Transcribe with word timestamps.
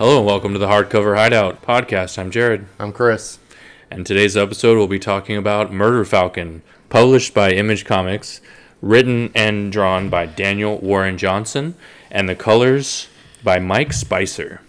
Hello 0.00 0.16
and 0.16 0.26
welcome 0.26 0.54
to 0.54 0.58
the 0.58 0.66
Hardcover 0.66 1.14
Hideout 1.14 1.60
podcast. 1.60 2.18
I'm 2.18 2.30
Jared, 2.30 2.64
I'm 2.78 2.90
Chris. 2.90 3.38
and 3.90 4.06
today's 4.06 4.34
episode 4.34 4.78
we'll 4.78 4.86
be 4.86 4.98
talking 4.98 5.36
about 5.36 5.74
Murder 5.74 6.06
Falcon, 6.06 6.62
published 6.88 7.34
by 7.34 7.50
Image 7.50 7.84
Comics, 7.84 8.40
written 8.80 9.30
and 9.34 9.70
drawn 9.70 10.08
by 10.08 10.24
Daniel 10.24 10.78
Warren 10.78 11.18
Johnson, 11.18 11.74
and 12.10 12.30
the 12.30 12.34
colors 12.34 13.08
by 13.44 13.58
Mike 13.58 13.92
Spicer. 13.92 14.62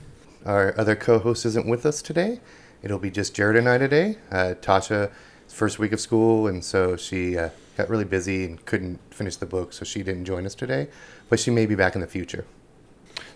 Our 0.46 0.78
other 0.78 0.98
co-host 0.98 1.46
isn't 1.46 1.66
with 1.66 1.86
us 1.86 2.02
today. 2.02 2.42
It'll 2.84 3.00
be 3.00 3.10
just 3.10 3.34
Jared 3.34 3.56
and 3.56 3.70
I 3.70 3.78
today. 3.78 4.18
Uh, 4.30 4.56
Tasha, 4.60 5.14
first 5.48 5.80
week 5.80 5.94
of 5.94 6.02
school, 6.02 6.46
and 6.46 6.62
so 6.62 6.98
she 6.98 7.38
uh, 7.38 7.52
got 7.78 7.90
really 7.90 8.04
busy 8.04 8.44
and 8.44 8.66
couldn't 8.66 9.00
finish 9.14 9.38
the 9.38 9.46
book, 9.46 9.72
so 9.72 9.86
she 9.86 10.04
didn't 10.04 10.26
join 10.26 10.46
us 10.46 10.56
today. 10.56 10.90
But 11.30 11.40
she 11.40 11.52
may 11.52 11.66
be 11.66 11.76
back 11.76 11.96
in 11.96 12.02
the 12.02 12.08
future. 12.08 12.44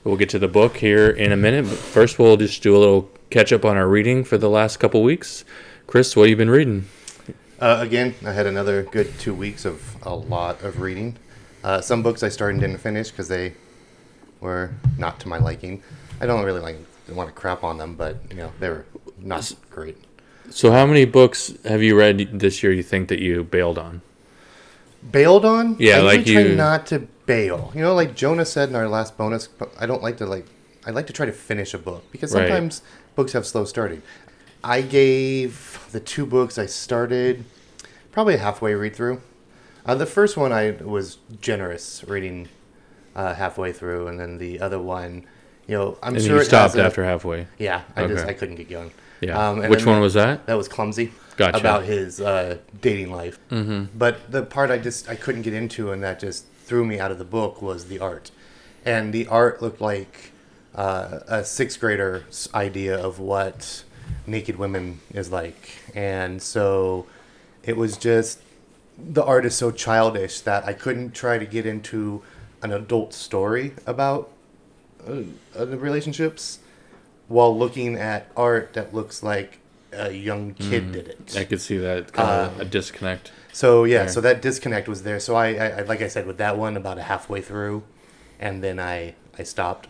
We'll 0.05 0.17
get 0.17 0.29
to 0.29 0.39
the 0.39 0.47
book 0.47 0.77
here 0.77 1.09
in 1.09 1.31
a 1.31 1.35
minute, 1.35 1.65
but 1.65 1.79
first 1.79 2.19
we'll 2.19 2.37
just 2.37 2.61
do 2.61 2.77
a 2.77 2.79
little 2.79 3.09
catch 3.31 3.51
up 3.51 3.65
on 3.65 3.75
our 3.75 3.87
reading 3.87 4.23
for 4.23 4.37
the 4.37 4.51
last 4.51 4.77
couple 4.77 5.01
weeks. 5.01 5.43
Chris, 5.87 6.15
what 6.15 6.23
have 6.25 6.29
you 6.29 6.35
been 6.35 6.51
reading? 6.51 6.85
Uh, 7.59 7.79
again, 7.81 8.13
I 8.23 8.31
had 8.31 8.45
another 8.45 8.83
good 8.83 9.17
two 9.17 9.33
weeks 9.33 9.65
of 9.65 9.97
a 10.03 10.13
lot 10.13 10.61
of 10.61 10.79
reading. 10.79 11.17
Uh, 11.63 11.81
some 11.81 12.03
books 12.03 12.21
I 12.21 12.29
started 12.29 12.53
and 12.53 12.61
didn't 12.61 12.81
finish 12.81 13.09
because 13.09 13.29
they 13.29 13.55
were 14.41 14.75
not 14.99 15.19
to 15.21 15.27
my 15.27 15.39
liking. 15.39 15.81
I 16.21 16.27
don't 16.27 16.45
really 16.45 16.61
like 16.61 16.77
want 17.09 17.29
to 17.29 17.33
crap 17.33 17.63
on 17.63 17.79
them, 17.79 17.95
but 17.95 18.17
you 18.29 18.35
know 18.35 18.51
they 18.59 18.69
were 18.69 18.85
not 19.17 19.51
great. 19.71 19.97
So, 20.51 20.71
how 20.71 20.85
many 20.85 21.05
books 21.05 21.51
have 21.63 21.81
you 21.81 21.97
read 21.97 22.39
this 22.39 22.61
year 22.61 22.71
you 22.71 22.83
think 22.83 23.09
that 23.09 23.17
you 23.17 23.43
bailed 23.43 23.79
on? 23.79 24.03
Bailed 25.11 25.45
on. 25.45 25.75
Yeah, 25.79 25.97
I 25.97 26.01
like 26.01 26.25
try 26.25 26.41
you- 26.41 26.55
not 26.55 26.87
to 26.87 26.99
bail. 27.25 27.71
You 27.75 27.81
know, 27.81 27.93
like 27.95 28.15
Jonah 28.15 28.45
said 28.45 28.69
in 28.69 28.75
our 28.75 28.87
last 28.87 29.17
bonus. 29.17 29.49
I 29.79 29.85
don't 29.85 30.03
like 30.03 30.17
to 30.17 30.25
like. 30.25 30.45
I 30.85 30.91
like 30.91 31.07
to 31.07 31.13
try 31.13 31.25
to 31.25 31.31
finish 31.31 31.73
a 31.73 31.77
book 31.79 32.03
because 32.11 32.33
Right. 32.33 32.47
sometimes 32.47 32.81
books 33.15 33.33
have 33.33 33.45
slow 33.47 33.65
starting. 33.65 34.01
I 34.63 34.81
gave 34.81 35.79
the 35.91 35.99
two 35.99 36.25
books 36.25 36.57
I 36.57 36.65
started 36.67 37.43
probably 38.11 38.35
a 38.35 38.39
halfway 38.39 38.73
read 38.75 38.95
through. 38.95 39.21
Uh, 39.85 39.95
the 39.95 40.05
first 40.05 40.37
one 40.37 40.51
I 40.51 40.71
was 40.81 41.17
generous 41.41 42.03
reading 42.07 42.47
uh, 43.15 43.33
halfway 43.35 43.71
through, 43.71 44.07
and 44.07 44.19
then 44.19 44.37
the 44.39 44.59
other 44.59 44.79
one, 44.79 45.23
you 45.67 45.75
know, 45.77 45.97
I'm 46.03 46.15
And 46.15 46.23
sure 46.23 46.35
you 46.35 46.41
it 46.41 46.45
stopped 46.45 46.73
has 46.73 46.81
a- 46.81 46.85
after 46.85 47.03
halfway. 47.03 47.47
Yeah, 47.57 47.81
I 47.95 48.07
just 48.07 48.25
I 48.25 48.33
couldn't 48.33 48.55
get 48.55 48.69
going. 48.69 48.91
Yeah. 49.25 49.49
Um, 49.49 49.61
and 49.61 49.69
Which 49.69 49.85
one 49.85 49.99
was 49.99 50.13
that? 50.13 50.45
That 50.45 50.55
was 50.55 50.67
clumsy. 50.67 51.11
Gotcha. 51.37 51.57
About 51.57 51.83
his 51.83 52.21
uh, 52.21 52.59
dating 52.81 53.11
life. 53.11 53.39
Mm-hmm. 53.49 53.97
But 53.97 54.31
the 54.31 54.43
part 54.43 54.71
I 54.71 54.77
just 54.77 55.09
I 55.09 55.15
couldn't 55.15 55.41
get 55.41 55.53
into, 55.53 55.91
and 55.91 56.01
that 56.03 56.19
just 56.19 56.45
threw 56.63 56.85
me 56.85 56.99
out 56.99 57.11
of 57.11 57.17
the 57.17 57.25
book, 57.25 57.61
was 57.61 57.85
the 57.85 57.99
art. 57.99 58.31
And 58.85 59.13
the 59.13 59.27
art 59.27 59.61
looked 59.61 59.81
like 59.81 60.31
uh, 60.75 61.19
a 61.27 61.43
sixth 61.43 61.79
grader's 61.79 62.47
idea 62.53 62.97
of 62.97 63.19
what 63.19 63.83
naked 64.25 64.57
women 64.57 64.99
is 65.13 65.31
like, 65.31 65.71
and 65.93 66.41
so 66.41 67.05
it 67.63 67.75
was 67.75 67.97
just 67.97 68.39
the 68.97 69.23
art 69.23 69.45
is 69.45 69.55
so 69.55 69.71
childish 69.71 70.39
that 70.41 70.65
I 70.65 70.73
couldn't 70.73 71.13
try 71.13 71.37
to 71.37 71.45
get 71.45 71.65
into 71.65 72.21
an 72.61 72.71
adult 72.71 73.13
story 73.13 73.73
about 73.85 74.31
uh, 75.07 75.21
uh, 75.55 75.65
the 75.65 75.77
relationships 75.77 76.59
while 77.27 77.57
looking 77.57 77.95
at 77.95 78.29
art 78.35 78.73
that 78.73 78.93
looks 78.93 79.23
like 79.23 79.59
a 79.91 80.11
young 80.11 80.53
kid 80.53 80.91
did 80.91 81.07
it. 81.07 81.35
I 81.37 81.45
could 81.45 81.61
see 81.61 81.77
that 81.77 82.11
kind 82.13 82.29
of 82.29 82.59
Uh, 82.59 82.61
a 82.61 82.65
disconnect. 82.65 83.31
So 83.53 83.85
yeah, 83.85 83.99
Fair. 84.03 84.09
so 84.09 84.21
that 84.21 84.41
disconnect 84.41 84.87
was 84.87 85.03
there. 85.03 85.19
So 85.19 85.35
I, 85.35 85.53
I, 85.53 85.67
I, 85.67 85.81
like 85.81 86.01
I 86.01 86.07
said, 86.09 86.27
with 86.27 86.37
that 86.37 86.57
one, 86.57 86.75
about 86.75 86.97
a 86.97 87.03
halfway 87.03 87.41
through, 87.41 87.83
and 88.39 88.61
then 88.63 88.79
I, 88.79 89.15
I 89.39 89.43
stopped. 89.43 89.87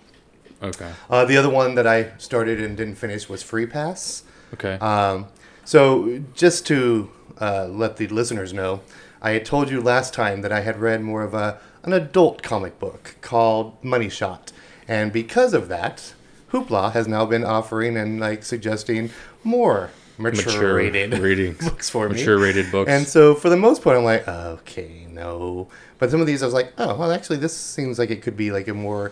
Okay. 0.61 0.91
Uh, 1.09 1.25
the 1.25 1.35
other 1.37 1.49
one 1.49 1.75
that 1.75 1.87
I 1.87 2.11
started 2.17 2.61
and 2.61 2.77
didn't 2.77 2.95
finish 2.95 3.27
was 3.27 3.41
Free 3.43 3.65
Pass. 3.65 4.23
Okay. 4.53 4.73
Um, 4.75 5.27
so 5.65 6.21
just 6.33 6.65
to 6.67 7.09
uh, 7.41 7.65
let 7.67 7.97
the 7.97 8.07
listeners 8.07 8.53
know, 8.53 8.81
I 9.21 9.31
had 9.31 9.45
told 9.45 9.69
you 9.69 9.81
last 9.81 10.13
time 10.13 10.41
that 10.41 10.51
I 10.51 10.61
had 10.61 10.79
read 10.79 11.01
more 11.01 11.23
of 11.23 11.33
a 11.33 11.59
an 11.83 11.93
adult 11.93 12.41
comic 12.41 12.79
book 12.79 13.15
called 13.21 13.83
Money 13.83 14.09
Shot, 14.09 14.51
and 14.87 15.11
because 15.13 15.53
of 15.53 15.67
that, 15.67 16.14
Hoopla 16.55 16.93
has 16.93 17.07
now 17.07 17.25
been 17.25 17.43
offering 17.43 17.97
and 17.97 18.19
like 18.19 18.43
suggesting 18.43 19.09
more 19.43 19.89
mature, 20.17 20.45
Mature 20.45 20.75
rated 20.75 21.13
reading. 21.19 21.53
books 21.59 21.89
for 21.89 22.07
me. 22.07 22.15
Mature 22.15 22.39
rated 22.39 22.71
books. 22.71 22.89
And 22.89 23.05
so 23.07 23.35
for 23.35 23.49
the 23.49 23.57
most 23.57 23.81
part, 23.81 23.97
I'm 23.97 24.03
like, 24.03 24.27
okay, 24.27 25.05
no. 25.09 25.67
But 25.99 26.11
some 26.11 26.21
of 26.21 26.27
these, 26.27 26.41
I 26.41 26.45
was 26.45 26.53
like, 26.53 26.73
oh, 26.77 26.95
well, 26.95 27.11
actually, 27.11 27.37
this 27.37 27.55
seems 27.55 27.99
like 27.99 28.09
it 28.09 28.21
could 28.21 28.37
be 28.37 28.51
like 28.51 28.67
a 28.67 28.73
more, 28.73 29.11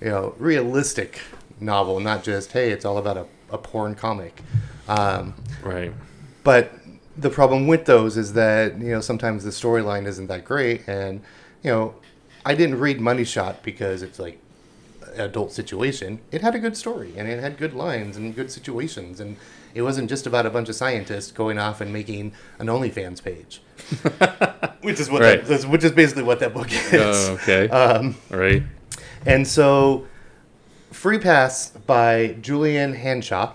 you 0.00 0.08
know, 0.08 0.34
realistic 0.38 1.20
novel, 1.60 2.00
not 2.00 2.24
just, 2.24 2.52
hey, 2.52 2.70
it's 2.70 2.84
all 2.84 2.98
about 2.98 3.16
a, 3.16 3.26
a 3.50 3.58
porn 3.58 3.94
comic. 3.94 4.42
Um, 4.88 5.34
right. 5.62 5.92
but 6.42 6.72
the 7.16 7.30
problem 7.30 7.66
with 7.66 7.84
those 7.84 8.16
is 8.16 8.32
that, 8.32 8.78
you 8.78 8.90
know, 8.90 9.00
sometimes 9.00 9.44
the 9.44 9.50
storyline 9.50 10.06
isn't 10.06 10.26
that 10.26 10.44
great. 10.44 10.86
And, 10.88 11.22
you 11.62 11.70
know, 11.70 11.94
I 12.44 12.54
didn't 12.54 12.80
read 12.80 13.00
Money 13.00 13.24
Shot 13.24 13.62
because 13.62 14.02
it's 14.02 14.18
like 14.18 14.41
adult 15.16 15.52
situation. 15.52 16.20
It 16.30 16.40
had 16.40 16.54
a 16.54 16.58
good 16.58 16.76
story 16.76 17.12
and 17.16 17.28
it 17.28 17.40
had 17.40 17.56
good 17.58 17.74
lines 17.74 18.16
and 18.16 18.34
good 18.34 18.50
situations. 18.50 19.20
And 19.20 19.36
it 19.74 19.82
wasn't 19.82 20.08
just 20.08 20.26
about 20.26 20.44
a 20.46 20.50
bunch 20.50 20.68
of 20.68 20.74
scientists 20.74 21.32
going 21.32 21.58
off 21.58 21.80
and 21.80 21.92
making 21.92 22.32
an 22.58 22.66
OnlyFans 22.68 23.22
page. 23.22 23.62
which 24.82 25.00
is 25.00 25.10
what 25.10 25.22
Right. 25.22 25.44
that, 25.44 25.64
which 25.64 25.84
is 25.84 25.92
basically 25.92 26.22
what 26.24 26.40
that 26.40 26.52
book 26.54 26.68
is. 26.70 26.92
Oh, 26.94 27.32
okay. 27.42 27.68
Um, 27.72 28.16
right. 28.30 28.62
and 29.26 29.46
so, 29.46 30.06
Free 30.90 31.18
Pass 31.18 31.70
by 31.70 32.36
Julian 32.40 32.94
Hanshaw 32.94 33.52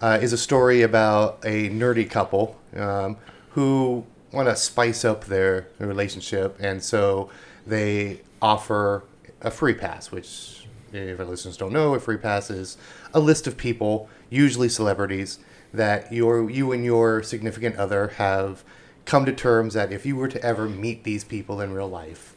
uh, 0.00 0.18
is 0.20 0.32
a 0.32 0.38
story 0.38 0.82
about 0.82 1.38
a 1.44 1.70
nerdy 1.70 2.08
couple 2.08 2.56
um, 2.76 3.16
who 3.50 4.04
want 4.32 4.48
to 4.48 4.54
spice 4.56 5.04
up 5.04 5.24
their 5.24 5.66
relationship, 5.78 6.56
and 6.60 6.82
so 6.82 7.30
they 7.66 8.20
offer 8.42 9.02
a 9.40 9.50
free 9.50 9.72
pass, 9.74 10.12
which, 10.12 10.57
if 10.92 11.18
our 11.18 11.26
listeners 11.26 11.56
don't 11.56 11.72
know, 11.72 11.94
a 11.94 12.00
free 12.00 12.16
pass 12.16 12.50
is 12.50 12.76
a 13.12 13.20
list 13.20 13.46
of 13.46 13.56
people, 13.56 14.08
usually 14.30 14.68
celebrities, 14.68 15.38
that 15.72 16.12
your 16.12 16.50
you 16.50 16.72
and 16.72 16.84
your 16.84 17.22
significant 17.22 17.76
other 17.76 18.08
have 18.08 18.64
come 19.04 19.24
to 19.24 19.32
terms 19.32 19.74
that 19.74 19.92
if 19.92 20.04
you 20.04 20.16
were 20.16 20.28
to 20.28 20.42
ever 20.42 20.68
meet 20.68 21.04
these 21.04 21.24
people 21.24 21.60
in 21.60 21.72
real 21.72 21.88
life, 21.88 22.34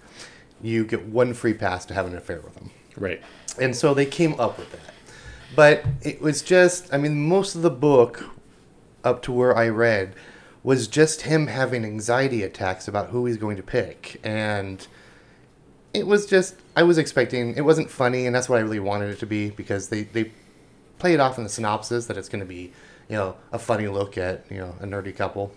you 0.62 0.86
get 0.86 1.06
one 1.06 1.34
free 1.34 1.54
pass 1.54 1.86
to 1.86 1.94
have 1.94 2.06
an 2.06 2.16
affair 2.16 2.40
with 2.42 2.56
them. 2.56 2.72
Right. 2.96 3.22
And 3.60 3.76
so 3.76 3.94
they 3.94 4.06
came 4.06 4.40
up 4.40 4.58
with 4.58 4.72
that. 4.72 4.94
But 5.56 5.84
it 6.02 6.22
was 6.22 6.42
just, 6.42 6.94
I 6.94 6.98
mean, 6.98 7.28
most 7.28 7.56
of 7.56 7.62
the 7.62 7.70
book 7.70 8.24
up 9.04 9.22
to 9.24 9.32
where 9.32 9.56
I 9.56 9.68
read 9.68 10.16
was 10.64 10.88
just 10.88 11.24
him 11.24 11.48
having 11.48 11.84
anxiety 11.84 12.44
attacks 12.44 12.88
about 12.88 13.10
who 13.10 13.26
he's 13.26 13.38
going 13.38 13.58
to 13.58 13.64
pick. 13.64 14.20
And 14.24 14.86
it 15.94 16.08
was 16.08 16.26
just, 16.26 16.56
I 16.76 16.84
was 16.84 16.98
expecting, 16.98 17.56
it 17.56 17.62
wasn't 17.66 17.90
funny, 17.90 18.26
and 18.26 18.36
that's 18.36 18.48
what 18.50 18.58
I 18.58 18.62
really 18.62 18.80
wanted 18.80 19.10
it 19.10 19.20
to 19.20 19.26
be 19.26 19.50
because 19.50 19.90
they, 19.90 20.04
they 20.04 20.32
play 21.00 21.14
it 21.14 21.20
off 21.20 21.38
in 21.38 21.44
the 21.44 21.50
synopsis 21.50 22.06
that 22.06 22.18
it's 22.18 22.30
going 22.30 22.40
to 22.40 22.46
be, 22.46 22.72
you 23.10 23.18
know, 23.18 23.36
a 23.52 23.60
funny 23.60 23.88
look 23.88 24.18
at, 24.18 24.46
you 24.50 24.58
know, 24.58 24.76
a 24.80 24.86
nerdy 24.86 25.16
couple. 25.16 25.52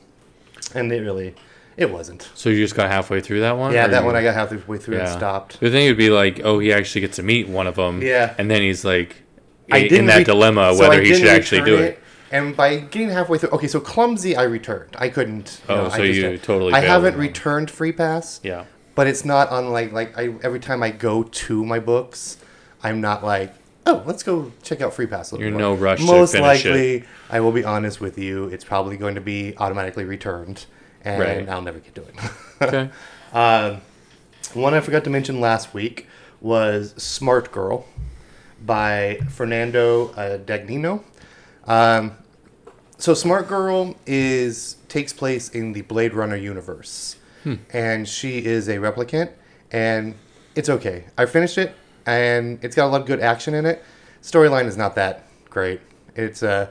And 0.74 0.90
it 0.92 1.00
really, 1.00 1.34
it 1.76 1.90
wasn't. 1.90 2.28
So 2.34 2.48
you 2.48 2.56
just 2.56 2.74
got 2.74 2.90
halfway 2.90 3.20
through 3.20 3.40
that 3.40 3.56
one? 3.56 3.72
Yeah, 3.72 3.86
that 3.86 4.00
you- 4.00 4.06
one 4.06 4.16
I 4.16 4.22
got 4.22 4.34
halfway 4.34 4.78
through 4.78 4.98
and 4.98 5.08
stopped. 5.08 5.60
The 5.60 5.70
thing 5.70 5.86
would 5.88 5.98
be 5.98 6.10
like, 6.10 6.40
oh, 6.42 6.58
he 6.58 6.72
actually 6.72 7.02
gets 7.02 7.16
to 7.16 7.22
meet 7.22 7.48
one 7.48 7.66
of 7.66 7.76
them. 7.76 8.02
Yeah. 8.02 8.34
And 8.38 8.50
then 8.50 8.62
he's 8.62 8.84
like, 8.84 9.22
I 9.70 9.78
in 9.78 9.88
didn't 9.88 10.06
that 10.06 10.18
re- 10.18 10.24
dilemma 10.24 10.74
so 10.74 10.80
whether 10.80 11.00
he 11.00 11.14
should 11.14 11.26
actually 11.28 11.62
do 11.62 11.76
it. 11.76 12.00
And 12.30 12.56
by 12.56 12.78
getting 12.78 13.10
halfway 13.10 13.38
through, 13.38 13.50
okay, 13.50 13.68
so 13.68 13.78
clumsy, 13.78 14.34
I 14.34 14.42
returned. 14.42 14.96
I 14.98 15.08
couldn't. 15.08 15.60
Oh, 15.68 15.76
know, 15.76 15.88
so 15.88 15.94
I 15.94 16.06
just, 16.08 16.18
you 16.18 16.38
totally 16.38 16.72
I 16.72 16.80
haven't 16.80 17.16
returned 17.16 17.70
free 17.70 17.92
pass. 17.92 18.40
Yeah. 18.42 18.64
But 18.94 19.06
it's 19.06 19.24
not 19.24 19.50
on 19.50 19.70
like 19.72 19.92
I 20.16 20.34
every 20.42 20.60
time 20.60 20.82
I 20.82 20.90
go 20.90 21.22
to 21.24 21.64
my 21.64 21.78
books, 21.80 22.38
I'm 22.82 23.00
not 23.00 23.24
like, 23.24 23.52
oh, 23.86 24.02
let's 24.06 24.22
go 24.22 24.52
check 24.62 24.80
out 24.80 24.94
free 24.94 25.06
pass. 25.06 25.32
A 25.32 25.38
You're 25.38 25.50
no 25.50 25.74
more." 25.74 25.84
rush 25.84 26.00
Most 26.00 26.32
finish 26.32 26.64
it. 26.64 26.70
likely, 26.70 27.04
I 27.30 27.40
will 27.40 27.52
be 27.52 27.64
honest 27.64 28.00
with 28.00 28.18
you. 28.18 28.44
It's 28.48 28.64
probably 28.64 28.96
going 28.96 29.16
to 29.16 29.20
be 29.20 29.54
automatically 29.58 30.04
returned, 30.04 30.66
and 31.04 31.20
Right. 31.20 31.48
I'll 31.48 31.62
never 31.62 31.78
get 31.80 31.94
to 31.96 32.02
it. 32.02 32.14
Okay. 32.62 32.90
Um, 33.34 33.80
one 34.52 34.74
I 34.74 34.80
forgot 34.80 35.02
to 35.02 35.10
mention 35.10 35.40
last 35.40 35.74
week 35.74 36.06
was 36.40 36.94
Smart 37.02 37.50
Girl 37.50 37.84
by 38.64 39.18
Fernando 39.28 40.10
uh, 40.10 40.38
Dagnino. 40.38 41.02
Um, 41.64 42.12
so 42.96 43.12
Smart 43.12 43.48
Girl 43.48 43.96
is 44.06 44.76
takes 44.88 45.12
place 45.12 45.48
in 45.48 45.72
the 45.72 45.80
Blade 45.82 46.14
Runner 46.14 46.36
universe, 46.36 47.16
and 47.72 48.08
she 48.08 48.44
is 48.44 48.68
a 48.68 48.76
replicant, 48.78 49.30
and 49.70 50.14
it's 50.54 50.68
okay. 50.68 51.04
I 51.18 51.26
finished 51.26 51.58
it, 51.58 51.74
and 52.06 52.58
it's 52.62 52.74
got 52.76 52.86
a 52.86 52.90
lot 52.90 53.00
of 53.02 53.06
good 53.06 53.20
action 53.20 53.54
in 53.54 53.66
it. 53.66 53.82
Storyline 54.22 54.66
is 54.66 54.76
not 54.76 54.94
that 54.94 55.26
great. 55.50 55.80
It's 56.14 56.42
uh, 56.42 56.68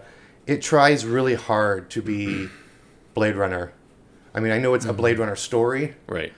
it 0.47 0.61
tries 0.61 1.05
really 1.05 1.35
hard 1.35 1.89
to 1.91 2.01
be 2.01 2.49
Blade 3.13 3.35
Runner. 3.35 3.73
I 4.33 4.39
mean, 4.39 4.51
I 4.51 4.57
know 4.57 4.73
it's 4.73 4.85
a 4.85 4.93
Blade 4.93 5.19
Runner 5.19 5.35
story, 5.35 5.93
Right. 6.07 6.33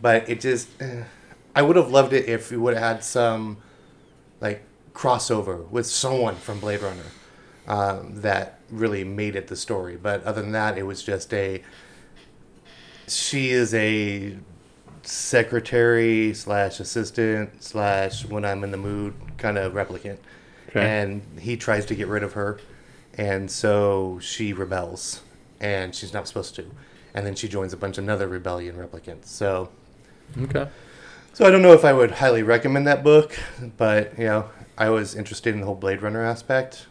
but 0.00 0.28
it 0.28 0.40
just 0.40 0.68
eh, 0.80 1.02
I 1.56 1.62
would 1.62 1.76
have 1.76 1.90
loved 1.90 2.12
it 2.12 2.28
if 2.28 2.50
we 2.50 2.56
would 2.56 2.74
have 2.74 2.82
had 2.96 3.04
some 3.04 3.56
like 4.40 4.62
crossover 4.94 5.68
with 5.70 5.86
someone 5.86 6.36
from 6.36 6.60
Blade 6.60 6.80
Runner 6.82 7.02
um, 7.66 8.20
that 8.20 8.60
really 8.70 9.02
made 9.04 9.34
it 9.36 9.48
the 9.48 9.56
story. 9.56 9.96
But 9.96 10.22
other 10.24 10.42
than 10.42 10.52
that, 10.52 10.78
it 10.78 10.84
was 10.84 11.02
just 11.02 11.32
a. 11.34 11.62
She 13.10 13.50
is 13.50 13.74
a 13.74 14.36
secretary 15.02 16.32
slash 16.34 16.80
assistant 16.80 17.62
slash 17.62 18.24
when 18.26 18.44
I'm 18.44 18.62
in 18.64 18.70
the 18.70 18.76
mood 18.76 19.14
kind 19.38 19.58
of 19.58 19.72
replicant, 19.72 20.18
Okay. 20.68 20.80
and 20.80 21.22
he 21.40 21.56
tries 21.56 21.84
to 21.86 21.94
get 21.94 22.06
rid 22.06 22.22
of 22.22 22.34
her, 22.34 22.58
and 23.18 23.50
so 23.50 24.18
she 24.22 24.52
rebels, 24.52 25.22
and 25.60 25.94
she's 25.94 26.12
not 26.12 26.28
supposed 26.28 26.54
to, 26.56 26.66
and 27.14 27.26
then 27.26 27.34
she 27.34 27.48
joins 27.48 27.72
a 27.72 27.76
bunch 27.76 27.98
of 27.98 28.04
another 28.04 28.28
rebellion 28.28 28.76
replicants. 28.76 29.26
So. 29.26 29.70
Okay. 30.40 30.68
So 31.32 31.44
I 31.46 31.50
don't 31.50 31.62
know 31.62 31.72
if 31.72 31.84
I 31.84 31.92
would 31.92 32.10
highly 32.12 32.42
recommend 32.42 32.86
that 32.86 33.02
book, 33.02 33.36
but 33.76 34.16
you 34.18 34.24
know, 34.26 34.50
I 34.78 34.90
was 34.90 35.14
interested 35.14 35.54
in 35.54 35.60
the 35.60 35.66
whole 35.66 35.74
Blade 35.74 36.02
Runner 36.02 36.22
aspect, 36.24 36.86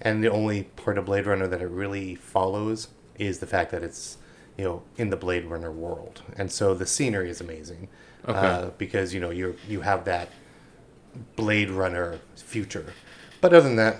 and 0.00 0.22
the 0.22 0.30
only 0.30 0.64
part 0.64 0.98
of 0.98 1.06
Blade 1.06 1.26
Runner 1.26 1.46
that 1.48 1.60
it 1.60 1.68
really 1.68 2.14
follows 2.14 2.88
is 3.18 3.38
the 3.40 3.46
fact 3.46 3.70
that 3.72 3.82
it's 3.82 4.18
you 4.58 4.64
know 4.64 4.82
in 4.98 5.08
the 5.10 5.16
Blade 5.16 5.46
Runner 5.46 5.70
world, 5.72 6.22
and 6.36 6.52
so 6.52 6.74
the 6.74 6.86
scenery 6.86 7.30
is 7.30 7.40
amazing 7.40 7.88
Okay. 8.28 8.38
uh, 8.38 8.70
because 8.76 9.14
you 9.14 9.20
know 9.20 9.30
you 9.30 9.56
you 9.68 9.80
have 9.80 10.04
that 10.04 10.28
Blade 11.36 11.70
Runner 11.70 12.18
future, 12.36 12.92
but 13.40 13.54
other 13.54 13.66
than 13.68 13.76
that, 13.76 13.96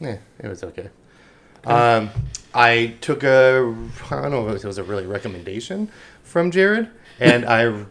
yeah, 0.00 0.18
it 0.38 0.48
was 0.48 0.62
okay. 0.64 0.88
Um, 1.64 2.10
I 2.54 2.94
took 3.00 3.24
a 3.24 3.74
I 4.10 4.22
don't 4.22 4.30
know 4.30 4.48
if 4.48 4.64
it 4.64 4.66
was 4.66 4.78
a 4.78 4.84
really 4.84 5.06
recommendation 5.06 5.90
from 6.22 6.50
Jared, 6.50 6.88
and 7.18 7.44
I 7.44 7.84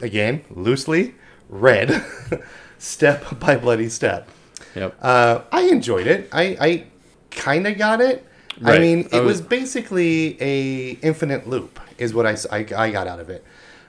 again 0.00 0.42
loosely 0.50 1.14
read 1.50 2.02
Step 2.78 3.38
by 3.38 3.56
Bloody 3.56 3.88
Step. 3.90 4.28
Yep. 4.74 4.96
Uh, 5.02 5.42
I 5.52 5.62
enjoyed 5.62 6.06
it. 6.06 6.28
I, 6.32 6.56
I 6.60 6.84
kind 7.30 7.66
of 7.66 7.76
got 7.76 8.00
it. 8.00 8.24
I 8.64 8.78
mean, 8.78 9.00
it 9.12 9.14
I 9.14 9.20
was 9.20 9.38
was- 9.38 9.40
basically 9.42 10.36
a 10.40 10.90
infinite 11.02 11.48
loop, 11.48 11.78
is 11.98 12.12
what 12.14 12.26
I 12.26 12.36
I 12.76 12.90
got 12.90 13.06
out 13.06 13.20
of 13.20 13.30
it. 13.30 13.44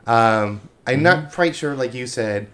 Um, 0.07 0.61
I'm 0.87 0.95
Mm-hmm. 0.95 1.03
not 1.03 1.31
quite 1.33 1.55
sure, 1.55 1.75
like 1.75 1.93
you 1.93 2.07
said, 2.07 2.47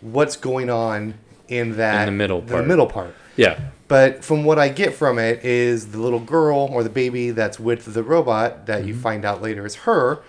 what's 0.00 0.36
going 0.36 0.70
on 0.70 1.14
in 1.48 1.76
that 1.76 2.06
In 2.08 2.14
the 2.14 2.18
middle 2.18 2.40
the 2.40 2.52
part. 2.54 2.66
middle 2.66 2.86
part. 2.86 3.14
yeah. 3.36 3.58
But 3.88 4.24
from 4.24 4.44
what 4.44 4.58
I 4.58 4.68
get 4.70 4.94
from 4.94 5.18
it 5.18 5.44
is 5.44 5.88
the 5.92 5.98
little 5.98 6.20
girl 6.20 6.68
or 6.72 6.82
the 6.82 6.88
baby 6.88 7.30
that's 7.30 7.60
with 7.60 7.92
the 7.92 8.02
robot 8.02 8.66
that 8.66 8.80
Mm-hmm. 8.80 8.88
you 8.88 8.94
find 8.94 9.24
out 9.24 9.42
later 9.42 9.66
is 9.66 9.74
her. 9.86 10.20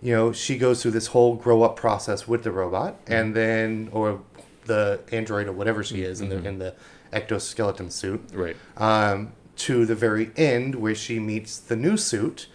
You 0.00 0.14
know, 0.14 0.32
she 0.32 0.56
goes 0.58 0.80
through 0.82 0.92
this 0.92 1.08
whole 1.08 1.34
grow 1.34 1.62
up 1.62 1.74
process 1.76 2.28
with 2.28 2.44
the 2.44 2.52
robot, 2.52 3.04
Mm-hmm. 3.06 3.12
and 3.12 3.34
then 3.34 3.88
or 3.92 4.20
the 4.66 5.00
android 5.10 5.46
or 5.48 5.52
whatever 5.52 5.82
she 5.82 6.02
is 6.02 6.20
in 6.20 6.28
the 6.28 6.36
in 6.46 6.58
the 6.58 6.74
exoskeleton 7.12 7.90
suit, 7.90 8.20
Right. 8.34 8.54
um, 8.76 9.32
to 9.58 9.84
the 9.84 9.94
very 9.94 10.30
end 10.36 10.74
where 10.76 10.94
she 10.94 11.18
meets 11.18 11.58
the 11.58 11.76
new 11.76 11.96
suit 11.96 12.46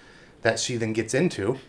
that 0.41 0.59
she 0.59 0.75
then 0.77 0.94
gets 0.94 1.13
into, 1.13 1.59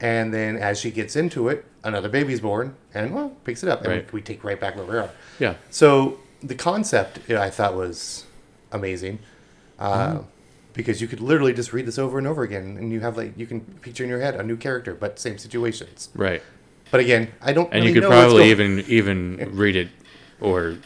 and 0.00 0.32
then 0.34 0.56
as 0.56 0.78
she 0.80 0.90
gets 0.90 1.14
into 1.16 1.48
it, 1.48 1.64
another 1.84 2.08
baby's 2.08 2.40
born, 2.40 2.74
and 2.94 3.14
well, 3.14 3.30
picks 3.44 3.62
it 3.62 3.68
up, 3.68 3.80
and 3.82 3.88
Right. 3.88 4.12
we, 4.12 4.18
we 4.18 4.22
take 4.22 4.44
right 4.44 4.58
back 4.60 4.76
where 4.76 4.84
we 4.84 4.96
are. 4.96 5.10
Yeah. 5.38 5.54
So 5.70 6.18
the 6.42 6.54
concept 6.54 7.20
yeah, 7.28 7.40
I 7.42 7.50
thought 7.50 7.74
was 7.74 8.24
amazing, 8.72 9.18
uh, 9.78 10.06
Mm-hmm. 10.14 10.22
because 10.74 11.00
you 11.00 11.08
could 11.08 11.20
literally 11.20 11.52
just 11.52 11.72
read 11.72 11.86
this 11.86 11.98
over 11.98 12.18
and 12.18 12.26
over 12.26 12.42
again, 12.42 12.76
and 12.78 12.92
you 12.92 13.00
have 13.00 13.16
like 13.16 13.32
you 13.36 13.46
can 13.46 13.60
picture 13.60 14.04
in 14.04 14.10
your 14.10 14.20
head 14.20 14.34
a 14.36 14.42
new 14.42 14.56
character, 14.56 14.94
but 14.94 15.18
same 15.18 15.38
situations. 15.38 16.08
Right. 16.14 16.42
But 16.90 17.00
again, 17.00 17.28
I 17.40 17.52
don't. 17.52 17.66
And 17.72 17.84
really 17.84 17.88
you 17.88 17.94
could 17.94 18.02
know 18.02 18.08
probably 18.10 18.50
even 18.50 18.84
even 18.88 19.50
read 19.52 19.76
it 19.76 19.88
or 20.40 20.76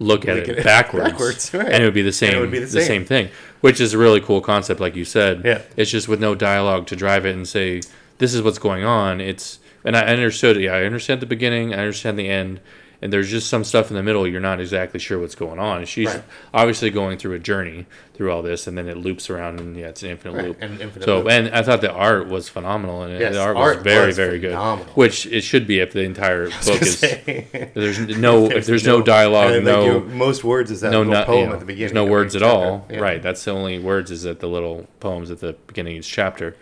look 0.00 0.26
at 0.26 0.36
Look 0.36 0.48
it 0.48 0.58
it 0.58 0.64
backwards, 0.64 1.04
backwards, 1.10 1.54
right. 1.54 1.68
and 1.68 1.82
it 1.82 1.86
would 1.86 1.94
be 1.94 2.02
the 2.02 2.10
same. 2.12 2.40
would 2.40 2.50
be 2.50 2.58
the 2.58 2.64
the, 2.64 2.80
same. 2.80 2.86
same. 2.86 3.04
thing, 3.04 3.28
which 3.60 3.80
is 3.80 3.94
a 3.94 3.98
really 3.98 4.20
cool 4.20 4.40
concept, 4.40 4.80
like 4.80 4.96
you 4.96 5.04
said. 5.04 5.42
Yeah. 5.44 5.62
It's 5.76 5.90
just 5.90 6.08
with 6.08 6.20
no 6.20 6.34
dialogue 6.34 6.86
to 6.88 6.96
drive 6.96 7.24
it 7.24 7.36
and 7.36 7.46
say 7.46 7.82
this 8.18 8.34
is 8.34 8.42
what's 8.42 8.58
going 8.58 8.84
on. 8.84 9.20
It's 9.20 9.60
and 9.84 9.96
I 9.96 10.06
understood. 10.06 10.56
Yeah, 10.56 10.72
I 10.74 10.84
understand 10.84 11.20
the 11.20 11.26
beginning. 11.26 11.72
I 11.72 11.78
understand 11.78 12.18
the 12.18 12.28
end. 12.28 12.60
And 13.02 13.10
there's 13.10 13.30
just 13.30 13.48
some 13.48 13.64
stuff 13.64 13.90
in 13.90 13.96
the 13.96 14.02
middle 14.02 14.26
you're 14.26 14.40
not 14.42 14.60
exactly 14.60 15.00
sure 15.00 15.18
what's 15.18 15.34
going 15.34 15.58
on. 15.58 15.86
She's 15.86 16.08
Right. 16.08 16.22
obviously 16.52 16.90
going 16.90 17.16
through 17.16 17.32
a 17.32 17.38
journey 17.38 17.86
through 18.14 18.30
all 18.30 18.42
this, 18.42 18.66
and 18.66 18.76
then 18.76 18.88
it 18.88 18.98
loops 18.98 19.30
around, 19.30 19.58
and 19.58 19.74
yeah, 19.74 19.86
it's 19.86 20.02
an 20.02 20.10
infinite 20.10 20.34
Right, 20.36 20.44
loop. 20.48 20.62
an 20.62 20.78
infinite 20.82 21.04
so, 21.06 21.18
loop. 21.20 21.30
and 21.30 21.48
I 21.48 21.62
thought 21.62 21.80
the 21.80 21.90
art 21.90 22.28
was 22.28 22.50
phenomenal, 22.50 23.02
and 23.02 23.18
Yes, 23.18 23.32
the 23.32 23.40
art, 23.40 23.56
art 23.56 23.76
was 23.76 23.84
very, 23.84 24.06
was 24.08 24.16
very 24.16 24.38
good. 24.38 24.54
Which 24.94 25.24
it 25.24 25.40
should 25.40 25.66
be 25.66 25.78
if 25.80 25.94
the 25.94 26.02
entire 26.02 26.48
book 26.66 26.82
is 26.82 26.98
Say. 26.98 27.70
there's 27.74 27.98
no 28.18 28.50
if 28.50 28.66
there's 28.66 28.84
no 28.86 29.00
dialogue, 29.00 29.52
and, 29.54 29.64
like, 29.64 29.74
no 29.76 30.00
most 30.00 30.44
words 30.44 30.70
is 30.70 30.82
that 30.82 30.90
no, 30.90 30.98
little 30.98 31.14
no 31.14 31.24
poem 31.24 31.38
you 31.38 31.46
know, 31.46 31.52
at 31.54 31.60
the 31.60 31.64
beginning. 31.64 31.80
There's 31.94 31.94
no 31.94 32.04
words 32.04 32.36
at 32.36 32.42
all. 32.42 32.86
Yeah. 32.90 32.98
Right. 32.98 33.22
That's 33.22 33.42
the 33.42 33.52
only 33.52 33.78
words 33.78 34.10
is 34.10 34.26
at 34.26 34.40
the 34.40 34.46
little 34.48 34.86
poems 35.00 35.30
at 35.30 35.40
the 35.40 35.54
beginning 35.66 35.94
of 35.96 36.00
each 36.00 36.10
chapter. 36.12 36.54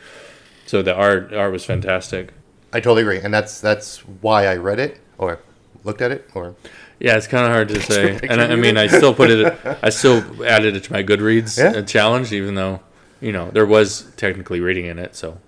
So 0.67 0.82
the 0.82 0.94
art 0.94 1.32
art 1.35 1.50
was 1.50 1.64
fantastic. 1.64 2.32
I 2.73 2.79
totally 2.79 3.02
agree, 3.02 3.19
and 3.19 3.35
that's 3.35 3.61
that's 3.61 3.99
why 4.20 4.46
I 4.46 4.55
read 4.56 4.79
it 4.79 5.00
or 5.17 5.40
looked 5.88 6.02
at 6.02 6.12
it 6.12 6.31
or 6.35 6.55
Yeah, 7.00 7.17
it's 7.17 7.26
kind 7.26 7.44
of 7.46 7.50
hard 7.52 7.69
to 7.70 7.81
say, 7.93 8.20
and 8.29 8.40
I, 8.40 8.52
I 8.52 8.56
mean. 8.56 8.76
I 8.76 8.87
still 8.87 9.14
put 9.14 9.31
it, 9.31 9.58
I 9.82 9.88
still 9.90 10.44
added 10.44 10.76
it 10.76 10.85
to 10.85 10.93
my 10.93 11.02
Goodreads 11.02 11.58
Yeah. 11.58 11.81
uh, 11.81 11.82
challenge, 11.82 12.32
even 12.32 12.55
though, 12.55 12.81
you 13.20 13.32
know, 13.32 13.50
there 13.50 13.67
was 13.67 14.06
technically 14.17 14.61
reading 14.61 14.87
in 14.87 14.99
it, 14.99 15.17
so, 15.17 15.38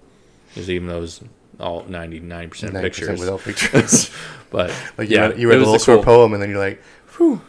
'cause 0.55 0.69
even 0.69 0.89
though 0.89 0.99
it 0.99 1.03
was 1.03 1.21
all 1.61 1.85
ninety 1.89 2.19
nine 2.21 2.49
percent 2.51 2.73
90% 2.75 2.83
pictures, 2.83 3.21
without 3.21 3.41
pictures. 3.49 4.11
but 4.51 4.71
like 4.99 5.11
you 5.11 5.17
yeah, 5.17 5.29
read, 5.29 5.39
you 5.39 5.49
read 5.49 5.59
a 5.59 5.65
little 5.65 5.79
short 5.79 5.99
cool- 5.99 6.05
poem, 6.05 6.33
and 6.33 6.43
then 6.43 6.49
you're 6.51 6.59
like, 6.59 6.83
"Whew." 7.17 7.41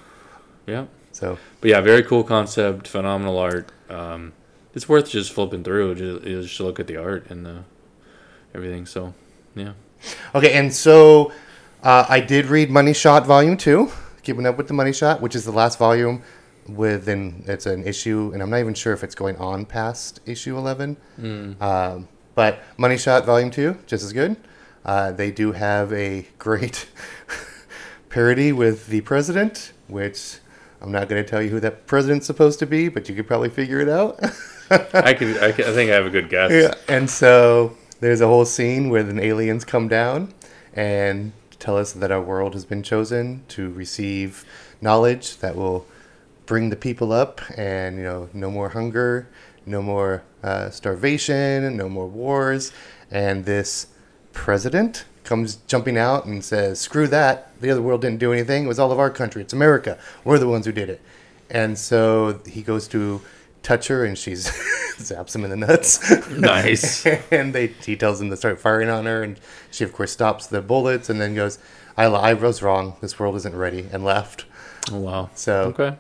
Yeah, 0.68 0.86
So 1.12 1.38
but 1.62 1.70
yeah, 1.72 1.82
very 1.82 2.04
cool 2.04 2.24
concept, 2.24 2.88
phenomenal 2.88 3.38
art. 3.38 3.72
Um, 3.90 4.34
it's 4.76 4.88
worth 4.88 5.10
just 5.10 5.32
flipping 5.34 5.64
through, 5.64 5.96
just, 5.96 6.24
just 6.24 6.58
to 6.58 6.64
look 6.64 6.80
at 6.80 6.88
the 6.88 6.98
art 6.98 7.30
and 7.30 7.46
the 7.46 7.64
everything. 8.54 8.86
So, 8.86 9.14
yeah, 9.56 9.74
Okay, 10.36 10.54
and 10.54 10.74
so 10.74 11.32
uh, 11.84 12.06
I 12.08 12.20
did 12.20 12.46
read 12.46 12.70
Money 12.70 12.94
Shot 12.94 13.26
Volume 13.26 13.58
Two, 13.58 13.92
Keeping 14.24 14.46
Up 14.46 14.58
with 14.58 14.68
the 14.68 14.74
Money 14.74 14.94
Shot, 14.94 15.22
which 15.22 15.36
is 15.36 15.46
the 15.46 15.52
last 15.52 15.78
volume. 15.78 16.22
Within 16.68 17.44
it's 17.48 17.66
an 17.66 17.84
issue, 17.86 18.32
and 18.34 18.42
I'm 18.42 18.50
not 18.52 18.60
even 18.60 18.76
sure 18.76 18.94
if 18.94 19.04
it's 19.04 19.16
going 19.16 19.36
on 19.38 19.66
past 19.66 20.20
issue 20.28 20.58
11. 20.58 20.96
Um, 21.60 22.08
but 22.36 22.60
Money 22.78 22.98
Shot 22.98 23.26
Volume 23.26 23.50
Two, 23.50 23.78
just 23.88 24.04
as 24.04 24.14
good. 24.14 24.38
Uh, 24.86 25.12
they 25.12 25.32
do 25.32 25.52
have 25.52 25.92
a 25.94 26.28
great 26.38 26.88
parody 28.10 28.52
with 28.52 28.88
the 28.88 29.02
president, 29.02 29.74
which 29.88 30.38
I'm 30.82 30.92
not 30.92 31.10
going 31.10 31.24
to 31.24 31.30
tell 31.30 31.42
you 31.42 31.50
who 31.50 31.60
that 31.62 31.88
president's 31.88 32.26
supposed 32.26 32.60
to 32.60 32.66
be, 32.66 32.90
but 32.90 33.10
you 33.10 33.16
could 33.16 33.28
probably 33.28 33.50
figure 33.50 33.80
it 33.80 33.90
out. 33.90 34.20
I 34.94 35.14
could, 35.14 35.38
I 35.44 35.52
could, 35.52 35.66
I 35.66 35.74
think 35.74 35.92
I 35.92 35.96
have 35.96 36.06
a 36.06 36.10
good 36.10 36.30
guess. 36.30 36.52
Yeah, 36.52 36.74
and 36.88 37.10
so 37.10 37.76
there's 38.00 38.22
a 38.22 38.28
whole 38.28 38.46
scene 38.46 38.90
where 38.90 39.04
the 39.04 39.24
aliens 39.24 39.66
come 39.66 39.88
down 39.88 40.34
and 40.74 41.34
tell 41.62 41.78
us 41.78 41.94
that 41.94 42.12
our 42.12 42.22
world 42.22 42.54
has 42.54 42.66
been 42.66 42.84
chosen 42.84 43.44
to 43.48 43.70
receive 43.72 44.44
knowledge 44.82 45.38
that 45.38 45.56
will 45.56 45.86
bring 46.46 46.70
the 46.70 46.76
people 46.76 47.14
up, 47.14 47.40
and 47.58 47.98
you 47.98 48.04
know, 48.04 48.30
no 48.34 48.52
more 48.52 48.70
hunger, 48.70 49.30
no 49.66 49.82
more 49.82 50.24
uh, 50.44 50.70
starvation, 50.72 51.78
no 51.78 51.88
more 51.88 52.08
wars, 52.08 52.74
and 53.10 53.46
this 53.46 53.88
president 54.34 55.06
comes 55.24 55.58
jumping 55.68 55.98
out 55.98 56.26
and 56.26 56.44
says, 56.44 56.80
"Screw 56.80 57.08
that! 57.08 57.52
The 57.62 57.70
other 57.70 57.82
world 57.82 58.02
didn't 58.02 58.20
do 58.20 58.34
anything. 58.34 58.66
It 58.66 58.68
was 58.68 58.80
all 58.80 58.92
of 58.92 59.00
our 59.00 59.12
country. 59.12 59.42
It's 59.44 59.54
America. 59.54 59.98
We're 60.26 60.40
the 60.40 60.48
ones 60.48 60.66
who 60.66 60.72
did 60.72 60.90
it." 60.90 61.00
And 61.50 61.78
so 61.78 62.42
he 62.48 62.64
goes 62.64 62.88
to 62.90 63.22
touch 63.64 63.88
her, 63.88 64.04
and 64.06 64.18
she's 64.18 64.48
zaps 64.98 65.36
him 65.36 65.44
in 65.44 65.50
the 65.50 65.58
nuts. 65.58 66.10
Nice. 66.30 67.06
and 67.32 67.54
they 67.54 67.68
he 67.68 67.96
tells 67.96 68.20
them 68.20 68.30
to 68.30 68.38
start 68.38 68.60
firing 68.60 68.90
on 68.90 69.06
her, 69.06 69.24
and 69.24 69.40
she 69.72 69.84
of 69.84 69.94
course 69.94 70.12
stops 70.12 70.48
the 70.48 70.62
bullets, 70.62 71.10
and 71.10 71.20
then 71.22 71.36
goes, 71.36 71.60
"I, 71.98 72.06
I 72.06 72.34
was 72.34 72.62
wrong. 72.62 72.96
This 73.02 73.20
world 73.20 73.36
isn't 73.38 73.56
ready," 73.56 73.88
and 73.92 74.04
left. 74.04 74.46
Oh, 74.92 75.00
wow. 75.00 75.30
So 75.36 75.74
Okay. 75.78 75.96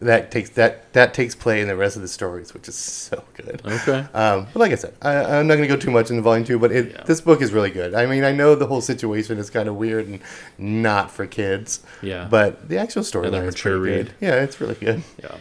that 0.00 0.30
takes 0.30 0.50
that 0.50 0.92
that 0.92 1.14
takes 1.14 1.34
play 1.34 1.62
in 1.62 1.68
the 1.68 1.76
rest 1.76 1.96
of 1.96 2.02
the 2.02 2.08
stories, 2.08 2.52
which 2.52 2.68
is 2.68 2.74
so 2.74 3.24
good. 3.34 3.62
Okay. 3.64 4.04
Um, 4.12 4.46
but 4.52 4.56
like 4.60 4.72
I 4.72 4.74
said, 4.74 4.92
I, 5.00 5.38
I'm 5.38 5.46
not 5.46 5.56
going 5.56 5.66
to 5.68 5.74
go 5.74 5.80
too 5.80 5.90
much 5.90 6.10
into 6.10 6.20
volume 6.22 6.44
two, 6.44 6.58
but 6.58 6.70
it, 6.70 6.92
Yeah. 6.92 7.02
this 7.04 7.22
book 7.22 7.40
is 7.40 7.50
really 7.52 7.70
good. 7.70 7.94
I 7.94 8.04
mean, 8.04 8.22
I 8.22 8.32
know 8.32 8.54
the 8.54 8.66
whole 8.66 8.82
situation 8.82 9.38
is 9.38 9.48
kind 9.48 9.68
of 9.70 9.76
weird 9.76 10.06
and 10.06 10.20
not 10.58 11.10
for 11.10 11.26
kids. 11.26 11.80
Yeah. 12.02 12.28
But 12.30 12.68
the 12.68 12.76
actual 12.76 13.04
story 13.04 13.28
Another 13.28 13.48
is 13.48 13.54
pretty 13.60 13.78
read. 13.78 14.06
good. 14.06 14.14
Yeah, 14.20 14.42
it's 14.42 14.60
really 14.60 14.74
good. 14.74 15.02
Yeah. 15.22 15.36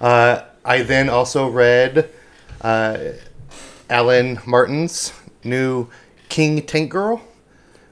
Uh, 0.00 0.44
I 0.68 0.82
then 0.82 1.08
also 1.08 1.48
read 1.48 2.10
uh, 2.60 2.98
Alan 3.88 4.38
Martin's 4.46 5.12
new 5.42 5.88
King 6.28 6.60
Tank 6.66 6.90
Girl, 6.90 7.22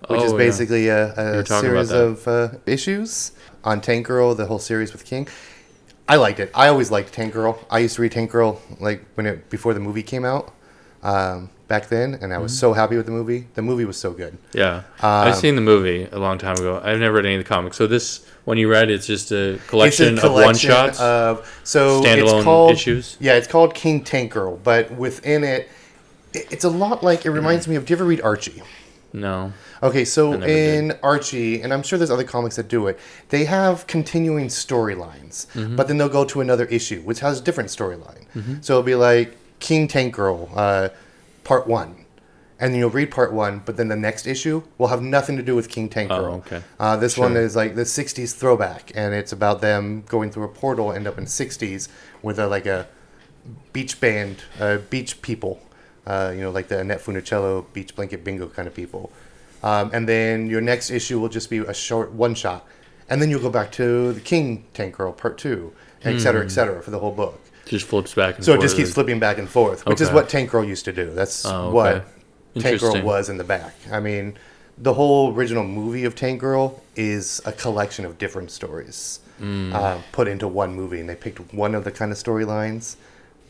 which 0.09 0.21
is 0.21 0.33
Oh, 0.33 0.37
yeah. 0.37 0.45
basically 0.45 0.89
a, 0.89 1.41
a 1.41 1.47
series 1.47 1.91
of 1.91 2.29
uh, 2.29 2.49
issues 2.67 3.33
on 3.65 3.81
Tank 3.81 4.07
Girl, 4.07 4.35
the 4.35 4.45
whole 4.45 4.59
series 4.59 4.93
with 4.93 5.07
King. 5.07 5.27
I 6.07 6.17
liked 6.17 6.39
it. 6.39 6.51
I 6.55 6.69
always 6.69 6.91
liked 6.91 7.13
Tank 7.15 7.33
Girl. 7.33 7.59
I 7.71 7.79
used 7.79 7.97
to 7.97 8.03
read 8.03 8.13
Tank 8.13 8.31
Girl 8.31 8.61
like 8.79 9.05
when 9.15 9.25
it 9.27 9.49
before 9.49 9.73
the 9.73 9.81
movie 9.81 10.03
came 10.03 10.25
out. 10.27 10.53
Um, 11.07 11.51
back 11.69 11.89
then, 11.89 12.15
and 12.21 12.33
I 12.35 12.39
was 12.39 12.53
Mm-hmm. 12.53 12.59
so 12.61 12.73
happy 12.73 12.97
with 12.97 13.07
the 13.07 13.13
movie. 13.13 13.47
The 13.55 13.63
movie 13.63 13.85
was 13.85 13.97
so 13.97 14.11
good. 14.13 14.37
Yeah, 14.53 14.77
Um, 15.01 15.27
I've 15.29 15.37
seen 15.37 15.55
the 15.57 15.61
movie 15.73 16.09
a 16.11 16.19
long 16.19 16.39
time 16.39 16.57
ago. 16.57 16.81
I've 16.83 16.99
never 16.99 17.17
read 17.17 17.27
any 17.27 17.37
of 17.37 17.45
the 17.45 17.49
comics. 17.49 17.77
So 17.77 17.87
this 17.87 18.27
one 18.45 18.57
you 18.59 18.69
read, 18.71 18.91
it's 18.91 19.07
just 19.07 19.31
a 19.33 19.59
collection, 19.67 20.19
a 20.19 20.27
of 20.27 20.33
one 20.33 20.55
shots, 20.57 21.01
of 21.01 21.31
so 21.65 21.99
it's 21.99 22.07
standalone 22.07 22.45
called, 22.45 22.73
issues. 22.73 23.17
Yeah, 23.21 23.35
it's 23.35 23.47
called 23.49 23.75
King 23.75 24.03
Tank 24.05 24.33
Girl, 24.33 24.57
but 24.63 24.91
within 24.93 25.43
it, 25.45 25.69
it- 26.33 26.49
it's 26.53 26.65
a 26.65 26.71
lot 26.85 27.03
like 27.03 27.25
it 27.27 27.31
reminds 27.31 27.67
me 27.69 27.77
of. 27.77 27.85
Do 27.87 27.93
you 27.93 27.97
ever 27.97 28.05
read 28.05 28.21
Archie? 28.23 28.63
No, 29.13 29.53
Okay, 29.83 30.05
so 30.05 30.33
never 30.33 30.47
did. 30.47 30.85
in 30.85 30.99
Archie, 31.03 31.63
and 31.63 31.73
I'm 31.73 31.83
sure 31.83 31.99
there's 31.99 32.11
other 32.11 32.25
comics 32.37 32.57
that 32.57 32.69
do 32.69 32.87
it, 32.89 32.99
they 33.31 33.45
have 33.47 33.87
continuing 33.87 34.49
storylines, 34.49 35.47
Mm-hmm. 35.55 35.77
but 35.77 35.89
then 35.89 35.97
they'll 35.99 36.09
go 36.21 36.25
to 36.27 36.41
another 36.41 36.67
issue, 36.67 37.01
which 37.03 37.21
has 37.21 37.41
a 37.41 37.43
different 37.43 37.71
storyline. 37.71 38.25
Mm-hmm. 38.35 38.55
So 38.61 38.75
it'll 38.75 38.83
be 38.83 38.95
like 38.95 39.37
King 39.61 39.89
Tank 39.89 40.15
Girl, 40.15 40.51
uh, 40.55 40.89
part 41.45 41.67
one. 41.67 42.05
And 42.59 42.73
then 42.73 42.81
you'll 42.81 42.89
read 42.91 43.11
part 43.11 43.35
one, 43.35 43.61
but 43.67 43.77
then 43.77 43.89
the 43.89 43.97
next 43.97 44.27
issue 44.27 44.63
will 44.79 44.87
have 44.87 45.03
nothing 45.03 45.37
to 45.37 45.43
do 45.43 45.55
with 45.55 45.69
King 45.69 45.91
Tank 45.91 46.09
Girl. 46.09 46.19
Oh, 46.19 46.23
Girl. 46.23 46.35
okay. 46.35 46.63
Uh, 46.81 46.97
this 46.97 47.19
one 47.19 47.37
is 47.37 47.55
like 47.55 47.75
the 47.75 47.83
60s 47.83 48.35
throwback, 48.35 48.93
and 48.95 49.15
it's 49.15 49.31
about 49.31 49.61
them 49.61 50.05
going 50.09 50.31
through 50.31 50.45
a 50.45 50.49
portal, 50.49 50.91
end 50.91 51.07
up 51.07 51.19
in 51.19 51.27
60s 51.27 51.89
with 52.23 52.39
a, 52.39 52.47
like 52.47 52.65
a 52.65 52.87
beach 53.75 54.01
band, 54.01 54.39
uh, 54.59 54.79
beach 54.89 55.21
people, 55.21 55.61
uh, 56.07 56.33
you 56.35 56.41
know, 56.41 56.51
like 56.51 56.69
the 56.69 56.79
Annette 56.79 57.01
Funicello 57.03 57.67
beach 57.75 57.95
blanket 57.95 58.25
bingo 58.25 58.49
kind 58.49 58.67
of 58.67 58.75
people. 58.75 59.13
Um, 59.63 59.91
and 59.93 60.09
then 60.09 60.47
your 60.47 60.61
next 60.63 60.91
issue 60.91 61.21
will 61.21 61.29
just 61.29 61.51
be 61.51 61.59
a 61.59 61.75
short 61.75 62.13
one 62.13 62.35
shot, 62.35 62.67
and 63.11 63.21
then 63.21 63.29
you'll 63.29 63.43
go 63.43 63.51
back 63.51 63.71
to 63.73 64.13
the 64.15 64.21
King 64.21 64.65
Tank 64.73 64.97
Girl 64.97 65.13
part 65.13 65.37
two, 65.37 65.73
et 66.05 66.21
cetera, 66.21 66.45
et 66.45 66.49
cetera, 66.49 66.83
for 66.83 66.91
the 66.91 67.01
whole 67.01 67.13
book. 67.13 67.41
Just 67.67 67.87
flips 67.87 68.15
back 68.15 68.37
and 68.37 68.45
forth. 68.45 68.47
So 68.47 68.55
it 68.55 68.61
just 68.63 68.77
keeps 68.77 68.93
flipping 68.93 69.19
back 69.19 69.39
and 69.39 69.49
forth, 69.49 69.85
which 69.87 70.01
is 70.01 70.11
what 70.11 70.29
Tank 70.29 70.51
Girl 70.51 70.65
used 70.65 70.85
to 70.87 70.93
do. 70.93 71.11
That's 71.11 71.45
Oh, 71.45 71.67
okay. 71.69 71.73
what 71.73 72.63
Tank 72.63 72.81
Girl 72.81 73.01
was 73.03 73.29
in 73.29 73.37
the 73.37 73.45
back. 73.45 73.75
I 73.93 74.01
mean, 74.01 74.35
the 74.79 74.95
whole 74.95 75.35
original 75.35 75.65
movie 75.65 76.05
of 76.05 76.15
Tank 76.15 76.41
Girl 76.41 76.83
is 76.97 77.41
a 77.45 77.53
collection 77.53 78.05
of 78.05 78.19
different 78.19 78.51
stories 78.51 79.21
Hmm. 79.39 79.73
uh, 79.75 79.99
put 80.13 80.29
into 80.29 80.49
one 80.49 80.75
movie, 80.75 80.99
and 81.01 81.09
they 81.09 81.15
picked 81.15 81.53
one 81.53 81.75
of 81.75 81.85
the 81.85 81.91
kind 81.91 82.11
of 82.11 82.17
storylines, 82.17 82.97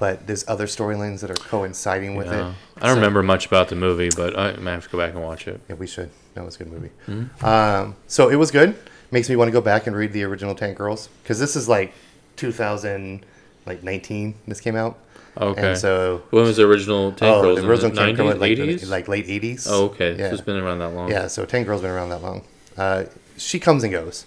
but 0.01 0.27
there's 0.27 0.45
other 0.49 0.67
storylines 0.67 1.21
that 1.21 1.31
are 1.31 1.35
coinciding 1.35 2.17
with 2.17 2.27
Yeah. 2.27 2.33
it. 2.51 2.55
I 2.79 2.87
don't 2.87 2.91
So- 2.91 2.95
remember 2.97 3.23
much 3.23 3.47
about 3.47 3.69
the 3.69 3.77
movie, 3.77 4.09
but 4.17 4.37
I 4.39 4.57
might 4.57 4.73
have 4.73 4.85
to 4.85 4.91
go 4.91 4.99
back 4.99 5.15
and 5.15 5.23
watch 5.23 5.47
it. 5.47 5.61
Yeah, 5.69 5.77
we 5.77 5.87
should. 5.87 6.11
That 6.35 6.45
was 6.45 6.57
a 6.57 6.59
good 6.59 6.73
movie. 6.73 6.91
Hmm. 7.07 7.25
Um, 7.45 7.97
so 8.09 8.29
it 8.29 8.37
was 8.37 8.51
good. 8.51 8.75
Makes 9.13 9.29
me 9.29 9.37
want 9.37 9.47
to 9.49 9.53
go 9.53 9.61
back 9.61 9.87
and 9.87 9.95
read 9.95 10.13
the 10.13 10.25
original 10.25 10.55
Tank 10.57 10.77
Girls 10.77 11.09
because 11.23 11.39
this 11.39 11.55
is 11.55 11.69
like 11.69 11.93
2000, 12.37 13.25
like 13.67 13.83
19. 13.83 14.35
This 14.47 14.61
came 14.61 14.77
out. 14.77 14.99
Okay. 15.39 15.71
And 15.71 15.79
so 15.79 16.23
when 16.31 16.45
was 16.45 16.57
the 16.57 16.67
original 16.67 17.13
Tank 17.13 17.23
oh, 17.37 17.43
Girls? 17.43 17.57
the 17.59 17.65
in 17.65 17.69
original 17.69 17.91
the 17.91 17.97
Tank 18.01 18.17
Girl 18.17 18.33
90s, 18.33 18.39
like, 18.39 18.81
the- 18.81 18.87
like 18.87 19.09
late 19.09 19.27
80s. 19.27 19.67
oh, 19.69 19.85
okay. 19.87 20.17
Yeah. 20.19 20.29
So 20.29 20.35
it's 20.35 20.43
been 20.43 20.57
around 20.57 20.79
that 20.79 20.91
long. 20.91 21.11
Yeah, 21.11 21.27
so 21.27 21.45
Tank 21.45 21.67
Girl's 21.67 21.83
been 21.83 21.91
around 21.91 22.09
that 22.09 22.23
long. 22.23 22.43
Uh, 22.77 23.05
she 23.37 23.59
comes 23.59 23.83
and 23.85 23.93
goes. 23.93 24.25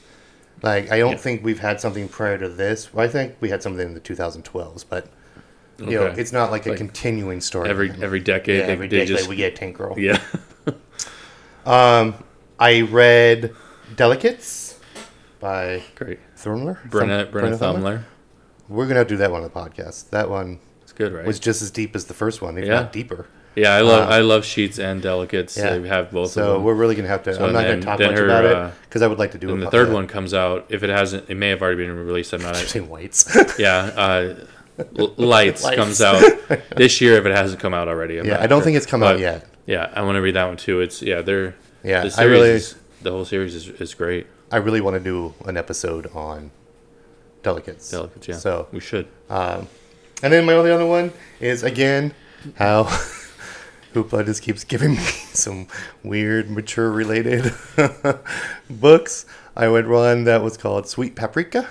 Like 0.62 0.92
I 0.92 1.00
don't 1.00 1.12
Yeah. 1.14 1.18
think 1.18 1.44
we've 1.44 1.60
had 1.60 1.80
something 1.82 2.08
prior 2.10 2.38
to 2.38 2.50
this. 2.50 2.94
Well, 2.94 3.06
I 3.06 3.10
think 3.10 3.36
we 3.40 3.50
had 3.50 3.64
something 3.64 3.88
in 3.88 3.94
the 3.94 4.00
2012s, 4.02 4.86
but 4.88 5.08
you 5.80 5.92
know, 5.98 6.08
it's 6.08 6.34
not 6.34 6.52
like 6.52 6.66
a 6.66 6.70
Like, 6.72 6.78
continuing 6.78 7.40
story. 7.42 7.70
Every 7.70 7.90
every 8.02 8.20
decade, 8.20 8.60
yeah, 8.60 8.66
they, 8.68 8.74
every 8.74 8.88
decade 8.90 9.08
just 9.08 9.30
we 9.30 9.38
get 9.38 9.56
Tank 9.56 9.78
Girl. 9.78 9.98
yeah. 9.98 10.22
um, 11.66 12.16
I 12.60 12.82
read 12.82 13.56
Delicates 13.96 14.78
by 15.40 15.82
Great. 15.96 16.20
Thummler. 16.38 16.78
Brenna 16.90 17.32
Brenna 17.32 17.58
Thummler. 17.58 18.04
We're 18.70 18.86
gonna 18.88 19.00
have 19.00 19.08
to 19.08 19.14
do 19.16 19.18
that 19.18 19.32
one 19.32 19.44
on 19.44 19.50
the 19.52 19.54
podcast. 19.54 20.10
That 20.12 20.30
one 20.30 20.60
It's 20.84 20.94
good, 20.94 21.12
right? 21.14 21.26
was 21.26 21.40
just 21.40 21.62
as 21.62 21.72
deep 21.72 21.96
as 21.96 22.06
the 22.06 22.14
first 22.14 22.42
one, 22.42 22.58
if 22.58 22.66
Yeah. 22.66 22.76
not 22.76 22.94
deeper. 22.94 23.26
yeah, 23.56 23.74
I 23.74 23.82
love 23.82 24.08
uh, 24.10 24.14
I 24.14 24.20
love 24.20 24.46
sheets 24.46 24.78
and 24.80 25.02
delicates. 25.02 25.58
Yeah. 25.58 25.78
They 25.78 25.88
have 25.88 26.12
both 26.12 26.32
So 26.32 26.42
of 26.44 26.54
them. 26.54 26.64
we're 26.64 26.76
really 26.76 26.96
gonna 26.96 27.08
have 27.10 27.24
to. 27.24 27.34
So 27.34 27.46
I'm 27.46 27.54
not 27.54 27.64
then- 27.64 27.80
gonna 27.80 27.86
talk 27.86 27.98
then 27.98 28.12
much 28.12 28.20
her, 28.20 28.26
about 28.26 28.46
uh, 28.46 28.68
it 28.68 28.74
because 28.84 29.02
I 29.02 29.08
would 29.08 29.20
like 29.20 29.32
to 29.32 29.38
do. 29.38 29.50
and 29.52 29.62
the 29.62 29.72
third 29.72 29.92
one 29.92 30.08
comes 30.08 30.34
out. 30.34 30.66
If 30.70 30.84
it 30.84 30.90
hasn't, 30.90 31.30
it 31.30 31.36
may 31.36 31.50
have 31.50 31.62
already 31.62 31.78
been 31.78 31.96
released. 32.06 32.32
I'm 32.34 32.42
not. 32.42 32.56
Same 32.78 32.88
whites. 32.96 33.36
yeah, 33.60 33.78
uh, 33.96 34.36
L- 34.98 35.14
Lights, 35.18 35.64
Lights. 35.64 35.76
comes 35.76 36.02
out 36.02 36.22
this 36.78 37.02
year 37.02 37.16
if 37.18 37.26
it 37.26 37.36
hasn't 37.36 37.60
come 37.60 37.74
out 37.74 37.88
already. 37.90 38.18
I'm 38.20 38.26
yeah, 38.26 38.34
not 38.34 38.42
I 38.42 38.48
don't 38.48 38.60
sure. 38.60 38.66
think 38.66 38.78
it's 38.78 38.86
come 38.86 39.04
out 39.04 39.16
But, 39.16 39.20
yet. 39.20 39.46
Yeah, 39.66 39.90
I 39.94 40.04
want 40.04 40.16
to 40.16 40.22
read 40.22 40.36
that 40.36 40.46
one 40.48 40.58
too. 40.58 40.80
It's 40.80 41.02
yeah, 41.02 41.22
they're 41.22 41.56
Yeah, 41.84 42.02
The 42.02 42.06
I 42.08 42.10
series, 42.10 42.32
really- 42.32 42.50
is, 42.52 42.76
the 43.02 43.12
whole 43.12 43.26
series 43.26 43.56
is, 43.56 43.68
is 43.68 43.94
great. 43.94 44.28
I 44.52 44.58
really 44.58 44.82
want 44.82 44.96
to 44.96 45.00
do 45.04 45.34
an 45.46 45.58
episode 45.58 46.10
on 46.14 46.52
delicates. 47.44 47.90
Delicates, 47.90 48.28
yeah. 48.28 48.36
So, 48.36 48.68
we 48.72 48.80
should. 48.80 49.08
um, 49.30 49.68
and 50.22 50.34
then 50.34 50.46
my 50.46 50.54
only 50.54 50.72
other 50.72 50.86
one 50.86 51.14
is 51.40 51.64
again 51.64 52.14
how 52.56 52.84
Hoopla 53.94 54.26
just 54.26 54.42
keeps 54.42 54.64
giving 54.64 54.92
me 54.92 54.98
some 55.34 55.68
weird 56.04 56.50
mature 56.50 56.92
related 56.92 57.54
books. 58.70 59.26
I 59.56 59.66
read 59.68 59.88
one 59.88 60.26
that 60.26 60.42
was 60.44 60.58
called 60.58 60.88
Sweet 60.88 61.16
Paprika. 61.16 61.68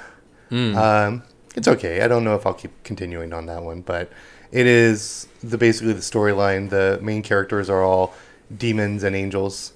Hmm. 0.48 0.76
Um, 0.76 1.22
it's 1.54 1.68
okay. 1.68 2.00
I 2.02 2.08
don't 2.08 2.24
know 2.24 2.34
if 2.34 2.46
I'll 2.46 2.54
keep 2.54 2.72
continuing 2.84 3.32
on 3.32 3.46
that 3.46 3.62
one, 3.62 3.82
but 3.82 4.10
it 4.50 4.66
is 4.66 5.28
the 5.42 5.58
basically 5.58 5.92
the 5.92 6.00
storyline. 6.00 6.70
The 6.70 6.98
main 7.02 7.22
characters 7.22 7.68
are 7.68 7.82
all 7.82 8.14
demons 8.56 9.02
and 9.02 9.14
angels, 9.14 9.72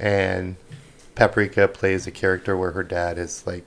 and 0.00 0.56
Paprika 1.14 1.68
plays 1.68 2.06
a 2.06 2.10
character 2.10 2.56
where 2.56 2.72
her 2.72 2.82
dad 2.82 3.16
is 3.18 3.46
like 3.46 3.64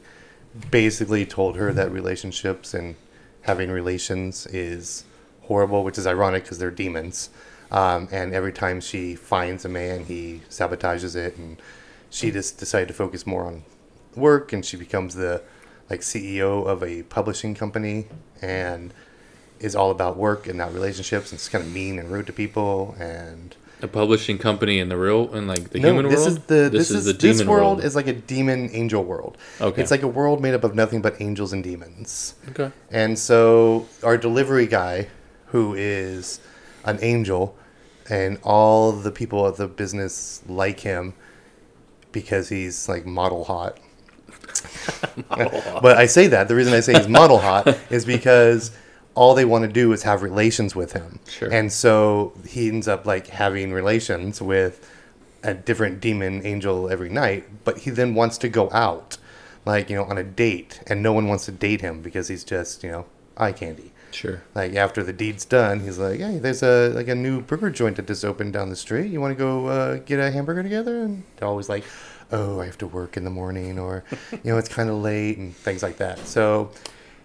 basically 0.70 1.26
told 1.26 1.56
her 1.56 1.72
that 1.74 1.92
relationships 1.92 2.74
and 2.74 2.96
having 3.42 3.72
relations 3.72 4.46
is 4.48 5.06
horrible, 5.44 5.84
which 5.84 5.98
is 5.98 6.06
ironic 6.06 6.44
because 6.44 6.60
they're 6.60 6.72
demons. 6.72 7.30
Um, 7.72 8.10
and 8.12 8.34
every 8.34 8.52
time 8.52 8.82
she 8.82 9.16
finds 9.16 9.64
a 9.64 9.70
man, 9.70 10.06
he 10.06 10.42
sabotages 10.50 11.16
it, 11.16 11.38
and 11.38 11.62
she 12.10 12.32
just 12.32 12.58
decided 12.58 12.90
to 12.90 12.94
focus 12.94 13.26
more 13.26 13.46
on 13.46 13.64
work, 14.16 14.52
and 14.52 14.66
she 14.66 14.76
becomes 14.76 15.16
the 15.16 15.42
like 15.90 16.02
CEO 16.02 16.66
of 16.66 16.84
a 16.84 17.04
publishing 17.04 17.56
company, 17.56 18.08
and 18.42 18.94
is 19.60 19.76
all 19.76 19.92
about 19.92 20.18
work 20.18 20.48
and 20.48 20.58
not 20.58 20.74
relationships, 20.74 21.32
and 21.32 21.38
it's 21.38 21.48
kind 21.48 21.64
of 21.64 21.72
mean 21.72 21.98
and 22.00 22.12
rude 22.12 22.28
to 22.28 22.34
people, 22.34 22.96
and 23.00 23.56
A 23.82 23.88
publishing 23.88 24.38
company 24.38 24.80
in 24.80 24.90
the 24.90 24.98
real 24.98 25.34
in 25.34 25.48
like 25.48 25.72
the 25.72 25.80
no, 25.80 25.90
human 25.90 26.10
this 26.10 26.20
world. 26.20 26.28
is 26.28 26.38
the 26.46 26.70
this, 26.70 26.92
is, 26.92 27.06
the 27.06 27.14
this 27.14 27.38
demon 27.38 27.52
world, 27.52 27.78
world. 27.78 27.84
is 27.84 27.96
like 27.96 28.08
a 28.08 28.14
demon 28.14 28.70
angel 28.74 29.04
world. 29.04 29.38
Okay. 29.60 29.82
It's 29.82 29.90
like 29.90 30.04
a 30.04 30.08
world 30.08 30.42
made 30.42 30.54
up 30.54 30.64
of 30.64 30.76
nothing 30.76 31.02
but 31.02 31.20
angels 31.20 31.52
and 31.52 31.64
demons. 31.64 32.36
okay. 32.50 32.72
And 32.92 33.18
so 33.18 33.88
our 34.04 34.18
delivery 34.18 34.68
guy, 34.68 35.08
who 35.48 35.74
is 35.74 36.40
an 36.86 37.00
angel, 37.02 37.56
and 38.10 38.38
all 38.44 38.92
the 38.92 39.12
people 39.12 39.48
at 39.48 39.56
the 39.56 39.68
business 39.68 40.44
like 40.48 40.82
him 40.82 41.14
because 42.12 42.50
he's 42.50 42.90
like 42.90 43.06
model 43.06 43.46
hot. 43.46 43.80
but 45.30 45.98
I 45.98 46.06
say 46.06 46.28
that 46.28 46.48
the 46.48 46.56
reason 46.56 46.74
I 46.74 46.82
say 46.82 46.94
he's 46.94 47.08
model 47.08 47.40
hot 47.40 47.78
is 47.90 48.06
because 48.06 48.72
all 49.16 49.34
they 49.36 49.46
want 49.46 49.64
to 49.64 49.72
do 49.72 49.92
is 49.92 50.04
have 50.04 50.22
relations 50.22 50.76
with 50.76 50.94
him. 50.94 51.20
Sure. 51.28 51.52
And 51.52 51.72
so 51.72 52.34
he 52.48 52.70
ends 52.70 52.88
up 52.88 53.06
like 53.06 53.28
having 53.28 53.74
relations 53.74 54.42
with 54.42 54.90
a 55.44 55.54
different 55.54 56.00
demon 56.00 56.46
angel 56.46 56.90
every 56.90 57.10
night, 57.10 57.46
but 57.64 57.80
he 57.80 57.90
then 57.90 58.16
wants 58.16 58.38
to 58.40 58.50
go 58.50 58.70
out, 58.72 59.18
like, 59.66 59.90
you 59.90 59.96
know, 59.96 60.04
on 60.04 60.18
a 60.18 60.24
date, 60.24 60.82
and 60.88 61.02
no 61.02 61.14
one 61.14 61.28
wants 61.28 61.46
to 61.46 61.52
date 61.52 61.82
him 61.82 62.02
because 62.02 62.28
he's 62.28 62.44
just, 62.44 62.84
you 62.84 62.92
know, 62.92 63.06
eye 63.38 63.52
candy. 63.52 63.92
Sure. 64.12 64.42
Like 64.54 64.76
after 64.76 65.04
the 65.04 65.14
deed's 65.14 65.46
done, 65.46 65.80
he's 65.80 65.98
like, 65.98 66.20
"Hey, 66.20 66.38
there's 66.38 66.64
a 66.64 66.90
like 66.90 67.08
a 67.08 67.16
new 67.16 67.42
burger 67.42 67.70
joint 67.70 67.96
that 67.96 68.08
just 68.08 68.26
opened 68.26 68.54
down 68.54 68.70
the 68.70 68.76
street. 68.76 69.10
You 69.10 69.22
want 69.22 69.32
to 69.32 69.42
go 69.42 69.68
uh, 69.68 69.96
get 69.98 70.20
a 70.20 70.32
hamburger 70.32 70.64
together?" 70.64 71.04
And 71.04 71.24
they're 71.38 71.48
always 71.48 71.70
like, 71.70 71.86
"Oh, 72.30 72.60
I 72.60 72.66
have 72.66 72.78
to 72.80 72.88
work 72.88 73.16
in 73.16 73.24
the 73.24 73.30
morning," 73.30 73.80
or 73.80 74.04
you 74.32 74.52
know, 74.52 74.58
it's 74.58 74.68
kind 74.68 74.90
of 74.90 74.98
late 74.98 75.38
and 75.38 75.56
things 75.56 75.82
like 75.82 75.98
that. 75.98 76.20
So 76.20 76.72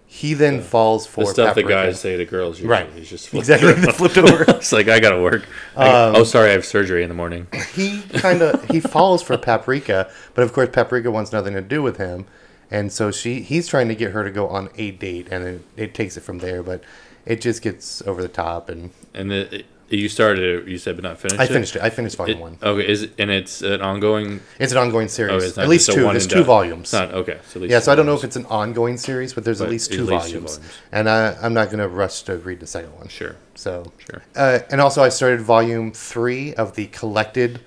he 0.07 0.35
then 0.35 0.63
falls 0.63 1.07
for 1.07 1.25
The 1.25 1.31
stuff 1.31 1.55
that 1.57 1.63
Paprika. 1.63 1.87
guys 1.87 2.01
say 2.01 2.17
to 2.17 2.25
girls, 2.25 2.59
usually, 2.59 2.71
Right. 2.71 2.93
He's 2.95 3.11
just 3.11 3.35
exactly 3.35 3.73
they 3.73 3.93
flipped 3.93 4.17
over. 4.17 4.45
it's 4.49 4.73
like 4.73 4.89
I 4.89 5.01
gotta 5.01 5.21
work. 5.21 5.43
Um, 5.77 6.17
oh, 6.17 6.25
sorry, 6.25 6.51
I 6.51 6.53
have 6.53 6.65
surgery 6.65 7.03
in 7.03 7.09
the 7.09 7.15
morning. 7.15 7.49
he 7.75 8.03
kind 8.15 8.41
of 8.41 8.65
he 8.71 8.81
falls 8.81 9.23
for 9.23 9.37
Paprika, 9.37 10.11
but 10.35 10.43
of 10.43 10.53
course 10.53 10.69
Paprika 10.73 11.11
wants 11.11 11.33
nothing 11.33 11.55
to 11.55 11.61
do 11.61 11.83
with 11.83 11.97
him, 11.97 12.25
and 12.71 12.93
so 12.93 13.11
she 13.11 13.41
he's 13.41 13.67
trying 13.69 13.89
to 13.89 13.95
get 13.95 14.13
her 14.13 14.23
to 14.25 14.31
go 14.31 14.49
on 14.49 14.71
a 14.77 14.93
date, 14.93 15.29
and 15.31 15.45
it, 15.45 15.63
it 15.77 15.95
takes 15.95 16.17
it 16.17 16.21
from 16.23 16.39
there. 16.39 16.63
But 16.63 16.83
it 17.27 17.41
just 17.41 17.61
gets 17.61 18.01
over 18.03 18.23
the 18.23 18.29
top, 18.29 18.69
and 18.69 18.93
And 19.13 19.31
the, 19.31 19.57
it, 19.57 19.67
you 19.89 20.09
started 20.09 20.43
it, 20.63 20.69
you 20.69 20.79
said, 20.79 20.97
but 20.97 21.05
not 21.05 21.19
finished. 21.19 21.41
I 21.41 21.47
finished 21.47 21.77
it. 21.77 21.83
I 21.83 21.91
finished 21.91 22.17
volume 22.17 22.39
It- 22.39 22.41
one. 22.43 22.59
Okay, 22.63 22.89
is 22.89 23.03
it, 23.05 23.13
and 23.19 23.31
it's 23.31 23.63
an 23.63 23.81
ongoing. 23.83 24.41
It's 24.59 24.73
an 24.73 24.79
ongoing 24.79 25.09
series. 25.09 25.33
Oh, 25.33 25.47
it's 25.47 25.59
at 25.59 25.69
least 25.69 25.93
two. 25.93 26.03
There's 26.03 26.27
two 26.27 26.37
done. 26.37 26.45
volumes. 26.45 26.81
It's 26.89 26.93
not 26.93 27.15
okay. 27.15 27.39
So 27.49 27.59
at 27.59 27.63
least 27.63 27.71
yeah, 27.71 27.79
so 27.81 27.93
I 27.93 27.95
don't 27.95 28.07
know 28.07 28.15
if 28.15 28.25
it's 28.25 28.37
an 28.37 28.47
ongoing 28.47 28.97
series, 28.97 29.33
but 29.35 29.45
there's 29.45 29.59
But 29.61 29.67
at 29.67 29.71
least 29.71 29.93
two, 29.93 30.03
at 30.03 30.07
least 30.09 30.27
two 30.27 30.33
volumes. 30.41 30.57
volumes. 30.57 30.75
And 30.93 31.09
I, 31.09 31.37
I'm 31.43 31.55
not 31.55 31.67
going 31.67 31.79
to 31.79 31.89
rush 31.89 32.23
to 32.23 32.37
read 32.39 32.61
the 32.61 32.67
second 32.67 32.93
one. 32.97 33.09
Sure, 33.09 33.37
So, 33.55 33.93
sure. 34.11 34.23
uh, 34.35 34.59
and 34.71 34.81
also 34.81 35.03
I 35.05 35.09
started 35.11 35.41
volume 35.41 35.93
three 35.93 36.55
of 36.55 36.75
the 36.75 36.87
collected 36.87 37.61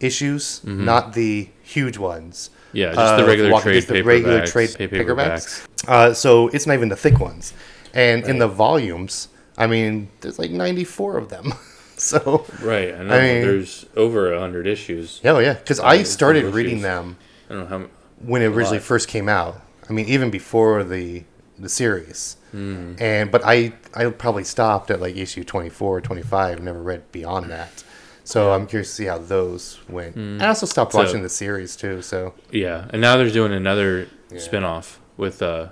issues, 0.00 0.60
not 0.64 1.14
the 1.14 1.48
huge 1.62 1.98
ones. 1.98 2.50
Mm-hmm. 2.50 2.76
Yeah, 2.76 2.92
just 2.92 3.16
the 3.16 3.24
Uh, 3.24 3.26
regular 3.26 3.50
walk- 3.50 3.62
trade 3.62 3.82
the 3.84 4.02
regular 4.02 4.46
trade 4.46 4.74
pay 4.76 4.86
paperbacks. 4.88 5.64
Uh, 5.88 6.12
so 6.12 6.48
it's 6.48 6.66
not 6.66 6.74
even 6.74 6.88
the 6.88 6.96
thick 6.96 7.18
ones. 7.18 7.52
And 7.94 8.24
in 8.28 8.38
the 8.38 8.46
volumes, 8.48 9.28
I 9.58 9.66
mean, 9.66 10.08
there's 10.20 10.38
like 10.38 10.50
94 10.50 11.18
of 11.18 11.28
them. 11.28 11.52
So, 12.00 12.46
Right. 12.62 12.94
I 12.94 13.02
know. 13.02 13.12
I 13.16 13.20
mean- 13.20 13.42
there's 13.42 13.84
over 13.96 14.32
a 14.32 14.38
hundred 14.38 14.68
issues. 14.68 15.20
yeah, 15.24 15.36
yeah, 15.40 15.54
because 15.54 15.80
Oh, 15.80 15.84
I 15.84 16.04
started 16.04 16.44
issues. 16.44 16.54
reading 16.54 16.80
them 16.82 17.16
I 17.50 17.54
don't 17.54 17.68
know 17.70 17.78
how. 17.80 17.86
when 18.20 18.40
it 18.40 18.46
originally 18.46 18.78
lot. 18.78 18.86
first 18.86 19.08
came 19.08 19.28
out. 19.28 19.60
I 19.90 19.92
mean, 19.92 20.06
even 20.06 20.30
before 20.30 20.84
the 20.84 21.24
the 21.58 21.68
series. 21.68 22.36
Hmm. 22.52 22.94
And 23.00 23.32
but 23.32 23.42
I 23.44 23.72
I 23.94 24.06
probably 24.10 24.44
stopped 24.44 24.92
at 24.92 25.00
like 25.00 25.16
issue 25.16 25.42
24 25.42 25.96
or 25.96 26.00
25, 26.00 26.62
never 26.62 26.80
read 26.80 27.10
beyond 27.10 27.50
that. 27.50 27.82
So 28.22 28.52
I'm 28.52 28.68
curious 28.68 28.90
to 28.90 28.94
see 28.94 29.06
how 29.06 29.18
those 29.18 29.80
went. 29.88 30.16
I 30.40 30.46
also 30.46 30.66
stopped. 30.66 30.92
So- 30.92 30.98
watching 30.98 31.24
the 31.24 31.28
series 31.28 31.74
too. 31.74 32.00
So 32.02 32.32
Yeah, 32.52 32.86
and 32.90 33.00
now 33.02 33.16
they're 33.16 33.28
doing 33.28 33.52
another 33.52 34.06
Yeah. 34.30 34.38
spin-off 34.38 35.00
with 35.16 35.42
uh 35.42 35.70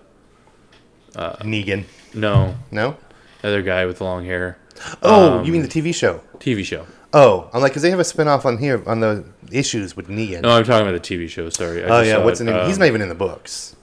Negan, 1.14 1.84
no 2.14 2.56
no? 2.72 2.96
Other 3.46 3.62
guy 3.62 3.86
with 3.86 4.00
long 4.00 4.24
hair. 4.24 4.58
Oh, 5.02 5.38
Um, 5.38 5.44
you 5.44 5.52
mean 5.52 5.62
the 5.62 5.68
TV 5.68 5.94
show? 5.94 6.20
TV 6.38 6.64
show. 6.64 6.86
Oh, 7.12 7.48
I'm 7.54 7.62
like, 7.62 7.72
because 7.72 7.82
they 7.82 7.90
have 7.90 8.00
a 8.00 8.02
spinoff 8.02 8.44
on 8.44 8.58
here 8.58 8.82
on 8.86 9.00
the 9.00 9.24
issues 9.50 9.96
with 9.96 10.08
Negan. 10.08 10.42
No, 10.42 10.50
I'm 10.50 10.64
talking 10.64 10.86
about 10.86 11.02
the 11.02 11.16
TV 11.16 11.28
show. 11.28 11.48
Sorry. 11.48 11.82
I 11.84 11.88
oh 11.88 12.02
yeah, 12.02 12.18
what's 12.18 12.40
it. 12.40 12.44
the 12.44 12.52
name? 12.52 12.66
He's 12.66 12.76
Um, 12.76 12.80
not 12.80 12.86
even 12.86 13.00
in 13.00 13.08
the 13.08 13.14
books. 13.14 13.74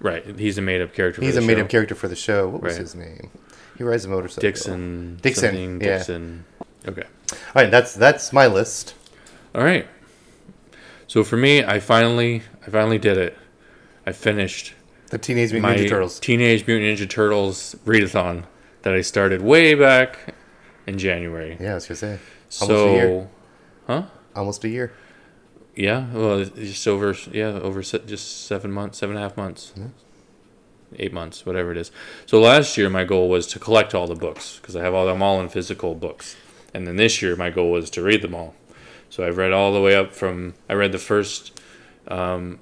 right. 0.00 0.24
He's 0.38 0.58
a 0.58 0.62
made-up 0.62 0.92
character. 0.94 1.20
for 1.20 1.24
He's 1.24 1.34
the 1.34 1.40
a 1.40 1.44
made-up 1.44 1.68
character 1.68 1.94
for 1.94 2.06
the 2.08 2.14
show. 2.16 2.48
What 2.48 2.62
was 2.62 2.74
Right. 2.74 2.80
his 2.82 2.94
name? 2.94 3.30
He 3.78 3.84
rides 3.84 4.04
a 4.04 4.08
motorcycle. 4.08 4.42
Dixon. 4.42 5.18
Dixon, 5.22 5.80
yeah. 5.80 5.96
Dixon. 5.98 6.44
Okay. 6.86 7.02
All 7.32 7.38
right, 7.62 7.70
that's 7.70 7.94
that's 7.94 8.32
my 8.32 8.46
list. 8.46 8.94
All 9.54 9.64
right. 9.64 9.86
So 11.06 11.24
for 11.24 11.36
me, 11.36 11.64
I 11.64 11.78
finally, 11.80 12.42
I 12.66 12.70
finally 12.70 12.98
did 12.98 13.16
it. 13.18 13.36
I 14.06 14.12
finished 14.12 14.74
The 15.10 15.18
Teenage 15.18 15.52
Mutant 15.52 15.76
Ninja 15.78 15.88
Turtles. 15.88 16.20
Teenage 16.20 16.66
Mutant 16.66 16.98
Ninja 16.98 17.08
Turtles 17.08 17.76
readathon 17.84 18.44
that 18.82 18.94
I 18.94 19.00
started 19.00 19.42
way 19.42 19.74
back 19.74 20.34
in 20.86 20.98
January. 20.98 21.56
Yeah, 21.60 21.72
I 21.72 21.74
was 21.74 21.86
gonna 21.86 21.96
say 21.96 22.18
almost 22.60 22.66
so, 22.66 22.88
a 22.88 22.92
year. 22.92 23.30
huh? 23.86 24.02
Almost 24.34 24.64
a 24.64 24.68
year. 24.68 24.92
Yeah, 25.74 26.06
well, 26.12 26.40
it's 26.40 26.50
just 26.54 26.86
over, 26.86 27.16
yeah, 27.30 27.46
over 27.46 27.82
se- 27.82 28.02
just 28.06 28.46
seven 28.46 28.70
months, 28.70 28.98
seven 28.98 29.16
and 29.16 29.24
a 29.24 29.28
half 29.28 29.36
months, 29.38 29.72
eight 30.98 31.12
months, 31.12 31.46
whatever 31.46 31.70
it 31.70 31.78
is. 31.78 31.90
So 32.26 32.40
last 32.40 32.76
year, 32.76 32.90
my 32.90 33.04
goal 33.04 33.30
was 33.30 33.46
to 33.48 33.58
collect 33.58 33.94
all 33.94 34.06
the 34.06 34.14
books 34.14 34.58
because 34.58 34.76
I 34.76 34.82
have 34.82 34.92
all 34.92 35.06
them 35.06 35.22
all 35.22 35.40
in 35.40 35.48
physical 35.48 35.94
books, 35.94 36.36
and 36.74 36.86
then 36.86 36.96
this 36.96 37.22
year, 37.22 37.36
my 37.36 37.48
goal 37.48 37.70
was 37.70 37.88
to 37.90 38.02
read 38.02 38.20
them 38.22 38.34
all. 38.34 38.54
So 39.08 39.26
I've 39.26 39.36
read 39.36 39.52
all 39.52 39.72
the 39.72 39.80
way 39.80 39.94
up 39.94 40.12
from 40.12 40.54
I 40.68 40.74
read 40.74 40.92
the 40.92 40.98
first, 40.98 41.58
um, 42.08 42.58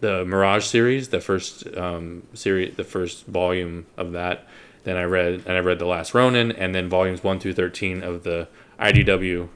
the 0.00 0.24
Mirage 0.24 0.66
series, 0.66 1.08
the 1.08 1.20
first 1.20 1.66
um, 1.76 2.24
series, 2.34 2.76
the 2.76 2.84
first 2.84 3.26
volume 3.26 3.86
of 3.96 4.12
that. 4.12 4.46
Then 4.84 4.96
I 4.96 5.02
read 5.04 5.42
and 5.46 5.56
I 5.56 5.60
read 5.60 5.78
the 5.78 5.86
Last 5.86 6.14
Ronin, 6.14 6.52
and 6.52 6.74
then 6.74 6.88
volumes 6.88 7.22
one 7.24 7.40
through 7.40 7.54
thirteen 7.54 8.02
of 8.02 8.22
the 8.22 8.48
IDW 8.78 9.48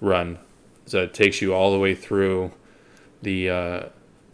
run. 0.00 0.38
So 0.86 1.02
it 1.02 1.14
takes 1.14 1.42
you 1.42 1.52
all 1.52 1.72
the 1.72 1.78
way 1.78 1.94
through 1.94 2.52
the 3.22 3.50
uh, 3.50 3.82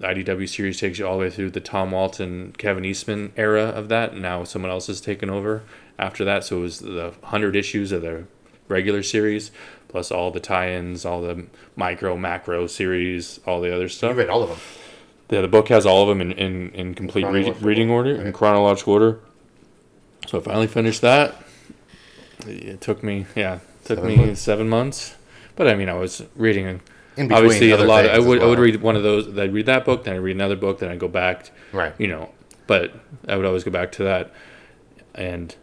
IDW 0.01 0.49
series 0.49 0.79
takes 0.79 0.99
you 0.99 1.07
all 1.07 1.15
the 1.15 1.21
way 1.25 1.31
through 1.31 1.51
the 1.51 1.61
Tom 1.61 1.93
Waltz, 1.93 2.19
Kevin 2.19 2.85
Eastman 2.85 3.33
era 3.37 3.65
of 3.65 3.89
that. 3.89 4.17
Now 4.17 4.45
someone 4.45 4.71
else 4.71 4.89
has 4.89 5.01
taken 5.01 5.31
over 5.31 5.63
after 5.99 6.25
that. 6.25 6.45
So 6.45 6.59
it 6.59 6.61
was 6.63 6.79
the 6.81 7.15
hundred 7.25 7.57
issues 7.57 7.93
of 7.93 8.03
the 8.03 8.25
regular 8.69 9.03
series, 9.03 9.51
plus 9.89 10.11
all 10.11 10.31
the 10.31 10.41
tie-ins, 10.41 11.05
all 11.05 11.23
the 11.23 11.47
micro, 11.77 12.17
macro 12.17 12.67
series, 12.67 13.39
all 13.47 13.61
the 13.61 13.73
other 13.73 13.85
You 13.85 13.89
stuff. 13.89 14.17
read 14.17 14.29
all 14.29 14.43
of 14.43 14.49
them. 14.51 14.59
Yeah, 15.31 15.41
the 15.41 15.49
book 15.49 15.69
has 15.69 15.87
all 15.87 16.03
of 16.03 16.09
them 16.09 16.21
in, 16.21 16.33
in, 16.33 16.71
in 16.71 16.95
complete 16.95 17.25
re- 17.25 17.53
reading 17.61 17.91
order, 17.91 18.11
order, 18.11 18.23
in 18.23 18.33
chronological 18.33 18.93
order. 18.95 19.21
So 20.27 20.39
I 20.39 20.41
finally 20.43 20.67
finished 20.67 21.01
that. 21.03 21.35
It 22.47 22.81
took 22.81 23.03
me, 23.03 23.27
yeah, 23.37 23.61
took 23.85 23.99
Seven 23.99 24.07
me 24.07 24.17
months. 24.17 24.41
seven 24.41 24.69
months. 24.69 25.15
But 25.57 25.69
I 25.69 25.75
mean, 25.75 25.89
I 25.89 25.95
was 25.95 26.23
reading 26.35 26.67
In 27.17 27.29
between 27.29 27.33
obviously 27.33 27.71
a 27.71 27.77
lot. 27.79 28.05
Of, 28.07 28.11
I 28.13 28.19
would 28.19 28.43
I 28.43 28.47
would 28.47 28.59
read 28.59 28.81
one 28.83 28.97
of 28.97 29.03
those. 29.03 29.27
I'd 29.39 29.53
read 29.53 29.67
that 29.67 29.85
book, 29.85 30.05
then 30.05 30.15
I'd 30.15 30.21
read 30.21 30.37
another 30.37 30.57
book, 30.57 30.79
then 30.79 30.91
I'd 30.91 30.99
go 30.99 31.09
back. 31.09 31.51
Right. 31.73 31.95
You 31.99 32.09
know, 32.09 32.31
but 32.67 32.93
I 33.29 33.37
would 33.37 33.45
always 33.47 33.65
go 33.65 33.71
back 33.71 33.93
to 33.93 34.05
that, 34.05 34.33
and 35.15 35.55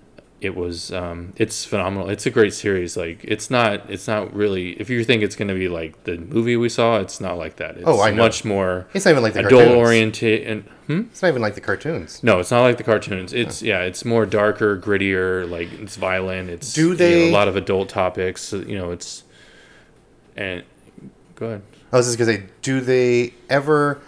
it 0.42 0.56
was 0.56 0.92
um, 0.94 1.34
it's 1.36 1.66
phenomenal. 1.66 2.10
It's 2.10 2.26
a 2.26 2.30
great 2.30 2.54
series. 2.54 2.96
Like 2.96 3.24
it's 3.24 3.50
not 3.50 3.90
it's 3.90 4.08
not 4.08 4.34
really 4.34 4.72
if 4.80 4.90
you 4.90 5.04
think 5.04 5.24
it's 5.24 5.36
going 5.36 5.50
to 5.50 5.54
be 5.56 5.68
like 5.68 6.04
the 6.04 6.18
movie 6.18 6.56
we 6.56 6.70
saw, 6.70 7.00
it's 7.00 7.20
not 7.20 7.38
like 7.38 7.58
that. 7.58 7.76
It's 7.78 7.88
Oh, 7.88 8.02
I 8.02 8.12
know. 8.12 8.18
much 8.24 8.46
more 8.46 8.88
It's 8.94 9.06
not 9.06 9.12
even 9.12 9.24
like 9.24 9.34
the 9.34 9.46
adult 9.46 9.76
oriented. 9.76 10.66
Hmm? 10.90 11.02
It's 11.12 11.22
not 11.22 11.28
even 11.28 11.44
like 11.44 11.54
the 11.54 11.62
cartoons. 11.62 12.24
No, 12.24 12.40
it's 12.40 12.50
not 12.50 12.64
like 12.64 12.78
the 12.78 12.84
cartoons. 12.84 13.32
It's 13.32 13.62
yeah, 13.62 13.82
it's 13.82 14.04
more 14.04 14.26
darker, 14.26 14.76
grittier. 14.76 15.48
Like 15.48 15.72
it's 15.74 15.96
violent. 15.96 16.50
It's 16.50 16.74
Do 16.74 16.82
you 16.82 16.90
know, 16.90 16.96
they- 16.96 17.30
a 17.30 17.32
lot 17.32 17.48
of 17.48 17.56
adult 17.56 17.90
topics? 17.90 18.52
You 18.54 18.76
know, 18.76 18.90
it's 18.92 19.24
and 20.36 20.64
go 21.36 21.46
ahead. 21.46 21.62
I 21.94 21.98
was 21.98 22.08
just 22.08 22.18
gonna 22.18 22.32
say, 22.38 22.44
do 22.64 22.82
they 22.82 23.36
ever 23.52 24.00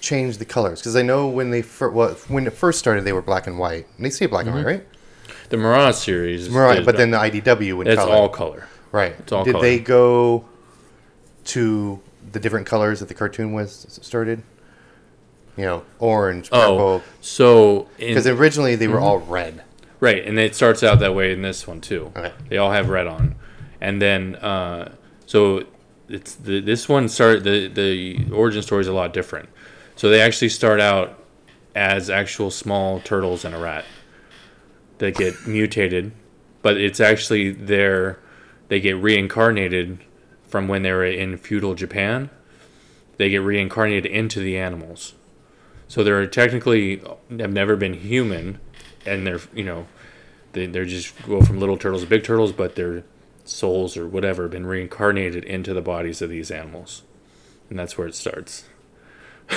change 0.00 0.38
the 0.38 0.46
colors? 0.46 0.80
Because 0.80 0.96
I 0.96 1.02
know 1.02 1.28
when 1.28 1.50
they 1.50 1.60
fir- 1.60 1.90
well, 1.90 2.14
when 2.28 2.46
it 2.46 2.54
first 2.54 2.78
started, 2.78 3.04
they 3.04 3.12
were 3.12 3.20
black 3.22 3.46
and 3.46 3.58
white. 3.58 3.86
And 3.98 4.06
they 4.06 4.10
stay 4.10 4.24
black 4.24 4.46
Mm-hmm. 4.46 4.56
and 4.56 4.64
white, 4.64 4.72
right? 4.72 4.86
The 5.50 5.58
Mirage 5.58 5.96
series, 5.96 6.48
Right. 6.48 6.78
is- 6.80 6.86
But 6.86 6.96
then 6.96 7.10
the 7.10 7.18
IDW 7.18 7.82
in 7.82 7.86
it's 7.88 8.00
color. 8.00 8.10
all 8.12 8.28
color. 8.30 8.66
right. 8.90 9.14
it's 9.18 9.32
all 9.32 9.44
Did 9.44 9.52
color. 9.52 9.62
they 9.64 9.78
go 9.78 10.46
to 11.44 12.00
the 12.32 12.40
different 12.40 12.66
colors 12.66 13.00
that 13.00 13.08
the 13.08 13.14
cartoon 13.14 13.52
was 13.52 13.86
started? 14.00 14.42
You 15.56 15.64
know, 15.64 15.82
orange, 15.98 16.48
Oh, 16.52 16.58
purple. 16.76 17.02
so 17.20 17.88
Because 17.98 18.26
originally 18.26 18.74
they 18.76 18.88
were 18.88 18.94
Mm-hmm. 18.96 19.04
all 19.04 19.18
red. 19.18 19.62
right, 20.00 20.24
and 20.26 20.38
it 20.38 20.54
starts 20.54 20.82
out 20.82 20.98
that 21.00 21.14
way 21.14 21.32
in 21.32 21.42
this 21.42 21.66
one 21.66 21.80
too. 21.80 22.10
Okay. 22.16 22.32
They 22.48 22.56
all 22.56 22.72
have 22.72 22.88
red 22.88 23.06
on, 23.06 23.34
and 23.80 24.00
then 24.00 24.36
uh, 24.36 24.92
so 25.26 25.64
it's 26.08 26.34
the 26.34 26.60
this 26.60 26.88
one 26.88 27.08
start 27.08 27.44
the 27.44 27.68
the 27.68 28.30
origin 28.32 28.62
story 28.62 28.80
is 28.80 28.86
a 28.88 28.92
lot 28.92 29.12
different. 29.12 29.48
So 29.96 30.08
they 30.08 30.20
actually 30.22 30.48
start 30.48 30.80
out 30.80 31.18
as 31.74 32.08
actual 32.10 32.50
small 32.50 33.00
turtles 33.00 33.44
and 33.44 33.54
a 33.54 33.58
rat 33.58 33.84
that 34.98 35.14
get 35.14 35.46
mutated, 35.46 36.12
but 36.62 36.76
it's 36.78 36.98
actually 37.00 37.50
their 37.52 38.18
they 38.68 38.80
get 38.80 38.96
reincarnated 38.96 39.98
from 40.48 40.66
when 40.68 40.82
they 40.82 40.92
were 40.92 41.04
in 41.04 41.36
feudal 41.36 41.74
Japan. 41.74 42.30
They 43.18 43.28
get 43.28 43.42
reincarnated 43.42 44.10
into 44.10 44.40
the 44.40 44.56
animals. 44.58 45.12
So 45.92 46.02
they're 46.02 46.26
technically 46.26 47.02
have 47.38 47.52
never 47.52 47.76
been 47.76 47.92
human, 47.92 48.58
and 49.04 49.26
they're 49.26 49.40
you 49.54 49.62
know 49.62 49.86
they 50.54 50.64
they're 50.64 50.86
just 50.86 51.12
go 51.26 51.42
from 51.42 51.60
little 51.60 51.76
turtles 51.76 52.00
to 52.00 52.08
big 52.08 52.24
turtles, 52.24 52.50
but 52.50 52.76
their 52.76 53.04
souls 53.44 53.94
or 53.98 54.08
whatever 54.08 54.44
have 54.44 54.52
been 54.52 54.64
reincarnated 54.64 55.44
into 55.44 55.74
the 55.74 55.82
bodies 55.82 56.22
of 56.22 56.30
these 56.30 56.50
animals, 56.50 57.02
and 57.68 57.78
that's 57.78 57.98
where 57.98 58.06
it 58.08 58.14
starts. 58.14 58.64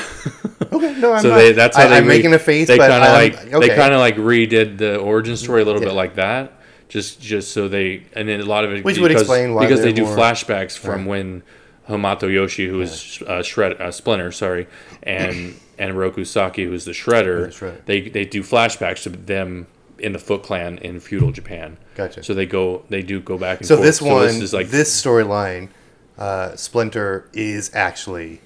Okay, 0.74 1.00
no, 1.00 1.14
I'm 1.14 1.22
so 1.22 1.30
not. 1.30 1.36
they 1.38 1.52
that's 1.54 1.78
how 1.78 1.84
I, 1.84 1.88
they 1.88 1.98
I'm 2.00 2.04
re- 2.04 2.18
making 2.18 2.34
a 2.34 2.40
face, 2.40 2.68
They 2.68 2.78
kind 2.78 2.92
of 2.92 3.00
like 3.14 3.54
okay. 3.54 3.68
they 3.70 3.76
kind 3.76 3.94
of 3.94 4.00
like 4.02 4.18
redid 4.18 4.78
the 4.78 4.98
origin 4.98 5.38
story 5.38 5.62
a 5.62 5.66
little 5.66 5.80
Yeah. 5.82 5.90
bit 5.90 5.94
like 5.96 6.16
that, 6.16 6.52
just 6.90 7.22
just 7.22 7.52
so 7.54 7.70
they 7.70 8.04
and 8.14 8.28
then 8.28 8.42
a 8.42 8.46
lot 8.46 8.66
of 8.66 8.74
it 8.74 8.84
Which 8.84 8.98
would 8.98 9.12
explain 9.12 9.54
why 9.54 9.62
because 9.66 9.82
they 9.82 9.94
do 9.94 10.04
more- 10.04 10.18
flashbacks 10.18 10.78
from 10.78 11.02
Right. 11.02 11.08
when 11.08 11.44
Hamato 11.88 12.30
Yoshi, 12.30 12.68
who 12.68 12.82
is 12.82 13.22
uh, 13.26 13.42
shred 13.42 13.80
uh, 13.80 13.92
Splinter, 13.92 14.34
sorry, 14.34 14.68
and 15.04 15.56
and 15.78 15.98
Roku 15.98 16.24
Saki, 16.24 16.66
who's 16.66 16.86
the 16.86 16.92
Shredder, 16.92 17.46
the 17.46 17.66
Shredder. 17.66 17.86
they 17.86 18.02
they 18.10 18.26
do 18.26 18.42
flashbacks 18.44 19.04
to 19.04 19.10
them 19.10 19.68
in 20.00 20.12
the 20.14 20.20
Foot 20.20 20.44
Clan 20.44 20.78
in 20.80 21.00
feudal 21.00 21.32
Japan. 21.32 21.78
Gotcha. 21.96 22.24
So 22.24 22.34
they 22.34 22.46
go 22.46 22.84
they 22.90 23.02
do 23.02 23.20
go 23.20 23.38
back 23.38 23.60
and 23.60 23.68
So 23.68 23.76
forth. 23.76 23.86
this 23.86 24.02
one, 24.02 24.28
is 24.28 24.54
like 24.54 24.68
this 24.70 25.02
storyline, 25.02 25.70
uh, 26.18 26.56
Splinter 26.56 27.30
is 27.34 27.72
actually 27.74 28.42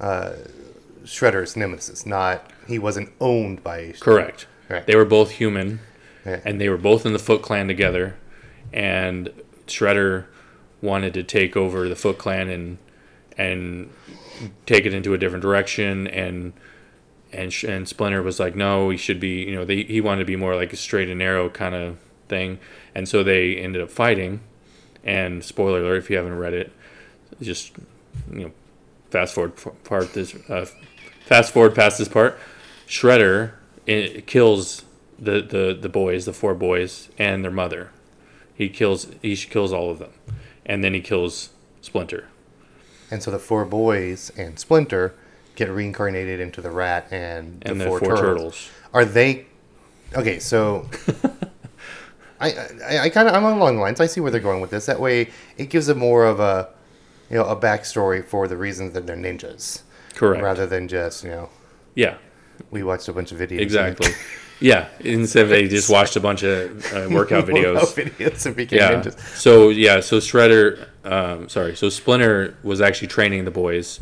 uh, 0.00 0.32
Shredder's 1.04 1.56
nemesis. 1.56 2.04
Not 2.06 2.50
he 2.68 2.78
wasn't 2.78 3.10
owned 3.20 3.62
by. 3.64 3.94
Correct. 4.00 4.46
Right. 4.68 4.86
They 4.86 4.96
were 4.96 5.04
both 5.04 5.32
human, 5.32 5.80
and 6.24 6.60
they 6.60 6.68
were 6.68 6.78
both 6.78 7.04
in 7.04 7.12
the 7.12 7.18
Foot 7.18 7.42
Clan 7.42 7.68
together. 7.68 8.16
And 8.72 9.30
Shredder 9.66 10.26
wanted 10.80 11.12
to 11.14 11.22
take 11.22 11.56
over 11.56 11.88
the 11.88 11.96
Foot 11.96 12.18
Clan 12.18 12.48
and 12.48 12.78
and 13.36 13.90
take 14.66 14.86
it 14.86 14.94
into 14.94 15.14
a 15.14 15.18
different 15.18 15.42
direction. 15.42 16.06
And 16.06 16.52
and 17.32 17.52
and 17.64 17.88
Splinter 17.88 18.22
was 18.22 18.38
like, 18.38 18.54
no, 18.54 18.90
he 18.90 18.96
should 18.96 19.20
be. 19.20 19.44
You 19.44 19.54
know, 19.54 19.64
they, 19.64 19.82
he 19.84 20.00
wanted 20.00 20.20
to 20.20 20.26
be 20.26 20.36
more 20.36 20.56
like 20.56 20.72
a 20.72 20.76
straight 20.76 21.08
and 21.08 21.18
narrow 21.18 21.48
kind 21.48 21.74
of 21.74 21.98
thing. 22.28 22.58
And 22.94 23.08
so 23.08 23.22
they 23.22 23.56
ended 23.56 23.82
up 23.82 23.90
fighting. 23.90 24.40
And 25.04 25.42
spoiler 25.44 25.80
alert, 25.80 25.96
if 25.96 26.10
you 26.10 26.16
haven't 26.16 26.38
read 26.38 26.54
it, 26.54 26.72
just 27.40 27.72
you 28.30 28.44
know, 28.44 28.52
fast 29.12 29.34
forward 29.34 29.52
part 29.84 30.14
this 30.14 30.34
uh, 30.48 30.66
fast 31.26 31.52
forward 31.52 31.74
past 31.74 31.98
this 31.98 32.08
part 32.08 32.38
shredder 32.88 33.52
it 33.86 34.26
kills 34.26 34.84
the, 35.18 35.42
the 35.42 35.76
the 35.78 35.88
boys 35.88 36.24
the 36.24 36.32
four 36.32 36.54
boys 36.54 37.10
and 37.18 37.44
their 37.44 37.50
mother 37.50 37.90
he 38.54 38.70
kills 38.70 39.08
he 39.20 39.36
kills 39.36 39.70
all 39.70 39.90
of 39.90 39.98
them 39.98 40.12
and 40.64 40.82
then 40.82 40.94
he 40.94 41.00
kills 41.00 41.50
splinter 41.82 42.28
And 43.12 43.22
so 43.22 43.30
the 43.30 43.38
four 43.38 43.66
boys 43.66 44.32
and 44.38 44.58
Splinter 44.58 45.12
get 45.54 45.68
reincarnated 45.68 46.40
into 46.40 46.62
the 46.62 46.70
rat 46.70 47.06
and 47.10 47.60
the 47.60 47.70
and 47.70 47.80
the 47.80 47.84
four, 47.84 47.98
four, 47.98 48.08
turtles. 48.16 48.22
turtles. 48.22 48.70
Are 48.94 49.04
they 49.04 49.44
okay? 50.16 50.38
So 50.38 50.88
I, 52.40 52.52
I, 52.88 52.98
I 53.00 53.08
kind 53.10 53.28
of 53.28 53.34
I'm 53.34 53.44
along 53.44 53.76
the 53.76 53.82
lines. 53.82 54.00
I 54.00 54.06
see 54.06 54.20
where 54.20 54.30
they're 54.30 54.40
going 54.40 54.62
with 54.62 54.70
this. 54.70 54.86
That 54.86 54.98
way, 54.98 55.28
it 55.58 55.68
gives 55.68 55.88
them 55.88 55.98
more 55.98 56.24
of 56.24 56.40
a, 56.40 56.70
you 57.28 57.36
know, 57.36 57.44
a 57.44 57.54
backstory 57.54 58.24
for 58.24 58.48
the 58.48 58.56
reasons 58.56 58.94
that 58.94 59.06
they're 59.06 59.14
ninjas, 59.14 59.82
Correct. 60.14 60.42
rather 60.42 60.66
than 60.66 60.88
just 60.88 61.22
you 61.22 61.30
know, 61.30 61.50
Yeah. 61.94 62.16
we 62.70 62.82
watched 62.82 63.08
a 63.08 63.12
bunch 63.12 63.30
of 63.30 63.38
videos. 63.38 63.60
Exactly. 63.60 64.08
yeah. 64.62 64.88
Instead 65.00 65.44
of 65.44 65.48
they 65.50 65.68
just 65.68 65.90
watched 65.90 66.16
a 66.16 66.20
bunch 66.20 66.42
of 66.42 66.84
uh, 66.94 67.08
workout 67.10 67.46
videos. 67.46 67.80
videos 67.94 68.46
and 68.46 68.56
became 68.56 68.78
yeah. 68.78 68.92
ninjas. 69.02 69.18
So 69.36 69.68
yeah, 69.68 70.00
so 70.00 70.18
Shredder, 70.18 70.86
um, 71.04 71.48
sorry, 71.48 71.74
so 71.76 71.88
Splinter 71.88 72.56
was 72.62 72.80
actually 72.80 73.08
training 73.08 73.44
the 73.44 73.50
boys 73.50 74.00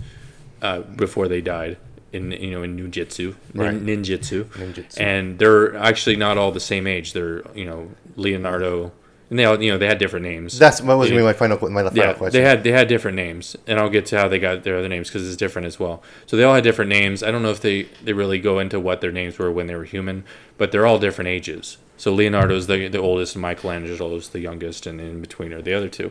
uh, 0.63 0.81
before 0.81 1.27
they 1.29 1.41
died 1.41 1.79
in 2.13 2.33
you 2.33 2.51
know 2.51 2.63
in 2.63 2.77
ninjutsu, 2.77 3.35
Right. 3.55 3.73
nin, 3.75 4.03
ninjutsu, 4.03 4.45
Ninjutsu. 4.45 5.01
and 5.01 5.39
they're 5.39 5.77
actually 5.77 6.17
not 6.17 6.39
all 6.39 6.51
the 6.53 6.61
same 6.61 6.87
age. 6.87 7.13
They're 7.13 7.43
you 7.55 7.65
know 7.65 7.91
Leonardo, 8.17 8.93
and 9.31 9.39
they 9.39 9.45
all 9.45 9.63
you 9.63 9.71
know 9.71 9.79
they 9.79 9.87
had 9.87 9.99
different 9.99 10.25
names. 10.25 10.59
That's 10.59 10.83
what 10.83 10.99
was 10.99 11.11
be 11.11 11.23
my 11.23 11.33
final 11.33 11.57
my 11.71 11.83
final 11.85 11.97
yeah, 11.97 12.13
question. 12.13 12.39
they 12.39 12.47
had 12.47 12.65
they 12.65 12.73
had 12.73 12.89
different 12.89 13.17
names, 13.17 13.57
and 13.67 13.79
I'll 13.79 13.89
get 13.89 14.07
to 14.07 14.19
how 14.19 14.29
they 14.29 14.41
got 14.41 14.65
their 14.65 14.77
other 14.77 14.89
names 14.89 15.09
because 15.09 15.27
it's 15.27 15.37
different 15.37 15.67
as 15.67 15.79
well. 15.79 16.03
So 16.27 16.37
they 16.37 16.43
all 16.43 16.55
had 16.55 16.65
different 16.65 16.89
names. 16.89 17.23
I 17.23 17.31
don't 17.31 17.43
know 17.43 17.51
if 17.51 17.61
they 17.61 17.85
they 18.05 18.13
really 18.13 18.41
go 18.41 18.59
into 18.59 18.81
what 18.81 19.01
their 19.01 19.13
names 19.13 19.39
were 19.39 19.51
when 19.51 19.69
they 19.69 19.77
were 19.77 19.85
human, 19.85 20.25
but 20.59 20.73
they're 20.73 20.87
all 20.87 20.99
different 20.99 21.29
ages. 21.29 21.79
So 21.97 22.13
Leonardo's 22.13 22.67
the 22.67 22.89
the 22.89 22.99
oldest, 22.99 23.37
and 23.37 23.43
Michelangelo's 23.43 24.31
the 24.31 24.41
youngest, 24.41 24.85
and 24.87 25.01
in 25.01 25.21
between 25.21 25.53
are 25.53 25.63
the 25.63 25.75
other 25.75 25.89
two. 25.89 26.11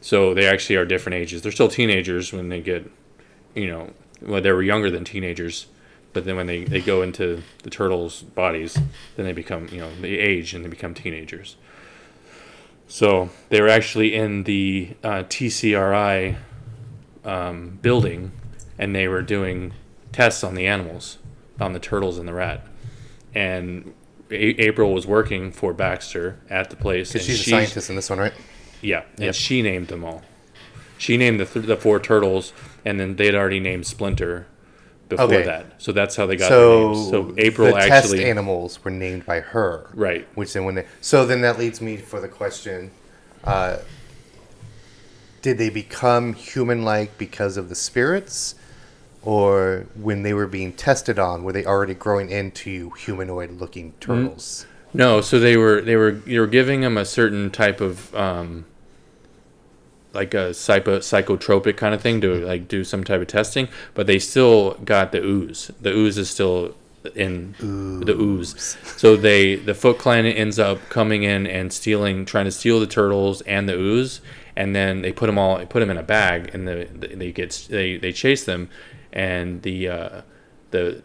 So 0.00 0.32
they 0.32 0.46
actually 0.46 0.76
are 0.76 0.84
different 0.84 1.16
ages. 1.16 1.42
They're 1.42 1.50
still 1.50 1.68
teenagers 1.68 2.32
when 2.32 2.48
they 2.48 2.60
get, 2.60 2.88
you 3.56 3.66
know, 3.66 3.90
well 4.22 4.40
they 4.40 4.52
were 4.52 4.62
younger 4.62 4.88
than 4.88 5.04
teenagers, 5.04 5.66
but 6.12 6.24
then 6.24 6.36
when 6.36 6.46
they 6.46 6.62
they 6.62 6.80
go 6.80 7.02
into 7.02 7.42
the 7.64 7.70
turtles' 7.70 8.22
bodies, 8.22 8.78
then 9.16 9.26
they 9.26 9.32
become 9.32 9.66
you 9.72 9.80
know 9.80 9.90
they 10.00 10.10
age 10.10 10.54
and 10.54 10.64
they 10.64 10.68
become 10.68 10.94
teenagers. 10.94 11.56
So 12.88 13.30
they 13.48 13.60
were 13.60 13.68
actually 13.68 14.14
in 14.14 14.44
the 14.44 14.96
uh, 15.02 15.24
TCRI 15.24 16.36
um, 17.24 17.78
building, 17.82 18.32
and 18.78 18.94
they 18.94 19.08
were 19.08 19.22
doing 19.22 19.72
tests 20.12 20.44
on 20.44 20.54
the 20.54 20.66
animals, 20.66 21.18
on 21.60 21.72
the 21.72 21.80
turtles 21.80 22.18
and 22.18 22.28
the 22.28 22.32
rat. 22.34 22.64
And 23.34 23.92
a- 24.30 24.34
April 24.62 24.94
was 24.94 25.06
working 25.06 25.50
for 25.50 25.72
Baxter 25.72 26.38
at 26.48 26.70
the 26.70 26.76
place. 26.76 27.12
Because 27.12 27.26
she's 27.26 27.40
a 27.46 27.50
scientist 27.50 27.90
in 27.90 27.96
this 27.96 28.08
one, 28.08 28.18
right? 28.18 28.32
Yeah, 28.80 29.02
and 29.16 29.26
Yep. 29.26 29.34
she 29.34 29.62
named 29.62 29.88
them 29.88 30.04
all. 30.04 30.22
She 30.98 31.16
named 31.16 31.40
the 31.40 31.44
th- 31.46 31.66
the 31.66 31.76
four 31.76 31.98
turtles, 32.00 32.52
and 32.84 32.98
then 33.00 33.16
they'd 33.16 33.34
already 33.34 33.60
named 33.60 33.86
Splinter 33.86 34.46
before 35.08 35.24
Okay. 35.26 35.44
that. 35.44 35.66
So 35.78 35.92
that's 35.92 36.16
how 36.16 36.26
they 36.26 36.36
got 36.36 36.48
So, 36.48 36.88
names. 36.88 37.10
So 37.10 37.34
April 37.38 37.72
the 37.72 37.78
actually, 37.78 38.18
test 38.18 38.28
animals 38.28 38.84
were 38.84 38.90
named 38.90 39.24
by 39.26 39.40
her, 39.40 39.88
right? 39.94 40.26
Which 40.34 40.52
then 40.52 40.64
when 40.64 40.74
they 40.74 40.86
so 41.00 41.26
then 41.26 41.40
that 41.42 41.58
leads 41.58 41.80
me 41.80 41.96
for 41.96 42.20
the 42.20 42.28
question: 42.28 42.90
uh, 43.44 43.78
Did 45.42 45.58
they 45.58 45.70
become 45.70 46.32
human-like 46.32 47.18
because 47.18 47.56
of 47.56 47.68
the 47.68 47.74
spirits, 47.74 48.54
or 49.22 49.86
when 49.94 50.22
they 50.22 50.34
were 50.34 50.46
being 50.46 50.72
tested 50.72 51.18
on, 51.18 51.44
were 51.44 51.52
they 51.52 51.64
already 51.64 51.94
growing 51.94 52.30
into 52.30 52.90
humanoid-looking 52.90 53.94
turtles? 54.00 54.66
No, 54.92 55.20
so 55.20 55.38
they 55.38 55.56
were 55.56 55.80
they 55.80 55.96
were 55.96 56.20
you 56.26 56.40
were 56.40 56.46
giving 56.46 56.80
them 56.80 56.96
a 56.96 57.04
certain 57.04 57.50
type 57.50 57.80
of 57.80 58.14
um, 58.14 58.64
like 60.16 60.34
a 60.34 60.52
psycho, 60.52 60.98
psychotropic 60.98 61.76
kind 61.76 61.94
of 61.94 62.00
thing 62.00 62.20
to 62.22 62.34
like 62.34 62.66
do 62.66 62.82
some 62.82 63.04
type 63.04 63.20
of 63.20 63.28
testing, 63.28 63.68
but 63.94 64.08
they 64.08 64.18
still 64.18 64.72
got 64.84 65.12
the 65.12 65.22
ooze. 65.22 65.70
The 65.80 65.90
ooze 65.90 66.18
is 66.18 66.28
still 66.28 66.74
in 67.14 67.54
the 68.04 68.14
ooze. 68.18 68.76
So 68.96 69.16
they 69.16 69.54
the 69.54 69.74
Foot 69.74 69.98
Clan 69.98 70.26
ends 70.26 70.58
up 70.58 70.80
coming 70.88 71.22
in 71.22 71.46
and 71.46 71.72
stealing, 71.72 72.24
trying 72.24 72.46
to 72.46 72.50
steal 72.50 72.80
the 72.80 72.86
turtles 72.86 73.42
and 73.42 73.68
the 73.68 73.74
ooze, 73.74 74.20
and 74.56 74.74
then 74.74 75.02
they 75.02 75.12
put 75.12 75.26
them 75.26 75.38
all 75.38 75.64
put 75.66 75.80
them 75.80 75.90
in 75.90 75.96
a 75.96 76.02
bag, 76.02 76.50
and 76.52 76.66
the, 76.66 76.88
they 76.92 77.30
get 77.30 77.68
they 77.70 77.96
they 77.96 78.12
chase 78.12 78.44
them, 78.44 78.68
and 79.12 79.62
the 79.62 79.88
uh, 79.88 80.22
the 80.70 81.02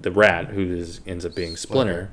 the 0.00 0.10
rat 0.10 0.46
who 0.46 0.72
is 0.72 1.00
ends 1.06 1.24
up 1.24 1.34
being 1.34 1.56
Splinter 1.56 2.10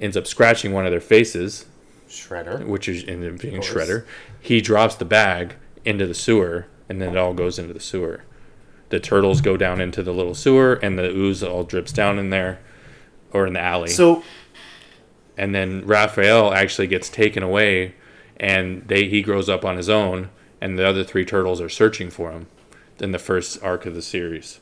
ends 0.00 0.16
up 0.16 0.26
scratching 0.26 0.72
one 0.72 0.86
of 0.86 0.90
their 0.90 1.00
faces, 1.00 1.66
Shredder. 2.10 2.66
which 2.66 2.88
is 2.88 3.04
ends 3.06 3.26
up 3.26 3.40
being 3.40 3.56
Of 3.58 3.62
course. 3.62 3.88
Shredder. 3.88 4.04
He 4.40 4.60
drops 4.60 4.96
the 4.96 5.04
bag 5.04 5.54
into 5.84 6.06
the 6.06 6.14
sewer, 6.14 6.66
and 6.88 7.00
then 7.00 7.10
it 7.12 7.16
all 7.16 7.34
goes 7.34 7.58
into 7.58 7.72
the 7.72 7.80
sewer. 7.80 8.22
The 8.90 9.00
turtles 9.00 9.40
go 9.40 9.56
down 9.56 9.80
into 9.80 10.02
the 10.02 10.12
little 10.12 10.34
sewer, 10.34 10.74
and 10.82 10.98
the 10.98 11.08
ooze 11.08 11.42
all 11.42 11.62
drips 11.64 11.92
down 11.92 12.18
in 12.18 12.30
there, 12.30 12.58
or 13.32 13.46
in 13.46 13.52
the 13.52 13.60
alley. 13.60 13.90
So 13.90 14.22
and 15.36 15.54
then 15.54 15.86
Raphael 15.86 16.52
actually 16.52 16.86
gets 16.88 17.08
taken 17.08 17.42
away, 17.42 17.94
and 18.36 18.86
they 18.88 19.08
he 19.08 19.22
grows 19.22 19.48
up 19.48 19.64
on 19.64 19.76
his 19.76 19.88
own, 19.88 20.28
and 20.60 20.78
the 20.78 20.86
other 20.86 21.04
three 21.04 21.24
turtles 21.24 21.60
are 21.60 21.68
searching 21.68 22.10
for 22.10 22.32
him. 22.32 22.46
In 22.98 23.12
the 23.12 23.18
first 23.18 23.62
arc 23.62 23.86
of 23.86 23.94
the 23.94 24.02
series, 24.02 24.60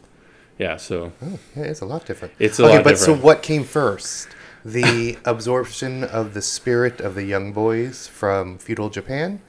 yeah. 0.59 0.77
So 0.77 1.11
oh, 1.21 1.39
yeah, 1.57 1.65
it's 1.65 1.81
a 1.81 1.85
lot 1.85 2.07
different. 2.07 2.35
It's 2.39 2.61
a 2.61 2.65
okay, 2.65 2.77
lot 2.77 2.85
but 2.85 2.91
different. 2.91 3.19
so 3.21 3.25
what 3.25 3.43
came 3.43 3.65
first? 3.65 4.29
The 4.64 5.18
absorption 5.25 6.05
of 6.05 6.35
the 6.35 6.42
spirit 6.42 7.01
of 7.01 7.14
the 7.14 7.25
young 7.25 7.53
boys 7.53 8.07
from 8.07 8.59
feudal 8.59 8.90
Japan, 8.90 9.40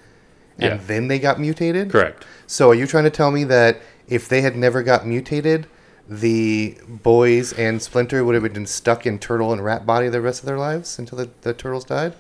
and 0.57 0.79
Yeah. 0.79 0.85
then 0.85 1.07
they 1.07 1.19
got 1.19 1.39
mutated. 1.39 1.89
correct. 1.91 2.25
So 2.47 2.71
are 2.71 2.75
you 2.75 2.85
trying 2.87 3.03
to 3.05 3.09
tell 3.09 3.31
me 3.31 3.43
that 3.45 3.77
if 4.07 4.27
they 4.29 4.41
had 4.41 4.55
never 4.55 4.81
got 4.83 5.05
mutated, 5.05 5.67
the 6.07 6.77
boys 6.87 7.53
and 7.53 7.81
Splinter 7.81 8.23
would 8.23 8.33
have 8.33 8.53
been 8.53 8.65
stuck 8.65 9.05
in 9.05 9.19
turtle 9.19 9.53
and 9.53 9.63
rat 9.63 9.85
body 9.85 10.09
the 10.09 10.21
rest 10.21 10.39
of 10.41 10.45
their 10.47 10.57
lives 10.57 10.97
until 10.97 11.17
the, 11.19 11.29
the 11.41 11.53
turtles 11.53 11.85
died? 11.85 12.13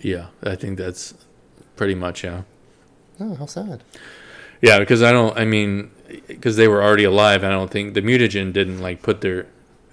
Yeah, 0.00 0.26
I 0.42 0.56
think 0.56 0.78
that's 0.78 1.14
pretty 1.76 1.94
much 1.94 2.24
yeah. 2.24 2.42
Oh, 3.20 3.34
how 3.34 3.46
sad. 3.46 3.82
Yeah, 4.60 4.78
because 4.80 5.02
I 5.02 5.12
don't. 5.12 5.36
I 5.38 5.44
mean, 5.44 5.90
because 6.26 6.56
they 6.56 6.66
were 6.68 6.82
already 6.82 7.04
alive. 7.04 7.42
And 7.44 7.52
I 7.52 7.56
don't 7.56 7.70
think 7.70 7.94
the 7.94 8.02
mutagen 8.02 8.52
didn't 8.52 8.80
like 8.80 9.02
put 9.02 9.20
their 9.20 9.46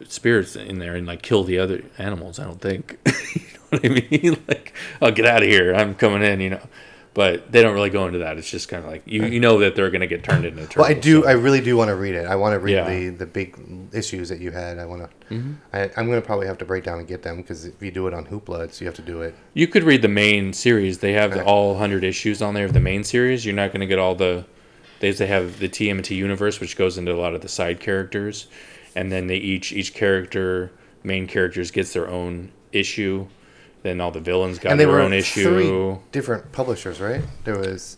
spirits 0.08 0.56
in 0.56 0.80
there 0.80 0.96
and 0.96 1.08
like 1.08 1.22
kill 1.22 1.44
the 1.44 1.60
other 1.60 1.84
animals. 1.98 2.40
I 2.40 2.44
don't 2.46 2.62
think. 2.62 2.98
you 3.36 3.42
know 3.42 3.68
what 3.70 3.86
I 3.86 3.90
mean? 3.90 4.38
Like, 4.48 4.74
oh, 5.02 5.12
get 5.12 5.26
out 5.26 5.44
of 5.44 5.50
here! 5.50 5.74
I'm 5.74 5.96
coming 5.96 6.22
in. 6.24 6.40
You 6.40 6.50
know. 6.52 6.62
But 7.14 7.50
they 7.50 7.62
don't 7.62 7.74
really 7.74 7.90
go 7.92 8.08
into 8.08 8.20
that. 8.20 8.38
It's 8.38 8.50
just 8.52 8.68
kind 8.68 8.84
of 8.84 8.92
like 8.92 9.04
you, 9.06 9.24
you 9.24 9.40
know 9.40 9.60
that 9.60 9.74
they're 9.74 9.90
going 9.90 10.02
to 10.02 10.08
get 10.08 10.22
turned 10.22 10.44
into 10.44 10.64
turtles. 10.64 10.76
Well, 10.76 10.86
I 10.86 10.94
do. 10.94 11.22
so- 11.22 11.30
I 11.30 11.32
really 11.32 11.62
do 11.62 11.78
want 11.78 11.88
to 11.88 11.96
read 11.96 12.14
it. 12.14 12.26
I 12.28 12.36
want 12.36 12.56
to 12.56 12.60
read 12.60 12.74
Yeah. 12.74 12.90
the, 12.90 13.08
the 13.08 13.26
big 13.26 13.58
issues 13.94 14.28
that 14.28 14.40
you 14.42 14.52
had. 14.52 14.80
I 14.80 14.86
want 14.86 15.04
to. 15.04 15.34
Mm-hmm. 15.34 15.54
I, 15.72 15.84
I'm 15.96 16.08
going 16.08 16.22
to 16.22 16.26
probably 16.26 16.46
have 16.48 16.58
to 16.58 16.66
break 16.66 16.84
down 16.84 17.00
and 17.00 17.08
get 17.08 17.24
them 17.24 17.38
because 17.38 17.64
if 17.64 17.82
you 17.82 17.90
do 17.90 18.06
it 18.08 18.14
on 18.14 18.26
Hoopla, 18.26 18.66
it's, 18.66 18.82
you 18.82 18.88
have 18.88 18.98
to 18.98 19.02
do 19.02 19.22
it. 19.22 19.34
You 19.54 19.66
could 19.66 19.86
read 19.86 20.02
the 20.02 20.10
main 20.10 20.52
series. 20.52 20.98
They 20.98 21.14
have 21.14 21.32
the, 21.32 21.42
all 21.46 21.70
100 21.72 22.04
issues 22.04 22.42
on 22.42 22.54
there 22.54 22.66
of 22.66 22.74
the 22.74 22.82
main 22.82 23.06
series. 23.06 23.46
You're 23.46 23.56
not 23.56 23.70
going 23.70 23.80
to 23.80 23.88
get 23.88 23.98
all 23.98 24.16
the. 24.16 24.44
They 25.00 25.12
they 25.12 25.28
have 25.28 25.60
the 25.60 25.70
TMNT 25.70 26.18
universe, 26.18 26.60
which 26.60 26.76
goes 26.76 26.98
into 26.98 27.14
a 27.14 27.20
lot 27.20 27.34
of 27.34 27.40
the 27.40 27.48
side 27.48 27.80
characters, 27.80 28.48
and 28.96 29.12
then 29.12 29.28
they 29.28 29.36
each 29.38 29.72
each 29.72 29.94
character 29.94 30.72
main 31.04 31.28
characters 31.28 31.72
gets 31.72 31.94
their 31.94 32.08
own 32.08 32.52
issue. 32.72 33.28
Then 33.84 34.02
all 34.02 34.10
the 34.12 34.20
villains 34.20 34.58
got 34.58 34.72
and 34.72 34.80
they 34.80 34.86
their 34.86 34.94
were 34.94 35.02
own 35.02 35.10
three 35.12 35.20
issue. 35.20 35.98
different 36.12 36.52
publishers, 36.52 37.00
right? 37.00 37.22
There 37.44 37.58
was. 37.58 37.98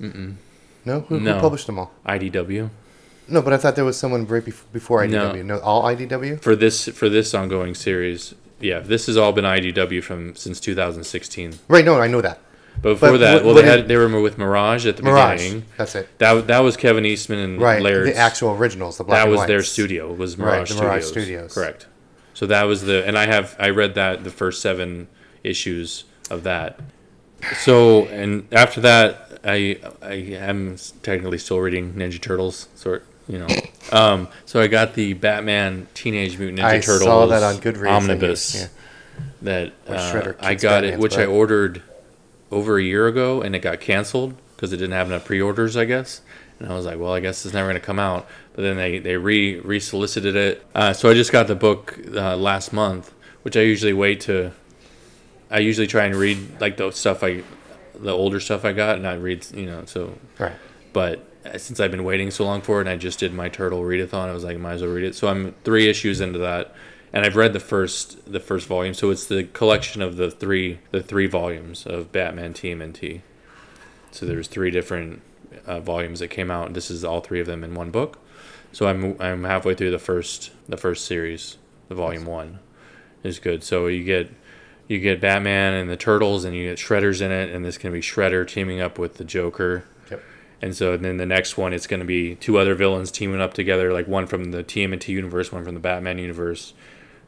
No? 0.86 1.02
Who, 1.02 1.20
No. 1.20 1.36
who 1.36 1.40
published 1.40 1.66
them 1.68 1.80
all? 1.80 1.92
IDW 2.06 2.70
No, 3.30 3.42
but 3.42 3.54
I 3.54 3.58
thought 3.58 3.76
there 3.76 3.86
was 3.86 3.98
someone 3.98 4.26
right 4.28 4.44
bef- 4.44 4.64
before 4.74 5.06
No. 5.08 5.32
IDW. 5.32 5.46
No, 5.46 5.60
all 5.60 5.84
IDW? 5.84 6.42
for 6.42 6.56
this 6.56 6.88
for 6.90 7.08
this 7.10 7.34
ongoing 7.34 7.74
series. 7.76 8.34
Yeah, 8.60 8.80
this 8.80 9.06
has 9.06 9.16
all 9.18 9.32
been 9.34 9.46
IDW 9.46 10.02
from 10.04 10.36
since 10.36 10.60
2016. 10.60 11.60
Right, 11.68 11.86
no, 11.86 12.00
I 12.02 12.08
know 12.08 12.22
that. 12.22 12.40
But 12.82 12.94
before 12.94 13.12
But 13.12 13.18
that, 13.20 13.44
well, 13.46 13.54
they 13.56 13.64
had 13.66 13.88
they 13.88 13.96
were 13.98 14.08
with 14.22 14.38
Mirage 14.38 14.86
at 14.86 14.98
the 14.98 15.04
Mirage. 15.04 15.40
beginning. 15.42 15.66
That's 15.78 15.96
it. 15.96 16.08
That 16.20 16.48
that 16.48 16.60
was 16.60 16.78
Kevin 16.78 17.06
Eastman 17.06 17.40
and 17.40 17.62
Right, 17.62 17.82
Laird's 17.82 18.12
the 18.14 18.18
actual 18.18 18.52
originals, 18.56 18.98
the 18.98 19.04
black 19.04 19.26
that 19.26 19.30
was 19.32 19.46
their 19.48 19.58
whites. 19.58 19.70
studio 19.70 20.14
was 20.14 20.38
Right, 20.38 20.58
Mirage, 20.58 20.70
the 20.74 20.82
Mirage 20.82 21.04
Studios. 21.06 21.24
Studios. 21.52 21.54
Correct. 21.54 21.88
So 22.34 22.46
that 22.46 22.64
was 22.64 22.84
the 22.84 23.06
and 23.08 23.18
I 23.18 23.26
have 23.26 23.56
I 23.60 23.70
read 23.70 23.96
that 23.96 24.24
the 24.24 24.30
first 24.30 24.62
seven 24.62 25.08
issues 25.44 26.04
of 26.30 26.44
that. 26.44 26.80
So 27.60 28.06
and 28.08 28.48
after 28.52 28.82
that 28.82 29.40
I 29.44 29.78
I 30.02 30.14
am 30.14 30.76
technically 31.04 31.38
still 31.40 31.60
reading 31.60 31.94
Ninja 31.94 32.22
Turtles 32.22 32.68
sort 32.76 33.06
you 33.28 33.40
know. 33.40 33.48
Um 33.92 34.28
so 34.46 34.60
I 34.60 34.68
got 34.68 34.96
the 34.96 35.14
Batman 35.14 35.88
Teenage 35.94 36.38
Mutant 36.38 36.60
Ninja 36.60 36.64
I 36.66 36.80
Turtles 36.80 37.04
saw 37.04 37.26
that 37.28 37.42
on 37.42 37.56
Goodreads. 37.56 37.90
omnibus 37.90 38.56
Yeah. 38.56 38.68
that 39.44 39.74
uh, 39.88 40.34
I 40.42 40.56
got 40.56 40.84
it 40.84 40.88
Batman's 40.92 41.02
which 41.04 41.18
I 41.18 41.26
ordered 41.26 41.82
over 42.52 42.78
a 42.78 42.84
year 42.84 43.08
ago 43.08 43.42
and 43.42 43.56
it 43.56 43.60
got 43.60 43.80
canceled 43.80 44.36
because 44.56 44.74
it 44.74 44.78
didn't 44.78 44.94
have 44.94 45.08
enough 45.08 45.26
pre-orders 45.26 45.76
I 45.78 45.86
guess. 45.86 46.22
And 46.60 46.70
I 46.70 46.74
was 46.76 46.86
like 46.86 47.00
well 47.00 47.14
I 47.14 47.20
guess 47.20 47.46
it's 47.46 47.54
never 47.54 47.70
going 47.70 47.80
to 47.80 47.86
come 47.86 48.00
out. 48.00 48.28
But 48.54 48.64
then 48.64 48.78
they 48.78 49.00
they 49.00 49.18
re 49.18 49.60
re-solicited 49.60 50.36
it. 50.36 50.66
Uh, 50.74 50.94
so 50.94 51.10
I 51.10 51.14
just 51.14 51.32
got 51.32 51.48
the 51.48 51.56
book 51.56 52.00
uh, 52.16 52.36
last 52.38 52.74
month 52.74 53.14
which 53.44 53.56
I 53.56 53.62
usually 53.62 53.94
wait 53.94 54.22
to 54.22 54.52
I 55.50 55.60
usually 55.60 55.88
try 55.88 56.06
and 56.06 56.16
read 56.16 56.60
like 56.60 56.78
the 56.78 56.92
stuff 56.92 57.24
I 57.24 57.44
the 57.96 58.12
older 58.12 58.40
stuff 58.40 58.66
I 58.66 58.74
got 58.74 58.98
and 58.98 59.08
I 59.08 59.16
read 59.16 59.46
you 59.56 59.66
know 59.66 59.84
so. 59.86 60.14
Right. 60.40 60.54
but 60.94 61.26
uh, 61.46 61.58
since 61.58 61.80
I've 61.80 61.92
been 61.92 62.04
waiting 62.04 62.32
so 62.32 62.44
long 62.46 62.62
for 62.62 62.80
it, 62.80 62.82
and 62.82 62.90
I 62.90 62.98
just 62.98 63.20
did 63.20 63.34
my 63.34 63.48
turtle 63.48 63.82
readathon, 63.82 64.28
I 64.28 64.34
was 64.34 64.44
like, 64.44 64.58
might 64.58 64.74
as 64.74 64.82
well 64.82 64.92
read 64.92 65.06
it. 65.06 65.16
So 65.16 65.28
I'm 65.30 65.54
three 65.64 65.88
issues 65.90 66.20
into 66.20 66.40
that, 66.40 66.74
and 67.14 67.26
I've 67.26 67.36
read 67.36 67.54
the 67.54 67.60
first 67.60 68.32
the 68.32 68.40
first 68.40 68.68
volume. 68.68 68.94
So 68.94 69.10
it's 69.10 69.26
the 69.26 69.46
collection 69.46 70.02
of 70.02 70.18
the 70.18 70.30
three 70.30 70.80
the 70.92 71.02
three 71.02 71.28
volumes 71.28 71.86
of 71.86 72.12
Batman 72.12 72.54
TMNT. 72.54 73.22
So 74.12 74.26
there's 74.26 74.48
three 74.48 74.72
different 74.72 75.22
uh, 75.66 75.80
volumes 75.80 76.20
that 76.20 76.30
came 76.30 76.52
out. 76.52 76.68
and 76.68 76.76
This 76.76 76.90
is 76.90 77.04
all 77.04 77.22
three 77.22 77.40
of 77.40 77.48
them 77.48 77.64
in 77.64 77.76
one 77.76 77.92
book. 77.92 78.20
So 78.72 78.88
I'm 78.88 79.20
I'm 79.20 79.44
halfway 79.44 79.74
through 79.74 79.92
the 79.92 80.00
first 80.00 80.52
the 80.68 80.78
first 80.78 81.06
series, 81.06 81.58
the 81.88 81.96
volume 81.96 82.26
one, 82.26 82.60
is 83.24 83.40
good. 83.40 83.64
So 83.64 83.88
you 83.88 84.04
get 84.04 84.32
you 84.88 85.00
get 85.00 85.20
Batman 85.20 85.74
and 85.74 85.90
the 85.90 85.98
Turtles, 85.98 86.46
and 86.46 86.56
you 86.56 86.70
get 86.70 86.78
Shredder's 86.78 87.22
in 87.22 87.32
it, 87.32 87.54
and 87.54 87.66
this 87.66 87.78
can 87.78 87.92
be 87.92 88.00
Shredder 88.00 88.48
teaming 88.48 88.80
up 88.82 88.98
with 88.98 89.16
the 89.16 89.24
Joker. 89.24 89.84
Yep. 90.10 90.24
And 90.62 90.76
so 90.76 90.94
and 90.94 91.04
then 91.04 91.18
the 91.18 91.26
next 91.26 91.58
one, 91.58 91.74
it's 91.74 91.88
going 91.88 92.00
to 92.00 92.06
be 92.06 92.36
two 92.36 92.58
other 92.58 92.76
villains 92.76 93.12
teaming 93.12 93.42
up 93.42 93.54
together, 93.54 93.92
like 93.92 94.08
one 94.08 94.28
from 94.28 94.52
the 94.52 94.64
TMNT 94.64 95.10
universe, 95.10 95.52
one 95.52 95.64
from 95.64 95.74
the 95.74 95.80
Batman 95.80 96.18
universe, 96.18 96.74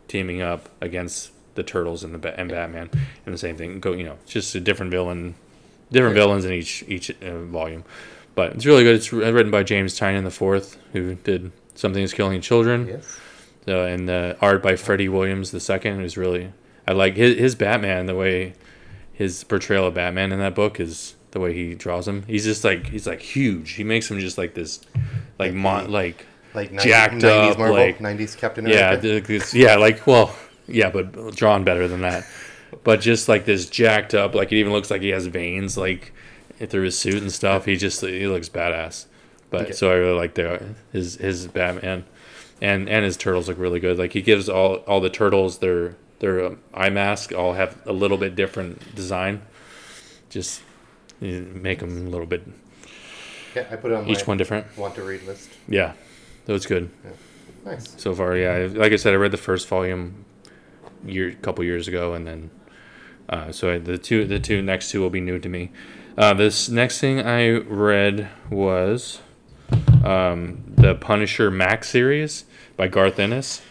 teaming 0.09 0.41
up 0.41 0.67
against 0.81 1.31
the 1.55 1.63
Turtles 1.63 2.03
and 2.03 2.13
the 2.13 2.39
and 2.39 2.49
Batman, 2.49 2.89
and 3.25 3.33
the 3.33 3.37
same 3.37 3.55
thing. 3.55 3.79
Go, 3.79 3.93
you 3.93 4.03
know, 4.03 4.17
it's 4.23 4.33
just 4.33 4.53
a 4.55 4.59
different 4.59 4.91
villain, 4.91 5.35
different 5.91 6.15
villains 6.15 6.43
in 6.43 6.51
each 6.51 6.83
each 6.87 7.09
uh, 7.21 7.43
volume. 7.43 7.85
But 8.35 8.53
it's 8.53 8.65
really 8.65 8.83
good. 8.83 8.95
It's 8.95 9.13
written 9.13 9.51
by 9.51 9.63
James 9.63 9.97
Tynion 9.97 10.23
the 10.23 10.31
fourth, 10.31 10.77
who 10.93 11.15
did 11.15 11.51
Something 11.75 12.03
Is 12.03 12.13
Killing 12.13 12.41
Children. 12.41 12.87
Yes. 12.87 13.17
So, 13.65 13.85
and 13.85 14.07
the 14.07 14.37
art 14.41 14.63
by 14.63 14.75
Freddie 14.75 15.09
Williams 15.09 15.51
the 15.51 15.59
second 15.59 16.01
is 16.01 16.17
really 16.17 16.51
I 16.87 16.93
like 16.93 17.15
his, 17.15 17.37
his 17.37 17.55
Batman 17.55 18.07
the 18.07 18.15
way 18.15 18.55
his 19.13 19.43
portrayal 19.43 19.85
of 19.85 19.93
Batman 19.93 20.31
in 20.31 20.39
that 20.39 20.55
book 20.55 20.79
is 20.79 21.15
the 21.31 21.39
way 21.39 21.53
he 21.53 21.75
draws 21.75 22.07
him. 22.07 22.23
He's 22.23 22.45
just 22.45 22.63
like 22.63 22.87
he's 22.87 23.05
like 23.05 23.21
huge. 23.21 23.73
He 23.73 23.83
makes 23.83 24.09
him 24.09 24.19
just 24.19 24.39
like 24.39 24.55
this 24.55 24.81
like 25.37 25.53
mon, 25.53 25.91
like 25.91 26.25
Like 26.53 26.71
90, 26.71 26.89
Jacked 26.89 27.13
90s 27.15 27.51
up, 27.51 27.57
Marvel, 27.59 27.75
like- 27.77 27.99
90s 27.99 28.35
Captain 28.37 28.65
yeah, 28.67 28.93
America. 28.93 29.33
it's- 29.33 29.53
yeah, 29.53 29.75
like 29.75 30.05
well, 30.07 30.35
yeah, 30.67 30.89
but 30.89 31.35
drawn 31.35 31.63
better 31.63 31.87
than 31.87 32.01
that. 32.01 32.25
But 32.83 33.01
just 33.01 33.27
like 33.29 33.45
this 33.45 33.67
jacked 33.69 34.13
up, 34.13 34.35
like 34.35 34.51
it 34.51 34.57
even 34.57 34.71
looks 34.71 34.89
like 34.91 35.01
he 35.01 35.09
has 35.09 35.25
veins 35.27 35.77
like 35.77 36.11
through 36.67 36.83
his 36.83 36.97
suit 36.97 37.21
and 37.21 37.31
stuff. 37.31 37.65
He 37.65 37.75
just 37.75 38.01
he 38.01 38.27
looks 38.27 38.49
badass. 38.49 39.05
But 39.49 39.61
Okay. 39.63 39.71
so 39.71 39.89
I 39.91 39.95
really 39.95 40.13
like 40.17 40.35
the 40.35 40.75
his 40.91 41.15
his 41.15 41.47
Batman, 41.47 42.05
and 42.61 42.87
and 42.87 43.03
his 43.05 43.17
turtles 43.17 43.47
look 43.47 43.57
really 43.57 43.79
good. 43.79 43.97
Like 43.97 44.13
he 44.13 44.21
gives 44.21 44.47
all 44.49 44.75
all 44.87 45.01
the 45.01 45.09
turtles 45.09 45.57
their 45.59 45.95
their 46.19 46.45
um, 46.45 46.59
eye 46.73 46.89
mask 46.89 47.33
all 47.33 47.53
have 47.53 47.77
a 47.87 47.93
little 47.93 48.17
bit 48.17 48.35
different 48.35 48.95
design. 48.95 49.41
Just 50.29 50.61
make 51.19 51.79
them 51.79 52.05
a 52.07 52.09
little 52.09 52.27
bit 52.27 52.43
yeah, 53.55 53.65
I 53.71 53.75
put 53.77 53.91
on 53.91 54.07
each 54.07 54.27
one 54.27 54.37
different. 54.37 54.65
want 54.77 54.93
to 54.95 55.03
read 55.03 55.23
list. 55.23 55.49
Yeah, 55.67 55.93
that 56.49 56.53
was 56.53 56.65
good. 56.65 56.89
Nice. 57.63 57.93
so 58.01 58.15
far. 58.15 58.35
Yeah, 58.35 58.69
like 58.71 58.91
I 58.91 58.95
said, 58.95 59.13
I 59.13 59.17
read 59.17 59.29
the 59.29 59.37
first 59.37 59.67
volume 59.67 60.25
year, 61.05 61.35
couple 61.43 61.63
years 61.63 61.87
ago, 61.87 62.15
and 62.15 62.25
then 62.25 62.49
uh, 63.29 63.51
so 63.51 63.71
I, 63.73 63.77
the 63.77 63.99
two 63.99 64.25
the 64.25 64.39
two 64.39 64.63
next 64.63 64.89
two 64.89 64.99
will 64.99 65.11
be 65.11 65.21
new 65.21 65.37
to 65.37 65.47
me. 65.47 65.69
Uh, 66.17 66.33
this 66.33 66.67
next 66.67 66.99
thing 66.99 67.21
I 67.21 67.51
read 67.51 68.29
was 68.49 69.19
um, 70.03 70.63
the 70.75 70.95
Punisher 70.95 71.51
Max 71.51 71.87
series 71.89 72.45
by 72.75 72.87
Garth 72.87 73.19
Ennis, 73.19 73.61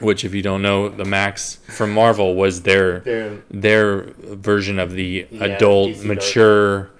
which, 0.00 0.22
if 0.26 0.34
you 0.34 0.42
don't 0.42 0.60
know, 0.60 0.90
the 0.90 1.06
Max 1.06 1.54
from 1.68 1.90
Marvel 1.94 2.34
was 2.34 2.62
their 2.64 3.00
They're 3.00 3.38
their 3.50 4.02
version 4.18 4.78
of 4.78 4.92
the 4.92 5.26
Yeah, 5.30 5.44
adult, 5.44 5.92
DC 5.92 6.04
mature. 6.04 6.90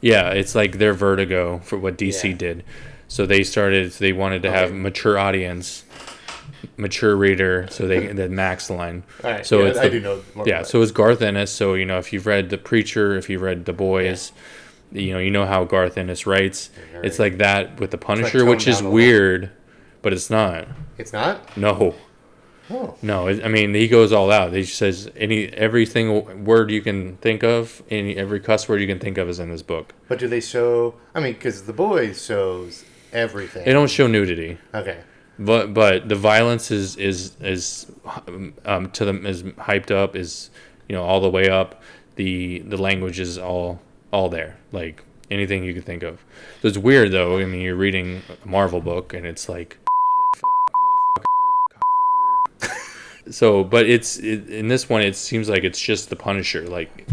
Yeah, 0.00 0.30
it's 0.30 0.54
like 0.54 0.78
their 0.78 0.94
Vertigo 0.94 1.58
for 1.64 1.78
what 1.78 1.98
DC 1.98 2.30
Yeah. 2.30 2.36
did. 2.36 2.64
So 3.08 3.26
they 3.26 3.42
started. 3.44 3.92
They 3.92 4.12
wanted 4.12 4.42
to 4.42 4.50
have 4.50 4.70
Okay. 4.70 4.78
mature 4.78 5.18
audience, 5.18 5.84
mature 6.76 7.14
reader. 7.16 7.66
So 7.70 7.86
they 7.86 8.06
the 8.12 8.28
Max 8.28 8.70
line. 8.70 9.04
all 9.22 9.30
right. 9.30 9.46
So 9.46 9.60
yeah, 9.62 9.68
it's 9.68 9.78
I 9.78 9.84
the- 9.84 9.90
do 9.90 10.00
know. 10.00 10.22
More 10.34 10.46
Yeah, 10.48 10.54
about 10.56 10.68
so 10.68 10.82
it's 10.82 10.92
Garth 10.92 11.22
Ennis. 11.22 11.50
So 11.50 11.74
you 11.74 11.84
know, 11.84 11.98
if 11.98 12.12
you've 12.12 12.26
read 12.26 12.50
The 12.50 12.58
Preacher, 12.58 13.16
if 13.16 13.28
you've 13.30 13.42
read 13.42 13.64
The 13.66 13.72
Boys, 13.72 14.32
you 14.92 15.12
know, 15.12 15.18
you 15.18 15.30
know 15.30 15.46
how 15.46 15.64
Garth 15.64 15.98
Ennis 15.98 16.26
writes. 16.26 16.70
Very- 16.92 17.06
It's 17.06 17.18
like 17.18 17.38
that 17.38 17.78
with 17.80 17.90
the 17.90 17.98
Punisher, 17.98 18.38
toned 18.38 18.50
which 18.50 18.66
is 18.66 18.76
down 18.76 18.86
a 18.86 18.88
little. 18.88 18.94
weird, 18.94 19.50
but 20.02 20.12
it's 20.12 20.30
not. 20.30 20.58
it. 20.62 20.68
It's 20.98 21.12
not. 21.12 21.56
No, 21.56 21.94
Oh, 22.70 22.94
no. 23.02 23.26
it- 23.28 23.44
I 23.44 23.48
mean, 23.48 23.74
he 23.74 23.88
goes 23.88 24.10
all 24.12 24.30
out. 24.30 24.52
He 24.54 24.64
says 24.64 25.10
any 25.16 25.48
every 25.48 25.84
single 25.84 26.22
word 26.22 26.70
you 26.70 26.80
can 26.80 27.16
think 27.18 27.42
of, 27.44 27.82
any 27.90 28.16
every 28.16 28.40
cuss 28.40 28.68
word 28.68 28.80
you 28.80 28.86
can 28.86 28.98
think 28.98 29.18
of 29.18 29.28
is 29.28 29.38
in 29.38 29.50
this 29.50 29.62
book. 29.62 29.92
but 30.08 30.18
do 30.18 30.26
they 30.28 30.40
show? 30.40 30.94
I 31.14 31.20
mean, 31.20 31.34
because 31.34 31.62
the 31.62 31.72
boys 31.74 32.24
shows 32.24 32.84
everything. 33.14 33.64
They 33.64 33.72
don't 33.72 33.88
show 33.90 34.06
nudity, 34.06 34.58
Okay. 34.74 34.98
but 35.38 35.72
but 35.72 36.08
the 36.08 36.16
violence 36.16 36.70
is 36.70 36.96
is 36.96 37.36
is 37.40 37.86
um, 38.64 38.90
to 38.90 39.04
them 39.04 39.24
is 39.26 39.42
hyped 39.42 39.90
up 39.90 40.14
is 40.16 40.50
you 40.88 40.94
know 40.94 41.02
all 41.04 41.20
the 41.20 41.30
way 41.30 41.48
up. 41.48 41.82
The 42.16 42.60
the 42.60 42.76
language 42.76 43.18
is 43.20 43.38
all 43.38 43.80
all 44.12 44.28
there, 44.28 44.56
like 44.72 45.02
anything 45.30 45.64
you 45.64 45.74
could 45.74 45.84
think 45.84 46.02
of. 46.02 46.22
So 46.62 46.68
it's 46.68 46.78
weird 46.78 47.10
though. 47.12 47.38
I 47.38 47.44
mean, 47.44 47.60
you're 47.60 47.74
reading 47.76 48.22
a 48.44 48.48
Marvel 48.48 48.80
book 48.80 49.14
and 49.14 49.26
it's 49.26 49.48
like. 49.48 49.78
So, 53.30 53.64
but 53.64 53.86
it's 53.86 54.18
it, 54.18 54.50
in 54.50 54.68
this 54.68 54.88
one. 54.90 55.00
It 55.00 55.16
seems 55.16 55.48
like 55.48 55.64
it's 55.64 55.80
just 55.80 56.10
the 56.10 56.16
Punisher. 56.16 56.66
Like 56.68 57.06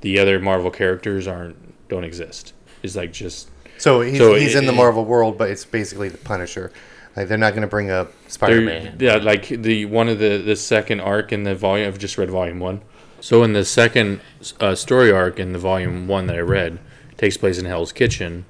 the 0.00 0.20
other 0.20 0.38
Marvel 0.38 0.70
characters 0.70 1.26
aren't 1.26 1.56
don't 1.88 2.04
exist. 2.04 2.52
It's 2.84 2.94
like 2.94 3.12
just 3.12 3.50
So 3.78 4.00
he's, 4.00 4.18
So 4.18 4.34
he's 4.34 4.54
it- 4.54 4.58
in 4.60 4.66
the 4.66 4.72
Marvel 4.72 5.04
world, 5.04 5.36
but 5.38 5.50
it's 5.50 5.64
basically 5.64 6.08
the 6.08 6.18
Punisher. 6.18 6.72
Like 7.16 7.28
they're 7.28 7.38
not 7.38 7.52
going 7.52 7.62
to 7.62 7.66
bring 7.68 7.90
up 7.90 8.12
Spider-Man. 8.28 8.96
Yeah, 9.00 9.16
like 9.16 9.48
the 9.48 9.86
one 9.86 10.08
of 10.08 10.18
the 10.18 10.36
the 10.38 10.54
second 10.56 11.00
arc 11.00 11.32
in 11.32 11.44
the 11.44 11.54
volume. 11.54 11.88
I've 11.88 11.98
just 11.98 12.18
read 12.18 12.28
volume 12.30 12.58
one. 12.60 12.82
So 13.20 13.42
in 13.42 13.54
the 13.54 13.64
second 13.64 14.20
uh, 14.60 14.74
story 14.74 15.10
arc 15.10 15.38
in 15.40 15.52
the 15.54 15.58
volume 15.58 16.06
one 16.08 16.26
that 16.26 16.36
I 16.36 16.40
read, 16.40 16.78
takes 17.16 17.38
place 17.38 17.58
in 17.58 17.64
Hell's 17.64 17.90
Kitchen, 17.92 18.44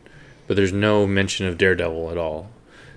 but 0.49 0.57
there's 0.57 0.73
no 0.73 1.07
mention 1.07 1.47
of 1.47 1.57
Daredevil 1.59 2.11
at 2.11 2.19
all. 2.19 2.51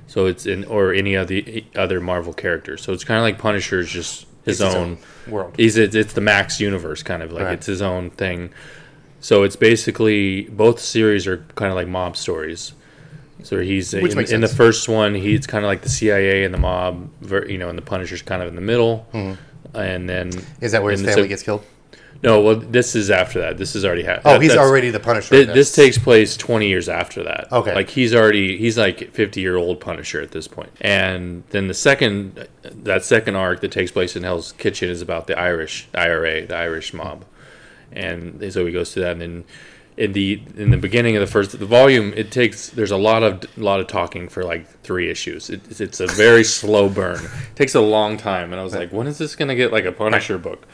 So 0.08 0.26
it's 0.26 0.48
in 0.48 0.66
or 0.66 0.92
any 0.92 1.14
of 1.14 1.28
the 1.28 1.64
other 1.76 2.02
Marvel 2.02 2.34
characters. 2.34 2.82
So 2.82 2.92
it's 2.92 3.04
kind 3.04 3.20
of 3.20 3.24
like 3.24 3.38
Punisher's 3.38 3.90
just 3.92 4.26
his 4.46 4.60
It's 4.60 4.68
his 4.68 4.76
own. 4.76 4.98
own 5.28 5.32
world. 5.32 5.54
He's 5.56 5.78
it's, 5.78 5.94
it's 5.94 6.14
the 6.14 6.22
Max 6.22 6.60
universe 6.60 7.04
kind 7.04 7.22
of 7.22 7.32
like 7.32 7.44
Right. 7.44 7.54
it's 7.54 7.68
his 7.68 7.84
own 7.84 8.10
thing. 8.10 8.50
So 9.22 9.44
it's 9.44 9.56
basically 9.56 10.44
both 10.44 10.80
series 10.80 11.28
are 11.28 11.38
kind 11.56 11.72
of 11.72 11.76
like 11.76 11.88
mob 11.88 12.16
stories. 12.16 12.74
So 13.44 13.60
he's 13.60 13.94
in, 13.94 14.06
in 14.34 14.42
the 14.42 14.48
first 14.50 14.90
one. 14.90 15.16
He's 15.16 15.48
kind 15.48 15.64
of 15.64 15.70
like 15.70 15.82
the 15.82 15.90
CIA 15.90 16.44
and 16.44 16.54
the 16.54 16.58
mob, 16.58 17.10
you 17.48 17.58
know, 17.58 17.70
and 17.70 17.78
the 17.78 17.82
Punisher's 17.84 18.22
kind 18.22 18.42
of 18.42 18.48
in 18.50 18.56
the 18.56 18.62
middle. 18.62 19.06
And 19.74 20.10
then 20.10 20.32
Mm-hmm. 20.32 20.66
Is 20.66 20.72
that 20.74 20.82
where 20.84 20.92
his 20.92 21.02
so- 21.02 21.08
family 21.14 21.28
gets 21.28 21.44
killed? 21.44 21.64
No, 22.22 22.42
well, 22.42 22.56
this 22.58 22.96
is 22.98 23.10
after 23.10 23.40
that. 23.40 23.58
This 23.58 23.78
is 23.78 23.86
already 23.86 24.04
happened. 24.04 24.26
Oh, 24.36 24.40
he's 24.42 24.54
already 24.58 24.90
the 24.90 25.00
Punisher. 25.00 25.30
Th- 25.30 25.48
this 25.48 25.74
takes 25.74 25.98
place 25.98 26.36
20 26.36 26.68
years 26.68 26.90
after 26.90 27.24
that. 27.24 27.50
Okay. 27.50 27.74
Like 27.74 27.90
he's 27.92 28.14
already 28.14 28.58
he's 28.58 28.78
like 28.78 29.12
50 29.14 29.40
year 29.40 29.56
old 29.56 29.80
Punisher 29.80 30.20
at 30.20 30.32
this 30.32 30.46
point. 30.46 30.70
And 30.82 31.44
then 31.52 31.70
the 31.70 31.74
second 31.74 32.46
that 32.64 33.06
second 33.06 33.38
arc 33.38 33.62
that 33.62 33.72
takes 33.72 33.92
place 33.92 34.18
in 34.18 34.24
Hell's 34.24 34.52
Kitchen 34.52 34.90
is 34.90 35.02
about 35.02 35.28
the 35.28 35.40
Irish 35.40 35.88
IRA, 35.94 36.46
the 36.46 36.58
Irish 36.58 36.94
mob. 36.94 37.24
And 37.92 38.54
so 38.54 38.66
he 38.66 38.72
goes 38.72 38.92
to 38.94 39.00
that. 39.02 39.14
And 39.14 39.22
then 39.22 39.44
in 39.98 40.14
the 40.14 40.42
in 40.56 40.72
the 40.72 40.78
beginning 40.78 41.18
of 41.18 41.20
the 41.20 41.28
first 41.28 41.60
the 41.60 41.66
volume 41.66 42.14
it 42.16 42.32
takes 42.32 42.70
there's 42.70 42.90
a 42.92 42.96
lot 42.96 43.22
of 43.22 43.58
lot 43.58 43.82
of 43.82 43.88
talking 43.88 44.30
for 44.30 44.44
like 44.44 44.66
three 44.82 45.10
issues. 45.10 45.50
It, 45.50 45.82
it's 45.82 46.00
a 46.00 46.08
very 46.08 46.46
slow 46.46 46.88
burn. 46.88 47.26
It 47.26 47.56
takes 47.56 47.76
a 47.76 47.82
long 47.82 48.16
time. 48.16 48.54
And 48.54 48.62
i 48.62 48.64
was 48.64 48.74
like 48.74 48.94
when 48.94 49.08
is 49.08 49.18
this 49.18 49.36
going 49.36 49.50
to 49.50 49.56
get 49.56 49.74
like 49.74 49.84
a 49.84 49.92
punisher 49.92 50.38
book? 50.38 50.66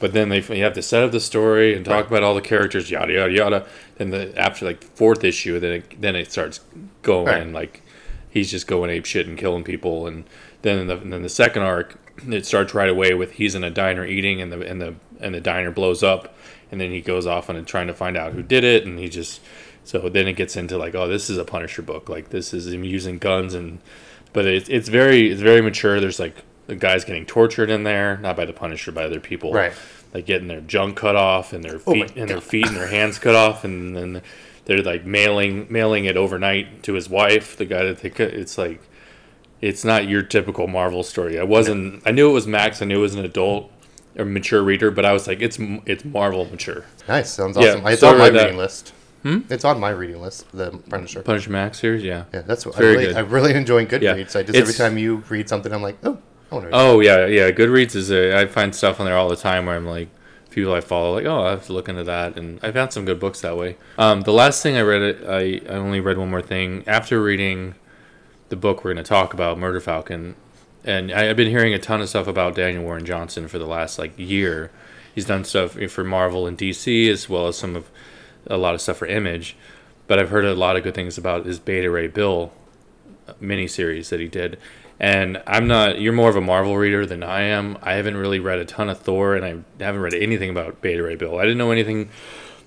But 0.00 0.12
then 0.12 0.28
they 0.28 0.40
you 0.42 0.64
have 0.64 0.74
to 0.74 0.82
set 0.82 1.02
up 1.02 1.12
the 1.12 1.20
story 1.20 1.74
and 1.74 1.82
talk 1.84 2.08
about 2.08 2.22
all 2.22 2.34
the 2.34 2.42
characters 2.42 2.90
yada 2.90 3.12
yada 3.14 3.32
yada. 3.32 3.66
And 3.98 4.12
the 4.12 4.38
after 4.38 4.66
like 4.66 4.84
fourth 4.84 5.24
issue 5.24 5.58
then 5.58 5.72
it, 5.72 6.00
then 6.00 6.14
it 6.14 6.30
starts 6.30 6.60
going 7.00 7.26
Right. 7.26 7.52
like 7.52 7.82
he's 8.28 8.50
just 8.50 8.66
going 8.66 8.90
ape 8.90 9.06
shit 9.06 9.26
and 9.26 9.38
killing 9.38 9.64
people. 9.64 10.06
And 10.06 10.24
then 10.60 10.78
in 10.80 10.86
the, 10.88 10.98
and 10.98 11.10
then 11.10 11.22
the 11.22 11.30
second 11.30 11.62
arc 11.62 11.98
it 12.28 12.44
starts 12.44 12.74
right 12.74 12.90
away 12.90 13.14
with 13.14 13.32
he's 13.32 13.54
in 13.54 13.64
a 13.64 13.70
diner 13.70 14.04
eating 14.04 14.42
and 14.42 14.52
the 14.52 14.60
and 14.60 14.80
the 14.80 14.94
and 15.20 15.34
the 15.34 15.40
diner 15.40 15.70
blows 15.70 16.02
up 16.02 16.36
and 16.70 16.80
then 16.80 16.90
he 16.90 17.00
goes 17.00 17.26
off 17.26 17.48
on 17.50 17.64
trying 17.64 17.86
to 17.86 17.94
find 17.94 18.16
out 18.16 18.32
who 18.32 18.42
did 18.42 18.64
it 18.64 18.84
and 18.86 18.98
he 18.98 19.08
just 19.08 19.40
so 19.84 20.08
then 20.08 20.26
it 20.26 20.32
gets 20.34 20.56
into 20.56 20.76
like 20.78 20.94
oh 20.94 21.06
this 21.08 21.28
is 21.28 21.36
a 21.38 21.44
punisher 21.44 21.82
book 21.82 22.08
like 22.08 22.30
this 22.30 22.52
is 22.54 22.66
him 22.72 22.84
using 22.84 23.18
guns 23.18 23.54
and 23.54 23.78
but 24.32 24.46
it's, 24.46 24.68
it's 24.68 24.88
very 24.88 25.30
it's 25.30 25.40
very 25.42 25.60
mature 25.60 26.00
there's 26.00 26.18
like 26.18 26.36
the 26.66 26.74
guys 26.76 27.04
getting 27.04 27.26
tortured 27.26 27.70
in 27.70 27.84
there 27.84 28.16
not 28.18 28.36
by 28.36 28.44
the 28.44 28.52
punisher 28.52 28.90
by 28.92 29.04
other 29.04 29.20
people 29.20 29.52
Right. 29.52 29.72
like 30.14 30.26
getting 30.26 30.48
their 30.48 30.60
junk 30.62 30.96
cut 30.96 31.16
off 31.16 31.52
and 31.52 31.62
their 31.62 31.76
Oh 31.86 31.92
feet 31.92 32.16
and 32.16 32.28
their 32.28 32.40
feet 32.40 32.66
and 32.66 32.76
their 32.76 32.88
hands 32.88 33.18
cut 33.18 33.34
off 33.34 33.64
and 33.64 33.94
then 33.94 34.22
they're 34.64 34.82
like 34.82 35.04
mailing 35.04 35.66
mailing 35.68 36.06
it 36.06 36.16
overnight 36.16 36.82
to 36.84 36.94
his 36.94 37.08
wife 37.10 37.56
the 37.56 37.66
guy 37.66 37.84
that 37.84 37.98
they 37.98 38.08
cut 38.10 38.28
it's 38.32 38.56
like 38.56 38.80
it's 39.60 39.84
not 39.84 40.06
your 40.08 40.20
typical 40.22 40.66
Marvel 40.66 41.02
story. 41.02 41.38
I 41.38 41.42
wasn't. 41.42 42.02
I 42.04 42.10
knew 42.10 42.28
it 42.28 42.34
was 42.34 42.46
Max. 42.46 42.82
I 42.82 42.84
knew 42.84 42.98
it 42.98 43.00
was 43.00 43.14
an 43.14 43.24
adult 43.24 43.70
or 44.16 44.24
mature 44.24 44.62
reader, 44.62 44.90
but 44.90 45.04
I 45.04 45.12
was 45.12 45.26
like, 45.26 45.40
it's 45.42 45.58
it's 45.86 46.04
Marvel 46.04 46.44
mature. 46.46 46.84
Nice. 47.08 47.30
Sounds 47.32 47.56
Yeah, 47.56 47.70
awesome. 47.70 47.86
It's 47.86 48.00
so 48.00 48.08
on 48.08 48.18
my 48.18 48.24
read 48.24 48.34
that. 48.34 48.42
reading 48.44 48.58
list. 48.58 48.92
Hmm? 49.22 49.38
It's 49.48 49.64
on 49.64 49.80
my 49.80 49.90
reading 49.90 50.20
list. 50.20 50.50
The 50.52 50.70
Punisher. 50.90 51.22
Punisher 51.22 51.50
Max 51.50 51.78
series, 51.80 52.02
yeah. 52.04 52.24
Yeah, 52.32 52.42
that's 52.42 52.66
what 52.66 52.76
I 52.76 52.80
really, 52.80 53.06
good. 53.06 53.16
I 53.16 53.20
really 53.20 53.54
enjoy 53.54 53.86
Goodreads. 53.86 54.02
Yeah. 54.34 54.40
I 54.40 54.42
just 54.42 54.54
every 54.54 54.74
time 54.74 54.98
you 54.98 55.22
read 55.28 55.48
something, 55.48 55.72
I'm 55.72 55.82
like, 55.82 55.96
oh, 56.04 56.18
Oh, 56.52 56.60
no. 56.60 56.68
Oh 56.72 57.00
yeah, 57.00 57.26
yeah. 57.26 57.50
Goodreads 57.50 57.96
is 57.96 58.10
a. 58.12 58.38
I 58.38 58.46
find 58.46 58.74
stuff 58.74 59.00
on 59.00 59.06
there 59.06 59.16
all 59.16 59.28
the 59.28 59.34
time 59.36 59.66
where 59.66 59.74
I'm 59.76 59.86
like, 59.86 60.08
people 60.50 60.72
I 60.74 60.80
follow, 60.82 61.14
like, 61.14 61.24
oh, 61.24 61.42
I 61.42 61.50
have 61.50 61.66
to 61.66 61.72
look 61.72 61.88
into 61.88 62.04
that, 62.04 62.36
and 62.38 62.60
I 62.62 62.70
found 62.70 62.92
some 62.92 63.04
good 63.06 63.18
books 63.18 63.40
that 63.40 63.56
way. 63.56 63.76
Um, 63.98 64.20
the 64.20 64.32
last 64.32 64.62
thing 64.62 64.76
I 64.76 64.82
read, 64.82 65.24
I 65.26 65.60
I 65.68 65.76
only 65.76 66.00
read 66.00 66.18
one 66.18 66.30
more 66.30 66.42
thing 66.42 66.84
after 66.86 67.20
reading 67.20 67.74
the 68.50 68.56
book 68.56 68.84
we're 68.84 68.92
going 68.92 69.02
to 69.02 69.08
talk 69.08 69.32
about, 69.34 69.58
Murder 69.58 69.80
Falcon, 69.80 70.36
and 70.84 71.12
I, 71.12 71.30
I've 71.30 71.36
been 71.36 71.50
hearing 71.50 71.74
a 71.74 71.78
ton 71.78 72.00
of 72.00 72.08
stuff 72.08 72.26
about 72.26 72.54
Daniel 72.54 72.84
Warren 72.84 73.04
Johnson 73.04 73.48
for 73.48 73.58
the 73.58 73.66
last 73.66 73.98
like 73.98 74.12
year. 74.16 74.70
He's 75.14 75.24
done 75.24 75.44
stuff 75.44 75.72
for 75.72 76.04
Marvel 76.04 76.46
and 76.46 76.58
DC 76.58 77.08
as 77.08 77.28
well 77.28 77.46
as 77.46 77.56
some 77.56 77.76
of 77.76 77.90
a 78.46 78.56
lot 78.56 78.74
of 78.74 78.80
stuff 78.80 78.98
for 78.98 79.06
Image, 79.06 79.56
but 80.06 80.18
I've 80.18 80.30
heard 80.30 80.44
a 80.44 80.54
lot 80.54 80.76
of 80.76 80.82
good 80.82 80.94
things 80.94 81.16
about 81.16 81.46
his 81.46 81.58
Beta 81.58 81.90
Ray 81.90 82.08
Bill 82.08 82.52
uh, 83.26 83.32
miniseries 83.40 84.08
that 84.10 84.20
he 84.20 84.28
did. 84.28 84.58
And 85.00 85.42
I'm 85.46 85.66
not. 85.66 86.00
You're 86.00 86.12
more 86.12 86.30
of 86.30 86.36
a 86.36 86.40
Marvel 86.40 86.76
reader 86.76 87.04
than 87.04 87.22
I 87.22 87.42
am. 87.42 87.76
I 87.82 87.94
haven't 87.94 88.16
really 88.16 88.38
read 88.38 88.58
a 88.60 88.64
ton 88.64 88.88
of 88.88 89.00
Thor, 89.00 89.34
and 89.34 89.44
I 89.44 89.84
haven't 89.84 90.02
read 90.02 90.14
anything 90.14 90.50
about 90.50 90.80
Beta 90.80 91.02
Ray 91.02 91.16
Bill. 91.16 91.38
I 91.38 91.42
didn't 91.42 91.58
know 91.58 91.72
anything 91.72 92.10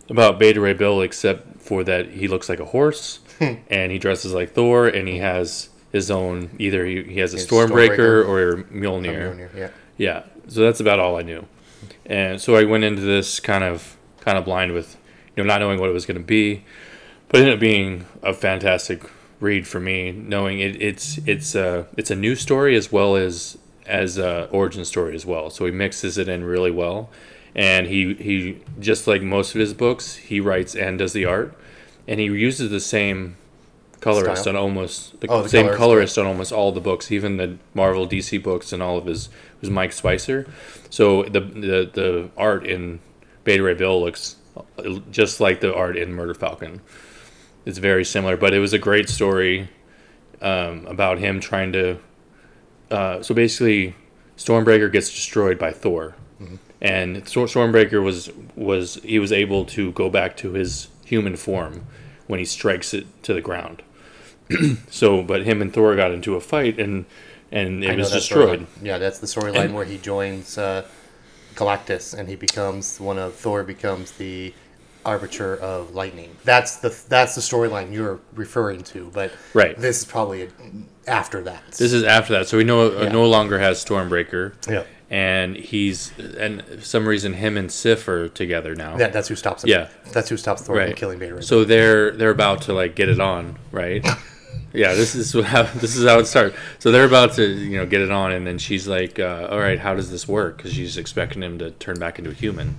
about 0.09 0.37
Beta 0.37 0.59
Ray 0.59 0.73
Bill 0.73 1.01
except 1.01 1.61
for 1.61 1.83
that 1.85 2.09
he 2.09 2.27
looks 2.27 2.49
like 2.49 2.59
a 2.59 2.65
horse, 2.65 3.19
and 3.39 3.91
he 3.91 3.97
dresses 3.97 4.33
like 4.33 4.51
Thor, 4.51 4.87
and 4.87 5.07
he 5.07 5.19
has 5.19 5.69
his 5.91 6.11
own. 6.11 6.49
Either 6.59 6.85
he, 6.85 7.03
he 7.03 7.19
has 7.19 7.33
a 7.33 7.37
His 7.37 7.47
Stormbreaker, 7.47 8.25
Stormbreaker. 8.25 8.27
or 8.27 8.63
Mjolnir. 8.71 9.35
Mjolnir, 9.35 9.55
Yeah. 9.55 9.69
Yeah, 9.97 10.23
so 10.47 10.61
that's 10.61 10.79
about 10.79 10.99
all 10.99 11.17
I 11.17 11.23
knew, 11.23 11.47
and 12.05 12.39
so 12.39 12.55
I 12.55 12.63
went 12.65 12.83
into 12.83 13.01
this 13.01 13.39
kind 13.39 13.63
of 13.63 13.97
kind 14.21 14.37
of 14.37 14.45
blind 14.45 14.73
with, 14.73 14.95
you 15.35 15.43
know, 15.43 15.47
not 15.47 15.59
knowing 15.59 15.79
what 15.79 15.89
it 15.89 15.93
was 15.93 16.05
going 16.05 16.17
to 16.19 16.23
be, 16.23 16.63
but 17.29 17.39
it 17.39 17.43
ended 17.43 17.55
up 17.55 17.59
being 17.59 18.05
a 18.21 18.33
fantastic 18.33 19.01
read 19.39 19.67
for 19.67 19.79
me, 19.79 20.11
knowing 20.11 20.59
it, 20.59 20.79
it's 20.81 21.17
it's 21.25 21.55
a 21.55 21.87
it's 21.97 22.11
a 22.11 22.15
new 22.15 22.35
story 22.35 22.75
as 22.75 22.91
well 22.91 23.15
as 23.15 23.57
as 23.87 24.17
a 24.19 24.47
origin 24.51 24.85
story 24.85 25.15
as 25.15 25.25
well. 25.25 25.49
So 25.49 25.65
he 25.65 25.71
mixes 25.71 26.17
it 26.19 26.27
in 26.29 26.43
really 26.43 26.71
well, 26.71 27.09
and 27.55 27.87
he 27.87 28.13
he 28.15 28.59
just 28.79 29.07
like 29.07 29.23
most 29.23 29.55
of 29.55 29.59
his 29.59 29.73
books, 29.73 30.15
he 30.17 30.39
writes 30.39 30.75
and 30.75 30.99
does 30.99 31.13
the 31.13 31.25
art, 31.25 31.57
and 32.07 32.19
he 32.19 32.25
uses 32.27 32.69
the 32.69 32.79
same 32.79 33.37
colorist 34.13 34.41
Style? 34.43 34.55
on 34.55 34.61
almost 34.61 35.19
the 35.21 35.27
Oh, 35.29 35.43
the 35.43 35.49
same 35.49 35.63
colorist, 35.65 35.77
colorist 35.79 36.17
on 36.17 36.25
almost 36.25 36.51
all 36.51 36.71
the 36.71 36.81
books, 36.81 37.11
even 37.11 37.37
the 37.37 37.57
Marvel 37.73 38.07
DC 38.07 38.41
books 38.41 38.71
and 38.73 38.81
all 38.81 38.97
of 38.97 39.05
his 39.05 39.29
was 39.61 39.69
Mike 39.69 39.91
Spicer. 39.91 40.47
So 40.89 41.23
the 41.23 41.41
the 41.41 41.89
the 41.93 42.29
art 42.37 42.65
in 42.65 42.99
Beta 43.43 43.63
Ray 43.63 43.73
Bill 43.73 44.01
looks 44.01 44.35
just 45.11 45.39
like 45.39 45.59
the 45.59 45.73
art 45.73 45.97
in 45.97 46.13
Murder 46.13 46.33
Falcon. 46.33 46.81
It's 47.65 47.77
very 47.79 48.05
similar, 48.05 48.37
but 48.37 48.53
it 48.53 48.59
was 48.59 48.73
a 48.73 48.79
great 48.79 49.09
story 49.09 49.69
um, 50.41 50.85
about 50.87 51.19
him 51.19 51.39
trying 51.39 51.73
to. 51.73 51.97
Uh, 52.89 53.21
so 53.21 53.35
basically, 53.35 53.95
Stormbreaker 54.37 54.91
gets 54.91 55.09
destroyed 55.09 55.59
by 55.59 55.71
Thor, 55.71 56.15
and 56.81 57.25
Stormbreaker 57.25 58.01
was 58.01 58.31
was 58.55 58.95
he 59.03 59.19
was 59.19 59.31
able 59.31 59.65
to 59.65 59.91
go 59.91 60.09
back 60.09 60.37
to 60.37 60.53
his 60.53 60.87
human 61.05 61.35
form 61.35 61.85
when 62.27 62.39
he 62.39 62.45
strikes 62.45 62.93
it 62.93 63.05
to 63.23 63.33
the 63.33 63.41
ground. 63.41 63.81
so, 64.89 65.21
but 65.23 65.43
him 65.43 65.61
and 65.61 65.73
Thor 65.73 65.95
got 65.95 66.11
into 66.11 66.35
a 66.35 66.41
fight, 66.41 66.79
and 66.79 67.05
and 67.51 67.83
it 67.83 67.97
was 67.97 68.11
destroyed. 68.11 68.61
storyline. 68.61 68.65
Yeah, 68.83 68.97
that's 68.97 69.19
the 69.19 69.27
storyline 69.27 69.73
where 69.73 69.85
he 69.85 69.97
joins 69.97 70.57
uh, 70.57 70.85
Galactus 71.55 72.13
and 72.17 72.27
he 72.29 72.35
becomes 72.35 72.99
one 72.99 73.17
of 73.17 73.33
Thor 73.35 73.63
becomes 73.63 74.11
the 74.11 74.53
arbiter 75.05 75.55
of 75.55 75.95
lightning. 75.95 76.35
That's 76.43 76.77
the 76.77 76.89
that's 77.07 77.35
the 77.35 77.41
storyline 77.41 77.93
you're 77.93 78.19
referring 78.35 78.83
to. 78.85 79.09
But 79.13 79.31
Right. 79.53 79.77
this 79.77 79.99
is 79.99 80.05
probably 80.05 80.43
a, 80.43 80.49
after 81.07 81.41
that. 81.43 81.63
This 81.71 81.93
is 81.93 82.03
after 82.03 82.33
that, 82.33 82.47
so 82.47 82.57
we 82.57 82.63
know 82.65 82.87
uh, 82.97 83.03
Yeah. 83.03 83.11
no 83.11 83.25
longer 83.25 83.59
has 83.59 83.83
Stormbreaker. 83.83 84.53
yeah. 84.69 84.83
and 85.09 85.55
he's 85.55 86.11
and 86.37 86.61
for 86.65 86.81
some 86.81 87.07
reason 87.07 87.33
him 87.33 87.55
and 87.55 87.71
Sif 87.71 88.05
are 88.09 88.27
together 88.27 88.75
now. 88.75 88.97
That, 88.97 89.13
that's 89.13 89.29
who 89.29 89.35
stops 89.37 89.63
him. 89.63 89.69
Yeah. 89.69 89.87
That's 90.11 90.27
who 90.27 90.35
stops 90.35 90.63
Thor 90.63 90.75
right. 90.75 90.89
from 90.89 90.95
killing 90.97 91.19
Ray. 91.19 91.39
So 91.41 91.63
they're 91.63 92.11
they're 92.11 92.29
about 92.31 92.63
to 92.63 92.73
like 92.73 92.95
get 92.95 93.07
it 93.07 93.21
on, 93.21 93.57
right? 93.71 94.05
yeah, 94.73 94.93
this 94.93 95.15
is 95.15 95.33
what 95.33 95.45
how, 95.45 95.63
this 95.63 95.95
is 95.95 96.07
how 96.07 96.19
it 96.19 96.25
starts. 96.27 96.55
So 96.79 96.91
they're 96.91 97.05
about 97.05 97.33
to 97.33 97.45
you 97.47 97.77
know 97.77 97.85
get 97.85 98.01
it 98.01 98.11
on, 98.11 98.31
and 98.31 98.45
then 98.45 98.57
she's 98.57 98.87
like, 98.87 99.19
uh, 99.19 99.47
"All 99.49 99.59
right, 99.59 99.79
how 99.79 99.95
does 99.95 100.11
this 100.11 100.27
work?" 100.27 100.57
Because 100.57 100.73
she's 100.73 100.97
expecting 100.97 101.41
him 101.41 101.57
to 101.59 101.71
turn 101.71 101.99
back 101.99 102.19
into 102.19 102.31
a 102.31 102.33
human, 102.33 102.77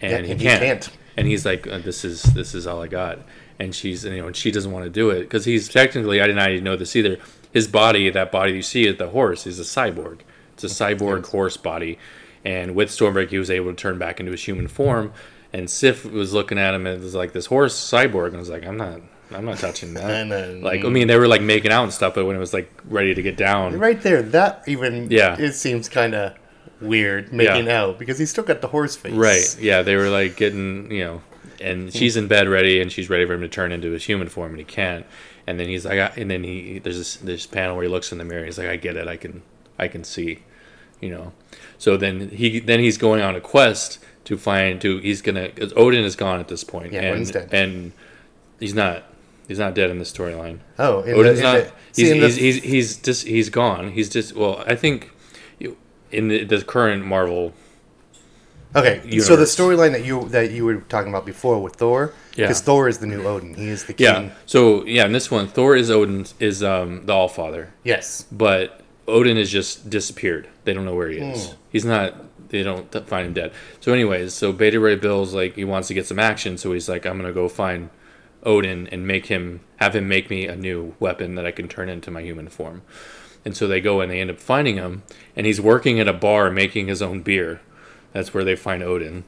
and, 0.00 0.12
Yeah, 0.12 0.22
he, 0.22 0.32
and 0.32 0.40
he 0.40 0.46
can't. 0.46 0.60
can't. 0.62 0.90
And 1.16 1.26
he's 1.26 1.44
like, 1.46 1.66
uh, 1.66 1.78
"This 1.78 2.04
is 2.04 2.22
this 2.22 2.54
is 2.54 2.66
all 2.66 2.82
I 2.82 2.88
got." 2.88 3.20
And 3.58 3.74
she's 3.74 4.04
you 4.04 4.18
know 4.18 4.26
and 4.26 4.36
she 4.36 4.50
doesn't 4.50 4.70
want 4.70 4.84
to 4.84 4.90
do 4.90 5.10
it 5.10 5.20
because 5.22 5.44
he's 5.46 5.68
technically 5.68 6.20
I 6.20 6.26
did 6.26 6.36
not 6.36 6.50
even 6.50 6.64
know 6.64 6.76
this 6.76 6.94
either. 6.94 7.18
His 7.52 7.66
body, 7.68 8.10
that 8.10 8.30
body 8.30 8.52
you 8.52 8.62
see 8.62 8.86
at 8.86 8.98
the 8.98 9.08
horse, 9.08 9.46
is 9.46 9.58
a 9.58 9.62
cyborg. 9.62 10.20
It's 10.52 10.64
a 10.64 10.66
cyborg 10.66 11.26
horse 11.26 11.56
body, 11.56 11.98
and 12.44 12.74
with 12.74 12.90
Stormbreaker, 12.90 13.30
he 13.30 13.38
was 13.38 13.50
able 13.50 13.70
to 13.70 13.76
turn 13.76 13.98
back 13.98 14.20
into 14.20 14.32
his 14.32 14.44
human 14.44 14.68
form. 14.68 15.12
And 15.52 15.70
Sif 15.70 16.04
was 16.04 16.34
looking 16.34 16.58
at 16.58 16.74
him 16.74 16.86
and 16.86 17.00
it 17.00 17.02
was 17.04 17.14
like, 17.14 17.32
"This 17.32 17.46
horse 17.46 17.74
cyborg," 17.74 18.28
and 18.28 18.36
I 18.36 18.40
was 18.40 18.50
like, 18.50 18.66
"I'm 18.66 18.76
not, 18.76 19.00
I'm 19.32 19.44
not 19.44 19.58
touching 19.58 19.94
that." 19.94 20.60
Like, 20.62 20.84
I 20.84 20.88
mean, 20.88 21.08
they 21.08 21.18
were 21.18 21.28
like 21.28 21.42
making 21.42 21.70
out 21.72 21.84
and 21.84 21.92
stuff, 21.92 22.14
but 22.14 22.24
when 22.26 22.36
it 22.36 22.40
was 22.40 22.52
like 22.52 22.70
ready 22.88 23.14
to 23.14 23.22
get 23.22 23.36
down, 23.36 23.78
right 23.78 24.00
there, 24.00 24.22
that 24.22 24.62
even 24.66 25.08
Yeah. 25.10 25.36
it 25.38 25.52
seems 25.54 25.88
kind 25.88 26.14
of 26.14 26.32
weird 26.80 27.32
making 27.32 27.66
Yeah. 27.66 27.82
out 27.82 27.98
because 27.98 28.18
he's 28.18 28.30
still 28.30 28.44
got 28.44 28.60
the 28.60 28.68
horse 28.68 28.96
face. 28.96 29.12
Right. 29.14 29.56
Yeah, 29.60 29.82
they 29.82 29.96
were 29.96 30.08
like 30.10 30.36
getting, 30.36 30.90
you 30.90 31.04
know, 31.04 31.22
and 31.60 31.92
she's 31.92 32.16
in 32.16 32.26
bed 32.28 32.48
ready, 32.48 32.80
and 32.80 32.92
she's 32.92 33.08
ready 33.08 33.24
for 33.24 33.32
him 33.34 33.40
to 33.40 33.48
turn 33.48 33.72
into 33.72 33.90
his 33.92 34.04
human 34.04 34.28
form, 34.28 34.50
and 34.50 34.58
he 34.58 34.64
can't. 34.64 35.06
And 35.46 35.58
then 35.60 35.68
he's 35.68 35.84
like, 35.86 36.12
and 36.18 36.30
then 36.30 36.44
he 36.44 36.80
there's 36.80 36.98
this 36.98 37.16
this 37.16 37.46
panel 37.46 37.76
where 37.76 37.84
he 37.84 37.88
looks 37.90 38.12
in 38.12 38.18
the 38.18 38.24
mirror. 38.24 38.44
He's 38.44 38.58
like, 38.58 38.68
I 38.68 38.76
get 38.76 38.96
it. 38.96 39.06
I 39.08 39.16
can 39.16 39.42
I 39.78 39.88
can 39.88 40.04
see, 40.04 40.40
you 41.00 41.10
know. 41.10 41.32
So 41.78 41.96
then 41.96 42.30
he 42.30 42.58
then 42.60 42.80
he's 42.80 42.98
going 42.98 43.22
on 43.22 43.36
a 43.36 43.40
quest 43.40 43.98
to 44.24 44.36
find 44.36 44.80
to 44.80 44.98
he's 44.98 45.22
gonna 45.22 45.48
'cause 45.50 45.72
Odin 45.76 46.04
is 46.04 46.16
gone 46.16 46.40
at 46.40 46.48
this 46.48 46.64
point, 46.64 46.92
Yeah, 46.92 47.00
and 47.02 47.08
Odin's 47.12 47.30
dead. 47.30 47.48
and 47.52 47.92
he's 48.58 48.74
not 48.74 49.04
he's 49.48 49.58
not 49.58 49.74
dead 49.74 49.90
in 49.90 49.98
the 49.98 50.04
storyline. 50.04 50.58
Oh, 50.78 51.02
in 51.02 51.14
Odin's 51.14 51.38
the, 51.38 51.42
not. 51.42 51.56
the, 51.64 51.72
see, 51.92 52.02
he's, 52.04 52.12
the- 52.36 52.42
he's, 52.42 52.56
he's 52.56 52.62
he's 52.64 52.96
just 52.98 53.26
he's 53.26 53.48
gone. 53.50 53.90
He's 53.92 54.08
just 54.08 54.34
well. 54.34 54.62
I 54.66 54.74
think 54.76 55.10
in 56.12 56.28
the, 56.28 56.44
the 56.44 56.62
current 56.62 57.04
Marvel 57.04 57.52
Okay, 58.74 59.20
so 59.20 59.36
the 59.36 59.44
storyline 59.44 59.92
that 59.92 60.04
you 60.04 60.28
that 60.28 60.50
you 60.50 60.64
were 60.66 60.76
talking 60.82 61.08
about 61.08 61.24
before 61.24 61.62
with 61.62 61.76
Thor, 61.76 62.12
Yeah. 62.36 62.44
because 62.44 62.60
Thor 62.60 62.88
is 62.88 62.98
the 62.98 63.06
new 63.06 63.26
Odin. 63.26 63.54
He 63.54 63.68
is 63.68 63.84
the 63.84 63.94
king. 63.94 64.04
Yeah. 64.06 64.30
So 64.44 64.84
yeah, 64.84 65.06
in 65.06 65.12
this 65.12 65.30
one, 65.30 65.48
Thor 65.48 65.74
is 65.76 65.90
Odin 65.90 66.26
is 66.38 66.62
um 66.62 67.06
the 67.06 67.12
All 67.14 67.28
Father, 67.28 67.72
Yes. 67.84 68.26
but 68.30 68.82
Odin 69.08 69.38
has 69.38 69.50
just 69.50 69.88
disappeared. 69.88 70.48
They 70.64 70.74
don't 70.74 70.84
know 70.84 70.94
where 70.94 71.08
he 71.08 71.18
is. 71.18 71.46
Hmm. 71.46 71.56
He's 71.70 71.84
not. 71.86 72.14
They 72.50 72.62
don't 72.62 72.92
find 73.08 73.26
him 73.28 73.32
dead. 73.32 73.52
So, 73.80 73.92
anyways, 73.92 74.34
so 74.34 74.52
Beta 74.52 74.78
Ray 74.78 74.96
Bill's 74.96 75.32
like 75.32 75.54
he 75.54 75.64
wants 75.64 75.88
to 75.88 75.94
get 75.94 76.06
some 76.06 76.18
action, 76.18 76.58
so 76.58 76.72
he's 76.72 76.88
like, 76.88 77.06
I'm 77.06 77.16
gonna 77.16 77.32
go 77.32 77.48
find 77.48 77.88
Odin 78.46 78.86
and 78.86 79.06
make 79.06 79.26
him 79.26 79.60
have 79.76 79.94
him 79.94 80.08
make 80.08 80.30
me 80.30 80.46
a 80.46 80.56
new 80.56 80.94
weapon 80.98 81.34
that 81.34 81.44
I 81.44 81.50
can 81.50 81.68
turn 81.68 81.90
into 81.90 82.10
my 82.10 82.22
human 82.22 82.48
form. 82.48 82.80
And 83.44 83.56
so 83.56 83.68
they 83.68 83.80
go 83.80 84.00
and 84.00 84.10
they 84.10 84.20
end 84.20 84.30
up 84.30 84.40
finding 84.40 84.76
him, 84.76 85.02
and 85.36 85.46
he's 85.46 85.60
working 85.60 86.00
at 86.00 86.08
a 86.08 86.12
bar 86.12 86.50
making 86.50 86.88
his 86.88 87.02
own 87.02 87.20
beer. 87.22 87.60
That's 88.12 88.32
where 88.32 88.44
they 88.44 88.56
find 88.56 88.82
Odin, 88.82 89.24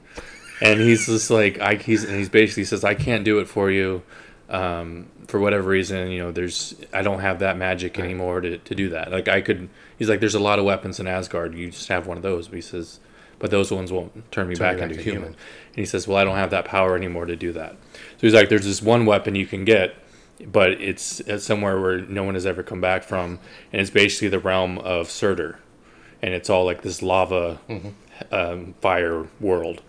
and 0.62 0.81
he's 0.81 1.07
just 1.07 1.31
like, 1.31 1.61
I 1.61 1.74
he's 1.74 2.04
and 2.04 2.16
he's 2.16 2.31
basically 2.31 2.64
says, 2.64 2.85
I 2.85 2.94
can't 2.94 3.22
do 3.24 3.38
it 3.38 3.46
for 3.46 3.70
you, 3.70 4.02
um, 4.48 5.07
for 5.26 5.38
whatever 5.38 5.68
reason. 5.68 6.11
You 6.11 6.22
know, 6.22 6.33
there's 6.33 6.74
I 6.92 7.02
don't 7.02 7.20
have 7.20 7.38
that 7.40 7.57
magic 7.57 7.98
anymore 7.98 8.40
to, 8.40 8.59
to 8.59 8.74
do 8.74 8.88
that. 8.88 9.12
Like 9.12 9.28
I 9.28 9.40
could, 9.40 9.68
he's 9.98 10.09
like, 10.09 10.20
there's 10.20 10.35
a 10.35 10.40
lot 10.40 10.59
of 10.59 10.64
weapons 10.64 10.98
in 10.98 11.07
Asgard. 11.07 11.54
You 11.54 11.70
just 11.70 11.88
have 11.88 12.07
one 12.07 12.16
of 12.16 12.22
those. 12.22 12.48
But 12.48 12.57
he 12.57 12.62
says, 12.62 12.98
but 13.38 13.50
those 13.50 13.70
ones 13.70 13.92
won't 13.92 14.33
turn 14.33 14.48
me 14.48 14.54
Turn 14.54 14.66
back 14.66 14.76
back 14.78 14.90
into 14.90 14.96
to 14.96 15.02
human. 15.02 15.22
human. 15.22 15.37
And 15.68 15.76
he 15.76 15.85
says, 15.85 16.09
well, 16.09 16.16
I 16.16 16.24
don't 16.24 16.37
have 16.37 16.50
that 16.50 16.64
power 16.64 16.96
anymore 16.96 17.26
to 17.26 17.37
do 17.37 17.52
that. 17.52 17.76
So 18.18 18.26
he's 18.26 18.35
like, 18.35 18.48
there's 18.48 18.64
this 18.64 18.83
one 18.83 19.07
weapon 19.07 19.35
you 19.35 19.46
can 19.46 19.64
get, 19.64 19.94
but 20.44 20.72
it's, 20.72 21.20
it's 21.20 21.44
somewhere 21.44 21.81
where 21.81 22.00
no 22.00 22.24
one 22.24 22.35
has 22.35 22.46
ever 22.46 22.62
come 22.62 22.81
back 22.81 23.04
from, 23.04 23.38
and 23.72 23.81
it's 23.81 23.90
basically 23.90 24.28
the 24.28 24.40
realm 24.40 24.78
of 24.78 25.09
Surtur, 25.09 25.59
and 26.20 26.35
it's 26.35 26.50
all 26.50 26.64
like 26.64 26.83
this 26.83 27.00
lava, 27.00 27.61
um, 28.33 28.74
fire 28.81 29.28
world. 29.40 29.83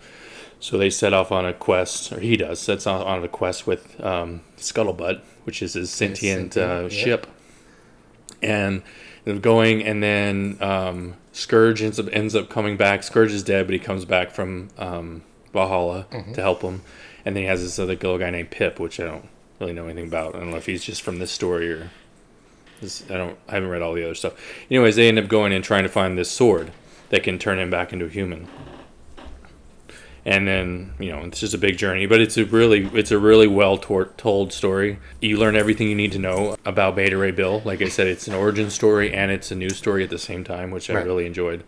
So 0.60 0.78
they 0.78 0.90
set 0.90 1.12
off 1.12 1.32
on 1.32 1.44
a 1.44 1.52
quest, 1.52 2.12
or 2.12 2.20
he 2.20 2.36
does, 2.36 2.60
sets 2.60 2.86
off 2.86 3.04
on 3.04 3.24
a 3.24 3.28
quest 3.28 3.66
with 3.66 4.00
um, 4.00 4.42
Scuttlebutt, 4.56 5.20
which 5.44 5.60
is 5.62 5.72
his 5.72 5.90
sentient, 5.90 6.56
uh, 6.56 6.88
ship, 6.88 7.26
and 8.42 8.82
they're 9.24 9.38
going, 9.38 9.82
and 9.82 10.02
then 10.02 10.56
um, 10.60 11.14
Skurge 11.32 11.82
ends 11.82 11.98
up 11.98 12.06
ends 12.12 12.34
up 12.34 12.48
coming 12.48 12.76
back. 12.76 13.00
Skurge 13.00 13.30
is 13.30 13.42
dead, 13.42 13.66
but 13.66 13.72
he 13.72 13.78
comes 13.78 14.04
back 14.04 14.30
from 14.30 14.68
um, 14.78 15.22
Valhalla 15.52 16.06
to 16.34 16.40
help 16.40 16.62
him, 16.62 16.82
and 17.24 17.36
then 17.36 17.42
he 17.42 17.48
has 17.48 17.62
this 17.62 17.78
other 17.78 17.94
little 17.94 18.18
guy 18.18 18.30
named 18.30 18.50
Pip, 18.50 18.78
which 18.80 18.98
I 19.00 19.04
don't 19.04 19.28
really 19.60 19.72
know 19.72 19.86
anything 19.86 20.08
about. 20.08 20.34
I 20.34 20.38
don't 20.40 20.50
know 20.50 20.56
if 20.56 20.66
he's 20.66 20.84
just 20.84 21.02
from 21.02 21.18
this 21.18 21.30
story 21.30 21.72
or 21.72 21.90
this, 22.80 23.04
I 23.10 23.14
don't. 23.14 23.38
I 23.48 23.54
haven't 23.54 23.68
read 23.70 23.82
all 23.82 23.92
the 23.94 24.04
other 24.04 24.14
stuff. 24.14 24.34
Anyways, 24.70 24.96
they 24.96 25.08
end 25.08 25.18
up 25.18 25.28
going 25.28 25.52
and 25.52 25.62
trying 25.64 25.82
to 25.82 25.88
find 25.88 26.16
this 26.16 26.30
sword 26.30 26.72
that 27.10 27.22
can 27.22 27.38
turn 27.38 27.58
him 27.58 27.70
back 27.70 27.92
into 27.92 28.06
a 28.06 28.08
human. 28.08 28.48
and 30.24 30.46
then 30.46 30.92
you 30.98 31.10
know 31.10 31.20
it's 31.20 31.40
just 31.40 31.54
a 31.54 31.58
big 31.58 31.78
journey 31.78 32.04
but 32.04 32.20
it's 32.20 32.36
a 32.36 32.44
really 32.44 32.84
it's 32.92 33.10
a 33.10 33.18
really 33.18 33.46
well 33.46 33.78
tor- 33.78 34.10
told 34.18 34.52
story 34.52 34.98
you 35.20 35.38
learn 35.38 35.56
everything 35.56 35.88
you 35.88 35.94
need 35.94 36.12
to 36.12 36.18
know 36.18 36.54
about 36.66 36.94
beta 36.94 37.16
ray 37.16 37.30
bill 37.30 37.62
like 37.64 37.80
i 37.80 37.88
said 37.88 38.06
it's 38.06 38.28
an 38.28 38.34
origin 38.34 38.68
story 38.68 39.14
and 39.14 39.30
it's 39.32 39.50
a 39.50 39.54
news 39.54 39.78
story 39.78 40.04
at 40.04 40.10
the 40.10 40.18
same 40.18 40.44
time 40.44 40.70
which 40.70 40.90
i 40.90 40.92
really 40.92 41.24
enjoyed 41.24 41.64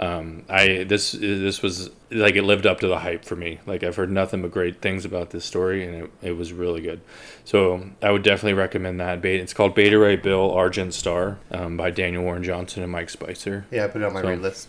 um, 0.00 0.42
i 0.48 0.82
this 0.84 1.12
this 1.12 1.62
was 1.62 1.90
like 2.10 2.34
it 2.34 2.42
lived 2.42 2.66
up 2.66 2.80
to 2.80 2.88
the 2.88 2.98
hype 2.98 3.24
for 3.24 3.36
me 3.36 3.60
like 3.66 3.84
i've 3.84 3.94
heard 3.96 4.10
nothing 4.10 4.42
but 4.42 4.50
great 4.50 4.80
things 4.80 5.04
about 5.04 5.30
this 5.30 5.44
story 5.44 5.84
and 5.86 5.94
it, 6.04 6.10
it 6.22 6.32
was 6.32 6.52
really 6.52 6.80
good 6.80 7.00
so 7.44 7.88
i 8.02 8.10
would 8.10 8.22
definitely 8.22 8.54
recommend 8.54 8.98
that 8.98 9.20
beta 9.22 9.42
it's 9.42 9.52
called 9.54 9.74
beta 9.74 9.98
ray 9.98 10.16
bill 10.16 10.50
argent 10.52 10.92
star 10.94 11.38
um, 11.52 11.76
by 11.76 11.90
daniel 11.90 12.22
warren 12.24 12.42
johnson 12.42 12.82
and 12.82 12.90
mike 12.90 13.10
spicer 13.10 13.64
Yeah, 13.70 13.84
I 13.84 13.88
put 13.88 14.00
it 14.02 14.04
on 14.06 14.12
my 14.14 14.22
So- 14.22 14.28
read 14.28 14.40
list. 14.40 14.68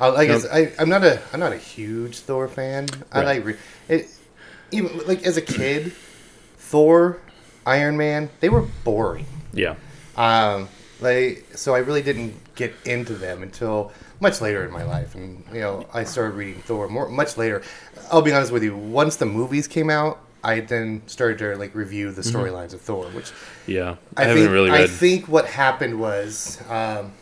I, 0.00 0.08
like 0.08 0.28
Nope. 0.28 0.42
I, 0.52 0.72
I'm 0.80 0.88
not 0.88 1.04
a 1.04 1.20
I'm 1.32 1.38
not 1.40 1.52
a 1.52 1.56
huge 1.56 2.18
Thor 2.18 2.48
fan. 2.48 2.88
I 3.12 3.18
Right. 3.18 3.24
like 3.36 3.44
re- 3.46 3.56
it. 3.88 4.08
Even 4.72 4.98
like 5.06 5.22
as 5.24 5.36
a 5.36 5.40
kid, 5.42 5.92
Thor, 6.56 7.20
Iron 7.66 7.96
Man, 7.96 8.28
they 8.40 8.48
were 8.48 8.62
boring. 8.84 9.26
yeah 9.52 9.76
Um, 10.16 10.68
like 11.00 11.46
so 11.54 11.74
I 11.74 11.78
really 11.78 12.02
didn't 12.02 12.34
get 12.56 12.74
into 12.84 13.14
them 13.14 13.42
until 13.44 13.92
much 14.22 14.40
later 14.40 14.64
in 14.64 14.70
my 14.70 14.84
life, 14.84 15.14
and 15.16 15.44
you 15.52 15.60
know 15.60 15.84
I 15.92 16.04
started 16.04 16.34
reading 16.36 16.62
Thor 16.62 16.88
more 16.88 17.08
much 17.08 17.36
later. 17.36 17.60
I'll 18.10 18.22
be 18.22 18.32
honest 18.32 18.52
with 18.52 18.62
you. 18.62 18.74
Once 18.76 19.16
the 19.16 19.26
movies 19.26 19.66
came 19.68 19.90
out, 19.90 20.20
I 20.44 20.60
then 20.60 21.02
started 21.06 21.38
to 21.38 21.56
like 21.56 21.74
review 21.74 22.12
the 22.12 22.22
storylines 22.22 22.72
of 22.72 22.80
Thor, 22.80 23.04
which 23.06 23.32
yeah 23.66 23.96
i, 24.16 24.22
I, 24.22 24.26
haven't 24.26 24.42
think 24.44 24.52
really 24.52 24.70
I 24.70 24.86
think 24.86 25.28
what 25.28 25.46
happened 25.46 25.98
was, 25.98 26.62
um, 26.70 27.12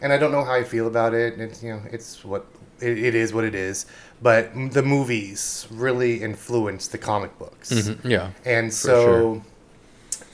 and 0.00 0.12
I 0.12 0.16
don't 0.18 0.32
know 0.32 0.44
how 0.44 0.54
I 0.54 0.64
feel 0.64 0.86
about 0.86 1.14
it. 1.14 1.38
It's 1.38 1.62
you 1.62 1.74
know, 1.74 1.82
it's 1.92 2.24
what 2.24 2.46
it, 2.80 2.98
it 2.98 3.14
is. 3.14 3.32
What 3.32 3.44
it 3.44 3.54
is. 3.54 3.86
But 4.22 4.50
the 4.72 4.82
movies 4.82 5.68
really 5.70 6.22
influenced 6.22 6.90
the 6.90 6.98
comic 6.98 7.38
books, 7.38 7.70
Mhm, 7.70 8.02
yeah 8.02 8.30
and 8.46 8.72
so 8.72 8.94
sure. 9.04 9.42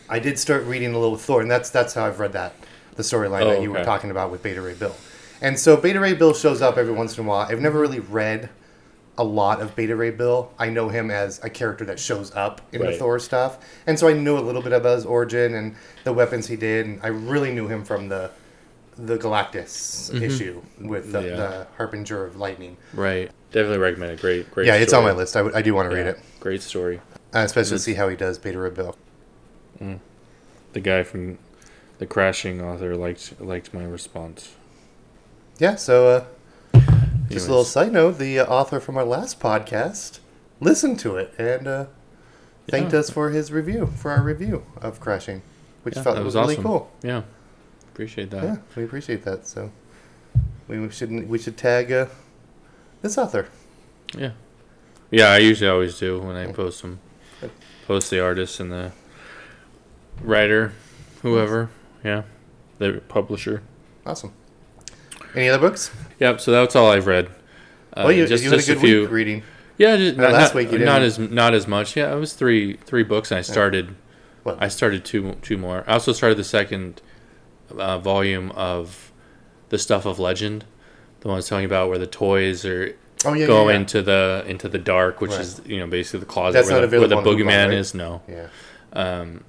I 0.09 0.20
did 0.20 0.39
start 0.39 0.64
reading 0.66 0.95
a 0.95 0.99
little 1.01 1.16
Thor, 1.16 1.41
and 1.43 1.51
that's 1.51 1.70
that's 1.70 1.95
how 1.95 2.05
I've 2.07 2.20
read 2.20 2.33
that 2.35 2.55
the 2.95 3.03
storyline 3.03 3.43
Oh, 3.43 3.51
that 3.51 3.62
you 3.62 3.73
were 3.73 3.83
talking 3.85 4.11
about 4.11 4.31
with 4.31 4.43
Beta 4.43 4.61
Ray 4.61 4.75
Bill. 4.75 4.95
And 5.43 5.59
so 5.59 5.76
Beta 5.76 6.01
Ray 6.01 6.14
Bill 6.14 6.32
shows 6.32 6.62
up 6.62 6.78
every 6.78 6.93
once 6.95 7.18
in 7.18 7.24
a 7.24 7.28
while. 7.28 7.47
I've 7.51 7.61
never 7.61 7.78
really 7.80 8.01
read 8.01 8.49
a 9.18 9.24
lot 9.24 9.61
of 9.61 9.76
Beta 9.76 9.95
Ray 9.95 10.11
Bill. 10.11 10.51
I 10.59 10.70
know 10.70 10.88
him 10.88 11.11
as 11.11 11.43
a 11.45 11.51
character 11.51 11.84
that 11.86 11.99
shows 12.01 12.34
up 12.34 12.61
in 12.72 12.80
the 12.80 12.93
Thor 12.97 13.18
stuff, 13.18 13.59
and 13.86 13.99
so 13.99 14.09
I 14.09 14.14
knew 14.14 14.38
a 14.38 14.40
little 14.40 14.62
bit 14.62 14.72
about 14.72 14.95
his 14.97 15.05
origin 15.05 15.55
and 15.55 15.74
the 16.05 16.12
weapons 16.14 16.47
he 16.47 16.57
did. 16.57 16.86
And 16.86 17.01
I 17.03 17.09
really 17.09 17.53
knew 17.53 17.68
him 17.68 17.84
from 17.84 18.09
the 18.09 18.30
the 18.97 19.16
Galactus 19.18 20.12
issue 20.22 20.62
with 20.78 21.12
the, 21.12 21.18
Mm-hmm. 21.18 21.28
Yeah. 21.28 21.36
the 21.36 21.66
Harbinger 21.78 22.24
of 22.26 22.36
Lightning. 22.36 22.76
Right. 22.93 23.30
Definitely 23.51 23.78
recommend 23.78 24.12
it. 24.12 24.20
Great, 24.20 24.51
great. 24.51 24.66
Yeah, 24.66 24.74
it's 24.76 24.93
on 24.93 25.03
my 25.03 25.12
list. 25.12 25.34
I, 25.34 25.62
do 25.62 25.74
want 25.74 25.90
to 25.90 25.97
read 25.97 26.07
it, 26.07 26.20
Great 26.40 26.61
story. 26.62 27.01
uh, 27.34 27.38
especially 27.40 27.76
to 27.76 27.78
see 27.82 27.95
how 27.95 28.09
he 28.11 28.16
does 28.16 28.36
Beta 28.38 28.59
Ray 28.59 28.70
Bill. 28.70 28.95
The 29.80 30.80
guy 30.80 31.03
from 31.03 31.38
the 31.99 32.07
crashing 32.07 32.61
author 32.62 32.95
liked 32.97 33.40
liked 33.40 33.74
my 33.74 33.84
response. 33.84 34.55
Yeah, 35.62 35.76
so 35.76 36.08
uh, 36.08 36.24
just 36.74 36.88
Anyways. 37.30 37.46
a 37.46 37.48
little 37.50 37.64
side 37.64 37.92
note: 37.92 38.18
the 38.18 38.40
uh, 38.40 38.46
author 38.46 38.80
from 38.80 38.96
our 38.96 39.04
last 39.04 39.38
podcast 39.38 40.18
listened 40.58 40.98
to 41.00 41.14
it 41.16 41.32
and 41.38 41.68
uh, 41.68 41.86
thanked 42.68 42.92
Yeah. 42.92 42.98
us 42.98 43.10
for 43.10 43.30
his 43.30 43.52
review, 43.52 43.86
for 43.86 44.10
our 44.10 44.22
review 44.24 44.64
of 44.80 44.98
Crashing, 44.98 45.40
which 45.84 45.94
Yeah, 45.94 46.02
felt 46.02 46.16
that 46.16 46.24
was 46.24 46.34
really 46.34 46.54
awesome. 46.54 46.64
cool. 46.64 46.90
Yeah, 47.04 47.22
appreciate 47.92 48.30
that. 48.30 48.42
Yeah, 48.42 48.56
we 48.74 48.82
appreciate 48.82 49.22
that. 49.24 49.46
So 49.46 49.70
we 50.66 50.90
should 50.90 51.28
we 51.28 51.38
should 51.38 51.56
tag 51.56 51.92
uh, 51.92 52.06
this 53.02 53.16
author. 53.16 53.46
Yeah. 54.18 54.32
Yeah, 55.12 55.26
I 55.28 55.38
usually 55.38 55.70
always 55.70 55.96
do 55.96 56.18
when 56.20 56.34
I 56.34 56.50
post 56.50 56.82
them. 56.82 56.98
Post 57.86 58.10
the 58.10 58.18
artist 58.20 58.58
and 58.58 58.72
the 58.72 58.90
writer, 60.22 60.72
whoever. 61.22 61.70
Yeah, 62.02 62.22
the 62.78 63.00
publisher. 63.08 63.62
Awesome. 64.04 64.32
Any 65.35 65.49
other 65.49 65.59
books? 65.68 65.91
Yep. 66.20 66.41
So 66.41 66.51
that's 66.53 66.76
all 66.76 66.91
I've 66.91 67.07
read. 67.07 67.26
Uh, 67.95 68.05
well, 68.05 68.12
you, 68.12 68.26
just 68.26 68.43
you 68.45 68.51
had 68.51 68.61
a 68.61 68.62
good 68.62 68.76
a 68.76 68.80
few. 68.80 69.01
week 69.03 69.11
reading. 69.11 69.43
Yeah, 69.78 69.97
just, 69.97 70.18
Uh, 70.18 70.22
not, 70.22 70.33
last 70.33 70.49
not- 70.51 70.55
week 70.55 70.72
you 70.72 70.78
not 70.78 71.01
didn't- 71.01 71.03
as 71.05 71.18
not 71.18 71.55
as 71.55 71.66
much. 71.66 71.97
Yeah, 71.97 72.12
it 72.12 72.18
was 72.18 72.33
three 72.35 72.76
three 72.85 73.03
books, 73.03 73.30
and 73.30 73.39
I 73.39 73.43
started. 73.43 73.95
What? 74.43 74.59
I 74.61 74.68
started 74.68 75.05
two 75.05 75.37
two 75.43 75.57
more. 75.59 75.85
I 75.87 75.95
also 75.95 76.12
started 76.12 76.37
the 76.39 76.45
second 76.45 77.01
uh, 77.76 77.99
volume 77.99 78.51
of 78.53 79.12
the 79.70 79.78
stuff 79.78 80.05
of 80.05 80.18
legend, 80.18 80.64
the 81.20 81.28
one 81.28 81.37
I 81.37 81.39
was 81.39 81.49
telling 81.49 81.62
you 81.62 81.68
about 81.68 81.89
where 81.89 81.99
the 81.99 82.07
toys 82.07 82.64
are 82.66 82.95
oh 83.24 83.33
yeah, 83.35 83.47
go 83.47 83.62
yeah, 83.66 83.70
yeah. 83.74 83.80
into 83.80 84.03
the 84.03 84.45
into 84.47 84.68
the 84.68 84.78
dark, 84.78 85.20
which 85.20 85.30
Right. 85.30 85.41
is 85.41 85.61
you 85.64 85.78
know 85.78 85.87
basically 85.87 86.20
the 86.20 86.26
closet 86.26 86.55
That's 86.59 86.70
where, 86.70 86.87
the, 86.87 86.89
where 86.99 87.01
the 87.01 87.07
available 87.16 87.18
on 87.18 87.24
Google, 87.37 87.47
boogeyman 87.53 87.68
right? 87.68 87.78
is. 87.78 87.95
No, 87.95 88.20
yeah. 88.28 88.49
um, 88.93 89.45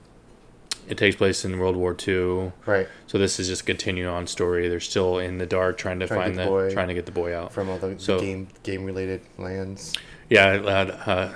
it 0.87 0.97
takes 0.97 1.15
place 1.15 1.45
in 1.45 1.59
World 1.59 1.75
War 1.75 1.95
II. 2.07 2.51
Right. 2.65 2.87
So 3.07 3.17
this 3.17 3.39
is 3.39 3.47
just 3.47 3.61
a 3.61 3.65
continuing 3.65 4.09
on 4.13 4.27
story. 4.27 4.67
They're 4.67 4.79
still 4.79 5.17
in 5.19 5.37
the 5.37 5.45
dark 5.45 5.77
trying 5.77 5.99
to 5.99 6.07
Trying 6.07 6.19
find 6.21 6.33
get 6.35 6.37
the 6.37 6.43
the 6.43 6.49
boy. 6.49 6.73
trying 6.73 6.87
to 6.89 6.93
get 6.93 7.05
the 7.05 7.11
boy 7.11 7.35
out. 7.35 7.51
From 7.53 7.69
all 7.69 7.77
the, 7.77 7.95
So- 7.99 8.19
game 8.19 8.47
game 8.63 8.83
related 8.85 9.21
lands. 9.37 9.93
Yeah, 10.29 10.51
had, 10.53 10.91
uh, 10.91 11.29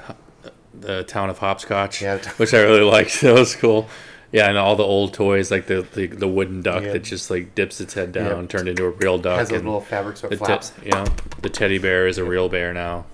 the 0.73 1.03
town 1.03 1.29
of 1.29 1.37
Hopscotch, 1.39 2.01
Yeah. 2.01 2.17
which 2.37 2.53
I 2.53 2.59
really 2.61 2.81
liked. 2.81 3.21
That 3.21 3.33
was 3.33 3.55
cool. 3.55 3.87
Yeah, 4.31 4.49
and 4.49 4.57
all 4.57 4.75
the 4.75 4.83
old 4.83 5.13
toys 5.13 5.51
like 5.51 5.67
the 5.67 5.81
the, 5.93 6.07
the 6.07 6.27
wooden 6.27 6.61
duck 6.61 6.83
Yeah. 6.83 6.93
that 6.93 7.03
just 7.03 7.29
like 7.31 7.55
dips 7.55 7.79
its 7.79 7.93
head 7.93 8.13
Yeah. 8.15 8.29
down, 8.29 8.47
turned 8.47 8.67
into 8.67 8.85
a 8.85 8.89
real 8.89 9.17
duck. 9.17 9.39
Has 9.39 9.51
and 9.51 9.63
little 9.65 9.81
fabric 9.81 10.21
of 10.23 10.29
te- 10.31 10.35
flaps. 10.35 10.73
you 10.83 10.91
know, 10.91 11.05
the 11.41 11.49
teddy 11.49 11.77
bear 11.77 12.07
is 12.07 12.17
a 12.17 12.25
real 12.25 12.49
bear 12.49 12.73
now. 12.73 13.05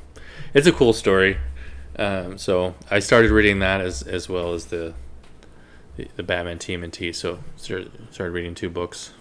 It's 0.56 0.68
a 0.68 0.72
cool 0.72 0.94
story. 0.94 1.38
Um, 1.98 2.38
so 2.40 2.74
I 2.90 2.98
started 3.00 3.30
reading 3.30 3.60
that 3.60 3.80
as 3.82 4.02
as 4.02 4.28
well 4.28 4.54
as 4.54 4.66
the 4.66 4.94
the, 5.96 6.08
the 6.16 6.24
Batman 6.24 6.60
Team 6.60 6.84
and 6.84 6.92
T. 6.92 7.12
So 7.14 7.40
started, 7.56 7.92
started 8.12 8.32
reading 8.32 8.56
two 8.56 8.70
books. 8.70 9.12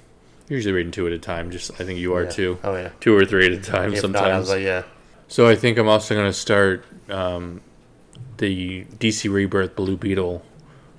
Usually 0.48 0.72
reading 0.72 0.92
two 0.92 1.06
at 1.06 1.12
a 1.12 1.18
time. 1.18 1.50
Just 1.50 1.70
I 1.80 1.84
think 1.84 1.98
you 1.98 2.14
are 2.14 2.24
Yeah. 2.24 2.30
too. 2.30 2.58
Oh 2.64 2.74
yeah. 2.76 2.90
Two 3.00 3.16
or 3.16 3.24
three 3.24 3.46
at 3.46 3.52
a 3.52 3.60
time 3.60 3.92
If 3.94 4.00
sometimes. 4.00 4.22
not, 4.24 4.30
I 4.32 4.38
was 4.38 4.48
like, 4.50 4.62
yeah. 4.62 4.82
So 5.28 5.48
I 5.48 5.54
think 5.56 5.78
I'm 5.78 5.88
also 5.88 6.14
going 6.14 6.26
to 6.28 6.32
start 6.32 6.84
um, 7.08 7.60
the 8.38 8.84
DC 8.98 9.32
Rebirth 9.32 9.74
Blue 9.76 9.96
Beetle 9.96 10.44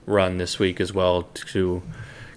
run 0.06 0.38
this 0.38 0.58
week 0.60 0.82
as 0.82 0.92
well 0.92 1.24
to 1.34 1.82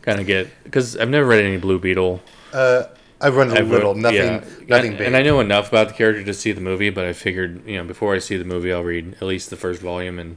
kind 0.02 0.20
of 0.20 0.26
get 0.26 0.48
because 0.64 0.96
I've 0.96 1.08
never 1.08 1.26
read 1.26 1.44
any 1.44 1.56
Blue 1.56 1.78
Beetle. 1.78 2.20
Uh, 2.52 2.84
I've 3.20 3.34
run 3.34 3.50
a 3.50 3.54
I've 3.54 3.68
little, 3.70 3.94
read- 3.94 4.02
nothing, 4.02 4.16
yeah. 4.18 4.44
nothing 4.68 4.88
and, 4.90 4.98
big. 4.98 5.06
And 5.06 5.16
I 5.16 5.22
know 5.22 5.40
enough 5.40 5.68
about 5.68 5.88
the 5.88 5.94
character 5.94 6.22
to 6.22 6.34
see 6.34 6.52
the 6.52 6.60
movie, 6.60 6.90
but 6.90 7.06
I 7.06 7.12
figured 7.14 7.66
you 7.66 7.78
know 7.78 7.84
before 7.84 8.14
I 8.14 8.18
see 8.18 8.36
the 8.36 8.44
movie, 8.44 8.72
I'll 8.72 8.84
read 8.84 9.14
at 9.14 9.22
least 9.22 9.48
the 9.48 9.56
first 9.56 9.80
volume 9.80 10.18
and 10.18 10.36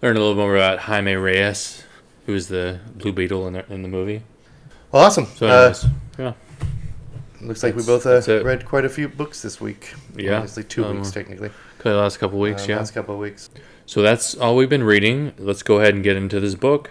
learn 0.00 0.16
a 0.16 0.20
little 0.20 0.34
more 0.36 0.56
about 0.56 0.78
Jaime 0.80 1.14
Reyes, 1.16 1.84
who 2.28 2.34
is 2.34 2.48
the 2.48 2.78
Blue 2.96 3.10
Beetle 3.10 3.46
in 3.46 3.54
the 3.54 3.72
in 3.72 3.80
the 3.80 3.88
movie. 3.88 4.22
Well, 4.92 5.02
awesome. 5.06 5.24
So 5.36 5.46
uh, 5.48 5.74
yeah, 6.18 6.34
looks 7.40 7.62
like 7.62 7.74
we 7.74 7.82
both 7.82 8.04
uh, 8.04 8.20
read 8.44 8.66
quite 8.66 8.84
a 8.84 8.88
few 8.90 9.08
books 9.08 9.40
this 9.40 9.62
week. 9.62 9.94
Yeah. 10.14 10.36
Honestly, 10.36 10.62
two 10.62 10.84
Um, 10.84 10.96
weeks 10.98 11.10
technically. 11.10 11.50
the 11.78 11.94
last 11.94 12.18
couple 12.18 12.38
weeks, 12.38 12.64
Uh, 12.64 12.66
yeah. 12.72 12.76
Last 12.76 12.90
couple 12.92 13.14
of 13.14 13.20
weeks. 13.20 13.48
So 13.86 14.02
that's 14.02 14.34
all 14.34 14.56
we've 14.56 14.68
been 14.68 14.84
reading. 14.84 15.32
Let's 15.38 15.62
go 15.62 15.78
ahead 15.80 15.94
and 15.94 16.04
get 16.04 16.16
into 16.16 16.38
this 16.38 16.54
book. 16.54 16.90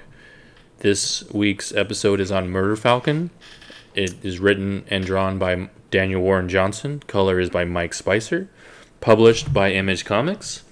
This 0.80 1.24
week's 1.32 1.72
episode 1.72 2.20
is 2.20 2.32
on 2.32 2.50
Murder 2.50 2.76
Falcon. 2.76 3.30
It 3.94 4.16
is 4.26 4.40
written 4.40 4.86
and 4.90 5.06
drawn 5.06 5.38
by 5.38 5.70
Daniel 5.92 6.22
Warren 6.24 6.50
Johnson. 6.50 7.04
Color 7.06 7.40
is 7.40 7.52
by 7.52 7.64
Mike 7.64 7.94
Spicer. 7.94 8.50
Published 9.02 9.54
by 9.54 9.72
Image 9.72 10.04
Comics. 10.04 10.64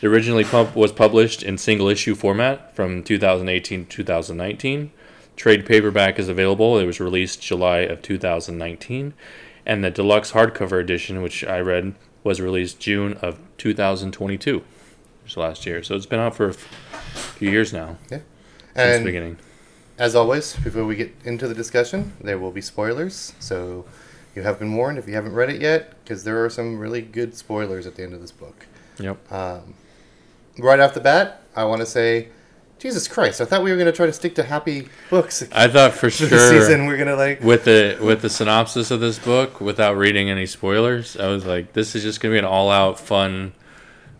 It 0.00 0.06
originally 0.06 0.44
pub- 0.44 0.74
was 0.74 0.92
published 0.92 1.42
in 1.42 1.58
single 1.58 1.88
issue 1.88 2.14
format 2.14 2.74
from 2.74 3.02
2018 3.02 3.86
to 3.86 3.96
2019. 3.96 4.92
Trade 5.36 5.66
paperback 5.66 6.18
is 6.18 6.28
available. 6.28 6.78
It 6.78 6.86
was 6.86 7.00
released 7.00 7.42
July 7.42 7.80
of 7.80 8.02
2019. 8.02 9.14
And 9.66 9.84
the 9.84 9.90
deluxe 9.90 10.32
hardcover 10.32 10.80
edition, 10.80 11.22
which 11.22 11.44
I 11.44 11.60
read, 11.60 11.94
was 12.24 12.40
released 12.40 12.80
June 12.80 13.14
of 13.14 13.38
2022 13.58 14.62
which 15.30 15.36
was 15.36 15.42
last 15.48 15.66
year. 15.66 15.82
So 15.82 15.94
it's 15.94 16.06
been 16.06 16.18
out 16.18 16.34
for 16.34 16.48
a 16.48 16.54
few 16.54 17.50
years 17.50 17.72
now 17.72 17.96
since 18.08 18.22
the 18.74 18.80
And 18.80 19.04
beginning. 19.04 19.38
as 19.98 20.14
always, 20.14 20.56
before 20.56 20.84
we 20.84 20.96
get 20.96 21.14
into 21.24 21.46
the 21.46 21.54
discussion, 21.54 22.12
there 22.20 22.38
will 22.38 22.50
be 22.50 22.60
spoilers. 22.60 23.32
So 23.38 23.84
you 24.34 24.42
have 24.42 24.58
been 24.58 24.74
warned 24.74 24.98
if 24.98 25.06
you 25.06 25.14
haven't 25.14 25.34
read 25.34 25.50
it 25.50 25.60
yet, 25.60 25.94
because 26.02 26.24
there 26.24 26.44
are 26.44 26.50
some 26.50 26.78
really 26.78 27.02
good 27.02 27.36
spoilers 27.36 27.86
at 27.86 27.94
the 27.96 28.02
end 28.02 28.14
of 28.14 28.20
this 28.20 28.32
book. 28.32 28.66
Yep. 28.98 29.32
Um, 29.32 29.74
right 30.58 30.80
off 30.80 30.94
the 30.94 31.00
bat, 31.00 31.42
I 31.54 31.64
want 31.64 31.80
to 31.80 31.86
say, 31.86 32.28
Jesus 32.78 33.08
Christ! 33.08 33.42
I 33.42 33.44
thought 33.44 33.62
we 33.62 33.70
were 33.70 33.76
going 33.76 33.90
to 33.90 33.92
try 33.92 34.06
to 34.06 34.12
stick 34.12 34.34
to 34.36 34.42
happy 34.42 34.88
books 35.10 35.44
I 35.52 35.68
thought 35.68 35.92
for 35.92 36.06
this 36.06 36.16
sure 36.16 36.28
season. 36.28 36.86
We're 36.86 36.96
gonna 36.96 37.14
like 37.16 37.42
with 37.42 37.64
the 37.64 37.98
with 38.00 38.22
the 38.22 38.30
synopsis 38.30 38.90
of 38.90 39.00
this 39.00 39.18
book, 39.18 39.60
without 39.60 39.98
reading 39.98 40.30
any 40.30 40.46
spoilers, 40.46 41.16
I 41.16 41.28
was 41.28 41.44
like, 41.44 41.74
this 41.74 41.94
is 41.94 42.02
just 42.02 42.20
gonna 42.20 42.34
be 42.34 42.38
an 42.38 42.46
all 42.46 42.70
out 42.70 42.98
fun 42.98 43.52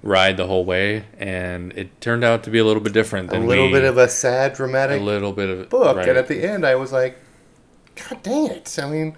ride 0.03 0.37
the 0.37 0.47
whole 0.47 0.66
way, 0.66 1.05
and 1.18 1.72
it 1.72 2.01
turned 2.03 2.22
out 2.22 2.43
to 2.45 2.51
be 2.51 2.59
a 2.59 2.64
little 2.64 2.83
bit 2.83 2.93
different 2.93 3.33
a 3.33 3.39
little 3.39 3.66
we, 3.66 3.72
bit 3.72 3.85
of 3.85 3.97
a 3.97 4.09
sad, 4.09 4.53
dramatic, 4.53 5.01
a 5.01 5.05
little 5.05 5.33
bit 5.33 5.49
of 5.49 5.70
book, 5.70 5.97
right. 5.97 6.09
and 6.09 6.18
at 6.18 6.28
the 6.28 6.43
end, 6.45 6.66
I 6.66 6.74
was 6.74 6.93
like, 6.93 7.18
God 7.97 8.22
dang 8.22 8.47
it! 8.47 8.78
I 8.78 8.91
mean, 8.91 9.16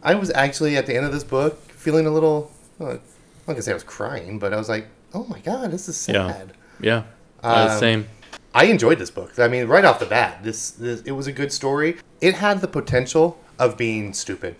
I 0.00 0.14
was 0.14 0.30
actually 0.30 0.76
at 0.76 0.86
the 0.86 0.94
end 0.94 1.06
of 1.06 1.12
this 1.12 1.24
book 1.24 1.60
feeling 1.72 2.06
a 2.06 2.10
little 2.10 2.52
uh, 2.80 2.84
not 2.84 3.00
gonna 3.46 3.62
say 3.62 3.72
I 3.72 3.74
was 3.74 3.82
crying, 3.82 4.38
but 4.38 4.54
I 4.54 4.56
was 4.56 4.68
like, 4.68 4.86
oh 5.14 5.26
my 5.28 5.38
god, 5.40 5.70
this 5.70 5.88
is 5.88 5.96
sad. 5.96 6.52
Yeah. 6.80 7.04
Yeah. 7.42 7.48
Uh, 7.48 7.68
Um, 7.70 7.78
same. 7.78 8.06
I 8.54 8.66
enjoyed 8.66 8.98
this 8.98 9.10
book. 9.10 9.38
I 9.38 9.48
mean, 9.48 9.66
right 9.66 9.84
off 9.84 9.98
the 9.98 10.06
bat, 10.06 10.42
this, 10.44 10.70
this 10.70 11.00
it 11.02 11.12
was 11.12 11.26
a 11.26 11.32
good 11.32 11.52
story. 11.52 11.96
It 12.20 12.34
had 12.34 12.60
the 12.60 12.68
potential 12.68 13.38
of 13.58 13.76
being 13.76 14.12
stupid. 14.12 14.56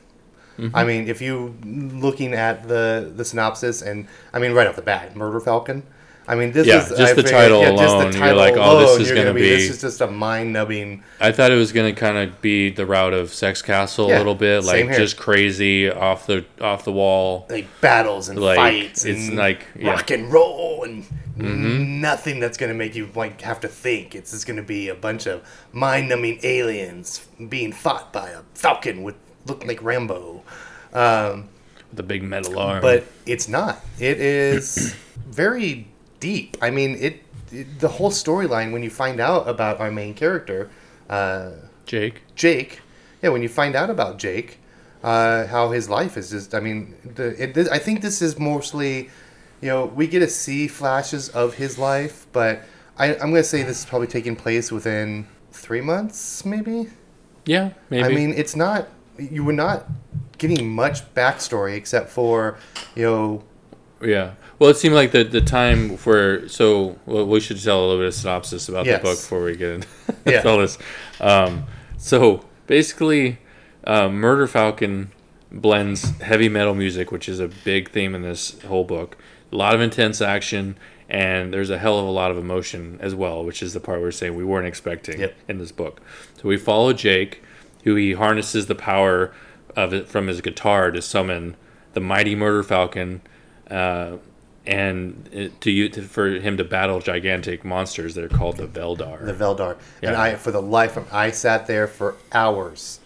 Mm-hmm. 0.59 0.77
I 0.77 0.85
mean, 0.85 1.09
if 1.09 1.21
you 1.21 1.57
looking 1.65 2.33
at 2.33 2.69
the 2.69 3.13
the 3.15 3.25
synopsis 3.25 3.83
and 3.83 4.07
I 4.33 4.39
mean, 4.39 4.53
right 4.53 4.67
off 4.67 4.77
the 4.77 4.83
bat, 4.83 5.17
Murder 5.17 5.41
Falcon. 5.41 5.85
I 6.27 6.35
mean, 6.37 6.53
this 6.53 6.66
Yeah, 6.66 6.83
is 6.83 6.89
just 6.89 7.01
I 7.01 7.09
the 7.12 7.22
figured- 7.22 7.31
title 7.33 7.61
alone, 7.66 8.12
you're 8.16 8.35
like, 8.35 8.55
oh, 8.57 8.97
this 8.97 9.09
is 9.09 9.12
gonna 9.14 9.35
be- 9.35 9.43
This 9.43 9.68
is 9.70 9.81
just 9.81 10.01
a 10.01 10.07
mind 10.07 10.53
numbing. 10.55 11.03
I 11.20 11.33
thought 11.33 11.51
it 11.53 11.57
was 11.57 11.70
gonna 11.72 11.93
kind 11.93 12.16
of 12.16 12.41
be 12.41 12.70
the 12.70 12.87
route 12.87 13.12
of 13.12 13.33
Sex 13.35 13.61
Castle 13.61 14.09
Yeah, 14.09 14.16
a 14.16 14.18
little 14.18 14.35
bit, 14.35 14.64
like 14.64 14.89
just 14.97 15.16
crazy 15.18 15.91
off 15.91 16.27
the 16.27 16.45
off 16.61 16.85
the 16.85 16.93
wall. 16.93 17.47
like 17.51 17.66
battles 17.83 18.29
and 18.31 18.39
Like, 18.39 18.57
fights 18.57 19.05
it's 19.05 19.29
and 19.29 19.37
like- 19.37 19.66
yeah. 19.79 19.91
rock 19.91 20.11
and 20.11 20.33
roll 20.33 20.85
and 20.85 21.05
Mm-hmm. 21.39 22.01
nothing 22.01 22.39
that's 22.39 22.57
gonna 22.57 22.75
make 22.75 22.95
you 22.95 23.09
like 23.14 23.41
have 23.41 23.59
to 23.61 23.68
think. 23.68 24.14
It's 24.14 24.31
just 24.31 24.47
gonna 24.47 24.62
be 24.62 24.89
a 24.89 24.95
bunch 24.95 25.27
of 25.27 25.43
mind-numbing 25.72 26.39
aliens 26.45 27.27
being 27.49 27.72
fought 27.72 28.12
by 28.12 28.29
a 28.31 28.41
falcon 28.55 29.03
with 29.03 29.16
looking 29.47 29.66
like 29.66 29.83
Rambo. 29.83 30.43
Um, 30.93 31.49
a 31.99 32.03
big 32.05 32.22
metal 32.22 32.57
arm. 32.59 32.81
but 32.81 33.05
it's 33.27 33.49
not. 33.49 33.85
It 33.99 34.20
is 34.20 34.95
very 35.29 35.89
deep. 36.25 36.57
I 36.66 36.70
mean, 36.70 36.97
it, 37.07 37.14
it 37.53 37.66
the 37.79 37.89
whole 37.97 38.11
storyline 38.11 38.72
when 38.72 38.83
you 38.83 38.91
find 39.05 39.20
out 39.20 39.47
about 39.47 39.79
our 39.79 39.91
main 39.91 40.14
character. 40.14 40.70
Uh, 41.11 41.51
Jake. 41.85 42.22
Jake, 42.35 42.81
yeah, 43.20 43.29
when 43.29 43.43
you 43.43 43.51
find 43.51 43.75
out 43.77 43.91
about 43.91 44.18
Jake, 44.18 44.59
uh, 45.03 45.47
how 45.47 45.70
his 45.70 45.87
life 45.91 46.16
is 46.16 46.31
just, 46.31 46.55
I 46.55 46.61
mean, 46.61 46.95
the, 47.16 47.27
it, 47.43 47.53
this, 47.53 47.68
I 47.68 47.79
think 47.79 48.01
this 48.01 48.22
is 48.22 48.39
mostly, 48.39 49.11
you 49.61 49.68
know, 49.68 49.85
we 49.85 50.07
get 50.07 50.20
to 50.20 50.29
see 50.29 50.66
flashes 50.66 51.29
of 51.29 51.55
his 51.62 51.79
life, 51.79 52.27
but 52.33 52.62
I, 52.97 53.12
I'm 53.14 53.31
going 53.33 53.35
to 53.35 53.45
say 53.45 53.62
this 53.62 53.81
is 53.81 53.85
probably 53.85 54.09
taking 54.09 54.35
place 54.35 54.72
within 54.72 55.27
three 55.53 55.83
months, 55.83 56.45
maybe. 56.47 56.89
Yeah, 57.45 57.75
maybe. 57.91 58.05
I 58.05 58.09
mean, 58.09 58.33
it's 58.33 58.57
not, 58.57 58.89
you 59.18 59.45
were 59.45 59.53
not 59.53 59.85
getting 60.39 60.70
much 60.70 61.05
backstory 61.12 61.77
except 61.77 62.09
for, 62.09 62.57
you 62.95 63.05
know, 63.05 63.45
Yeah. 64.05 64.33
Well, 64.59 64.71
it 64.71 64.77
seemed 64.77 64.95
like 64.95 65.11
the 65.13 65.25
the 65.25 65.41
time 65.41 65.97
for 65.97 66.49
so 66.49 66.99
well, 67.07 67.27
we 67.27 67.41
should 67.41 67.63
tell 67.63 67.81
a 67.81 67.85
little 67.87 67.99
bit 67.99 68.09
of 68.09 68.15
synopsis 68.15 68.69
about 68.69 68.87
Yes. 68.87 69.01
the 69.01 69.03
book 69.09 69.17
before 69.19 69.45
we 69.45 69.57
get 69.57 69.71
into 69.71 69.89
Yeah. 70.27 70.43
all 70.45 70.59
this. 70.59 70.79
Um, 71.21 71.65
so 71.97 72.45
basically, 72.67 73.39
uh, 73.85 74.09
Murder 74.09 74.47
Falcon 74.47 75.11
blends 75.51 76.19
heavy 76.21 76.49
metal 76.49 76.75
music, 76.75 77.11
which 77.13 77.29
is 77.29 77.41
a 77.41 77.49
big 77.49 77.91
theme 77.91 78.15
in 78.15 78.23
this 78.23 78.61
whole 78.63 78.85
book. 78.85 79.17
A 79.53 79.57
lot 79.57 79.75
of 79.75 79.81
intense 79.81 80.21
action, 80.21 80.77
and 81.09 81.53
there's 81.53 81.71
a 81.71 81.79
hell 81.79 81.99
of 81.99 82.07
a 82.07 82.11
lot 82.11 82.31
of 82.31 82.39
emotion 82.39 82.99
as 83.01 83.15
well, 83.15 83.45
which 83.45 83.63
is 83.63 83.73
the 83.73 83.81
part 83.81 84.01
we're 84.01 84.11
saying 84.11 84.35
we 84.35 84.45
weren't 84.45 84.67
expecting 84.67 85.21
Yep. 85.21 85.35
in 85.49 85.59
this 85.59 85.71
book. 85.73 86.01
So 86.41 86.49
we 86.49 86.57
follow 86.57 86.93
Jake, 86.93 87.43
who 87.85 87.95
he 87.95 88.13
harnesses 88.15 88.67
the 88.67 88.75
power 88.75 89.33
of 89.77 89.93
it 89.95 90.09
from 90.09 90.27
his 90.27 90.41
guitar 90.41 90.91
to 90.91 91.01
summon 91.03 91.57
the 91.93 92.01
mighty 92.01 92.35
Murder 92.35 92.63
Falcon, 92.65 93.21
uh, 93.71 94.17
and 94.67 95.29
it, 95.33 95.61
to, 95.61 95.71
you, 95.71 95.89
to 95.91 96.03
for 96.03 96.29
him 96.31 96.57
to 96.57 96.65
battle 96.65 97.01
gigantic 97.01 97.65
monsters 97.65 98.15
that 98.15 98.25
are 98.25 98.29
called 98.37 98.57
the 98.57 98.67
Veldar. 98.67 99.25
the 99.27 99.35
Veldar. 99.35 99.77
And 100.03 100.17
I, 100.17 100.37
for 100.37 100.51
the 100.53 100.62
life 100.62 100.97
of, 100.97 101.12
I 101.12 101.31
sat 101.33 101.67
there 101.67 101.87
for 101.87 102.17
hours 102.33 103.01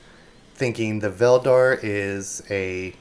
thinking 0.55 1.01
the 1.01 1.11
Veldar 1.11 1.79
is 1.83 2.43
a 2.51 2.95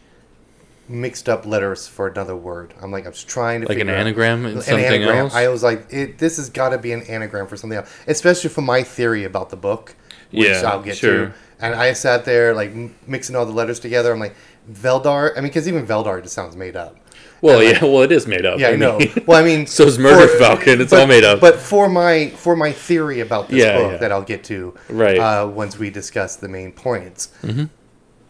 mixed 0.89 1.27
up 1.27 1.45
letters 1.45 1.87
for 1.87 2.07
another 2.07 2.35
word. 2.35 2.73
I'm 2.81 2.91
like, 2.91 3.05
I 3.05 3.09
was 3.09 3.23
trying 3.23 3.61
to 3.61 3.67
like 3.67 3.79
an 3.79 3.89
anagram 3.89 4.45
and 4.45 4.63
something 4.63 4.85
anagram. 4.85 5.17
else. 5.17 5.35
I 5.35 5.49
was 5.49 5.61
like, 5.61 5.85
it, 5.91 6.17
this 6.17 6.37
has 6.37 6.49
got 6.49 6.69
to 6.69 6.77
be 6.77 6.93
an 6.93 7.03
anagram 7.03 7.47
for 7.47 7.57
something 7.57 7.77
else, 7.77 7.93
especially 8.07 8.49
for 8.49 8.61
my 8.61 8.83
theory 8.83 9.23
about 9.25 9.49
the 9.49 9.57
book, 9.57 9.95
which 10.31 10.47
Yeah, 10.47 10.61
I'll 10.65 10.81
get 10.81 10.97
sure. 10.97 11.27
to. 11.27 11.33
And 11.59 11.75
I 11.75 11.93
sat 11.93 12.23
there 12.25 12.53
like 12.53 12.69
m- 12.71 12.95
mixing 13.05 13.35
all 13.35 13.45
the 13.45 13.51
letters 13.51 13.79
together. 13.79 14.13
I'm 14.13 14.19
like, 14.19 14.35
Veldar. 14.71 15.31
I 15.33 15.35
mean, 15.41 15.43
because 15.49 15.67
even 15.67 15.85
Veldar 15.85 16.21
just 16.23 16.33
sounds 16.35 16.55
made 16.55 16.75
up. 16.75 16.95
Well, 17.41 17.61
yeah, 17.63 17.83
well, 17.83 18.01
it 18.01 18.11
is 18.11 18.25
made 18.27 18.45
up. 18.45 18.59
Yeah, 18.59 18.69
I, 18.69 18.75
know. 18.75 18.99
Well, 19.25 19.39
I 19.41 19.45
mean, 19.45 19.65
so 19.77 19.83
is 19.83 19.97
Murder 19.99 20.27
for- 20.27 20.37
Falcon. 20.39 20.81
It's 20.81 20.91
but- 20.91 21.01
all 21.01 21.07
made 21.07 21.23
up. 21.23 21.39
But 21.39 21.55
for 21.57 21.87
my 21.89 22.29
for 22.31 22.55
my 22.55 22.71
theory 22.71 23.19
about 23.19 23.49
this 23.49 23.63
Yeah, 23.63 23.77
book 23.77 23.91
yeah. 23.93 23.97
that 23.97 24.11
I'll 24.11 24.21
get 24.23 24.43
to 24.45 24.73
Right. 24.89 25.17
uh, 25.19 25.47
once 25.47 25.77
we 25.77 25.89
discuss 25.89 26.35
the 26.35 26.47
main 26.47 26.71
points, 26.71 27.29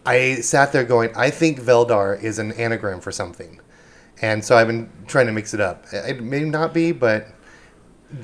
I 0.06 0.36
sat 0.36 0.72
there 0.72 0.84
going, 0.84 1.12
I 1.16 1.30
think 1.30 1.60
Veldar 1.60 2.22
is 2.22 2.40
an 2.40 2.54
anagram 2.54 3.02
for 3.02 3.12
something, 3.12 3.60
and 4.22 4.44
so 4.44 4.56
I've 4.56 4.68
been 4.68 4.90
trying 5.08 5.26
to 5.28 5.34
mix 5.34 5.54
it 5.54 5.60
up. 5.62 5.86
It 5.92 6.24
may 6.24 6.42
not 6.46 6.74
be, 6.74 6.92
but 6.94 7.28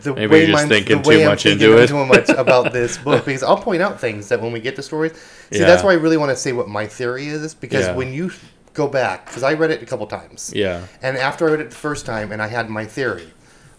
the 0.01 0.13
Maybe 0.13 0.27
way 0.31 0.47
my- 0.51 0.65
thinking 0.65 1.01
the 1.01 1.09
way 1.09 1.15
too 1.17 1.21
I'm 1.23 1.27
much 1.29 1.43
thinking 1.43 1.67
into 1.69 1.81
it. 1.84 1.88
too 1.88 2.05
much 2.05 2.29
about 2.38 2.71
this 2.71 2.97
book 2.97 3.25
because 3.25 3.43
I'll 3.43 3.57
point 3.57 3.81
out 3.81 3.99
things 3.99 4.29
that 4.29 4.41
when 4.41 4.53
we 4.53 4.61
get 4.61 4.77
to 4.77 4.81
stories. 4.81 5.11
See, 5.51 5.59
Yeah. 5.59 5.65
that's 5.65 5.84
why 5.84 5.91
I 5.91 5.95
really 5.95 6.15
want 6.15 6.29
to 6.29 6.38
say 6.38 6.53
what 6.53 6.69
my 6.69 6.88
theory 6.88 7.27
is 7.27 7.53
because 7.53 7.88
Yeah. 7.88 7.95
when 7.95 8.13
you 8.13 8.31
go 8.74 8.88
back, 8.88 9.26
because 9.26 9.43
I 9.43 9.53
read 9.53 9.71
it 9.71 9.82
a 9.84 9.86
couple 9.86 10.07
times. 10.07 10.51
yeah, 10.55 10.86
And 11.01 11.15
after 11.17 11.47
I 11.47 11.51
read 11.51 11.59
it 11.61 11.69
the 11.69 11.76
first 11.76 12.05
time 12.05 12.32
and 12.32 12.41
I 12.41 12.47
had 12.47 12.69
my 12.69 12.86
theory, 12.86 13.28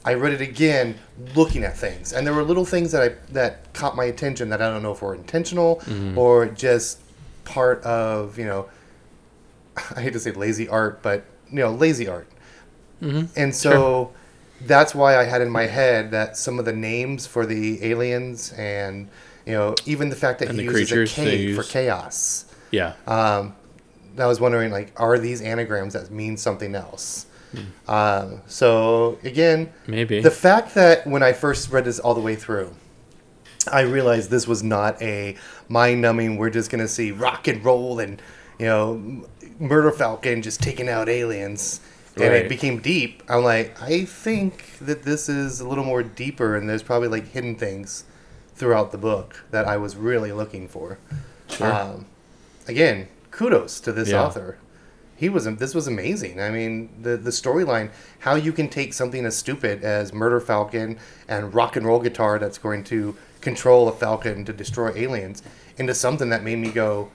I 0.04 0.14
read 0.14 0.32
it 0.32 0.40
again 0.40 0.96
looking 1.34 1.64
at 1.64 1.76
things. 1.76 2.12
And 2.12 2.26
there 2.26 2.34
were 2.34 2.42
little 2.44 2.64
things 2.64 2.92
that 2.92 3.02
I 3.02 3.14
that 3.32 3.72
caught 3.72 3.96
my 3.96 4.04
attention 4.04 4.50
that 4.50 4.60
I 4.62 4.68
don't 4.70 4.82
know 4.82 4.92
if 4.92 5.02
were 5.02 5.14
intentional 5.14 5.76
Mm-hmm. 5.86 6.18
or 6.18 6.46
just 6.46 6.98
part 7.44 7.82
of, 7.82 8.38
you 8.38 8.44
know, 8.44 8.68
I 9.96 10.00
hate 10.02 10.12
to 10.12 10.20
say 10.20 10.30
lazy 10.32 10.68
art, 10.68 11.02
but 11.02 11.24
you 11.50 11.58
know, 11.58 11.72
lazy 11.72 12.06
art. 12.08 12.28
Mm-hmm. 13.02 13.26
And 13.38 13.54
so 13.54 14.12
that's 14.60 14.94
why 14.94 15.16
I 15.18 15.24
had 15.24 15.40
in 15.42 15.50
my 15.50 15.66
head 15.66 16.10
that 16.12 16.36
some 16.36 16.58
of 16.58 16.64
the 16.64 16.72
names 16.72 17.26
for 17.26 17.44
the 17.46 17.84
aliens 17.84 18.52
and 18.56 19.08
you 19.46 19.52
know, 19.52 19.74
even 19.84 20.08
the 20.08 20.16
fact 20.16 20.38
that 20.38 20.48
And 20.48 20.58
he 20.58 20.64
uses 20.64 20.90
a 20.90 20.94
creatures 20.94 21.16
they 21.16 21.52
for 21.54 21.62
chaos. 21.64 22.46
yeah. 22.70 22.94
Um, 23.06 23.54
I 24.18 24.26
was 24.26 24.40
wondering, 24.40 24.70
like, 24.70 24.92
are 24.96 25.18
these 25.18 25.40
anagrams 25.42 25.92
that 25.94 26.10
mean 26.10 26.36
something 26.36 26.74
else? 26.74 27.26
Um, 27.86 28.40
so 28.46 29.16
again, 29.22 29.72
Maybe. 29.86 30.20
the 30.20 30.30
fact 30.30 30.74
that 30.74 31.06
when 31.06 31.22
I 31.22 31.32
first 31.32 31.70
read 31.70 31.84
this 31.84 32.00
all 32.00 32.12
the 32.14 32.20
way 32.20 32.34
through, 32.34 32.74
I 33.70 33.82
realized 33.82 34.28
this 34.30 34.48
was 34.48 34.62
not 34.64 35.00
a 35.00 35.36
mind-numbing. 35.68 36.36
We're 36.36 36.50
just 36.50 36.68
gonna 36.70 36.88
see 36.88 37.12
rock 37.12 37.46
and 37.46 37.64
roll 37.64 38.00
and 38.00 38.20
you 38.58 38.66
know, 38.66 39.24
Murder 39.60 39.90
Falcon 39.92 40.42
just 40.42 40.62
taking 40.62 40.88
out 40.88 41.08
aliens, 41.08 41.80
and 42.16 42.24
Right. 42.24 42.32
it 42.44 42.48
became 42.48 42.78
deep. 42.80 43.22
I'm 43.28 43.42
like, 43.44 43.80
I 43.80 44.04
think 44.04 44.78
that 44.80 45.02
this 45.04 45.28
is 45.28 45.60
a 45.60 45.68
little 45.68 45.84
more 45.84 46.02
deeper, 46.02 46.56
and 46.56 46.68
there's 46.68 46.82
probably 46.82 47.08
like 47.08 47.28
hidden 47.28 47.54
things 47.54 48.02
throughout 48.56 48.90
the 48.92 48.98
book 48.98 49.44
that 49.52 49.64
I 49.66 49.76
was 49.76 49.94
really 49.96 50.32
looking 50.32 50.66
for. 50.68 50.98
Sure. 51.48 51.72
Um, 51.72 52.06
again, 52.68 53.08
kudos 53.34 53.80
to 53.80 53.92
this 53.92 54.10
Yeah. 54.10 54.22
author. 54.22 54.56
He 55.16 55.28
was 55.28 55.44
this 55.44 55.74
was 55.74 55.86
amazing. 55.86 56.40
I 56.40 56.50
mean, 56.50 56.88
the 57.00 57.16
the 57.16 57.30
storyline, 57.30 57.90
how 58.20 58.34
you 58.34 58.52
can 58.52 58.68
take 58.68 58.92
something 58.92 59.24
as 59.24 59.36
stupid 59.36 59.84
as 59.84 60.12
Murder 60.12 60.40
Falcon 60.40 60.98
and 61.28 61.54
rock 61.54 61.76
and 61.76 61.86
roll 61.86 62.00
guitar 62.00 62.38
that's 62.38 62.58
going 62.58 62.82
to 62.84 63.16
control 63.40 63.88
a 63.88 63.92
falcon 63.92 64.44
to 64.44 64.52
destroy 64.52 64.92
aliens 64.96 65.42
into 65.76 65.94
something 65.94 66.30
that 66.30 66.42
made 66.42 66.58
me 66.58 66.70
go, 66.70 67.10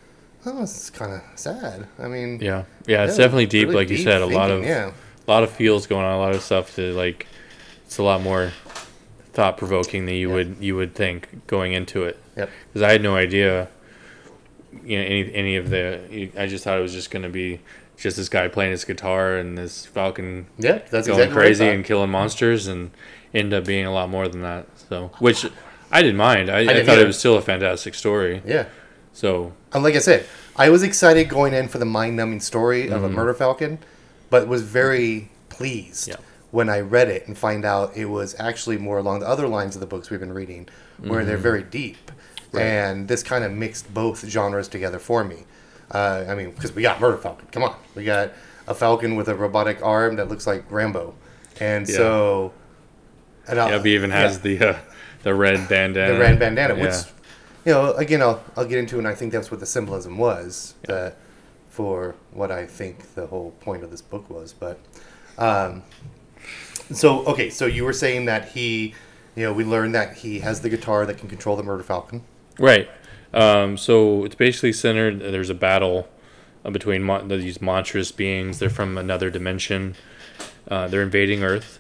"Oh, 0.46 0.62
this 0.62 0.84
is 0.84 0.90
kind 0.90 1.14
of 1.14 1.22
sad." 1.36 1.88
I 1.98 2.08
mean, 2.08 2.40
yeah, 2.42 2.64
yeah. 2.86 3.04
It's 3.04 3.18
definitely 3.18 3.48
deep, 3.48 3.68
really 3.68 3.76
like 3.80 3.90
you 3.90 3.98
deep 3.98 4.06
said. 4.06 4.22
A 4.22 4.26
lot 4.26 4.50
of 4.50 4.64
yeah. 4.64 4.92
a 5.28 5.30
lot 5.30 5.44
of 5.44 5.52
feels 5.52 5.86
going 5.88 6.06
on. 6.06 6.14
A 6.14 6.20
lot 6.20 6.34
of 6.34 6.42
stuff 6.42 6.76
to 6.76 6.94
like. 6.94 7.28
It's 7.86 7.98
a 7.98 8.04
lot 8.04 8.22
more 8.22 8.52
thought 9.34 9.58
provoking 9.58 10.06
than 10.06 10.16
you 10.16 10.30
would 10.30 10.58
you 10.62 10.76
would 10.78 10.96
think 10.96 11.46
going 11.48 11.74
into 11.74 12.04
it. 12.04 12.18
Yep. 12.38 12.50
Because 12.68 12.82
I 12.82 12.92
had 12.94 13.02
no 13.02 13.16
idea. 13.16 13.68
You 14.84 14.98
know 15.00 15.04
any 15.06 15.34
any 15.34 15.56
of 15.56 15.70
the. 15.70 16.30
I 16.38 16.48
just 16.48 16.64
thought 16.64 16.78
it 16.78 16.82
was 16.82 16.94
just 16.94 17.12
going 17.12 17.24
to 17.24 17.30
be 17.30 17.60
just 17.98 18.16
this 18.18 18.30
guy 18.30 18.48
playing 18.48 18.72
his 18.72 18.86
guitar 18.86 19.36
and 19.36 19.58
this 19.58 19.86
falcon 19.86 20.46
Yeah, 20.58 20.80
that's 20.90 21.08
going 21.08 21.20
exactly 21.20 21.34
crazy 21.34 21.68
and 21.68 21.84
killing 21.84 22.10
monsters 22.10 22.68
and 22.68 22.92
end 23.34 23.54
up 23.54 23.66
being 23.66 23.86
a 23.86 23.92
lot 23.92 24.10
more 24.10 24.28
than 24.28 24.42
that. 24.42 24.68
So, 24.90 25.12
which 25.20 25.46
I 25.92 26.02
didn't 26.02 26.18
mind. 26.18 26.50
I, 26.50 26.60
I, 26.60 26.66
didn't 26.66 26.86
thought 26.86 26.94
either. 26.94 27.04
it 27.04 27.08
was 27.08 27.20
still 27.20 27.36
a 27.36 27.42
fantastic 27.42 27.94
story. 27.96 28.42
yeah. 28.46 28.66
So, 29.12 29.52
And 29.74 29.84
like 29.84 29.96
I 29.96 30.00
said, 30.00 30.26
I 30.56 30.70
was 30.70 30.82
excited 30.84 31.28
going 31.30 31.54
in 31.54 31.68
for 31.68 31.78
the 31.78 31.86
mind-numbing 31.86 32.40
story 32.40 32.88
of 32.90 33.04
a 33.04 33.10
murder 33.10 33.34
falcon, 33.34 33.80
but 34.30 34.48
was 34.48 34.62
very 34.62 35.30
pleased 35.50 36.10
Mm-hmm. 36.10 36.22
Yeah. 36.22 36.28
when 36.52 36.70
I 36.70 36.80
read 36.80 37.10
it 37.10 37.28
and 37.28 37.38
find 37.38 37.66
out 37.66 37.98
it 37.98 38.06
was 38.06 38.34
actually 38.40 38.78
more 38.78 38.98
along 38.98 39.20
the 39.20 39.28
other 39.28 39.48
lines 39.48 39.76
of 39.76 39.82
the 39.82 39.88
books 39.88 40.10
we've 40.10 40.20
been 40.22 40.32
reading, 40.34 40.70
where 41.00 41.26
they're 41.26 41.38
very 41.38 41.64
deep, 41.64 41.98
Mm-hmm. 41.98 42.19
Right. 42.52 42.64
and 42.64 43.08
this 43.08 43.22
kind 43.22 43.44
of 43.44 43.52
mixed 43.52 43.94
both 43.94 44.28
genres 44.28 44.68
together 44.68 44.98
for 45.00 45.24
me. 45.24 45.46
Uh, 45.92 46.26
I 46.28 46.36
mean, 46.36 46.52
because 46.52 46.74
we 46.74 46.82
got 46.82 47.00
murder 47.00 47.18
falcon. 47.18 47.48
Come 47.52 47.64
on, 47.64 47.76
we 47.96 48.04
got 48.04 48.32
a 48.68 48.74
falcon 48.74 49.16
with 49.16 49.28
a 49.30 49.36
robotic 49.36 49.84
arm 49.84 50.16
that 50.18 50.30
looks 50.30 50.46
like 50.48 50.70
Rambo, 50.72 51.14
and 51.60 51.88
Yeah. 51.88 51.96
so. 51.96 52.54
And 53.48 53.58
yeah, 53.58 53.82
he 53.82 53.96
even 53.96 54.12
has 54.12 54.38
yeah 54.38 54.42
the 54.44 54.70
uh, 54.70 54.78
the 55.24 55.34
red 55.34 55.68
bandana. 55.68 56.14
the 56.14 56.20
red 56.20 56.38
bandana, 56.40 56.76
which 56.76 56.94
you 57.66 57.74
know, 57.74 57.94
again, 57.94 58.22
I'll 58.22 58.44
I'll 58.56 58.66
get 58.66 58.78
into, 58.80 58.98
and 59.00 59.08
I 59.08 59.16
think 59.16 59.32
that's 59.32 59.50
what 59.52 59.60
the 59.60 59.66
symbolism 59.66 60.18
was 60.18 60.76
that 60.84 61.18
for 61.70 62.16
what 62.32 62.52
I 62.52 62.66
think 62.66 63.16
the 63.16 63.28
whole 63.28 63.52
point 63.62 63.84
of 63.84 63.90
this 63.92 64.02
book 64.02 64.30
was. 64.30 64.54
But 64.54 64.80
Um, 65.38 65.84
so 66.92 67.26
okay, 67.26 67.50
so 67.50 67.66
you 67.66 67.84
were 67.86 67.94
saying 67.94 68.26
that 68.26 68.50
he, 68.50 68.94
you 69.36 69.44
know, 69.44 69.54
we 69.54 69.64
learned 69.64 69.96
that 69.96 70.18
he 70.18 70.40
has 70.40 70.62
the 70.62 70.70
guitar 70.70 71.06
that 71.06 71.18
can 71.18 71.30
control 71.30 71.56
the 71.56 71.64
Murder 71.64 71.84
Falcon. 71.84 72.24
Right. 72.60 72.90
Um, 73.34 73.78
so 73.78 74.26
it's 74.26 74.36
basically 74.36 74.74
centered. 74.74 75.20
There's 75.20 75.50
a 75.50 75.56
battle 75.56 76.08
uh, 76.66 76.72
between 76.72 77.04
mon- 77.04 77.28
these 77.28 77.62
monstrous 77.62 78.12
beings. 78.12 78.60
They're 78.60 78.70
from 78.70 78.98
another 78.98 79.30
dimension. 79.30 79.96
Uh, 80.68 80.88
they're 80.88 81.02
invading 81.02 81.44
Earth, 81.44 81.80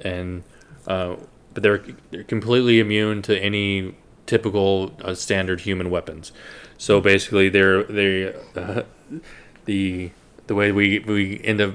and 0.00 0.42
uh, 0.86 1.16
but 1.54 1.62
they're 1.62 1.82
they're 2.10 2.24
completely 2.24 2.78
immune 2.80 3.22
to 3.22 3.38
any 3.38 3.94
typical 4.26 4.94
uh, 5.02 5.14
standard 5.14 5.60
human 5.60 5.90
weapons. 5.90 6.32
So 6.78 7.00
basically, 7.00 7.48
they're 7.48 7.82
they 7.84 8.34
uh, 8.56 8.82
the 9.64 10.10
the 10.46 10.54
way 10.54 10.72
we 10.72 10.98
we 11.00 11.40
end 11.44 11.60
up 11.60 11.74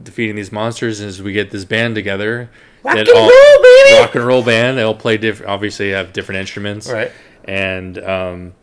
defeating 0.00 0.36
these 0.36 0.52
monsters 0.52 1.00
is 1.00 1.20
we 1.22 1.32
get 1.32 1.50
this 1.50 1.64
band 1.64 1.94
together. 1.94 2.48
Rock 2.84 2.96
and 2.96 3.08
all- 3.08 3.28
roll, 3.28 3.62
baby! 3.62 3.98
Rock 4.00 4.14
and 4.14 4.24
roll 4.26 4.42
band. 4.42 4.78
They'll 4.78 4.94
play 4.94 5.16
different. 5.16 5.50
Obviously, 5.50 5.90
have 5.90 6.12
different 6.12 6.40
instruments 6.40 6.90
Right. 6.90 7.12
And 7.44 7.98
um, 7.98 8.54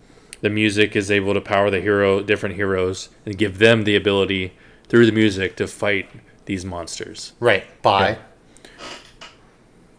the 0.41 0.49
music 0.49 0.95
is 0.95 1.11
able 1.11 1.33
to 1.33 1.41
power 1.41 1.69
the 1.69 1.81
hero, 1.81 2.21
different 2.21 2.55
heroes, 2.55 3.09
and 3.25 3.37
give 3.37 3.59
them 3.59 3.83
the 3.83 3.95
ability 3.95 4.53
through 4.87 5.05
the 5.05 5.11
music 5.11 5.55
to 5.57 5.67
fight 5.67 6.09
these 6.45 6.65
monsters. 6.65 7.33
Right. 7.39 7.65
By 7.81 8.09
Yeah. 8.09 8.17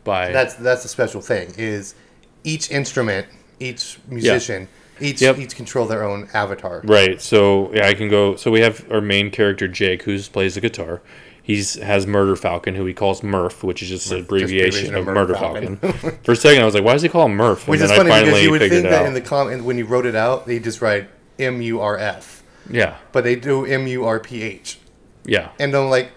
By 0.02 0.32
that's 0.32 0.54
that's 0.54 0.82
the 0.82 0.88
special 0.88 1.20
thing 1.20 1.52
is 1.58 1.94
each 2.42 2.70
instrument, 2.70 3.26
each 3.58 3.98
musician, 4.08 4.66
each 4.98 5.20
Yep. 5.20 5.38
each 5.38 5.54
control 5.54 5.86
their 5.86 6.02
own 6.02 6.28
avatar. 6.32 6.80
right, 6.84 7.20
so 7.20 7.70
yeah, 7.74 7.86
I 7.86 7.94
can 7.94 8.08
go. 8.08 8.34
So 8.36 8.50
we 8.50 8.60
have 8.60 8.90
our 8.90 9.02
main 9.02 9.30
character 9.30 9.68
Jake, 9.68 10.02
who 10.04 10.18
plays 10.22 10.54
the 10.54 10.60
guitar. 10.62 11.02
He's 11.42 11.74
has 11.74 12.06
Murder 12.06 12.36
Falcon, 12.36 12.74
who 12.74 12.84
he 12.86 12.94
calls 12.94 13.22
Murph, 13.22 13.62
which 13.64 13.82
is 13.82 13.88
just 13.88 14.12
an 14.12 14.20
abbreviation 14.20 14.94
of 14.94 15.06
Murder 15.06 15.34
Falcon. 15.34 15.76
For 16.22 16.32
a 16.32 16.36
second, 16.36 16.62
I 16.62 16.64
was 16.64 16.74
like, 16.74 16.84
"Why 16.84 16.92
does 16.92 17.02
he 17.02 17.08
call 17.08 17.26
him 17.26 17.34
Murph?" 17.36 17.60
And 17.62 17.68
Which 17.70 17.80
is 17.80 17.88
then 17.88 17.98
funny 17.98 18.10
I 18.10 18.20
because 18.20 18.28
finally 18.32 18.42
you 18.44 18.50
would 18.50 18.60
think 18.60 18.82
that 18.84 18.92
out. 19.02 19.06
in 19.06 19.14
the 19.14 19.20
com 19.20 19.64
when 19.64 19.78
you 19.78 19.86
wrote 19.86 20.06
it 20.06 20.14
out, 20.14 20.46
they 20.46 20.58
just 20.58 20.80
write 20.82 21.08
M 21.38 21.60
U 21.62 21.80
R 21.80 21.96
F, 21.98 22.42
yeah, 22.70 22.96
but 23.12 23.24
they 23.24 23.36
do 23.36 23.64
M 23.64 23.86
U 23.86 24.04
R 24.04 24.20
P 24.20 24.42
H, 24.42 24.78
yeah, 25.24 25.50
and 25.58 25.74
I'm 25.74 25.88
like, 25.90 26.12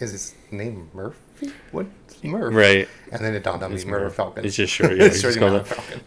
is 0.00 0.12
his 0.12 0.34
name 0.50 0.90
Murphy? 0.94 1.52
What's 1.70 1.88
Murph? 2.22 2.54
right. 2.54 2.88
And 3.10 3.22
then 3.24 3.34
it 3.34 3.42
dawned 3.42 3.62
on 3.62 3.74
me, 3.74 3.84
Murder 3.84 4.08
Falcon. 4.10 4.44
It's 4.44 4.56
just 4.56 4.72
short. 4.72 4.96
Yeah, 4.96 5.04
It's 5.04 5.16
it's 5.16 5.22
just 5.22 5.38
Murder 5.40 5.58
called 5.60 5.66
that. 5.66 5.76
Falcon. 5.76 6.00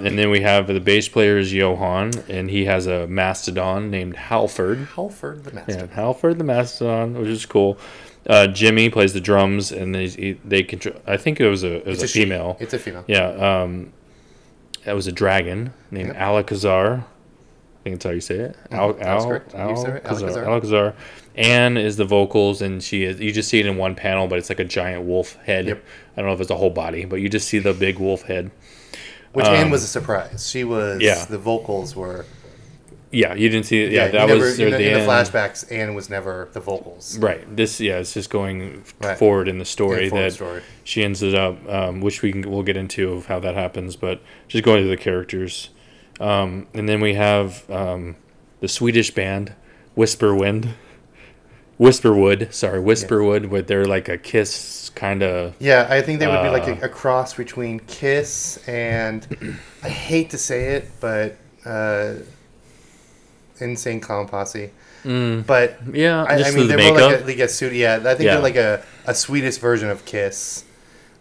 Um, 0.00 0.06
and 0.06 0.18
then 0.18 0.30
we 0.30 0.40
have 0.42 0.66
the 0.66 0.80
bass 0.80 1.08
player 1.08 1.38
is 1.38 1.52
Johan, 1.52 2.10
and 2.28 2.50
he 2.50 2.64
has 2.66 2.86
a 2.86 3.06
mastodon 3.06 3.90
named 3.90 4.16
Halford. 4.16 4.88
Halford 4.96 5.44
the 5.44 5.52
Master. 5.52 5.72
Yeah, 5.72 5.86
Halford 5.86 6.38
the 6.38 6.44
mastodon, 6.44 7.14
which 7.18 7.28
is 7.28 7.46
cool. 7.46 7.78
Uh, 8.26 8.46
Jimmy 8.46 8.88
plays 8.90 9.12
the 9.14 9.20
drums, 9.20 9.72
and 9.72 9.94
they 9.94 10.08
he, 10.08 10.32
they 10.44 10.62
control. 10.62 10.94
I 11.06 11.16
think 11.16 11.40
it 11.40 11.48
was 11.48 11.64
a 11.64 11.76
it 11.78 11.86
was 11.86 12.02
It's 12.02 12.10
a, 12.12 12.14
she. 12.14 12.22
female. 12.24 12.56
It's 12.60 12.74
a 12.74 12.78
female. 12.78 13.04
Yeah, 13.08 13.28
um, 13.62 13.92
that 14.84 14.94
was 14.94 15.06
a 15.06 15.12
dragon 15.12 15.72
named 15.90 16.08
Yep. 16.08 16.16
Alakazar. 16.18 17.04
I 17.82 17.90
think 17.90 17.96
that's 17.96 18.04
how 18.04 18.10
you 18.12 18.20
say 18.20 18.36
it. 18.36 18.56
Al, 18.70 18.92
that's 18.92 19.06
Al, 19.24 19.26
correct. 19.28 19.52
You 19.54 19.76
said 19.76 19.96
it, 19.96 20.04
Alakazar. 20.04 20.44
Alakazar. 20.46 20.46
Alakazar. 20.62 20.94
Anne 21.34 21.76
is 21.76 21.96
the 21.96 22.04
vocals, 22.04 22.62
and 22.62 22.80
she 22.80 23.02
is. 23.02 23.18
You 23.18 23.32
just 23.32 23.48
see 23.48 23.58
it 23.58 23.66
in 23.66 23.76
one 23.76 23.96
panel, 23.96 24.28
but 24.28 24.38
it's 24.38 24.48
like 24.48 24.60
a 24.60 24.64
giant 24.64 25.04
wolf 25.04 25.34
head. 25.44 25.66
Yep. 25.66 25.84
I 26.16 26.20
don't 26.20 26.28
know 26.28 26.34
if 26.34 26.40
it's 26.40 26.50
a 26.50 26.56
whole 26.56 26.70
body, 26.70 27.04
but 27.06 27.16
you 27.16 27.28
just 27.28 27.48
see 27.48 27.58
the 27.58 27.72
big 27.74 27.98
wolf 27.98 28.22
head. 28.22 28.52
Which 29.32 29.46
Um, 29.46 29.54
Anne 29.54 29.70
was 29.70 29.82
a 29.82 29.88
surprise. 29.88 30.48
She 30.48 30.62
was. 30.62 31.00
yeah. 31.02 31.24
The 31.24 31.38
vocals 31.38 31.96
were. 31.96 32.24
Yeah, 33.10 33.34
you 33.34 33.48
didn't 33.50 33.66
see 33.66 33.82
it. 33.82 33.90
Yeah, 33.92 34.06
you 34.06 34.12
that 34.12 34.28
never, 34.28 34.40
was 34.40 34.58
in, 34.60 34.70
the, 34.70 34.86
in 34.92 34.94
the 34.94 35.00
flashbacks. 35.00 35.70
Anne 35.72 35.94
was 35.94 36.08
never 36.08 36.48
the 36.52 36.60
vocals. 36.60 37.18
Right. 37.18 37.44
This, 37.56 37.78
yeah, 37.80 37.98
it's 37.98 38.14
just 38.14 38.30
going 38.30 38.84
Right. 39.00 39.18
forward 39.18 39.48
in 39.48 39.58
the 39.58 39.66
story 39.66 40.04
Yeah, 40.04 40.10
that 40.20 40.32
story. 40.34 40.62
she 40.84 41.02
ends 41.04 41.22
it 41.22 41.34
up, 41.34 41.58
um, 41.68 42.00
which 42.00 42.22
we 42.22 42.32
can 42.32 42.48
we'll 42.50 42.62
get 42.62 42.76
into 42.78 43.12
of 43.12 43.26
how 43.26 43.38
that 43.40 43.54
happens, 43.54 43.96
but 43.96 44.22
just 44.48 44.64
going 44.64 44.82
to 44.82 44.88
the 44.88 44.96
characters, 44.96 45.68
um, 46.20 46.66
and 46.74 46.88
then 46.88 47.00
we 47.00 47.14
have 47.14 47.68
um, 47.70 48.16
the 48.60 48.68
Swedish 48.68 49.10
band 49.12 49.54
Whisperwind, 49.96 50.72
Whisperwood. 51.80 52.52
Sorry, 52.52 52.80
Whisperwood, 52.80 53.50
but 53.50 53.66
they're 53.66 53.84
like 53.84 54.08
a 54.08 54.16
Kiss 54.18 54.90
kind 54.94 55.22
of. 55.22 55.54
Yeah, 55.58 55.86
I 55.90 56.00
think 56.02 56.20
they 56.20 56.26
would 56.26 56.42
be 56.42 56.48
like 56.48 56.68
Uh, 56.68 56.76
a, 56.82 56.86
a 56.86 56.88
cross 56.88 57.34
between 57.34 57.80
Kiss 57.80 58.58
and 58.68 59.26
I 59.82 59.88
hate 59.88 60.30
to 60.30 60.38
say 60.38 60.74
it, 60.76 60.88
but 61.00 61.36
uh, 61.64 62.14
Insane 63.60 64.00
Clown 64.00 64.28
Posse. 64.28 64.70
But 65.04 65.78
Yeah, 65.92 66.22
I, 66.24 66.34
I 66.44 66.50
mean, 66.52 66.68
the 66.68 66.76
they're 66.76 66.92
more 66.92 67.00
like 67.00 67.20
a, 67.22 67.24
like 67.24 67.38
a 67.38 67.48
suit. 67.48 67.72
Yeah, 67.72 67.96
I 68.04 68.14
think 68.14 68.20
Yeah. 68.26 68.34
they're 68.34 68.42
like 68.42 68.56
a, 68.56 68.84
a 69.06 69.14
Swedish 69.14 69.56
version 69.58 69.90
of 69.90 70.04
Kiss. 70.04 70.64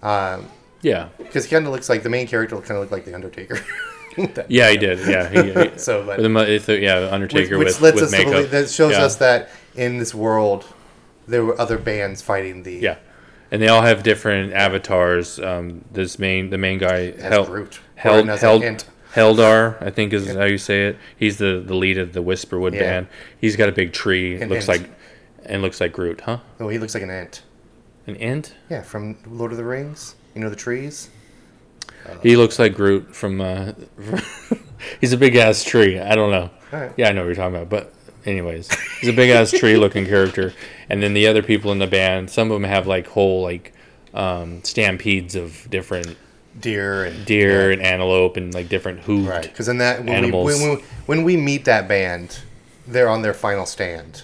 Um, 0.04 0.46
yeah, 0.84 1.10
because 1.18 1.46
he 1.46 1.52
kind 1.52 1.66
of 1.66 1.72
looks 1.72 1.89
like 1.89 2.04
the 2.04 2.10
main 2.10 2.28
character. 2.28 2.56
Kind 2.58 2.72
of 2.72 2.80
look 2.80 2.92
like 2.92 3.06
the 3.06 3.14
Undertaker. 3.16 3.60
Yeah, 4.47 4.70
he 4.70 4.78
did. 4.78 4.99
Yeah, 5.07 5.30
he, 5.30 5.51
he- 5.72 5.72
So, 5.78 6.05
but 6.05 6.20
with 6.20 6.66
the 6.66 6.80
yeah, 6.80 7.09
Undertaker 7.12 7.57
which 7.57 7.68
with, 7.68 7.82
lets 7.82 7.95
with 7.95 8.03
us 8.05 8.12
makeup. 8.12 8.34
believe, 8.34 8.51
that 8.51 8.70
shows 8.70 8.91
Yeah. 8.93 9.03
us 9.03 9.16
that 9.18 9.49
in 9.76 9.97
this 9.97 10.14
world 10.14 10.66
there 11.28 11.45
were 11.45 11.59
other 11.59 11.78
bands 11.78 12.22
fighting 12.22 12.64
the 12.64 12.74
Yeah, 12.74 12.97
and 13.51 13.62
they 13.62 13.68
all 13.68 13.82
have 13.84 14.03
different 14.03 14.53
avatars. 14.53 15.39
Um, 15.39 15.86
this 15.91 16.20
main, 16.20 16.49
the 16.49 16.57
main 16.57 16.78
guy, 16.78 17.12
Hel- 17.20 17.45
Groot. 17.45 17.80
Held, 17.95 18.28
Or 18.28 18.32
as 18.32 18.43
a 18.43 18.45
Held, 18.45 18.64
hint. 18.64 18.86
Heldar, 19.14 19.78
I 19.82 19.89
think 19.91 20.14
is 20.14 20.34
how 20.34 20.45
you 20.45 20.57
say 20.57 20.86
it. 20.88 20.97
He's 21.18 21.38
the, 21.38 21.62
the 21.66 21.76
lead 21.76 21.97
of 21.97 22.14
the 22.14 22.24
Whisperwood 22.24 22.74
Yeah. 22.74 22.80
band. 22.80 23.07
He's 23.39 23.55
got 23.55 23.68
a 23.70 23.72
big 23.74 23.91
tree. 23.93 24.41
An 24.41 24.49
looks 24.49 24.68
ent. 24.70 24.82
like 24.84 24.91
and 25.45 25.62
looks 25.62 25.80
like 25.82 25.91
Groot, 25.93 26.22
huh? 26.22 26.38
Oh, 26.59 26.70
he 26.70 26.78
looks 26.80 26.93
like 26.93 27.03
an 27.03 27.09
ant. 27.09 27.41
An 28.07 28.16
ant? 28.18 28.55
Yeah, 28.70 28.82
from 28.82 29.18
Lord 29.28 29.51
of 29.51 29.57
the 29.57 29.64
Rings. 29.66 30.16
You 30.34 30.41
know 30.41 30.49
the 30.49 30.55
trees. 30.55 31.09
He 32.24 32.36
looks 32.36 32.60
like 32.60 32.76
Groot 32.76 33.16
from. 33.16 33.41
Uh, 33.41 33.74
he's 35.02 35.14
a 35.14 35.18
big 35.18 35.36
ass 35.36 35.64
tree. 35.64 35.99
I 35.99 36.16
don't 36.16 36.32
know. 36.32 36.49
Alright. 36.74 36.93
Yeah, 36.97 37.10
I 37.10 37.12
know 37.12 37.22
what 37.22 37.28
you're 37.28 37.36
talking 37.36 37.56
about. 37.56 37.70
But 37.70 37.93
anyways, 38.26 38.70
he's 38.99 39.10
a 39.10 39.14
big 39.14 39.30
ass 39.30 39.52
tree 39.52 39.78
looking 39.78 40.06
character. 40.06 40.54
And 40.89 41.02
then 41.02 41.14
the 41.14 41.28
other 41.28 41.41
people 41.43 41.72
in 41.72 41.80
the 41.80 41.88
band, 41.88 42.30
some 42.30 42.52
of 42.52 42.56
them 42.60 42.70
have 42.70 42.88
like 42.88 43.08
whole 43.08 43.41
like 43.43 43.74
um, 44.14 44.64
stampedes 44.64 45.36
of 45.36 45.68
different 45.70 46.18
Deer 46.60 47.06
and 47.06 47.26
deer 47.26 47.68
yeah. 47.70 47.74
and 47.78 47.82
antelope 47.82 48.36
and 48.36 48.54
like 48.54 48.68
different 48.68 49.02
hooved. 49.04 49.30
right. 49.30 49.43
Because 49.43 49.70
in 49.70 49.78
that 49.78 49.99
when 49.99 50.10
animals. 50.10 50.54
we, 50.60 50.60
when 50.68 50.76
we 50.78 50.84
when 51.06 51.24
we 51.24 51.38
meet 51.38 51.64
that 51.64 51.88
band, 51.88 52.39
they're 52.86 53.08
on 53.08 53.22
their 53.22 53.34
final 53.34 53.66
stand. 53.66 54.24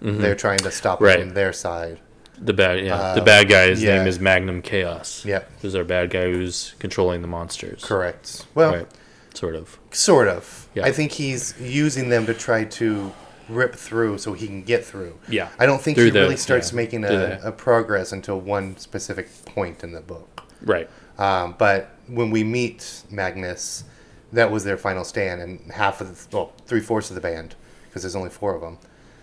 They're 0.00 0.34
trying 0.36 0.58
to 0.60 0.70
stop 0.70 0.98
Mm-hmm. 1.00 1.04
Right. 1.28 1.34
their 1.34 1.52
side. 1.52 1.98
The 2.44 2.52
bad, 2.52 2.80
yeah, 2.84 3.14
the 3.14 3.22
Uh, 3.22 3.24
bad 3.24 3.48
guy. 3.48 3.68
His 3.68 3.82
yeah. 3.82 3.98
name 3.98 4.06
is 4.08 4.18
Magnum 4.18 4.62
Chaos. 4.62 5.24
Yep. 5.24 5.50
who's 5.62 5.74
our 5.74 5.84
bad 5.84 6.10
guy 6.10 6.24
who's 6.24 6.74
controlling 6.80 7.22
the 7.22 7.28
monsters. 7.28 7.84
Correct. 7.84 8.46
Well, 8.54 8.72
Right. 8.72 8.86
Sort 9.34 9.54
of. 9.54 9.78
sort 9.92 10.28
of. 10.28 10.68
Yeah. 10.74 10.84
I 10.84 10.92
think 10.92 11.12
he's 11.12 11.54
using 11.60 12.08
them 12.10 12.26
to 12.26 12.34
try 12.34 12.64
to 12.64 13.12
rip 13.48 13.74
through 13.74 14.18
so 14.18 14.32
he 14.34 14.46
can 14.46 14.62
get 14.62 14.84
through. 14.84 15.18
Yeah. 15.28 15.48
I 15.58 15.66
don't 15.66 15.80
think 15.80 15.96
Through 15.96 16.06
he 16.06 16.10
the- 16.10 16.20
really 16.20 16.36
starts 16.36 16.70
yeah, 16.72 16.76
making 16.76 17.04
a, 17.04 17.40
a 17.44 17.52
progress 17.52 18.12
until 18.12 18.38
one 18.40 18.76
specific 18.76 19.28
point 19.46 19.82
in 19.84 19.92
the 19.92 20.00
book. 20.00 20.42
Right. 20.62 20.88
Um, 21.18 21.54
but 21.58 21.90
when 22.08 22.30
we 22.30 22.42
meet 22.44 23.02
Magnus, 23.10 23.84
that 24.32 24.50
was 24.50 24.64
their 24.64 24.76
final 24.76 25.04
stand, 25.04 25.40
and 25.40 25.60
half 25.72 26.00
of 26.00 26.08
the, 26.30 26.36
well, 26.36 26.52
three 26.66 26.80
fourths 26.80 27.10
of 27.10 27.14
the 27.14 27.20
band, 27.20 27.54
because 27.88 28.02
there's 28.02 28.16
only 28.16 28.30
four 28.30 28.54
of 28.54 28.60
them, 28.62 28.78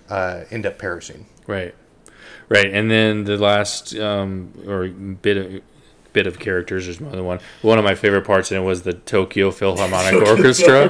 uh, 0.09 0.43
end 0.51 0.65
up 0.65 0.78
perishing. 0.78 1.26
Right. 1.47 1.74
Right. 2.50 2.72
And 2.74 2.89
then 2.89 3.24
the 3.26 3.38
last 3.38 3.95
um, 3.95 4.52
or 4.68 4.88
bit 4.88 5.38
of 5.38 5.62
bit 6.12 6.26
of 6.26 6.39
characters. 6.39 6.86
There's 6.86 7.00
more 7.00 7.12
than 7.12 7.24
one. 7.24 7.39
One 7.62 7.78
of 7.78 7.86
my 7.86 7.93
favorite 7.95 8.26
parts 8.26 8.52
in 8.52 8.58
it 8.58 8.66
was 8.66 8.82
the 8.82 8.93
Tokyo 8.93 9.52
Philharmonic 9.52 10.16
Orchestra, 10.28 10.89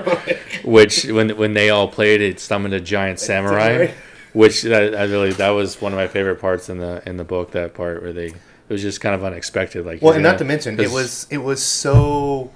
which 0.63 1.03
when 1.05 1.35
when 1.37 1.53
they 1.53 1.69
all 1.69 1.87
played, 1.89 2.21
it 2.21 2.39
summoned 2.39 2.73
a 2.73 2.79
giant 2.79 3.19
samurai. 3.19 3.67
samurai. 3.87 3.91
Which 4.31 4.63
I, 4.65 4.85
I 4.85 5.03
really 5.05 5.33
that 5.33 5.49
was 5.49 5.81
one 5.81 5.91
of 5.91 5.97
my 5.97 6.07
favorite 6.07 6.39
parts 6.39 6.69
in 6.69 6.77
the 6.77 7.03
in 7.05 7.17
the 7.17 7.23
book. 7.25 7.51
That 7.51 7.73
part 7.73 8.01
where 8.01 8.13
they 8.13 8.27
it 8.27 8.35
was 8.69 8.81
just 8.81 9.01
kind 9.01 9.13
of 9.15 9.23
unexpected. 9.23 9.85
Like 9.85 10.01
Well, 10.01 10.11
you're 10.13 10.17
and 10.17 10.23
not 10.23 10.37
gonna- 10.37 10.45
mention, 10.47 10.79
it 10.79 10.91
was 10.91 11.25
it 11.31 11.39
was 11.39 11.61
so, 11.63 12.51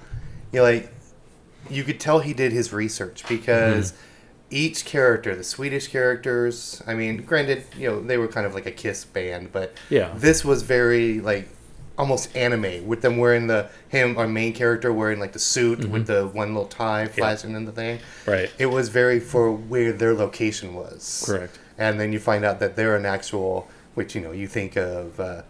you 0.52 0.60
know, 0.60 0.62
like 0.62 0.90
you 1.68 1.82
could 1.82 1.98
tell 1.98 2.20
he 2.20 2.32
did 2.32 2.52
his 2.52 2.72
research 2.72 3.24
because 3.28 3.92
Mm-hmm. 3.92 4.00
Each 4.54 4.84
character, 4.84 5.34
the 5.34 5.42
Swedish 5.44 5.88
characters, 5.88 6.80
I 6.86 6.94
mean, 6.94 7.18
granted, 7.24 7.64
you 7.76 7.88
know, 7.90 8.00
they 8.00 8.18
were 8.18 8.28
kind 8.28 8.46
of 8.46 8.54
like 8.54 8.66
a 8.66 8.70
Kiss 8.70 9.04
band, 9.04 9.50
but 9.52 9.72
Yeah. 9.90 10.12
this 10.16 10.44
was 10.44 10.62
very 10.62 11.20
like 11.20 11.48
almost 11.96 12.34
anime 12.36 12.86
with 12.86 13.02
them 13.02 13.16
wearing 13.18 13.46
the 13.46 13.68
him 13.88 14.16
our 14.18 14.26
main 14.26 14.52
character 14.52 14.92
wearing 14.92 15.20
like 15.20 15.32
the 15.32 15.38
suit 15.38 15.84
with 15.88 16.06
the 16.08 16.26
one 16.26 16.48
little 16.54 16.68
tie 16.68 17.06
flashing 17.06 17.54
in 17.54 17.64
the 17.64 17.72
thing. 17.72 17.98
Mm-hmm. 17.98 18.30
Right. 18.30 18.52
It 18.58 18.66
was 18.66 18.88
very 18.88 19.20
for 19.20 19.52
where 19.52 19.92
their 19.92 20.14
location 20.14 20.74
was. 20.74 21.24
Correct. 21.26 21.58
And 21.78 21.98
then 22.00 22.12
you 22.12 22.18
find 22.20 22.44
out 22.44 22.58
that 22.60 22.76
they're 22.76 22.96
an 22.96 23.06
actual, 23.06 23.68
which 23.94 24.14
you 24.14 24.20
know 24.20 24.32
you 24.32 24.46
think 24.46 24.76
of. 24.76 25.18
Uh, 25.18 25.42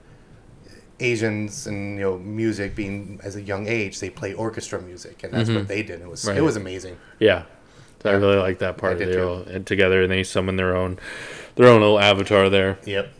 Asians 1.01 1.67
and 1.67 1.97
you 1.99 2.03
know 2.05 2.19
music 2.19 2.77
being 2.77 3.21
as 3.25 3.35
a 3.35 3.43
young 3.43 3.67
age 3.67 3.99
they 3.99 4.09
play 4.09 4.33
orchestra 4.33 4.81
music 4.81 5.25
and 5.25 5.33
that's 5.33 5.51
what 5.51 5.67
they 5.67 5.83
did 5.83 6.01
it 6.01 6.09
was 6.09 6.21
Mm-hmm. 6.21 6.29
Right. 6.29 6.39
it 6.39 6.43
was 6.43 6.55
amazing 6.57 6.97
Yeah. 7.19 7.43
I 8.05 8.13
really 8.13 8.37
like 8.37 8.59
that 8.59 8.77
part. 8.77 8.99
They 8.99 9.07
too. 9.07 9.23
all 9.29 9.61
together 9.65 10.03
and 10.03 10.11
they 10.13 10.23
summon 10.25 10.57
their 10.57 10.77
own 10.77 10.99
their 11.57 11.69
own 11.69 11.81
little 11.81 11.99
avatar 12.01 12.49
there. 12.51 12.79
yep 12.85 13.11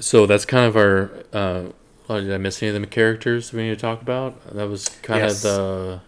so 0.00 0.26
that's 0.26 0.44
kind 0.44 0.66
of 0.66 0.76
our. 0.76 1.10
Uh, 1.32 1.62
oh, 2.08 2.20
did 2.20 2.32
I 2.32 2.38
miss 2.38 2.62
any 2.62 2.74
of 2.74 2.80
the 2.80 2.86
characters 2.86 3.52
we 3.52 3.62
need 3.64 3.70
to 3.70 3.76
talk 3.76 4.00
about? 4.00 4.54
That 4.54 4.68
was 4.68 4.88
kind 5.02 5.24
Yes. 5.24 5.44
of 5.44 6.00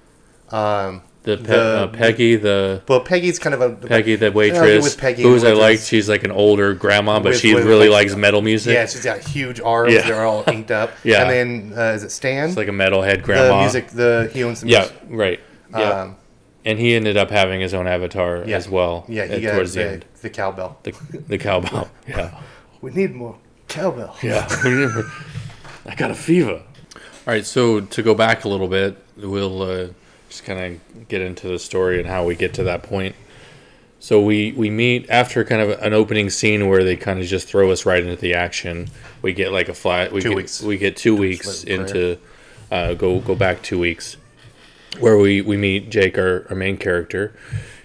the 0.50 0.56
Um, 0.56 1.02
the, 1.24 1.36
Pe- 1.36 1.42
The- 1.42 1.60
uh, 1.60 1.86
Peggy, 1.88 2.36
the 2.36 2.82
well, 2.88 3.00
Peggy's 3.00 3.38
kind 3.40 3.52
of 3.54 3.60
a 3.60 3.70
Peggy, 3.70 4.14
the 4.16 4.30
waitress, 4.32 4.94
Peggy, 4.96 5.22
who's 5.22 5.42
I 5.44 5.52
like. 5.52 5.80
She's 5.80 6.08
like 6.08 6.22
an 6.24 6.30
older 6.30 6.72
grandma, 6.72 7.18
but 7.18 7.30
With- 7.30 7.40
she 7.40 7.52
with, 7.54 7.64
really 7.66 7.88
like, 7.88 8.04
likes 8.06 8.14
metal 8.16 8.42
music. 8.42 8.74
Yeah, 8.74 8.86
she's 8.86 9.02
got 9.04 9.18
huge 9.20 9.60
arms. 9.60 9.92
Yeah. 9.92 10.02
They're 10.02 10.24
all 10.24 10.44
inked 10.50 10.70
up. 10.70 10.92
Yeah. 11.04 11.22
And 11.28 11.72
then 11.72 11.78
uh, 11.78 11.92
is 11.92 12.04
it 12.04 12.10
Stan? 12.10 12.48
It's 12.48 12.56
like 12.56 12.68
a 12.68 12.72
metalhead 12.72 13.16
the 13.16 13.22
grandma. 13.22 13.60
music. 13.62 13.88
The 13.88 14.30
he 14.32 14.44
owns 14.44 14.60
the 14.60 14.68
Yeah, 14.68 14.78
music. 14.80 14.96
right. 15.08 15.40
Yeah, 15.72 15.90
Um, 16.02 16.16
and 16.70 16.78
he 16.78 16.94
ended 16.94 17.16
up 17.16 17.30
having 17.30 17.60
his 17.60 17.74
own 17.74 17.86
avatar 17.86 18.44
Yeah. 18.46 18.56
as 18.56 18.68
well. 18.68 19.04
yeah, 19.08 19.22
at- 19.24 19.30
he 19.30 19.40
got 19.42 19.54
towards 19.54 19.74
the, 19.74 19.82
the 19.82 19.90
end. 19.90 20.04
the 20.22 20.30
cowbell. 20.30 20.78
The 20.82 20.92
the 21.28 21.38
cowbell. 21.38 21.90
Yeah. 22.08 22.40
We 22.80 22.90
need 22.92 23.14
more 23.14 23.36
cowbell. 23.68 24.16
Yeah. 24.22 24.46
I 25.86 25.94
got 25.96 26.10
a 26.10 26.14
fever. 26.14 26.62
All 26.94 27.34
right, 27.34 27.44
so 27.44 27.80
to 27.80 28.02
go 28.02 28.14
back 28.14 28.44
a 28.44 28.48
little 28.48 28.68
bit, 28.68 28.96
we'll 29.16 29.62
uh, 29.62 29.88
just 30.28 30.44
kind 30.44 30.80
of 30.96 31.08
get 31.08 31.20
into 31.20 31.48
the 31.48 31.58
story 31.58 31.98
and 32.00 32.08
how 32.08 32.24
we 32.24 32.34
get 32.34 32.54
to 32.54 32.64
that 32.64 32.82
point. 32.82 33.14
So 33.98 34.20
we 34.22 34.52
we 34.52 34.70
meet 34.70 35.10
after 35.10 35.44
kind 35.44 35.60
of 35.60 35.78
an 35.82 35.92
opening 35.92 36.30
scene 36.30 36.68
where 36.68 36.82
they 36.82 36.96
kind 36.96 37.20
of 37.20 37.26
just 37.26 37.46
throw 37.46 37.70
us 37.70 37.84
right 37.84 38.02
into 38.02 38.16
the 38.16 38.32
action. 38.34 38.88
We 39.20 39.34
get 39.34 39.52
like 39.52 39.68
a 39.68 39.74
flat. 39.74 40.10
We 40.12 40.22
Two 40.22 40.30
get, 40.30 40.36
weeks. 40.36 40.62
We 40.62 40.78
get 40.78 40.96
two 40.96 41.14
weeks 41.14 41.64
into 41.64 42.18
uh, 42.70 42.94
go 42.94 43.20
go 43.20 43.34
back 43.34 43.60
two 43.62 43.78
weeks, 43.78 44.16
where 44.98 45.16
we 45.16 45.40
we 45.40 45.56
meet 45.56 45.90
Jake, 45.90 46.18
our, 46.18 46.46
our 46.50 46.56
main 46.56 46.76
character 46.76 47.34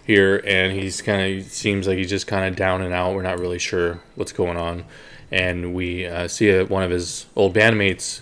here, 0.05 0.41
and 0.45 0.73
he's 0.73 1.01
kind 1.01 1.39
of 1.39 1.45
seems 1.45 1.87
like 1.87 1.97
he's 1.97 2.09
just 2.09 2.27
kind 2.27 2.45
of 2.45 2.55
down 2.55 2.81
and 2.81 2.93
out. 2.93 3.15
We're 3.15 3.21
not 3.21 3.39
really 3.39 3.59
sure 3.59 4.01
what's 4.15 4.31
going 4.31 4.57
on, 4.57 4.85
and 5.31 5.73
we 5.73 6.05
uh, 6.05 6.27
see 6.27 6.49
a, 6.49 6.65
one 6.65 6.83
of 6.83 6.91
his 6.91 7.27
old 7.35 7.53
bandmates 7.55 8.21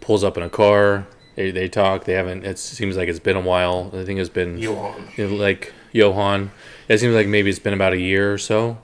pulls 0.00 0.24
up 0.24 0.36
in 0.36 0.42
a 0.42 0.50
car. 0.50 1.06
They, 1.36 1.50
they 1.50 1.68
talk. 1.68 2.04
They 2.04 2.14
haven't. 2.14 2.44
It 2.44 2.58
seems 2.58 2.96
like 2.96 3.08
it's 3.08 3.20
been 3.20 3.36
a 3.36 3.40
while. 3.40 3.90
I 3.94 4.04
think 4.04 4.18
it's 4.18 4.28
been 4.28 4.58
Johan. 4.58 5.08
you 5.16 5.28
know, 5.28 5.36
like 5.36 5.72
Johan. 5.92 6.50
It 6.88 6.98
seems 6.98 7.14
like 7.14 7.26
maybe 7.28 7.50
it's 7.50 7.58
been 7.58 7.74
about 7.74 7.92
a 7.92 8.00
year 8.00 8.32
or 8.32 8.38
so. 8.38 8.78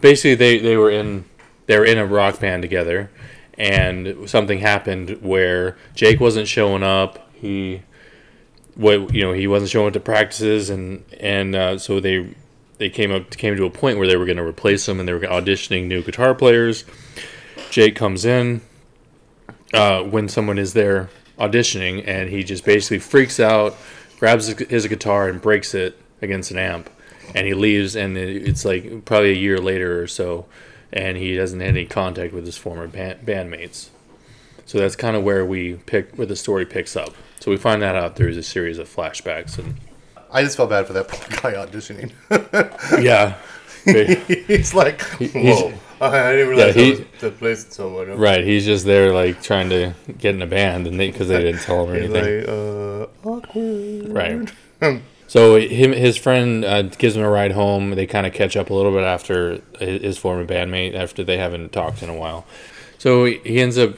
Basically, 0.00 0.34
they, 0.34 0.58
they 0.58 0.76
were 0.76 0.90
in 0.90 1.24
they 1.66 1.78
were 1.78 1.84
in 1.84 1.98
a 1.98 2.06
rock 2.06 2.40
band 2.40 2.62
together, 2.62 3.10
and 3.54 4.28
something 4.28 4.58
happened 4.58 5.22
where 5.22 5.76
Jake 5.94 6.18
wasn't 6.18 6.48
showing 6.48 6.82
up. 6.82 7.30
He 7.34 7.82
what 8.76 9.14
you 9.14 9.22
know 9.22 9.32
he 9.32 9.46
wasn't 9.46 9.70
showing 9.70 9.88
up 9.88 9.92
to 9.94 10.00
practices, 10.00 10.70
and 10.70 11.04
and 11.18 11.54
uh, 11.54 11.78
so 11.78 12.00
they 12.00 12.34
they 12.78 12.90
came 12.90 13.12
up 13.12 13.30
came 13.30 13.56
to 13.56 13.64
a 13.64 13.70
point 13.70 13.98
where 13.98 14.06
they 14.06 14.16
were 14.16 14.26
going 14.26 14.38
to 14.38 14.44
replace 14.44 14.88
him, 14.88 14.98
and 14.98 15.08
they 15.08 15.12
were 15.12 15.20
auditioning 15.20 15.86
new 15.86 16.02
guitar 16.02 16.34
players. 16.34 16.84
Jake 17.70 17.94
comes 17.94 18.24
in 18.24 18.62
uh, 19.72 20.02
when 20.02 20.28
someone 20.28 20.58
is 20.58 20.72
there 20.72 21.10
auditioning, 21.38 22.06
and 22.06 22.30
he 22.30 22.42
just 22.42 22.64
basically 22.64 22.98
freaks 22.98 23.40
out, 23.40 23.76
grabs 24.18 24.46
his, 24.46 24.86
guitar 24.86 25.28
and 25.28 25.40
breaks 25.40 25.74
it 25.74 25.98
against 26.20 26.50
an 26.50 26.58
amp, 26.58 26.90
and 27.34 27.46
he 27.46 27.54
leaves. 27.54 27.96
And 27.96 28.16
it's 28.16 28.64
like 28.64 29.04
probably 29.04 29.30
a 29.30 29.36
year 29.36 29.58
later 29.58 30.02
or 30.02 30.06
so, 30.06 30.46
and 30.92 31.16
he 31.16 31.36
doesn't 31.36 31.60
have 31.60 31.68
any 31.68 31.86
contact 31.86 32.32
with 32.32 32.44
his 32.44 32.56
former 32.56 32.86
band, 32.86 33.24
bandmates. 33.24 33.88
So 34.66 34.78
that's 34.78 34.96
kind 34.96 35.16
of 35.16 35.24
where 35.24 35.44
we 35.44 35.74
pick 35.74 36.14
where 36.14 36.26
the 36.26 36.36
story 36.36 36.66
picks 36.66 36.96
up. 36.96 37.14
So 37.40 37.50
we 37.50 37.56
find 37.56 37.82
that 37.82 37.96
out 37.96 38.16
there's 38.16 38.36
a 38.36 38.42
series 38.42 38.78
of 38.78 38.88
flashbacks 38.88 39.58
and 39.58 39.74
I 40.32 40.42
just 40.44 40.56
felt 40.56 40.70
bad 40.70 40.86
for 40.86 40.92
that 40.92 41.08
poor 41.08 41.28
guy 41.52 41.54
auditioning. 41.66 42.12
yeah, 43.02 43.36
he's 44.46 44.74
like, 44.74 45.00
whoa. 45.02 45.72
I 46.02 46.32
didn't 46.32 46.48
realize 46.48 46.76
Yeah, 46.76 46.82
he- 46.82 46.88
I 46.92 46.96
was 46.98 47.00
the 47.20 47.30
place 47.32 47.66
someone. 47.70 48.16
right. 48.16 48.42
He's 48.44 48.64
just 48.64 48.86
there 48.86 49.12
like 49.12 49.42
trying 49.42 49.68
to 49.70 49.94
get 50.18 50.34
in 50.34 50.40
a 50.42 50.46
band, 50.46 50.86
and 50.86 50.98
they 50.98 51.10
because 51.10 51.28
they 51.28 51.42
didn't 51.42 51.60
tell 51.62 51.84
him 51.86 51.90
or 51.90 52.00
He's 52.00 52.10
anything. 52.10 52.40
like, 52.40 52.48
uh, 52.48 53.28
awkward. 53.28 54.08
Right. 54.82 55.02
So 55.26 55.56
him, 55.56 55.92
his 55.92 56.16
friend 56.16 56.64
uh, 56.64 56.82
gives 56.82 57.16
him 57.16 57.22
a 57.22 57.28
ride 57.28 57.52
home. 57.52 57.90
They 57.90 58.06
kind 58.06 58.26
of 58.26 58.32
catch 58.32 58.56
up 58.56 58.70
a 58.70 58.74
little 58.74 58.92
bit 58.92 59.02
after 59.04 59.60
his 59.78 60.16
former 60.16 60.44
bandmate, 60.46 60.94
after 60.94 61.22
they 61.22 61.36
haven't 61.36 61.72
talked 61.72 62.02
in 62.02 62.08
a 62.08 62.14
while. 62.16 62.46
So 62.98 63.26
he 63.26 63.60
ends 63.60 63.76
up 63.76 63.94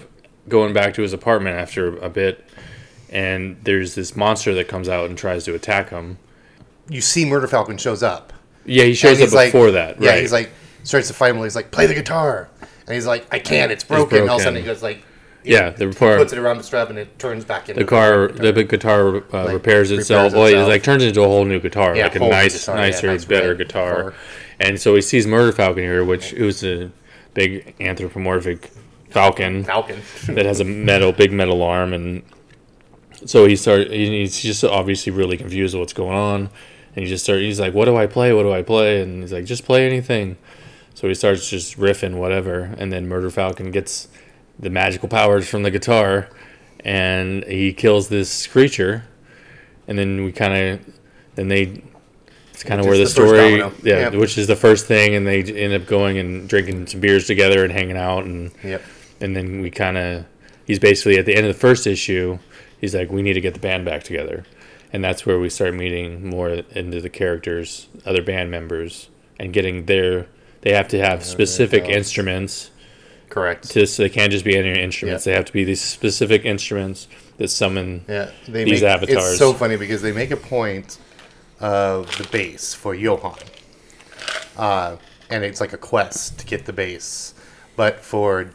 going 0.49 0.73
back 0.73 0.95
to 0.95 1.03
his 1.03 1.13
apartment 1.13 1.57
after 1.57 1.97
a 1.99 2.11
bit, 2.11 2.45
and 3.13 3.57
there's 3.63 3.95
this 3.95 4.17
monster 4.17 4.55
that 4.55 4.67
comes 4.67 4.89
out 4.89 5.09
and 5.09 5.17
tries 5.17 5.45
to 5.45 5.55
attack 5.55 5.91
him. 5.91 6.19
You 6.89 7.01
see, 7.01 7.25
Murder 7.25 7.47
Falcon 7.47 7.77
shows 7.79 8.03
up. 8.03 8.33
Yeah, 8.65 8.85
he 8.85 8.95
shows 8.95 9.19
up 9.19 9.25
he's 9.25 9.35
like- 9.35 9.53
before 9.53 9.71
that. 9.73 10.01
Yeah, 10.01 10.11
right. 10.11 10.21
he's 10.21 10.33
like 10.33 10.51
starts 10.83 11.09
to 11.09 11.15
fight 11.15 11.35
him. 11.35 11.43
He's 11.43 11.55
like, 11.55 11.71
play 11.71 11.87
the 11.87 11.95
guitar, 11.95 12.49
and 12.87 12.95
he's 12.95 13.07
like, 13.07 13.27
I 13.33 13.39
can't. 13.39 13.71
It's 13.71 13.85
broken. 13.85 14.19
And 14.19 14.29
all 14.31 14.37
of 14.37 14.41
a 14.41 14.45
sudden, 14.45 14.59
he 14.59 14.65
goes 14.67 14.83
like, 14.83 15.05
yeah, 15.45 15.71
the 15.71 15.89
report. 15.89 16.19
puts 16.19 16.33
it 16.33 16.39
around 16.39 16.59
the 16.59 16.65
strap, 16.65 16.89
and 16.91 16.99
it 16.99 17.19
turns 17.19 17.45
back 17.45 17.69
into 17.69 17.81
the 17.83 17.87
car, 17.89 18.29
the 18.29 18.53
big 18.53 18.69
guitar 18.69 19.17
uh, 19.35 19.53
repairs 19.53 19.91
itself. 19.91 20.33
well, 20.33 20.47
it 20.47 20.57
like 20.69 20.83
turns 20.83 21.03
into 21.03 21.21
a 21.23 21.27
whole 21.27 21.45
new 21.45 21.61
guitar, 21.61 21.97
Yeah, 21.97 22.05
like 22.05 22.17
a 22.17 22.21
nice, 22.21 22.61
guitar, 22.61 22.77
yeah, 22.77 22.83
nicer, 22.83 23.07
nice 23.09 23.25
better 23.25 23.55
guitar. 23.55 24.15
And 24.61 24.81
so 24.81 24.95
he 24.95 25.03
sees 25.03 25.27
Murder 25.27 25.51
Falcon 25.53 25.83
here, 25.83 26.05
which 26.05 26.31
who's 26.31 26.63
a 26.65 26.91
big 27.35 27.75
anthropomorphic 27.81 28.71
falcon 29.11 29.65
Falcon. 29.65 30.01
that 30.29 30.47
has 30.47 30.61
a 30.61 30.65
metal, 30.65 31.13
big 31.13 31.33
metal 31.33 31.63
arm, 31.63 31.93
and 31.93 32.23
so 33.25 33.47
he 33.47 33.57
started. 33.57 33.91
He's 33.93 34.41
just 34.41 34.65
obviously 34.65 35.13
really 35.13 35.37
confused 35.37 35.77
what's 35.77 35.93
going 35.93 36.17
on, 36.17 36.41
and 36.95 37.05
he 37.05 37.07
just 37.07 37.25
started. 37.25 37.45
He's 37.45 37.61
like, 37.61 37.75
"What 37.75 37.87
do 37.87 37.97
I 37.97 38.07
play? 38.07 38.33
What 38.33 38.43
do 38.45 38.53
I 38.53 38.63
play?" 38.63 39.01
And 39.03 39.23
he's 39.23 39.33
like, 39.33 39.45
"Just 39.45 39.65
play 39.65 39.87
anything." 39.87 40.37
So 40.95 41.09
he 41.09 41.15
starts 41.15 41.49
just 41.49 41.79
riffing 41.79 42.15
whatever, 42.15 42.75
and 42.79 42.93
then 42.93 43.09
Murder 43.09 43.31
Falcon 43.31 43.71
gets 43.71 44.09
the 44.59 44.71
magical 44.71 45.09
powers 45.09 45.49
from 45.49 45.63
the 45.63 45.71
guitar, 45.71 46.29
and 46.85 47.45
he 47.45 47.73
kills 47.73 48.09
this 48.09 48.47
creature, 48.47 49.05
and 49.89 49.99
then 49.99 50.25
we 50.25 50.33
kind 50.33 50.55
of, 50.55 50.81
then 51.35 51.49
they. 51.49 51.83
It's 52.53 52.65
kind 52.65 52.81
of 52.81 52.87
where 52.87 52.97
the 52.99 53.05
the 53.05 53.11
story, 53.11 53.57
yeah, 53.57 53.71
Yep. 54.11 54.15
which 54.15 54.37
is 54.39 54.47
the 54.47 54.55
first 54.55 54.87
thing, 54.87 55.15
and 55.15 55.27
they 55.27 55.43
end 55.43 55.73
up 55.73 55.87
going 55.87 56.19
and 56.19 56.47
drinking 56.49 56.87
some 56.87 57.01
beers 57.01 57.27
together 57.27 57.65
and 57.65 57.73
hanging 57.73 57.97
out, 57.97 58.25
and 58.25 58.53
Yep. 58.63 58.83
and 59.23 59.35
then 59.35 59.63
we 59.63 59.71
kind 59.71 59.97
of 59.97 60.27
he's 60.67 60.79
basically 60.79 61.19
at 61.19 61.25
the 61.27 61.35
end 61.35 61.47
of 61.47 61.53
the 61.53 61.59
first 61.59 61.87
issue 61.87 62.39
he's 62.83 62.95
like 62.95 63.11
we 63.11 63.23
need 63.23 63.33
to 63.33 63.41
get 63.41 63.55
the 63.55 63.61
band 63.61 63.87
back 63.87 64.03
together 64.03 64.45
and 64.93 65.03
that's 65.03 65.25
where 65.25 65.39
we 65.39 65.49
start 65.49 65.73
meeting 65.73 66.29
more 66.29 66.51
into 66.51 67.01
the 67.01 67.09
characters 67.09 67.89
other 68.05 68.23
band 68.23 68.51
members 68.51 69.09
and 69.39 69.55
getting 69.55 69.87
their 69.87 70.27
they 70.61 70.73
have 70.73 70.89
to 70.89 70.99
have 70.99 71.25
specific 71.25 71.85
instruments 71.85 72.71
Correct. 73.31 73.71
to 73.71 73.87
so 73.87 74.03
they 74.03 74.11
can't 74.11 74.31
just 74.31 74.45
be 74.45 74.55
any 74.59 74.79
instruments 74.79 75.25
Yeah. 75.27 75.33
they 75.33 75.37
have 75.37 75.47
to 75.47 75.53
be 75.55 75.65
these 75.65 75.81
specific 75.81 76.45
instruments 76.45 77.09
that 77.39 77.49
summon 77.49 78.05
Yeah, 78.09 78.31
they 78.47 78.65
These 78.65 78.83
make, 78.83 78.91
avatars. 78.91 79.25
It's 79.31 79.39
so 79.39 79.55
funny 79.55 79.77
because 79.77 80.03
they 80.03 80.13
make 80.13 80.31
a 80.31 80.37
point 80.37 80.99
of 81.61 82.15
the 82.19 82.25
bass 82.29 82.75
for 82.75 82.95
Johan, 82.95 83.39
uh, 84.57 84.97
and 85.31 85.43
it's 85.45 85.61
like 85.61 85.73
a 85.73 85.79
quest 85.79 86.39
to 86.41 86.47
get 86.47 86.67
the 86.67 86.73
bass. 86.73 87.33
But 87.75 88.01
for 88.01 88.51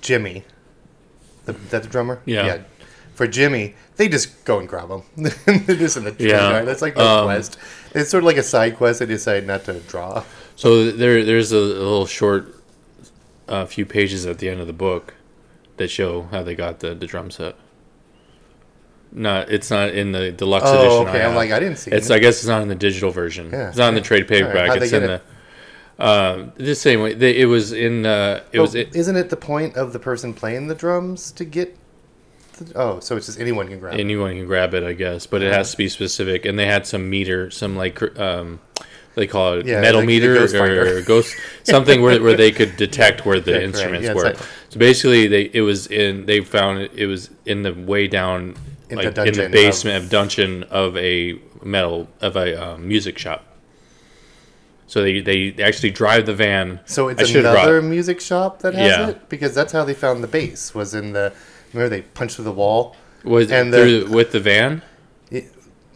Jimmy, 0.00 0.44
the, 1.44 1.52
that 1.52 1.82
the 1.84 1.88
drummer, 1.88 2.20
Yeah. 2.24 2.62
For 3.14 3.26
Jimmy, 3.26 3.74
they 3.96 4.08
just 4.08 4.44
go 4.44 4.58
and 4.58 4.68
grab 4.68 4.90
him. 4.90 5.02
They're 5.16 5.76
just 5.76 5.96
in 5.96 6.04
the 6.04 6.12
tree 6.12 6.30
Yeah. 6.30 6.62
That's 6.62 6.82
like 6.82 6.96
no 6.96 7.06
Um, 7.20 7.24
quest. 7.26 7.56
It's 7.94 8.10
sort 8.10 8.24
of 8.24 8.26
like 8.26 8.36
a 8.36 8.42
side 8.42 8.76
quest. 8.76 8.98
They 8.98 9.06
decide 9.06 9.46
not 9.46 9.64
to 9.64 9.80
draw. 9.80 10.24
so 10.56 10.90
there 10.90 11.24
there's 11.24 11.52
a, 11.52 11.56
a 11.56 11.58
little 11.58 12.06
short 12.06 12.54
uh, 13.48 13.66
few 13.66 13.86
pages 13.86 14.26
at 14.26 14.38
the 14.38 14.48
end 14.48 14.60
of 14.60 14.66
the 14.66 14.72
book 14.72 15.14
that 15.76 15.88
show 15.90 16.22
how 16.30 16.42
they 16.42 16.54
got 16.54 16.80
the, 16.80 16.94
the 16.94 17.06
drum 17.06 17.30
set 17.30 17.56
not 19.12 19.48
it's 19.50 19.70
not 19.70 19.90
in 19.90 20.12
the 20.12 20.32
deluxe 20.32 20.68
edition 20.68 20.88
Oh, 20.90 21.04
I 21.04 21.08
okay. 21.10 21.24
I'm 21.24 21.34
like, 21.36 21.52
I 21.52 21.60
didn't 21.60 21.78
see 21.78 21.90
It's 21.90 22.10
it. 22.10 22.14
I 22.14 22.18
guess 22.18 22.38
it's 22.38 22.46
not 22.48 22.62
in 22.62 22.68
the 22.68 22.74
digital 22.74 23.10
version. 23.10 23.50
Yeah, 23.52 23.68
it's 23.68 23.78
not 23.78 23.88
in 23.90 23.94
the 23.94 24.00
trade 24.00 24.26
paperback. 24.26 24.70
they 24.78 24.84
it's 24.86 24.92
in 24.92 25.02
get 25.02 25.22
the 25.96 26.02
uh, 26.02 26.50
the 26.56 26.74
same 26.74 27.00
way. 27.02 27.14
They, 27.14 27.36
it 27.40 27.44
was 27.44 27.70
in. 27.72 28.04
Uh, 28.04 28.42
it 28.50 28.58
was. 28.58 28.74
Well, 28.74 28.82
It, 28.82 28.96
isn't 28.96 29.14
it 29.14 29.30
the 29.30 29.36
point 29.36 29.76
of 29.76 29.92
the 29.92 30.00
person 30.00 30.34
playing 30.34 30.66
the 30.66 30.74
drums 30.74 31.30
to 31.32 31.44
get? 31.44 31.76
Oh, 32.74 33.00
so 33.00 33.16
it's 33.16 33.26
just 33.26 33.40
anyone 33.40 33.68
can 33.68 33.78
grab. 33.80 33.94
it. 33.94 34.00
anyone 34.00 34.32
can 34.36 34.46
grab 34.46 34.74
it, 34.74 34.82
I 34.84 34.92
guess, 34.92 35.26
but 35.26 35.42
it 35.42 35.52
has 35.52 35.70
to 35.72 35.76
be 35.76 35.88
specific. 35.88 36.44
And 36.44 36.58
they 36.58 36.66
had 36.66 36.86
some 36.86 37.08
meter, 37.10 37.50
some 37.50 37.76
like 37.76 38.00
um, 38.18 38.60
they 39.14 39.26
call 39.26 39.54
it 39.58 39.66
Yeah, 39.66 39.80
metal 39.80 40.00
like 40.00 40.06
meter 40.06 40.34
ghost 40.34 40.54
or 40.54 40.58
finder. 40.58 41.02
ghost 41.06 41.34
something 41.64 42.02
where, 42.02 42.20
where 42.22 42.36
they 42.36 42.52
could 42.52 42.76
detect 42.76 43.24
where 43.26 43.40
the 43.40 43.52
right. 43.54 43.62
instruments 43.62 44.06
Yeah, 44.06 44.14
were. 44.14 44.24
like- 44.24 44.38
so 44.70 44.78
basically, 44.78 45.26
they 45.28 45.50
it 45.52 45.60
was 45.60 45.86
in. 45.86 46.26
They 46.26 46.40
found 46.40 46.78
it, 46.80 46.92
it 46.94 47.06
was 47.06 47.30
in 47.46 47.62
the 47.62 47.72
way 47.72 48.08
down, 48.08 48.56
In 48.90 48.96
the 48.98 49.24
in 49.24 49.34
the 49.34 49.48
basement 49.48 50.04
of, 50.04 50.10
dungeon 50.10 50.64
of 50.64 50.96
a 50.96 51.38
metal 51.62 52.08
of 52.20 52.36
a 52.36 52.54
um, 52.60 52.88
music 52.88 53.16
shop. 53.18 53.44
So 54.86 55.00
they, 55.02 55.20
they 55.20 55.54
actually 55.62 55.90
drive 55.90 56.26
the 56.26 56.34
van. 56.34 56.80
So 56.84 57.08
it's 57.08 57.34
another 57.34 57.80
music 57.82 58.20
shop 58.20 58.60
that 58.60 58.74
has 58.74 58.90
Yeah. 58.90 59.08
it 59.10 59.28
because 59.28 59.54
that's 59.54 59.72
how 59.72 59.82
they 59.84 59.94
found 59.94 60.22
the 60.22 60.28
bass. 60.28 60.74
Was 60.74 60.94
in 60.94 61.12
the 61.12 61.32
remember 61.74 61.94
they 61.96 62.02
punched 62.02 62.36
through 62.36 62.44
the 62.46 62.52
wall. 62.52 62.96
Was 63.24 63.50
And 63.50 63.72
through 63.72 64.06
with 64.10 64.32
the 64.32 64.40
van? 64.40 64.82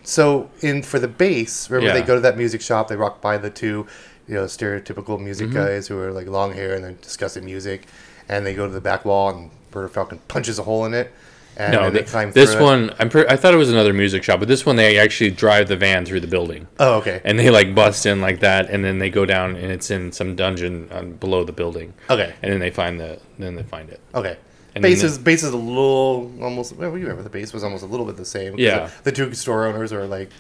So 0.05 0.51
in 0.61 0.83
for 0.83 0.99
the 0.99 1.09
bass, 1.09 1.69
remember 1.71 1.89
Yeah. 1.95 2.01
they 2.01 2.07
go 2.07 2.15
to 2.15 2.21
that 2.23 2.37
music 2.39 2.61
shop. 2.63 2.89
They 2.89 2.97
walk 2.97 3.21
by 3.21 3.37
the 3.37 3.51
two, 3.51 3.87
you 4.27 4.35
know, 4.35 4.45
stereotypical 4.45 5.21
music 5.21 5.49
Mm-hmm. 5.49 5.57
guys 5.57 5.89
who 5.89 5.99
are 5.99 6.13
like 6.13 6.27
long 6.27 6.55
hair 6.55 6.75
and 6.75 6.83
they're 6.85 6.93
discussing 6.93 7.45
music. 7.45 7.87
and 8.31 8.45
they 8.45 8.53
go 8.55 8.67
to 8.67 8.73
the 8.75 8.81
back 8.81 9.07
wall, 9.07 9.31
and 9.31 9.51
Murder 9.75 9.89
Falcon 9.89 10.19
punches 10.29 10.59
a 10.59 10.63
hole 10.63 10.85
in 10.85 10.93
it, 10.93 11.11
and 11.57 11.73
No, 11.73 11.85
then 11.85 11.95
they 11.95 12.03
climb 12.03 12.31
this 12.33 12.53
through 12.53 12.63
one 12.63 12.91
I 13.01 13.37
thought 13.37 13.55
it 13.55 13.57
was 13.57 13.71
another 13.71 13.95
music 13.95 14.23
shop, 14.23 14.39
but 14.41 14.49
this 14.49 14.67
one 14.67 14.77
they 14.77 14.99
actually 14.99 15.31
drive 15.31 15.69
the 15.69 15.77
van 15.77 16.05
through 16.05 16.21
the 16.21 16.27
building. 16.27 16.67
Oh, 16.79 16.97
okay. 16.97 17.23
and 17.25 17.39
they 17.39 17.49
like 17.49 17.75
bust 17.75 18.05
in 18.05 18.21
like 18.21 18.41
that, 18.41 18.69
and 18.69 18.85
then 18.85 18.99
they 18.99 19.09
go 19.09 19.25
down, 19.25 19.57
and 19.57 19.73
it's 19.73 19.91
in 19.91 20.13
some 20.13 20.37
dungeon 20.37 20.89
um, 20.93 21.13
below 21.13 21.43
the 21.43 21.53
building. 21.53 21.95
Okay. 22.11 22.35
and 22.43 22.53
then 22.53 22.61
they 22.61 22.71
find 22.71 23.01
the 23.01 23.19
then 23.39 23.55
they 23.57 23.63
find 23.63 23.89
it. 23.89 24.01
Okay. 24.15 24.37
And 24.79 24.83
bass 24.83 25.03
then 25.03 25.11
is 25.11 25.19
bass 25.19 25.43
is 25.43 25.53
a 25.53 25.57
little 25.57 26.33
almost. 26.43 26.75
Well, 26.77 26.91
you 26.97 27.03
remember 27.05 27.23
the 27.23 27.31
bass 27.31 27.53
was 27.53 27.65
almost 27.65 27.83
a 27.83 27.87
little 27.87 28.07
bit 28.07 28.17
the 28.17 28.25
same. 28.25 28.59
Yeah. 28.59 28.91
The, 29.03 29.11
the 29.11 29.13
two 29.13 29.35
store 29.35 29.67
owners 29.67 29.93
are 29.93 30.07
like. 30.07 30.31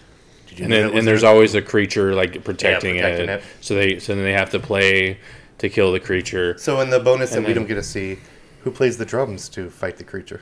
Did 0.47 0.59
you 0.61 0.65
And 0.65 0.73
then 0.73 0.97
and 0.97 1.07
there's 1.07 1.21
there?" 1.23 1.31
always 1.31 1.55
a 1.55 1.63
creature 1.63 2.15
like 2.15 2.33
protecting, 2.45 2.97
protecting 2.97 3.29
it. 3.29 3.41
it. 3.41 3.43
So 3.61 3.75
they 3.75 3.99
so 3.99 4.15
then 4.15 4.25
they 4.25 4.33
have 4.33 4.51
to 4.51 4.59
play 4.59 5.19
to 5.59 5.69
kill 5.69 5.93
the 5.93 6.01
creature. 6.01 6.57
So 6.59 6.81
in 6.81 6.91
the 6.91 7.01
bonus 7.01 7.31
that 7.31 7.39
and 7.39 7.47
we 7.47 7.53
don't 7.53 7.67
get 7.67 7.75
to 7.75 7.83
see, 7.83 8.19
who 8.63 8.71
plays 8.71 8.97
the 8.97 9.05
drums 9.05 9.49
to 9.51 9.71
fight 9.71 9.97
the 9.99 10.05
creature? 10.05 10.41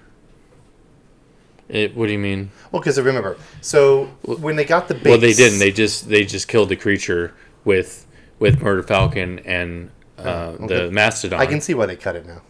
It, 1.68 1.96
what 1.96 2.06
do 2.06 2.12
you 2.12 2.18
mean? 2.20 2.50
Well, 2.70 2.80
because 2.80 2.96
remember, 3.00 3.36
so 3.60 4.04
when 4.22 4.54
they 4.54 4.64
got 4.64 4.86
the 4.86 4.94
bass, 4.94 5.04
Well, 5.06 5.18
they 5.18 5.32
didn't. 5.32 5.58
They 5.58 5.72
just 5.72 6.08
they 6.08 6.24
just 6.24 6.46
killed 6.46 6.68
the 6.68 6.76
creature 6.76 7.34
with 7.64 8.06
with 8.38 8.62
Murder 8.62 8.84
Falcon 8.84 9.40
and 9.40 9.90
uh, 10.18 10.22
Oh, 10.60 10.64
okay. 10.64 10.86
the 10.86 10.90
Mastodon. 10.92 11.40
I 11.40 11.46
can 11.46 11.60
see 11.60 11.74
why 11.74 11.86
they 11.86 11.96
cut 11.96 12.14
it 12.14 12.26
now. 12.26 12.42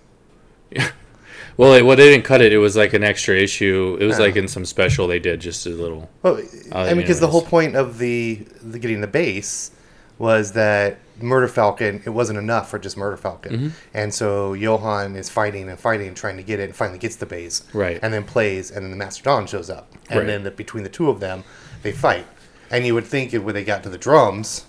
Well, 1.56 1.72
they, 1.72 1.82
well, 1.82 1.96
they 1.96 2.10
didn't 2.10 2.24
cut 2.24 2.42
it. 2.42 2.52
It 2.52 2.58
was 2.58 2.76
like 2.76 2.92
an 2.92 3.02
extra 3.02 3.34
issue. 3.36 3.96
It 4.00 4.04
was 4.04 4.18
Oh. 4.18 4.22
like 4.24 4.36
in 4.36 4.46
some 4.48 4.64
special 4.66 5.06
they 5.06 5.18
did 5.18 5.40
just 5.40 5.64
a 5.66 5.70
little. 5.70 6.10
Well, 6.22 6.40
I 6.72 6.88
mean, 6.88 6.98
because 6.98 7.20
the 7.20 7.28
whole 7.28 7.42
point 7.42 7.76
of 7.76 7.98
the, 7.98 8.46
the 8.62 8.78
getting 8.78 9.00
the 9.00 9.06
bass 9.06 9.70
was 10.18 10.52
that 10.52 10.98
Murder 11.20 11.48
Falcon, 11.48 12.02
it 12.04 12.10
wasn't 12.10 12.38
enough 12.38 12.70
for 12.70 12.78
just 12.78 12.96
Murder 12.96 13.16
Falcon, 13.16 13.52
Mm-hmm. 13.52 13.68
and 13.94 14.12
so 14.12 14.52
Johan 14.54 15.14
is 15.16 15.28
fighting 15.30 15.68
and 15.68 15.78
fighting, 15.78 16.08
and 16.08 16.16
trying 16.16 16.36
to 16.38 16.42
get 16.42 16.58
it, 16.60 16.64
and 16.64 16.76
finally 16.76 16.98
gets 16.98 17.16
the 17.16 17.26
bass, 17.26 17.62
Right. 17.74 17.98
And 18.02 18.12
then 18.12 18.24
plays, 18.24 18.70
and 18.70 18.82
then 18.84 18.90
the 18.90 18.96
Mastodon 18.96 19.46
shows 19.46 19.68
up, 19.70 19.90
and 20.10 20.18
Right. 20.20 20.26
then 20.26 20.44
the, 20.44 20.50
between 20.50 20.84
the 20.84 20.90
two 20.90 21.08
of 21.10 21.20
them, 21.20 21.44
they 21.82 21.92
fight, 21.92 22.26
and 22.70 22.86
you 22.86 22.94
would 22.94 23.04
think 23.06 23.32
it, 23.34 23.38
when 23.40 23.54
they 23.54 23.64
got 23.64 23.82
to 23.84 23.88
the 23.90 23.98
drums, 23.98 24.64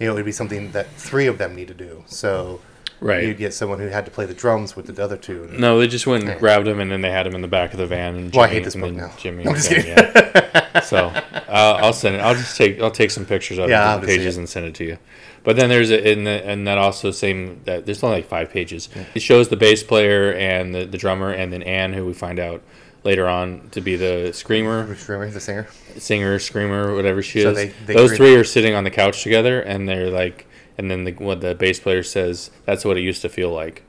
you 0.00 0.06
know, 0.06 0.12
it 0.12 0.16
would 0.16 0.24
be 0.24 0.32
something 0.32 0.70
that 0.72 0.88
three 0.96 1.26
of 1.26 1.38
them 1.38 1.54
need 1.56 1.68
to 1.68 1.74
do. 1.74 2.02
So. 2.06 2.60
Right. 3.02 3.24
You'd 3.24 3.38
get 3.38 3.52
someone 3.52 3.80
who 3.80 3.88
had 3.88 4.04
to 4.04 4.10
play 4.10 4.26
the 4.26 4.34
drums 4.34 4.76
with 4.76 4.86
the 4.94 5.02
other 5.04 5.16
two. 5.16 5.48
No, 5.52 5.78
they 5.80 5.88
just 5.88 6.06
went 6.06 6.28
and 6.28 6.38
grabbed 6.38 6.68
him, 6.68 6.78
and 6.80 6.90
then 6.90 7.00
they 7.00 7.10
had 7.10 7.26
him 7.26 7.34
in 7.34 7.40
the 7.42 7.48
back 7.48 7.72
of 7.72 7.78
the 7.78 7.86
van. 7.86 8.14
And 8.14 8.32
Jimmy, 8.32 8.36
Well, 8.38 8.44
I 8.48 8.52
hate 8.52 8.64
this 8.64 8.76
book 8.76 8.92
now. 8.94 9.12
Jimmy, 9.18 9.44
I'm 9.46 9.54
just 9.54 9.68
kidding. 9.68 9.90
yeah. 9.90 10.80
so 10.80 11.06
uh, 11.08 11.78
I'll 11.82 11.92
send 11.92 12.14
it. 12.16 12.20
I'll 12.20 12.34
just 12.34 12.56
take. 12.56 12.80
I'll 12.80 12.90
take 12.92 13.10
some 13.10 13.26
pictures 13.26 13.58
of 13.58 13.68
Yeah, 13.68 13.80
the 13.82 13.86
I'll 13.90 13.98
just 14.00 14.10
see 14.10 14.16
pages 14.18 14.36
and 14.36 14.48
send 14.48 14.66
it 14.66 14.74
to 14.76 14.84
you. 14.84 14.98
But 15.44 15.56
then 15.56 15.68
there's 15.68 15.90
a, 15.90 16.10
in 16.12 16.22
the 16.24 16.44
and 16.46 16.66
that 16.68 16.78
also 16.78 17.10
same 17.10 17.60
that 17.64 17.84
there's 17.86 18.02
only 18.04 18.18
like 18.18 18.26
five 18.28 18.50
pages. 18.50 18.88
It 19.14 19.20
shows 19.22 19.48
the 19.48 19.56
bass 19.56 19.82
player 19.82 20.32
and 20.34 20.72
the, 20.72 20.84
the 20.84 20.96
drummer, 20.98 21.30
and 21.32 21.52
then 21.52 21.62
Anne, 21.64 21.92
who 21.94 22.06
we 22.06 22.12
find 22.14 22.38
out 22.38 22.62
later 23.02 23.26
on 23.26 23.68
to 23.72 23.80
be 23.80 23.96
the 23.96 24.30
screamer, 24.32 24.82
Remember 25.08 25.28
the 25.30 25.40
singer? 25.40 25.66
singer, 25.96 26.38
screamer, 26.38 26.94
whatever 26.94 27.20
she 27.20 27.42
So 27.42 27.50
is. 27.50 27.56
they- 27.56 27.74
they 27.86 27.94
Those 27.94 28.16
three 28.16 28.36
are 28.36 28.44
sitting 28.44 28.74
on 28.74 28.84
the 28.84 28.92
couch 28.92 29.24
together, 29.24 29.60
and 29.60 29.88
they're 29.88 30.08
like, 30.08 30.46
and 30.78 30.90
then 30.90 31.04
the, 31.04 31.12
what 31.12 31.40
the 31.40 31.54
bass 31.54 31.80
player 31.80 32.02
says, 32.02 32.50
that's 32.64 32.84
what 32.84 32.96
it 32.96 33.02
used 33.02 33.22
to 33.22 33.28
feel 33.28 33.50
like. 33.50 33.82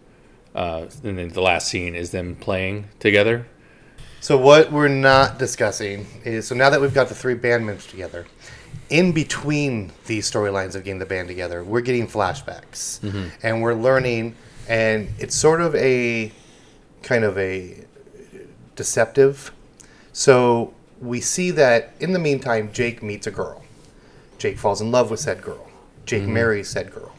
Uh, 0.55 0.87
and 1.03 1.17
then 1.17 1.29
the 1.29 1.41
last 1.41 1.67
scene 1.67 1.95
is 1.95 2.11
them 2.11 2.35
playing 2.35 2.87
together. 2.99 3.47
So 4.19 4.37
what 4.37 4.71
we're 4.71 4.87
not 4.87 5.37
discussing 5.37 6.07
is 6.23 6.47
so 6.47 6.55
now 6.55 6.69
that 6.69 6.79
we've 6.79 6.93
got 6.93 7.09
the 7.09 7.15
three 7.15 7.33
band 7.33 7.65
members 7.65 7.87
together, 7.87 8.25
in 8.89 9.11
between 9.11 9.91
these 10.05 10.29
storylines 10.29 10.75
of 10.75 10.83
getting 10.83 10.99
the 10.99 11.05
band 11.05 11.27
together, 11.27 11.63
we're 11.63 11.81
getting 11.81 12.07
flashbacks, 12.07 13.03
and 13.41 13.61
we're 13.61 13.73
learning, 13.73 14.35
and 14.67 15.09
it's 15.19 15.35
sort 15.35 15.59
of 15.61 15.75
a 15.75 16.31
kind 17.01 17.23
of 17.23 17.37
a 17.37 17.83
deceptive. 18.75 19.51
So 20.13 20.73
we 21.01 21.19
see 21.19 21.51
that 21.51 21.93
in 21.99 22.13
the 22.13 22.19
meantime, 22.19 22.71
Jake 22.71 23.03
meets 23.03 23.27
a 23.27 23.31
girl. 23.31 23.63
Jake 24.37 24.57
falls 24.57 24.79
in 24.79 24.91
love 24.91 25.09
with 25.11 25.19
said 25.19 25.41
girl. 25.41 25.69
Jake 26.05 26.27
marries 26.27 26.69
said 26.69 26.91
girl, 26.91 27.11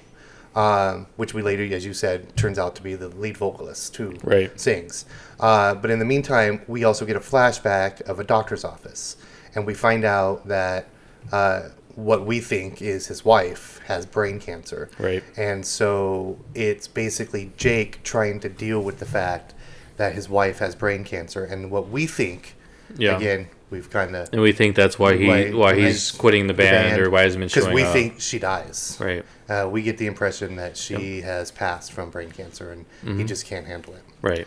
um, 0.55 1.07
which 1.17 1.35
we 1.35 1.43
later, 1.43 1.65
as 1.75 1.85
you 1.85 1.93
said, 1.95 2.37
turns 2.37 2.59
out 2.59 2.77
to 2.77 2.83
be 2.83 2.95
the 2.95 3.09
lead 3.09 3.37
vocalist 3.37 3.97
who 3.97 4.15
Right. 4.23 4.59
sings. 4.61 5.05
Uh, 5.41 5.75
but 5.75 5.91
in 5.91 5.99
the 5.99 6.05
meantime, 6.05 6.61
we 6.69 6.85
also 6.85 7.05
get 7.05 7.17
a 7.17 7.21
flashback 7.21 8.01
of 8.03 8.21
a 8.21 8.25
doctor's 8.25 8.65
office, 8.65 9.17
and 9.55 9.67
we 9.67 9.75
find 9.75 10.05
out 10.05 10.47
that 10.49 10.87
uh, 11.33 11.69
what 11.97 12.27
we 12.27 12.41
think 12.41 12.83
is 12.83 13.07
his 13.07 13.25
wife 13.25 13.81
has 13.87 14.05
brain 14.05 14.39
cancer. 14.39 14.91
Right. 14.99 15.23
And 15.37 15.65
so 15.65 16.39
it's 16.55 16.87
basically 16.87 17.53
Jake 17.57 18.03
trying 18.03 18.41
to 18.41 18.49
deal 18.49 18.81
with 18.83 18.99
the 18.99 19.07
fact 19.07 19.55
that 19.97 20.13
his 20.15 20.29
wife 20.29 20.59
has 20.59 20.75
brain 20.75 21.05
cancer, 21.05 21.45
and 21.45 21.71
what 21.71 21.89
we 21.89 22.07
think, 22.07 22.55
Yeah. 22.97 23.17
again, 23.17 23.49
we've 23.75 23.91
kind 23.91 24.15
of 24.15 24.29
And 24.33 24.41
we 24.41 24.53
think 24.53 24.77
that's 24.77 24.99
why 24.99 25.17
he 25.17 25.53
Why- 25.53 25.75
he's 25.75 26.11
quitting 26.13 26.47
the 26.47 26.55
band, 26.55 27.01
or 27.01 27.11
why 27.11 27.21
he 27.21 27.25
hasn't 27.25 27.41
been 27.41 27.49
because 27.49 27.69
we 27.75 27.83
up. 27.83 27.93
think 27.93 28.21
she 28.21 28.39
dies. 28.39 28.97
right, 29.01 29.25
Uh, 29.49 29.69
we 29.71 29.83
get 29.83 29.99
the 29.99 30.07
impression 30.07 30.57
that 30.57 30.77
she 30.77 31.21
has 31.23 31.51
passed 31.51 31.93
from 31.93 32.11
brain 32.11 32.31
cancer, 32.31 32.71
and 32.71 32.87
Mm-hmm. 33.05 33.19
he 33.19 33.25
just 33.25 33.45
can't 33.47 33.67
handle 33.67 33.95
it. 33.95 34.03
right, 34.23 34.47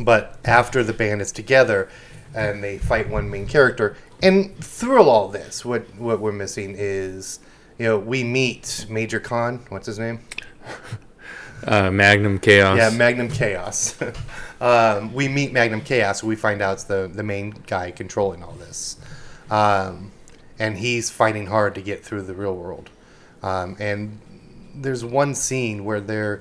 But 0.00 0.38
after 0.44 0.82
the 0.82 0.92
band 0.92 1.20
is 1.22 1.30
together 1.32 1.88
and 2.34 2.62
they 2.64 2.78
fight 2.78 3.08
one 3.08 3.30
main 3.30 3.46
character, 3.46 3.96
and 4.22 4.56
through 4.58 5.02
all 5.04 5.28
this, 5.28 5.64
what 5.64 5.82
what 5.96 6.18
we're 6.20 6.32
missing 6.32 6.74
is, 6.76 7.38
you 7.78 7.86
know, 7.86 7.98
we 7.98 8.24
meet 8.24 8.86
Major 8.88 9.20
Khan. 9.20 9.60
What's 9.68 9.86
his 9.86 9.98
name? 9.98 10.20
uh, 11.66 11.90
Magnum 11.90 12.38
Chaos. 12.38 12.76
Yeah, 12.78 12.90
Magnum 12.90 13.28
Chaos. 13.28 13.94
um, 14.64 15.12
we 15.12 15.28
meet 15.28 15.52
Magnum 15.52 15.82
Chaos. 15.82 16.22
We 16.22 16.36
find 16.36 16.62
out 16.62 16.74
it's 16.74 16.84
the 16.84 17.10
the 17.12 17.22
main 17.22 17.50
guy 17.66 17.90
controlling 17.90 18.42
all 18.42 18.52
this, 18.52 18.96
um, 19.50 20.10
and 20.58 20.78
he's 20.78 21.10
fighting 21.10 21.46
hard 21.46 21.74
to 21.74 21.82
get 21.82 22.02
through 22.02 22.22
the 22.22 22.32
real 22.32 22.56
world. 22.56 22.88
Um, 23.42 23.76
and 23.78 24.18
there's 24.74 25.04
one 25.04 25.34
scene 25.34 25.84
where 25.84 26.00
they're, 26.00 26.40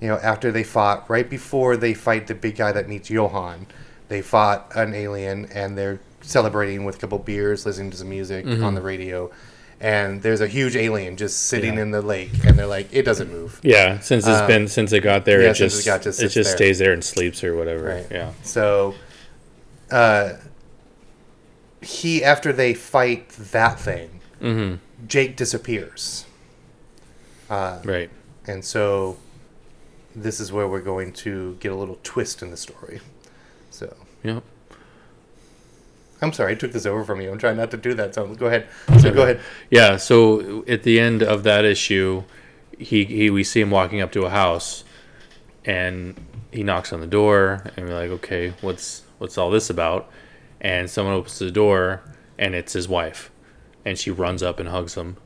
you 0.00 0.08
know, 0.08 0.16
after 0.16 0.50
they 0.50 0.64
fought, 0.64 1.08
right 1.08 1.30
before 1.30 1.76
they 1.76 1.94
fight 1.94 2.26
the 2.26 2.34
big 2.34 2.56
guy 2.56 2.72
that 2.72 2.88
meets 2.88 3.08
Johan, 3.08 3.68
they 4.08 4.20
fought 4.20 4.72
an 4.74 4.92
alien, 4.92 5.46
and 5.54 5.78
they're 5.78 6.00
celebrating 6.22 6.84
with 6.84 6.96
a 6.96 6.98
couple 6.98 7.20
beers, 7.20 7.64
listening 7.64 7.92
to 7.92 7.96
some 7.96 8.08
music 8.08 8.46
on 8.64 8.74
the 8.74 8.82
radio. 8.82 9.30
And 9.82 10.20
there's 10.22 10.42
a 10.42 10.46
huge 10.46 10.76
alien 10.76 11.16
just 11.16 11.46
sitting 11.46 11.74
Yeah. 11.76 11.82
in 11.82 11.90
the 11.90 12.02
lake, 12.02 12.32
and 12.44 12.58
they're 12.58 12.66
like, 12.66 12.88
it 12.92 13.02
doesn't 13.04 13.30
move. 13.32 13.58
Yeah, 13.62 13.98
since 14.00 14.26
it's 14.26 14.46
been 14.46 14.68
since 14.68 14.92
it 14.92 15.00
got 15.00 15.24
there, 15.24 15.38
Um, 15.38 15.44
yeah, 15.44 15.50
it 15.52 15.54
just 15.54 15.80
it 15.82 15.86
got- 15.86 16.02
just 16.02 16.20
it 16.22 16.28
just 16.28 16.50
there. 16.50 16.56
stays 16.58 16.78
there 16.78 16.92
and 16.92 17.02
sleeps 17.02 17.42
or 17.42 17.56
whatever. 17.56 17.84
Right. 17.84 18.06
Yeah, 18.10 18.32
So, 18.42 18.94
uh, 19.90 20.34
he 21.80 22.22
after 22.22 22.52
they 22.52 22.74
fight 22.74 23.30
that 23.30 23.80
thing, 23.80 24.20
mm-hmm. 24.42 24.74
Jake 25.06 25.34
disappears, 25.36 26.26
right. 27.48 28.10
and 28.46 28.62
so 28.64 29.16
this 30.14 30.40
is 30.40 30.52
where 30.52 30.68
we're 30.68 30.82
going 30.82 31.12
to 31.12 31.56
get 31.60 31.72
a 31.72 31.74
little 31.76 31.98
twist 32.02 32.42
in 32.42 32.50
the 32.50 32.56
story. 32.56 33.00
So, 33.70 33.96
Yep. 34.24 34.42
I'm 36.22 36.32
sorry 36.32 36.52
I 36.52 36.54
took 36.54 36.72
this 36.72 36.86
over 36.86 37.04
from 37.04 37.20
you. 37.20 37.30
I'm 37.30 37.38
trying 37.38 37.56
not 37.56 37.70
to 37.70 37.76
do 37.76 37.94
that. 37.94 38.14
So 38.14 38.34
go 38.34 38.46
ahead. 38.46 38.68
So 39.00 39.12
go 39.12 39.22
ahead. 39.22 39.40
Yeah, 39.70 39.96
so 39.96 40.64
at 40.66 40.82
the 40.82 41.00
end 41.00 41.22
of 41.22 41.42
that 41.44 41.64
issue, 41.64 42.24
he, 42.78 43.04
he 43.04 43.30
we 43.30 43.44
see 43.44 43.60
him 43.60 43.70
walking 43.70 44.00
up 44.00 44.12
to 44.12 44.24
a 44.24 44.30
house, 44.30 44.84
and 45.64 46.14
he 46.50 46.62
knocks 46.62 46.92
on 46.92 47.00
the 47.00 47.06
door, 47.06 47.64
and 47.76 47.88
we're 47.88 47.94
like, 47.94 48.10
okay, 48.10 48.54
what's 48.60 49.02
what's 49.18 49.38
all 49.38 49.50
this 49.50 49.70
about? 49.70 50.10
And 50.60 50.90
someone 50.90 51.14
opens 51.14 51.38
the 51.38 51.50
door, 51.50 52.02
and 52.38 52.54
it's 52.54 52.72
his 52.72 52.88
wife, 52.88 53.30
and 53.84 53.98
she 53.98 54.10
runs 54.10 54.42
up 54.42 54.60
and 54.60 54.68
hugs 54.68 54.94
him. 54.94 55.16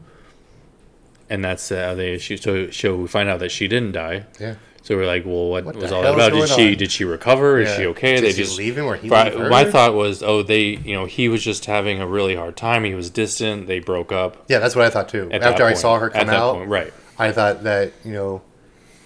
And 1.31 1.43
that's 1.45 1.73
uh, 1.73 1.95
the 1.95 2.13
issue. 2.13 2.37
So, 2.37 2.71
so 2.71 2.97
we 2.97 3.09
find 3.09 3.29
out 3.29 3.41
that 3.41 3.51
she 3.51 3.67
didn't 3.67 3.93
die. 3.93 4.27
Yeah. 4.39 4.57
So 4.85 4.95
we're 4.97 5.07
like, 5.07 5.25
well, 5.25 5.49
what, 5.49 5.65
What 5.65 5.77
was 5.77 5.93
all 5.93 6.03
that 6.03 6.13
about? 6.13 6.33
Did 6.33 6.47
she 6.51 6.73
on? 6.73 6.77
did 6.77 6.93
she 6.93 7.05
recover? 7.05 7.59
Is 7.59 7.75
she 7.75 7.87
okay? 7.87 8.17
Did 8.17 8.25
they 8.25 8.33
just 8.35 8.59
leave 8.59 8.77
him 8.77 8.85
or 8.85 8.97
he 8.97 9.09
Right, 9.09 9.35
leave 9.35 9.49
my 9.49 9.65
thought 9.65 9.95
was, 9.95 10.23
oh, 10.23 10.43
they, 10.43 10.77
you 10.77 10.95
know, 10.95 11.07
he 11.07 11.31
was 11.31 11.43
just 11.43 11.65
having 11.65 12.03
a 12.03 12.07
really 12.07 12.37
hard 12.37 12.55
time. 12.55 12.85
He 12.85 12.95
was 12.95 13.09
distant. 13.09 13.67
They 13.67 13.81
broke 13.81 14.13
up. 14.13 14.45
Yeah, 14.47 14.59
that's 14.59 14.77
what 14.77 14.85
I 14.85 14.91
thought 14.91 15.09
too. 15.09 15.31
After 15.33 15.65
I 15.65 15.71
point. 15.71 15.79
saw 15.79 15.99
her 15.99 16.11
come 16.11 16.29
out, 16.29 16.57
point, 16.57 16.69
right. 16.69 16.93
I 17.19 17.33
thought 17.33 17.63
that 17.63 17.95
you 18.05 18.13
know 18.13 18.43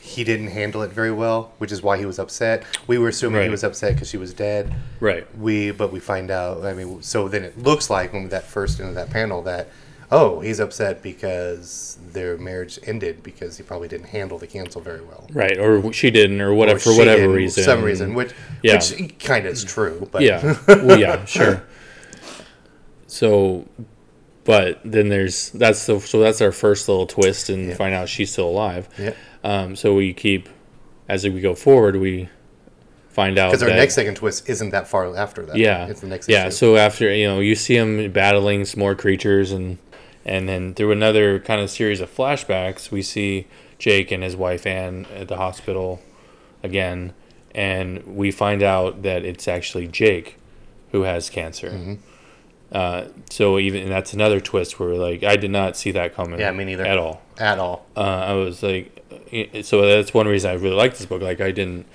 he 0.00 0.24
didn't 0.24 0.48
handle 0.48 0.82
it 0.82 0.90
very 0.90 1.12
well, 1.12 1.52
which 1.58 1.70
is 1.70 1.80
why 1.80 1.96
he 1.96 2.06
was 2.06 2.18
upset. 2.18 2.64
We 2.88 2.98
were 2.98 3.08
assuming 3.08 3.44
he 3.44 3.48
was 3.48 3.62
upset 3.62 3.94
because 3.94 4.08
she 4.08 4.16
was 4.16 4.34
dead. 4.34 4.74
Right. 4.98 5.26
We, 5.38 5.70
but 5.70 5.92
we 5.92 6.00
find 6.00 6.32
out. 6.32 6.64
I 6.64 6.74
mean, 6.74 7.02
so 7.02 7.28
then 7.28 7.44
it 7.44 7.56
looks 7.56 7.88
like 7.88 8.12
when 8.12 8.30
that 8.30 8.44
first 8.44 8.80
into 8.80 8.94
that 8.94 9.10
panel 9.10 9.42
that, 9.42 9.68
oh, 10.10 10.40
he's 10.40 10.58
upset 10.60 11.02
because 11.02 11.98
their 12.12 12.36
marriage 12.38 12.78
ended 12.86 13.22
because 13.22 13.56
he 13.58 13.62
probably 13.62 13.88
didn't 13.88 14.06
handle 14.06 14.38
the 14.38 14.46
cancel 14.46 14.80
very 14.80 15.00
well. 15.02 15.26
Right, 15.32 15.58
or 15.58 15.92
she 15.92 16.10
didn't, 16.10 16.40
or 16.40 16.54
whatever 16.54 16.76
Or 16.78 16.80
for 16.80 16.96
whatever 16.96 17.28
reason. 17.28 17.62
some 17.64 17.82
reason, 17.82 18.14
which 18.14 18.32
Yeah. 18.62 18.74
which 18.76 19.18
kind 19.18 19.46
of 19.46 19.52
is 19.52 19.64
true. 19.64 20.08
But 20.10 20.22
yeah, 20.22 20.56
well, 20.66 20.98
yeah, 20.98 21.24
sure. 21.26 21.62
So, 23.06 23.66
but 24.44 24.80
then 24.84 25.08
there's 25.08 25.50
that's 25.50 25.84
the 25.86 26.00
so 26.00 26.20
that's 26.20 26.40
our 26.40 26.52
first 26.52 26.88
little 26.88 27.06
twist, 27.06 27.48
and 27.48 27.68
Yeah. 27.68 27.74
find 27.74 27.94
out 27.94 28.08
she's 28.08 28.30
still 28.32 28.48
alive. 28.48 28.88
yeah, 28.98 29.12
Um, 29.44 29.76
so 29.76 29.94
we 29.94 30.12
keep 30.12 30.48
as 31.08 31.24
we 31.24 31.40
go 31.40 31.54
forward, 31.54 31.96
we 31.96 32.28
find 33.08 33.38
out 33.38 33.50
Because 33.50 33.62
our 33.62 33.70
that- 33.70 33.76
next 33.76 33.94
second 33.94 34.14
twist 34.16 34.48
isn't 34.48 34.70
that 34.70 34.86
far 34.88 35.16
after 35.16 35.44
that. 35.46 35.56
yeah, 35.56 35.86
It's 35.88 36.00
the 36.00 36.06
next 36.06 36.28
yeah. 36.28 36.46
issue. 36.48 36.50
So 36.56 36.76
after 36.76 37.12
you 37.14 37.26
know, 37.26 37.40
you 37.40 37.54
see 37.54 37.76
him 37.76 38.10
battling 38.12 38.64
some 38.64 38.80
more 38.80 38.94
creatures, 38.94 39.52
and 39.52 39.78
and 40.28 40.48
then 40.48 40.74
through 40.74 40.92
another 40.92 41.38
kind 41.40 41.60
of 41.60 41.70
series 41.70 42.00
of 42.00 42.14
flashbacks, 42.14 42.90
we 42.90 43.02
see 43.02 43.46
Jake 43.78 44.10
and 44.10 44.22
his 44.22 44.36
wife 44.36 44.66
Anne 44.66 45.06
at 45.14 45.28
the 45.28 45.36
hospital 45.36 46.00
again, 46.62 47.14
and 47.54 48.16
we 48.16 48.30
find 48.30 48.62
out 48.62 49.02
that 49.02 49.24
it's 49.24 49.48
actually 49.48 49.88
Jake 49.88 50.36
who 50.92 51.02
has 51.02 51.30
cancer. 51.30 51.70
Mm-hmm. 51.70 51.94
Uh, 52.70 53.04
so 53.30 53.58
even 53.58 53.82
and 53.82 53.90
that's 53.90 54.12
another 54.12 54.40
twist 54.40 54.78
where 54.78 54.94
like 54.94 55.22
I 55.22 55.36
did 55.36 55.50
not 55.50 55.76
see 55.76 55.90
that 55.92 56.14
coming. 56.14 56.38
Yeah, 56.38 56.52
me 56.52 56.64
neither. 56.64 56.84
at 56.84 56.98
all. 56.98 57.22
At 57.38 57.58
all. 57.58 57.86
Uh, 57.96 58.00
I 58.00 58.34
was 58.34 58.62
like, 58.62 58.94
so 59.62 59.86
that's 59.86 60.12
one 60.12 60.26
reason 60.26 60.50
I 60.50 60.54
really 60.54 60.76
like 60.76 60.96
this 60.96 61.06
book. 61.06 61.22
Like 61.22 61.40
I 61.40 61.50
didn't, 61.50 61.86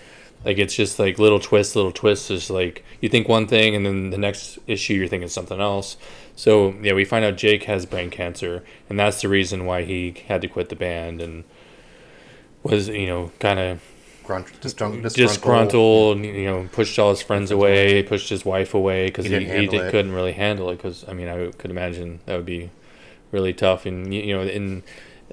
like 0.44 0.58
it's 0.58 0.76
just 0.76 0.98
like 0.98 1.20
little 1.20 1.40
twists, 1.40 1.76
little 1.76 1.92
twists. 1.92 2.32
Is 2.32 2.50
like 2.50 2.84
you 3.02 3.10
think 3.10 3.28
one 3.28 3.48
thing, 3.48 3.76
and 3.76 3.86
then 3.86 4.10
the 4.10 4.18
next 4.18 4.58
issue 4.66 4.94
you're 4.94 5.08
thinking 5.08 5.30
something 5.30 5.60
else. 5.60 5.96
So 6.36 6.74
yeah, 6.82 6.94
we 6.94 7.06
find 7.06 7.24
out 7.24 7.38
Jake 7.38 7.64
has 7.64 7.86
brain 7.86 8.10
cancer, 8.10 8.64
and 8.90 9.00
that's 9.00 9.22
the 9.22 9.30
reason 9.30 9.66
why 9.66 9.84
he 9.84 10.16
had 10.28 10.42
to 10.42 10.48
quit 10.48 10.70
the 10.70 10.76
band 10.76 11.22
and 11.22 11.44
was 12.64 12.88
you 12.88 13.08
know 13.08 13.32
kind 13.40 13.60
of 13.60 13.82
Grunt, 14.24 14.48
disgruntled. 14.62 15.14
disgruntled. 15.14 16.20
You 16.24 16.46
know, 16.46 16.70
pushed 16.72 16.98
all 16.98 17.10
his 17.10 17.22
friends 17.22 17.52
away, 17.52 18.04
pushed 18.04 18.30
his 18.30 18.46
wife 18.46 18.74
away 18.74 19.08
because 19.08 19.26
He 19.26 19.32
he, 19.40 19.46
he, 19.46 19.68
did, 19.68 19.92
couldn't 19.92 20.14
really 20.14 20.32
handle 20.32 20.70
it. 20.70 20.78
Because 20.78 21.06
I 21.08 21.14
mean, 21.14 21.28
I 21.28 21.52
could 21.52 21.72
imagine 21.72 22.20
that 22.26 22.36
would 22.36 22.46
be 22.46 22.72
really 23.32 23.54
tough. 23.54 23.86
And 23.86 24.14
you 24.14 24.34
know, 24.36 24.42
in 24.44 24.84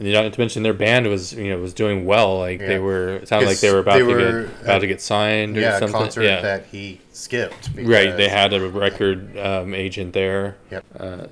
and 0.01 0.09
you 0.09 0.15
not 0.15 0.33
to 0.33 0.41
mention 0.41 0.63
their 0.63 0.73
band 0.75 1.07
was 1.07 1.35
you 1.35 1.51
know 1.51 1.59
was 1.61 1.75
doing 1.75 2.07
well. 2.07 2.39
Like 2.39 2.59
they 2.59 2.79
were, 2.79 3.17
it 3.17 3.29
sounded 3.29 3.47
like 3.47 3.61
they 3.61 3.71
were 3.71 3.79
about 3.81 3.93
they 3.93 3.99
to 4.01 4.05
were 4.07 4.43
get 4.47 4.63
about 4.63 4.79
to 4.81 4.87
get 4.87 5.01
signed 5.03 5.57
or 5.57 5.61
Yeah, 5.61 5.79
something. 5.79 6.01
concert 6.01 6.23
yeah, 6.23 6.41
that 6.41 6.65
he 6.67 7.01
skipped. 7.13 7.69
right. 7.77 8.17
They 8.17 8.29
had 8.29 8.53
a 8.55 8.67
record 8.69 9.37
um, 9.39 9.75
agent 9.75 10.15
there. 10.15 10.57
Yep. 10.71 11.31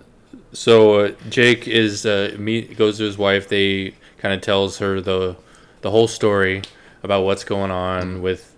So 0.53 1.01
uh, 1.01 1.13
Jake 1.29 1.67
is 1.67 2.07
uh, 2.07 2.37
meet 2.39 2.77
goes 2.77 2.99
to 2.99 3.05
his 3.05 3.19
wife. 3.19 3.49
They 3.49 3.95
kind 4.19 4.35
of 4.35 4.41
tells 4.43 4.79
her 4.79 5.01
the 5.01 5.37
the 5.81 5.91
whole 5.91 6.09
story 6.09 6.63
about 7.03 7.25
what's 7.25 7.45
going 7.45 7.71
on 7.71 8.21
with 8.23 8.55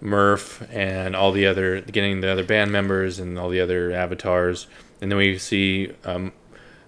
Murph 0.00 0.62
and 0.70 1.14
all 1.16 1.32
the 1.32 1.46
other 1.46 1.80
getting 1.80 2.20
the 2.20 2.30
other 2.30 2.44
band 2.44 2.70
members 2.70 3.18
and 3.18 3.38
all 3.38 3.48
the 3.48 3.60
other 3.60 3.92
avatars. 3.92 4.66
And 5.00 5.10
then 5.10 5.18
we 5.18 5.38
see 5.38 5.92
um, 6.04 6.32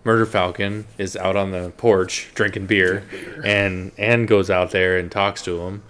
Murder 0.04 0.26
Falcon 0.26 0.86
is 0.98 1.16
out 1.16 1.36
on 1.36 1.52
the 1.52 1.72
porch 1.76 2.30
drinking 2.34 2.66
beer, 2.66 3.04
and 3.44 3.92
Anne 3.96 4.26
goes 4.26 4.50
out 4.50 4.72
there 4.72 4.98
and 4.98 5.10
talks 5.10 5.42
to 5.42 5.60
him. 5.60 5.82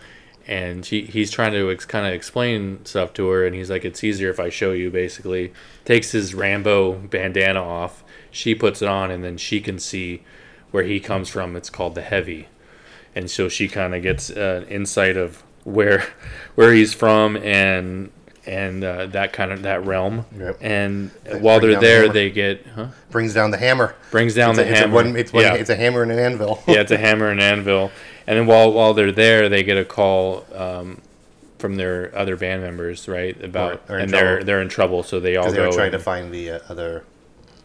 And 0.47 0.85
she, 0.85 1.05
he's 1.05 1.31
trying 1.31 1.53
to 1.53 1.71
ex- 1.71 1.85
kind 1.85 2.05
of 2.05 2.13
explain 2.13 2.85
stuff 2.85 3.15
to 3.15 3.29
her, 3.29 3.47
and 3.47 3.55
he's 3.55 3.71
like, 3.71 3.85
"It's 3.85 4.03
easier 4.03 4.29
if 4.29 4.41
I 4.41 4.49
show 4.49 4.73
you." 4.73 4.91
Basically, 4.91 5.53
takes 5.85 6.11
his 6.11 6.35
Rambo 6.35 6.95
bandana 6.95 7.63
off. 7.63 8.03
She 8.31 8.55
puts 8.55 8.83
it 8.83 8.89
on, 8.89 9.11
and 9.11 9.23
then 9.23 9.37
she 9.37 9.61
can 9.61 9.79
see 9.79 10.25
where 10.73 10.83
he 10.83 10.99
comes 10.99 11.29
from. 11.29 11.55
It's 11.55 11.71
called 11.71 11.95
the 11.95 12.03
Heavy, 12.03 12.49
and 13.15 13.31
so 13.31 13.49
she 13.49 13.69
kind 13.69 13.95
of 13.95 14.03
gets 14.03 14.31
uh, 14.31 14.67
insight 14.69 15.17
of 15.17 15.45
where 15.65 16.05
where 16.57 16.75
he's 16.75 16.93
from 16.93 17.37
and 17.37 18.11
and 18.47 18.83
uh, 18.83 19.07
that 19.07 19.33
kind 19.33 19.53
of 19.53 19.63
that 19.63 19.85
realm. 19.87 20.25
Yep. 20.37 20.59
And 20.61 21.11
while 21.41 21.61
they're 21.61 21.73
down 21.73 21.81
the 21.81 21.87
there, 21.87 22.09
they 22.09 22.31
get 22.31 22.67
huh? 22.75 22.89
brings 23.11 23.35
down 23.35 23.51
the 23.51 23.59
hammer. 23.59 23.95
brings 24.11 24.35
down 24.35 24.51
It's 24.51 24.59
the 24.59 24.65
a, 24.65 24.69
it's 24.71 24.79
hammer. 24.81 24.93
A 24.93 24.95
one, 25.05 25.17
it's, 25.17 25.33
one, 25.33 25.43
yeah. 25.45 25.55
it's 25.55 25.71
a 25.71 25.77
hammer 25.77 26.03
and 26.03 26.13
an 26.13 26.19
anvil. 26.19 26.63
yeah, 26.69 26.81
it's 26.81 26.91
a 26.91 26.99
hammer 26.99 27.29
and 27.29 27.41
anvil. 27.41 27.91
And 28.27 28.39
then 28.39 28.47
while 28.47 28.73
while 28.73 28.95
they're 28.95 29.13
there, 29.13 29.49
they 29.49 29.63
get 29.63 29.77
a 29.77 29.85
call 29.85 30.45
um, 30.55 31.01
from 31.59 31.77
their 31.77 32.13
other 32.17 32.37
band 32.37 32.63
members, 32.63 33.07
right? 33.09 33.41
About 33.43 33.83
Or- 33.89 33.97
or 33.97 33.99
and 33.99 34.11
they're 34.11 34.43
they're 34.45 34.63
in 34.63 34.69
trouble, 34.69 35.03
so 35.03 35.21
they 35.21 35.37
all 35.37 35.47
go 35.47 35.53
they 35.53 35.61
were 35.61 35.73
trying 35.73 35.93
to 35.93 35.99
find 35.99 36.33
the 36.33 36.51
uh, 36.53 36.59
other 36.69 37.05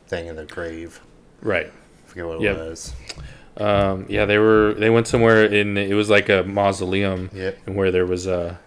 thing 0.08 0.28
in 0.28 0.36
the 0.36 0.46
grave. 0.46 1.00
right. 1.42 1.68
I 1.68 2.10
forget 2.10 2.26
what 2.28 2.42
it 2.42 2.58
was. 2.58 2.94
Um, 3.58 4.06
yeah, 4.08 4.26
they 4.26 4.38
were 4.38 4.74
they 4.76 4.90
went 4.90 5.08
somewhere 5.08 5.44
in 5.44 5.78
it 5.78 5.94
was 5.96 6.10
like 6.10 6.30
a 6.30 6.44
mausoleum, 6.44 7.30
Yep. 7.34 7.58
and 7.66 7.76
where 7.76 7.92
there 7.92 8.06
was 8.06 8.28
a 8.28 8.60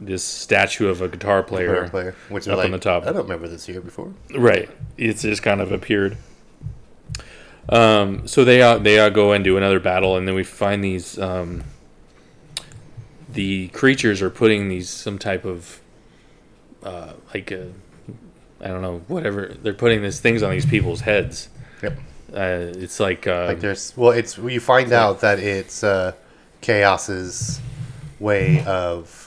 this 0.00 0.22
statue 0.22 0.88
of 0.88 1.02
a 1.02 1.08
guitar 1.08 1.42
player, 1.42 1.88
Player, 1.88 1.88
player, 1.88 2.14
which 2.28 2.42
is 2.42 2.48
up 2.48 2.58
like, 2.58 2.66
on 2.66 2.70
the 2.72 2.78
top. 2.78 3.02
I 3.04 3.12
don't 3.12 3.22
remember 3.22 3.48
this 3.48 3.66
here 3.66 3.80
before. 3.80 4.12
Right. 4.34 4.70
It's 4.96 5.22
just 5.22 5.42
kind 5.42 5.60
of 5.60 5.72
appeared. 5.72 6.16
Um, 7.68 8.26
so 8.26 8.44
they 8.44 8.62
uh, 8.62 8.78
they 8.78 8.98
uh, 8.98 9.10
go 9.10 9.32
and 9.32 9.44
do 9.44 9.56
another 9.56 9.80
battle, 9.80 10.16
and 10.16 10.26
then 10.26 10.34
we 10.34 10.44
find 10.44 10.82
these 10.82 11.18
um, 11.18 11.64
the 13.28 13.68
creatures 13.68 14.22
are 14.22 14.30
putting 14.30 14.68
these 14.68 14.88
some 14.88 15.18
type 15.18 15.44
of 15.44 15.80
uh, 16.82 17.12
like 17.34 17.50
a, 17.50 17.70
I 18.60 18.68
don't 18.68 18.82
know 18.82 19.02
whatever 19.08 19.54
they're 19.62 19.74
putting 19.74 20.02
these 20.02 20.20
things 20.20 20.42
on 20.42 20.50
these 20.50 20.66
people's 20.66 21.02
heads. 21.02 21.48
Yep. 21.82 21.98
Uh, 22.32 22.72
it's 22.76 23.00
like, 23.00 23.26
uh, 23.26 23.46
Like 23.46 23.60
there's 23.60 23.96
well, 23.96 24.12
it's 24.12 24.36
you 24.38 24.60
find 24.60 24.92
out 24.92 25.20
that 25.20 25.38
it's 25.38 25.82
uh, 25.82 26.12
Chaos's 26.62 27.60
way 28.18 28.64
of 28.64 29.17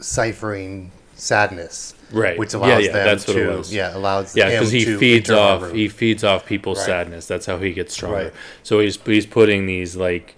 ciphering 0.00 0.90
sadness, 1.16 1.94
right, 2.12 2.38
which 2.38 2.54
allows 2.54 2.84
yeah, 2.84 2.92
them 2.92 3.04
that's 3.06 3.26
what 3.26 3.34
to 3.34 3.52
it 3.52 3.56
was. 3.58 3.74
yeah 3.74 3.96
allows 3.96 4.36
Yeah, 4.36 4.50
because 4.50 4.70
he 4.70 4.84
to 4.84 4.98
feeds 4.98 5.30
off 5.30 5.62
room. 5.62 5.74
he 5.74 5.88
feeds 5.88 6.22
off 6.24 6.46
people's 6.46 6.78
Right. 6.78 6.86
sadness. 6.86 7.26
That's 7.26 7.46
how 7.46 7.58
he 7.58 7.72
gets 7.72 7.92
stronger. 7.94 8.16
Right. 8.16 8.32
So 8.62 8.80
he's 8.80 8.96
he's 9.04 9.26
putting 9.26 9.66
these 9.66 9.96
like 9.96 10.36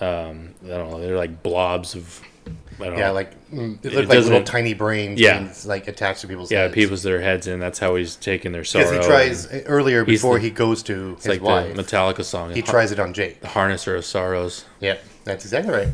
um, 0.00 0.54
I 0.64 0.68
don't 0.68 0.90
know, 0.90 1.00
they're 1.00 1.16
like 1.16 1.42
blobs 1.42 1.94
of 1.94 2.20
I 2.80 2.84
don't 2.84 2.98
yeah 2.98 3.08
know. 3.08 3.12
like 3.14 3.50
mm, 3.50 3.84
it 3.84 3.92
It 3.92 4.08
like 4.08 4.18
little 4.20 4.42
tiny 4.44 4.72
brains 4.74 5.18
Yeah. 5.20 5.52
like 5.66 5.88
attached 5.88 6.20
to 6.20 6.28
people's 6.28 6.50
yeah, 6.52 6.62
heads. 6.62 6.74
people's 6.74 7.02
their 7.02 7.20
heads 7.20 7.46
in. 7.48 7.58
That's 7.58 7.78
how 7.80 7.96
he's 7.96 8.14
taking 8.16 8.52
their 8.52 8.62
sorrow. 8.64 8.84
because 8.90 9.04
he 9.06 9.10
tries 9.10 9.52
earlier 9.66 10.04
before 10.04 10.34
the- 10.38 10.44
he 10.44 10.50
goes 10.50 10.82
to 10.84 11.12
It's 11.16 11.24
his 11.24 11.40
like 11.40 11.42
wife. 11.42 11.74
the 11.74 11.82
Metallica 11.82 12.22
song. 12.24 12.52
he 12.54 12.62
tries 12.62 12.92
it 12.92 13.00
on 13.00 13.12
Jake. 13.12 13.40
the 13.40 13.48
Harvester 13.48 13.96
of 13.96 14.04
Sorrows. 14.04 14.64
Yeah, 14.80 14.96
that's 15.24 15.44
exactly 15.44 15.72
right. 15.72 15.88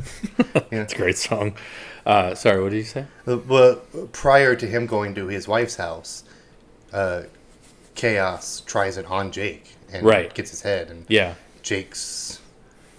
It's 0.71 0.93
a 0.93 0.97
great 0.97 1.17
song. 1.17 1.55
Uh, 2.07 2.35
sorry, 2.35 2.63
what 2.63 2.71
did 2.71 2.77
you 2.79 2.85
say? 2.85 3.07
Well, 3.27 3.77
prior 4.13 4.55
to 4.57 4.67
him 4.67 4.87
going 4.87 5.15
to 5.15 5.27
his 5.29 5.49
wife's 5.49 5.77
house, 5.77 6.25
uh, 6.93 7.23
Chaos 7.95 8.61
tries 8.67 8.97
it 8.99 9.07
on 9.07 9.31
Jake 9.33 9.75
and 9.93 10.05
Right. 10.05 10.33
gets 10.35 10.51
his 10.51 10.61
head, 10.63 10.91
and 10.91 11.07
Yeah, 11.09 11.35
Jake's 11.63 12.41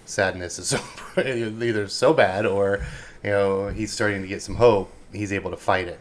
sadness 0.06 0.58
is 0.58 0.68
so, 0.70 0.80
either 1.18 1.86
so 1.88 2.12
bad 2.14 2.46
or 2.46 2.84
you 3.22 3.30
know 3.30 3.68
he's 3.68 3.92
starting 3.92 4.22
to 4.22 4.28
get 4.28 4.42
some 4.42 4.56
hope. 4.56 4.90
He's 5.12 5.32
able 5.32 5.50
to 5.50 5.56
fight 5.56 5.86
it, 5.88 6.00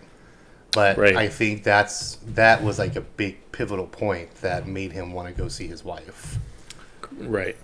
but 0.72 0.97
Right. 0.97 1.16
I 1.16 1.28
think 1.28 1.64
that's 1.64 2.16
that 2.26 2.64
was 2.64 2.80
like 2.80 2.95
a 2.95 3.01
big 3.01 3.38
pivotal 3.51 3.88
point 3.88 4.34
that 4.41 4.68
made 4.68 4.93
him 4.93 5.12
want 5.14 5.28
to 5.28 5.34
go 5.41 5.47
see 5.47 5.68
his 5.68 5.84
wife. 5.84 6.38
right. 7.20 7.56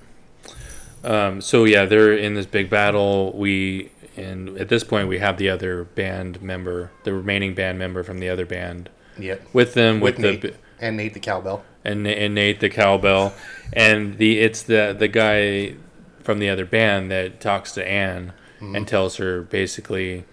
Um, 1.03 1.41
so 1.41 1.63
yeah, 1.63 1.85
they're 1.85 2.13
in 2.13 2.35
this 2.35 2.45
big 2.45 2.69
battle. 2.69 3.31
We 3.35 3.89
and 4.22 4.57
at 4.57 4.69
this 4.69 4.84
point 4.84 5.07
we 5.07 5.19
have 5.19 5.38
the 5.38 5.49
other 5.49 5.84
band 5.84 6.41
member, 6.41 6.91
the 7.03 7.13
remaining 7.13 7.53
band 7.53 7.80
member 7.80 8.03
from 8.03 8.19
the 8.19 8.30
other 8.30 8.45
band, 8.45 8.89
Yep, 9.17 9.41
with 9.53 9.74
them 9.74 9.99
with, 9.99 10.17
with 10.17 10.24
Nate 10.24 10.41
the 10.41 10.53
and 10.80 10.97
Nate 10.97 11.13
the 11.13 11.19
cowbell. 11.19 11.63
and, 11.84 12.07
and 12.07 12.36
Nate 12.36 12.59
the 12.59 12.69
cowbell, 12.69 13.34
and 13.74 14.17
the 14.17 14.39
it's 14.39 14.63
the 14.63 14.95
the 14.97 15.07
guy 15.07 15.76
from 16.24 16.39
the 16.39 16.49
other 16.49 16.65
band 16.65 17.09
that 17.11 17.41
talks 17.41 17.72
to 17.74 17.88
Anne 17.88 18.34
mm-hmm. 18.57 18.76
and 18.76 18.88
tells 18.88 19.17
her 19.17 19.41
basically, 19.41 20.24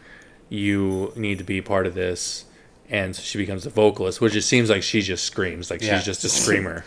you 0.48 1.12
need 1.16 1.38
to 1.38 1.44
be 1.44 1.60
part 1.60 1.86
of 1.86 1.94
this, 1.94 2.44
and 2.88 3.16
so 3.16 3.22
she 3.22 3.38
becomes 3.38 3.66
a 3.66 3.70
vocalist, 3.70 4.20
which 4.20 4.36
it 4.36 4.42
seems 4.42 4.68
like 4.70 4.82
she 4.82 5.00
just 5.02 5.24
screams, 5.24 5.70
like 5.70 5.82
Yeah. 5.82 5.96
she's 5.96 6.04
just 6.06 6.24
a 6.24 6.28
screamer. 6.28 6.84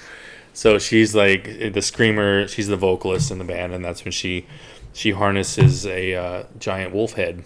So 0.54 0.80
she's 0.80 1.16
like 1.16 1.72
the 1.74 1.82
screamer. 1.82 2.45
She's 2.47 2.68
the 2.68 2.76
vocalist 2.78 3.32
in 3.32 3.38
the 3.38 3.45
band, 3.45 3.74
and 3.74 3.84
that's 3.86 4.04
when 4.04 4.12
she 4.12 4.45
she 4.94 5.12
harnesses 5.12 5.86
a 5.86 6.14
uh, 6.16 6.44
giant 6.60 6.94
wolf 6.94 7.14
head 7.14 7.44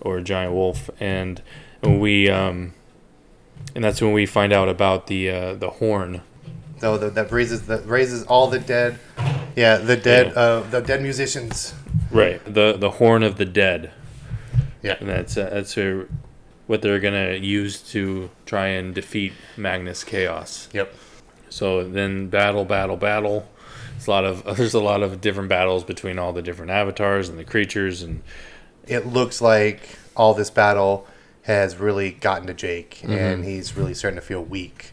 or 0.00 0.18
a 0.18 0.22
giant 0.22 0.52
wolf, 0.52 0.90
and 1.00 1.42
we 1.82 2.28
um, 2.28 2.74
and 3.74 3.82
that's 3.84 4.00
when 4.02 4.12
we 4.12 4.26
find 4.26 4.52
out 4.52 4.68
about 4.68 5.06
the 5.06 5.30
uh, 5.30 5.54
the 5.54 5.70
horn 5.70 6.20
So 6.80 6.98
that, 6.98 7.14
that 7.14 7.30
raises 7.32 7.66
that 7.66 7.86
raises 7.86 8.24
all 8.24 8.48
the 8.48 8.58
dead, 8.58 8.98
yeah, 9.56 9.76
the 9.76 9.96
dead, 9.96 10.32
Yeah. 10.34 10.40
uh, 10.40 10.60
the 10.70 10.80
dead 10.80 11.02
musicians. 11.02 11.74
Right. 12.10 12.42
The 12.44 12.76
the 12.76 12.90
horn 12.90 13.22
of 13.22 13.36
the 13.36 13.44
dead. 13.46 13.90
Yeah. 14.82 14.96
And 15.00 15.08
that's 15.08 15.36
uh, 15.36 15.48
that's 15.52 15.78
uh 15.78 16.04
what 16.66 16.82
they're 16.82 17.00
gonna 17.00 17.34
use 17.34 17.80
to 17.92 18.30
try 18.46 18.68
and 18.68 18.94
defeat 18.94 19.32
Magnus 19.56 20.04
Chaos. 20.04 20.68
Yep. 20.72 20.92
So 21.48 21.84
then 21.84 22.28
battle, 22.28 22.64
battle, 22.64 22.96
battle. 22.96 23.46
It's 24.02 24.08
a 24.08 24.10
lot 24.10 24.24
of 24.24 24.44
there's 24.56 24.74
a 24.74 24.80
lot 24.80 25.02
of 25.02 25.20
different 25.20 25.48
battles 25.48 25.84
between 25.84 26.18
all 26.18 26.32
the 26.32 26.42
different 26.42 26.72
avatars 26.72 27.28
and 27.28 27.38
the 27.38 27.44
creatures 27.44 28.02
and 28.02 28.22
It 28.86 29.06
looks 29.06 29.40
like 29.40 29.80
all 30.16 30.34
this 30.34 30.50
battle 30.50 31.06
has 31.42 31.76
really 31.76 32.10
gotten 32.10 32.46
to 32.48 32.54
Jake, 32.54 32.96
Mm-hmm. 33.02 33.12
and 33.12 33.44
he's 33.44 33.76
really 33.76 33.94
starting 33.94 34.18
to 34.20 34.26
feel 34.26 34.42
weak. 34.42 34.92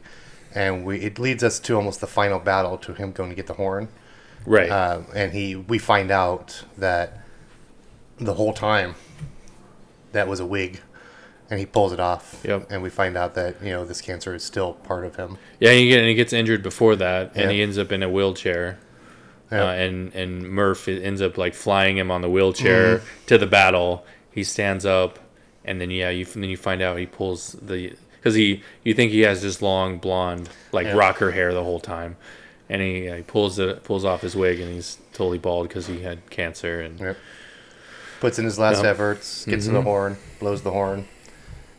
And 0.53 0.85
we 0.85 0.99
it 1.01 1.17
leads 1.19 1.43
us 1.43 1.59
to 1.61 1.75
almost 1.75 2.01
the 2.01 2.07
final 2.07 2.39
battle 2.39 2.77
to 2.79 2.93
him 2.93 3.11
going 3.11 3.29
to 3.29 3.35
get 3.35 3.47
the 3.47 3.53
horn. 3.55 3.87
right. 4.45 4.69
Um, 4.69 5.05
and 5.15 5.33
he 5.33 5.55
we 5.55 5.79
find 5.79 6.11
out 6.11 6.63
that 6.77 7.19
the 8.19 8.33
whole 8.35 8.53
time 8.53 8.95
that 10.11 10.27
was 10.27 10.39
a 10.39 10.45
wig, 10.45 10.81
and 11.49 11.59
he 11.59 11.65
pulls 11.65 11.91
it 11.93 11.99
off. 11.99 12.41
Yep. 12.43 12.67
And 12.71 12.81
we 12.83 12.89
find 12.89 13.15
out 13.17 13.33
that 13.35 13.61
you 13.63 13.69
know 13.71 13.85
this 13.85 14.01
cancer 14.01 14.33
is 14.35 14.43
still 14.43 14.73
part 14.73 15.05
of 15.05 15.15
him. 15.17 15.37
Yeah, 15.59 15.69
and 15.71 15.79
he, 15.79 15.87
get, 15.89 15.99
and 15.99 16.07
he 16.09 16.15
gets 16.15 16.33
injured 16.33 16.61
before 16.63 16.95
that, 16.95 17.31
and 17.35 17.45
Yeah. 17.49 17.51
he 17.57 17.61
ends 17.63 17.77
up 17.77 17.91
in 17.91 18.03
a 18.03 18.09
wheelchair. 18.09 18.77
Yeah. 19.51 19.63
Uh, 19.65 19.71
and 19.73 20.13
and 20.13 20.43
Murph 20.49 20.87
ends 20.87 21.21
up 21.21 21.37
like 21.37 21.53
flying 21.55 21.97
him 21.97 22.11
on 22.11 22.21
the 22.21 22.29
wheelchair 22.29 22.97
Mm-hmm. 22.99 23.25
to 23.27 23.37
the 23.37 23.47
battle. 23.47 24.05
He 24.31 24.43
stands 24.43 24.85
up, 24.85 25.17
and 25.65 25.81
then 25.81 25.89
yeah, 25.91 26.09
you 26.09 26.25
then 26.25 26.43
you 26.49 26.57
find 26.57 26.81
out 26.81 26.97
he 26.97 27.05
pulls 27.07 27.53
the 27.53 27.95
because 28.17 28.35
he 28.35 28.61
you 28.83 28.93
think 28.93 29.11
he 29.11 29.21
has 29.21 29.41
this 29.41 29.61
long 29.61 29.97
blonde 29.97 30.49
like 30.71 30.85
Yeah. 30.85 30.93
rocker 30.95 31.31
hair 31.31 31.53
the 31.53 31.63
whole 31.63 31.79
time, 31.79 32.15
and 32.69 32.81
he, 32.81 33.09
uh, 33.09 33.15
he 33.17 33.21
pulls 33.23 33.57
it 33.57 33.83
pulls 33.83 34.05
off 34.05 34.21
his 34.21 34.35
wig 34.35 34.59
and 34.59 34.71
he's 34.71 34.97
totally 35.13 35.39
bald 35.39 35.67
because 35.67 35.87
he 35.87 36.01
had 36.01 36.29
cancer 36.29 36.79
and 36.81 36.99
Yep. 36.99 37.17
Puts 38.19 38.37
in 38.37 38.45
his 38.45 38.59
last 38.59 38.83
Yep. 38.83 38.85
efforts, 38.85 39.45
gets 39.45 39.65
to 39.65 39.71
the 39.71 39.81
horn, 39.81 40.17
blows 40.39 40.61
the 40.61 40.71
horn, 40.71 41.07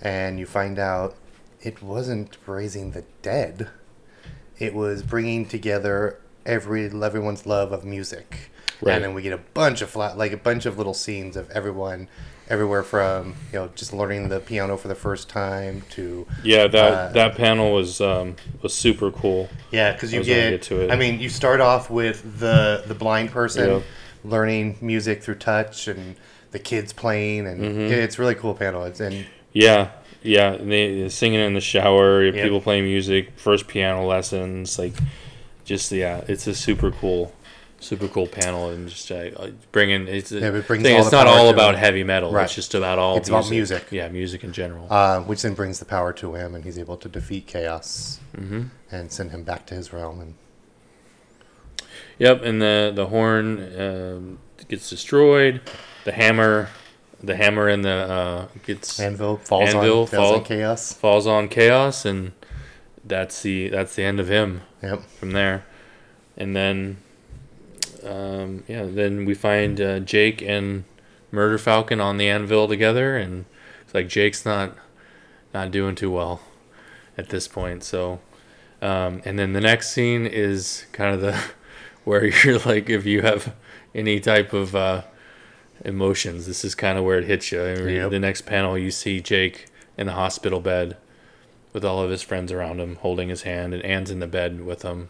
and 0.00 0.38
you 0.40 0.46
find 0.46 0.78
out 0.78 1.14
it 1.62 1.82
wasn't 1.82 2.36
raising 2.46 2.92
the 2.92 3.04
dead. 3.22 3.68
It 4.58 4.74
was 4.74 5.02
bringing 5.02 5.44
together 5.46 6.18
every 6.50 6.86
everyone's 6.86 7.46
love 7.46 7.72
of 7.72 7.84
music. 7.84 8.50
Right. 8.82 8.94
And 8.94 9.04
then 9.04 9.12
we 9.14 9.22
get 9.22 9.32
a 9.34 9.42
bunch 9.54 9.82
of 9.82 9.90
flat, 9.90 10.16
like 10.16 10.32
a 10.32 10.38
bunch 10.38 10.64
of 10.66 10.78
little 10.78 10.94
scenes 10.94 11.36
of 11.36 11.50
everyone, 11.50 12.08
everywhere 12.48 12.82
from 12.82 13.34
you 13.52 13.58
know 13.58 13.68
just 13.74 13.92
learning 13.92 14.28
the 14.28 14.40
piano 14.40 14.76
for 14.76 14.88
the 14.88 14.94
first 14.94 15.28
time 15.28 15.82
to 15.90 16.26
yeah 16.42 16.66
that 16.66 16.92
Uh, 16.92 17.08
that 17.12 17.36
panel 17.36 17.72
was 17.72 18.00
um 18.00 18.36
was 18.62 18.72
super 18.74 19.10
cool. 19.10 19.48
Yeah, 19.70 19.92
because 19.92 20.12
you 20.12 20.24
get, 20.24 20.50
get 20.50 20.62
to 20.62 20.80
it. 20.82 20.90
I 20.90 20.96
mean, 20.96 21.20
you 21.20 21.28
start 21.28 21.60
off 21.60 21.90
with 21.90 22.38
the 22.40 22.82
the 22.86 22.94
blind 22.94 23.30
person 23.30 23.82
learning 24.24 24.76
music 24.80 25.22
through 25.22 25.36
touch, 25.36 25.88
and 25.88 26.16
the 26.50 26.58
kids 26.58 26.92
playing, 26.92 27.46
and 27.46 27.60
Mm-hmm. 27.60 27.92
it's 27.92 28.18
really 28.18 28.34
cool 28.34 28.54
panel. 28.54 28.84
It's 28.84 29.00
and 29.00 29.26
Yeah, 29.52 29.90
yeah. 30.22 30.56
They 30.56 31.08
singing 31.10 31.40
in 31.40 31.54
the 31.54 31.60
shower. 31.60 32.24
Yep. 32.24 32.34
People 32.44 32.60
playing 32.60 32.84
music. 32.84 33.22
First 33.36 33.68
piano 33.68 34.06
lessons. 34.06 34.78
Like, 34.78 34.94
just 35.70 35.92
yeah, 35.92 36.24
it's 36.26 36.48
a 36.48 36.54
super 36.54 36.90
cool, 36.90 37.32
super 37.78 38.08
cool 38.08 38.26
panel, 38.26 38.70
and 38.70 38.88
just 38.88 39.10
uh, 39.12 39.50
bringing 39.70 40.08
it's. 40.08 40.32
Yeah, 40.32 40.48
it 40.48 40.66
brings 40.66 40.82
thing, 40.82 40.98
it's 40.98 41.12
not 41.12 41.28
all 41.28 41.48
about 41.48 41.74
him. 41.74 41.80
heavy 41.80 42.02
metal. 42.02 42.32
Right. 42.32 42.44
It's 42.44 42.56
just 42.56 42.74
about 42.74 42.98
all. 42.98 43.16
It's 43.16 43.28
about 43.28 43.48
music. 43.48 43.86
Yeah, 43.92 44.08
music 44.08 44.42
in 44.42 44.52
general. 44.52 44.88
uh, 44.90 45.20
which 45.20 45.42
then 45.42 45.54
brings 45.54 45.78
the 45.78 45.84
power 45.84 46.12
to 46.14 46.34
him, 46.34 46.56
and 46.56 46.64
he's 46.64 46.76
able 46.76 46.96
to 46.96 47.08
defeat 47.08 47.46
chaos 47.46 48.18
hmm 48.34 48.64
and 48.90 49.12
send 49.12 49.30
him 49.30 49.44
back 49.44 49.64
to 49.66 49.74
his 49.74 49.92
realm. 49.92 50.20
And 50.20 50.34
Yep, 52.18 52.42
and 52.42 52.60
the 52.60 52.92
the 52.92 53.06
horn 53.06 53.80
um, 53.80 54.38
gets 54.68 54.90
destroyed. 54.90 55.60
The 56.04 56.12
hammer, 56.12 56.68
the 57.22 57.36
hammer 57.36 57.68
in 57.68 57.82
the 57.82 57.90
uh, 57.90 58.46
gets 58.66 58.98
Anvil 58.98 59.36
falls 59.36 59.72
Anvil 59.72 60.00
on, 60.00 60.06
falls 60.08 60.36
on 60.38 60.44
chaos. 60.44 60.92
falls 60.92 61.26
on 61.28 61.48
chaos, 61.48 62.04
and 62.04 62.32
that's 63.10 63.42
the 63.42 63.68
that's 63.68 63.94
the 63.94 64.04
end 64.04 64.18
of 64.18 64.30
him. 64.30 64.62
Yep. 64.82 65.02
from 65.18 65.32
there. 65.32 65.66
And 66.36 66.56
then, 66.56 66.96
um, 68.02 68.64
yeah, 68.66 68.86
then 68.86 69.26
we 69.26 69.34
find 69.34 69.78
uh, 69.78 70.00
Jake 70.00 70.40
and 70.40 70.84
Murder 71.30 71.58
Falcon 71.58 72.00
on 72.00 72.16
the 72.16 72.30
anvil 72.30 72.66
together, 72.66 73.18
and 73.18 73.44
it's 73.82 73.94
like 73.94 74.08
Jake's 74.08 74.46
not 74.46 74.74
not 75.52 75.70
doing 75.70 75.94
too 75.94 76.10
well 76.10 76.40
at 77.18 77.28
this 77.28 77.46
point. 77.46 77.84
So, 77.84 78.20
um, 78.80 79.20
and 79.24 79.38
then 79.38 79.52
the 79.52 79.60
next 79.60 79.92
scene 79.92 80.24
is 80.24 80.86
kind 80.92 81.14
of 81.14 81.20
the 81.20 81.38
where 82.04 82.24
you're 82.24 82.60
like, 82.60 82.88
if 82.88 83.04
you 83.04 83.20
have 83.22 83.54
any 83.94 84.18
type 84.20 84.54
of 84.54 84.74
uh, 84.74 85.02
emotions, 85.84 86.46
this 86.46 86.64
is 86.64 86.74
kind 86.74 86.96
of 86.96 87.04
where 87.04 87.18
it 87.18 87.24
hits 87.24 87.52
you. 87.52 87.60
Yep. 87.60 88.10
The 88.10 88.18
next 88.18 88.42
panel, 88.42 88.78
you 88.78 88.90
see 88.90 89.20
Jake 89.20 89.66
in 89.98 90.06
the 90.06 90.14
hospital 90.14 90.60
bed 90.60 90.96
with 91.72 91.84
all 91.84 92.02
of 92.02 92.10
his 92.10 92.22
friends 92.22 92.50
around 92.52 92.80
him, 92.80 92.96
holding 92.96 93.28
his 93.28 93.42
hand, 93.42 93.72
and 93.74 93.82
Anne's 93.84 94.10
in 94.10 94.20
the 94.20 94.26
bed 94.26 94.64
with 94.64 94.82
him. 94.82 95.08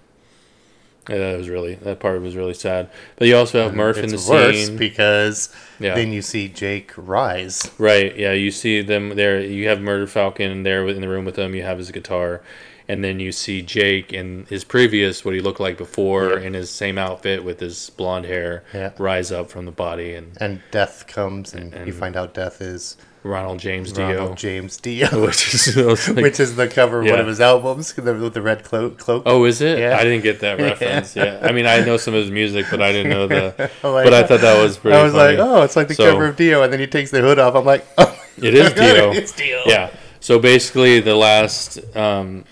Yeah, 1.08 1.16
that 1.18 1.38
was 1.38 1.48
really 1.48 1.74
that 1.76 1.98
part 1.98 2.20
was 2.20 2.36
really 2.36 2.52
sad. 2.54 2.88
But 3.16 3.26
you 3.26 3.36
also 3.36 3.62
have 3.62 3.72
uh, 3.72 3.76
Murph 3.76 3.96
in 3.98 4.10
the 4.10 4.26
worse 4.28 4.66
scene, 4.66 4.76
because 4.76 5.48
Yeah. 5.80 5.94
then 5.94 6.12
you 6.12 6.20
see 6.22 6.46
Jake 6.48 6.92
rise. 6.96 7.70
right? 7.78 8.14
Yeah, 8.16 8.32
you 8.32 8.50
see 8.50 8.82
them 8.82 9.16
there. 9.16 9.40
You 9.40 9.68
have 9.68 9.80
Murder 9.80 10.06
Falcon 10.06 10.62
there 10.62 10.86
in 10.86 11.00
the 11.00 11.08
room 11.08 11.24
with 11.24 11.36
him. 11.36 11.54
You 11.54 11.62
have 11.62 11.78
his 11.78 11.90
guitar, 11.90 12.42
and 12.86 13.02
then 13.02 13.18
you 13.18 13.32
see 13.32 13.62
Jake 13.62 14.12
in 14.12 14.46
his 14.50 14.62
previous 14.62 15.24
what 15.24 15.34
he 15.34 15.40
looked 15.40 15.58
like 15.58 15.78
before 15.78 16.38
Yeah. 16.38 16.46
in 16.46 16.54
his 16.54 16.68
same 16.70 16.98
outfit 16.98 17.42
with 17.44 17.60
his 17.60 17.88
blonde 17.90 18.26
hair 18.26 18.62
Yeah. 18.74 18.90
rise 18.98 19.32
up 19.32 19.50
from 19.50 19.64
the 19.64 19.72
body, 19.72 20.14
and 20.14 20.32
And 20.36 20.60
death 20.70 21.06
comes, 21.08 21.54
and, 21.54 21.72
you 21.72 21.78
And- 21.80 21.94
find 21.94 22.14
out 22.14 22.34
death 22.34 22.60
is 22.60 22.96
Ronald 23.22 23.58
James 23.58 23.92
Dio, 23.92 24.16
Ronald 24.16 24.38
James 24.38 24.76
Dio, 24.78 25.08
which 25.26 25.52
is 25.54 25.76
like, 25.76 26.16
which 26.24 26.40
is 26.40 26.56
the 26.56 26.66
cover 26.68 27.00
of 27.00 27.06
one 27.06 27.20
of 27.20 27.26
his 27.26 27.40
albums 27.40 27.94
with 27.96 28.32
the 28.32 28.40
red 28.42 28.64
cloak. 28.64 28.96
cloak. 28.98 29.24
Oh, 29.26 29.44
is 29.44 29.60
it? 29.60 29.78
Yeah. 29.78 29.96
I 29.98 30.04
didn't 30.04 30.22
get 30.22 30.40
that 30.40 30.58
reference. 30.58 31.14
Yeah. 31.14 31.38
I 31.42 31.52
mean, 31.52 31.66
I 31.66 31.80
know 31.84 31.98
some 31.98 32.14
of 32.14 32.22
his 32.22 32.30
music, 32.30 32.66
but 32.70 32.80
I 32.80 32.92
didn't 32.92 33.10
know 33.10 33.26
the. 33.26 33.70
Like- 33.82 34.04
but 34.04 34.14
I 34.14 34.22
thought 34.22 34.40
that 34.40 34.62
was 34.62 34.78
pretty. 34.78 34.96
I 34.96 35.02
was 35.02 35.12
funny. 35.12 35.36
like, 35.36 35.46
oh, 35.46 35.62
it's 35.62 35.76
like 35.76 35.88
the 35.88 35.94
So- 35.94 36.12
cover 36.12 36.26
of 36.26 36.36
Dio, 36.36 36.62
and 36.62 36.72
then 36.72 36.80
he 36.80 36.86
takes 36.86 37.10
the 37.10 37.20
hood 37.20 37.38
off. 37.38 37.54
I'm 37.54 37.64
like, 37.66 37.86
oh, 37.98 38.18
It 38.38 38.54
is 38.54 38.72
Dio. 38.72 39.10
it's 39.12 39.32
Dio. 39.32 39.62
Yeah. 39.66 39.90
So 40.20 40.38
basically, 40.38 41.00
the 41.00 41.14
last 41.14 41.78
um, 41.96 42.44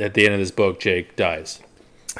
at 0.00 0.14
the 0.14 0.24
end 0.24 0.34
of 0.34 0.40
this 0.40 0.50
book, 0.50 0.80
Jake 0.80 1.14
dies, 1.16 1.60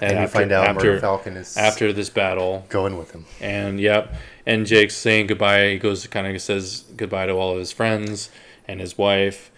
And 0.01 0.21
you 0.21 0.27
find 0.29 0.53
out 0.53 0.75
Murder 0.77 1.01
Falcon 1.01 1.37
is 1.37 1.57
after 1.57 1.93
this 1.93 2.11
battle, 2.11 2.65
going 2.69 2.97
with 2.97 3.11
him. 3.13 3.25
and 3.41 3.81
yep, 3.81 4.15
and 4.47 4.65
Jake's 4.67 4.95
saying 4.97 5.27
goodbye. 5.27 5.71
He 5.71 5.79
goes, 5.79 6.07
kind 6.07 6.27
of 6.27 6.41
says 6.41 6.85
goodbye 6.97 7.27
to 7.27 7.33
all 7.33 7.53
of 7.53 7.59
his 7.59 7.73
friends 7.73 8.31
and 8.69 8.81
his 8.81 8.97
wife, 8.97 9.51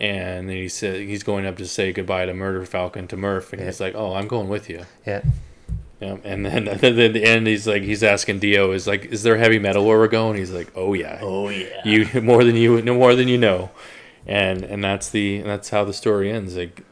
and 0.00 0.48
then 0.48 0.56
he 0.56 0.68
said 0.68 1.00
he's 1.00 1.22
going 1.22 1.46
up 1.46 1.56
to 1.56 1.66
say 1.66 1.92
goodbye 1.92 2.26
to 2.26 2.34
Murder 2.34 2.64
Falcon 2.66 3.06
to 3.08 3.16
Murph, 3.16 3.52
and 3.52 3.60
Yeah. 3.60 3.66
he's 3.66 3.80
like, 3.80 3.94
"Oh, 3.94 4.14
I'm 4.14 4.28
going 4.28 4.48
with 4.48 4.68
you." 4.68 4.84
Yeah. 5.06 5.22
Yeah, 6.00 6.16
and 6.24 6.44
then 6.46 6.66
at 6.66 6.80
the 6.80 7.24
end, 7.24 7.46
he's 7.46 7.66
like, 7.68 7.84
he's 7.84 8.02
asking 8.02 8.40
Dio, 8.40 8.72
is 8.72 8.88
like, 8.88 9.04
is 9.06 9.22
there 9.22 9.36
heavy 9.36 9.60
metal 9.60 9.84
where 9.86 9.98
we're 9.98 10.08
going? 10.08 10.36
He's 10.36 10.50
like, 10.50 10.72
oh 10.74 10.94
yeah, 10.94 11.20
Oh 11.22 11.48
yeah. 11.48 11.80
you 11.84 12.08
more 12.22 12.42
than 12.42 12.56
you 12.56 12.82
no 12.82 12.94
more 12.94 13.14
than 13.14 13.28
you 13.28 13.38
know, 13.38 13.70
and 14.26 14.64
and 14.64 14.82
that's 14.82 15.08
the 15.10 15.42
that's 15.42 15.68
how 15.70 15.84
the 15.84 15.92
story 15.92 16.30
ends. 16.30 16.56
Like, 16.56 16.82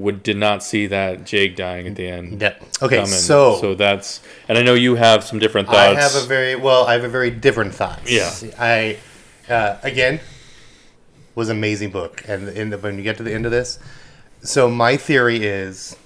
would 0.00 0.22
did 0.22 0.36
not 0.36 0.62
see 0.62 0.86
that 0.88 1.24
Jake 1.24 1.56
dying 1.56 1.86
at 1.86 1.94
the 1.96 2.08
end. 2.08 2.40
Yeah. 2.40 2.56
Okay. 2.82 2.96
coming. 2.96 3.06
So, 3.06 3.58
so 3.60 3.74
that's 3.74 4.20
and 4.48 4.58
I 4.58 4.62
know 4.62 4.74
you 4.74 4.96
have 4.96 5.24
some 5.24 5.38
different 5.38 5.68
thoughts. 5.68 5.96
I 5.96 6.00
have 6.00 6.14
a 6.14 6.26
very 6.26 6.56
well. 6.56 6.86
I 6.86 6.94
have 6.94 7.04
a 7.04 7.08
very 7.08 7.30
different 7.30 7.74
thoughts. 7.74 8.10
Yeah. 8.10 8.30
I 8.58 8.98
uh, 9.48 9.78
again 9.82 10.20
was 11.34 11.48
amazing 11.48 11.90
book, 11.90 12.22
and 12.26 12.48
in 12.48 12.70
the, 12.70 12.78
when 12.78 12.96
you 12.96 13.02
get 13.02 13.16
to 13.18 13.22
the 13.22 13.32
end 13.32 13.46
of 13.46 13.52
this, 13.52 13.78
so 14.42 14.68
my 14.68 14.96
theory 14.96 15.44
is 15.44 15.96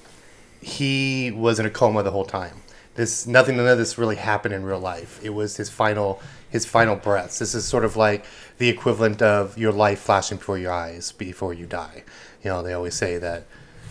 he 0.60 1.30
was 1.30 1.58
in 1.58 1.66
a 1.66 1.70
coma 1.70 2.02
the 2.02 2.10
whole 2.10 2.24
time. 2.24 2.62
This 2.94 3.26
nothing, 3.26 3.56
none 3.56 3.66
of 3.66 3.78
this 3.78 3.98
really 3.98 4.16
happened 4.16 4.54
in 4.54 4.64
real 4.64 4.78
life. 4.78 5.20
It 5.22 5.30
was 5.30 5.56
his 5.56 5.68
final, 5.68 6.20
his 6.48 6.64
final 6.64 6.96
breaths. 6.96 7.38
This 7.38 7.54
is 7.54 7.64
sort 7.64 7.84
of 7.84 7.96
like 7.96 8.24
the 8.58 8.68
equivalent 8.68 9.20
of 9.20 9.58
your 9.58 9.72
life 9.72 10.00
flashing 10.00 10.38
before 10.38 10.58
your 10.58 10.72
eyes 10.72 11.12
before 11.12 11.52
you 11.52 11.66
die. 11.66 12.04
You 12.42 12.50
know, 12.50 12.62
they 12.62 12.72
always 12.72 12.94
say 12.94 13.18
that, 13.18 13.46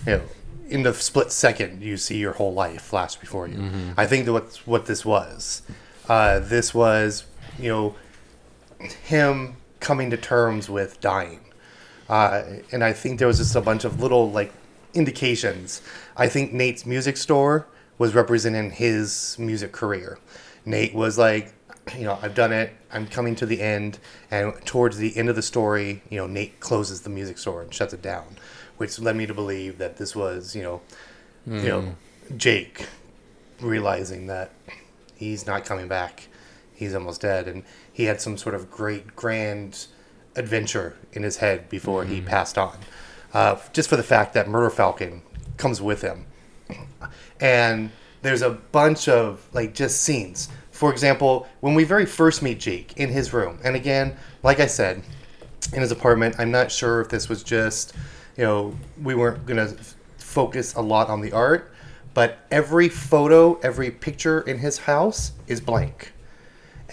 you 0.06 0.14
know, 0.18 0.22
in 0.70 0.84
the 0.84 0.94
split 0.94 1.32
second 1.32 1.82
you 1.84 1.98
see 1.98 2.18
your 2.18 2.34
whole 2.34 2.54
life 2.54 2.82
flash 2.82 3.16
before 3.16 3.48
you. 3.48 3.70
I 3.98 4.06
think 4.06 4.26
that 4.26 4.34
what 4.34 4.56
what 4.66 4.86
this 4.86 5.06
was, 5.06 5.62
uh, 6.10 6.40
this 6.40 6.74
was, 6.74 7.26
you 7.60 7.70
know, 7.70 7.96
him 9.04 9.58
coming 9.80 10.10
to 10.10 10.18
terms 10.18 10.70
with 10.70 11.00
dying. 11.02 11.40
Uh, 12.10 12.44
and 12.72 12.84
I 12.84 12.94
think 12.94 13.20
there 13.20 13.28
was 13.28 13.38
just 13.38 13.56
a 13.56 13.62
bunch 13.62 13.86
of 13.86 14.02
little 14.02 14.30
like 14.32 14.52
indications. 14.94 15.82
I 16.18 16.28
think 16.28 16.54
Nate's 16.54 16.86
music 16.86 17.18
store 17.18 17.68
was 17.98 18.14
representing 18.14 18.72
his 18.72 19.38
music 19.40 19.72
career. 19.72 20.20
Nate 20.66 20.94
was 20.94 21.18
like, 21.18 21.54
you 21.98 22.04
know, 22.06 22.18
I've 22.22 22.36
done 22.36 22.52
it. 22.54 22.74
I'm 22.92 23.08
coming 23.08 23.36
to 23.36 23.46
the 23.46 23.62
end, 23.62 24.00
and 24.32 24.54
towards 24.66 24.98
the 24.98 25.16
end 25.18 25.30
of 25.30 25.36
the 25.36 25.42
story, 25.42 26.02
you 26.10 26.18
know, 26.18 26.28
Nate 26.28 26.60
closes 26.60 27.02
the 27.02 27.10
music 27.10 27.38
store 27.38 27.62
and 27.62 27.74
shuts 27.74 27.94
it 27.94 28.02
down, 28.02 28.38
which 28.78 29.00
led 29.00 29.16
me 29.16 29.26
to 29.26 29.34
believe 29.34 29.78
that 29.78 29.98
this 29.98 30.16
was, 30.16 30.56
you 30.56 30.64
know, 30.64 30.82
you 31.46 31.68
know, 31.68 31.96
Jake 32.38 32.88
realizing 33.60 34.28
that 34.28 34.52
he's 35.16 35.46
not 35.46 35.66
coming 35.66 35.88
back. 35.88 36.28
He's 36.74 36.94
almost 36.96 37.22
dead, 37.22 37.48
and 37.48 37.64
he 37.92 38.06
had 38.06 38.20
some 38.20 38.38
sort 38.38 38.56
of 38.56 38.72
great 38.72 39.16
grand 39.16 39.88
adventure 40.36 40.98
in 41.14 41.24
his 41.24 41.38
head 41.38 41.70
before 41.70 42.06
he 42.06 42.22
passed 42.22 42.58
on. 42.58 42.78
Uh, 43.34 43.58
just 43.74 43.90
for 43.90 43.96
the 43.96 44.04
fact 44.04 44.34
that 44.34 44.48
Murder 44.48 44.70
Falcon 44.70 45.22
comes 45.58 45.82
with 45.82 46.02
him, 46.02 46.26
and 47.40 47.92
there's 48.22 48.42
a 48.42 48.52
bunch 48.52 49.08
of 49.08 49.48
like 49.54 49.74
just 49.74 50.02
scenes. 50.02 50.50
For 50.72 50.92
example, 50.92 51.48
when 51.60 51.76
we 51.76 51.84
very 51.84 52.06
first 52.06 52.42
meet 52.42 52.60
Jake 52.60 52.94
in 52.98 53.10
his 53.10 53.34
room, 53.34 53.60
and 53.64 53.76
again, 53.76 54.16
like 54.42 54.60
I 54.60 54.66
said, 54.66 55.04
in 55.72 55.82
his 55.82 55.92
apartment, 55.92 56.36
I'm 56.40 56.52
not 56.52 56.72
sure 56.72 57.02
if 57.02 57.10
this 57.10 57.30
was 57.30 57.44
just, 57.44 57.94
you 58.38 58.44
know, 58.44 58.78
we 59.02 59.16
weren't 59.16 59.46
gonna 59.46 59.74
f- 59.78 59.96
focus 60.18 60.74
a 60.76 60.82
lot 60.82 61.10
on 61.10 61.22
the 61.22 61.32
art, 61.32 61.74
but 62.14 62.40
every 62.52 62.90
photo, 62.90 63.60
every 63.60 63.92
picture 63.92 64.42
in 64.42 64.60
his 64.60 64.80
house 64.80 65.34
is 65.48 65.62
blank 65.62 66.14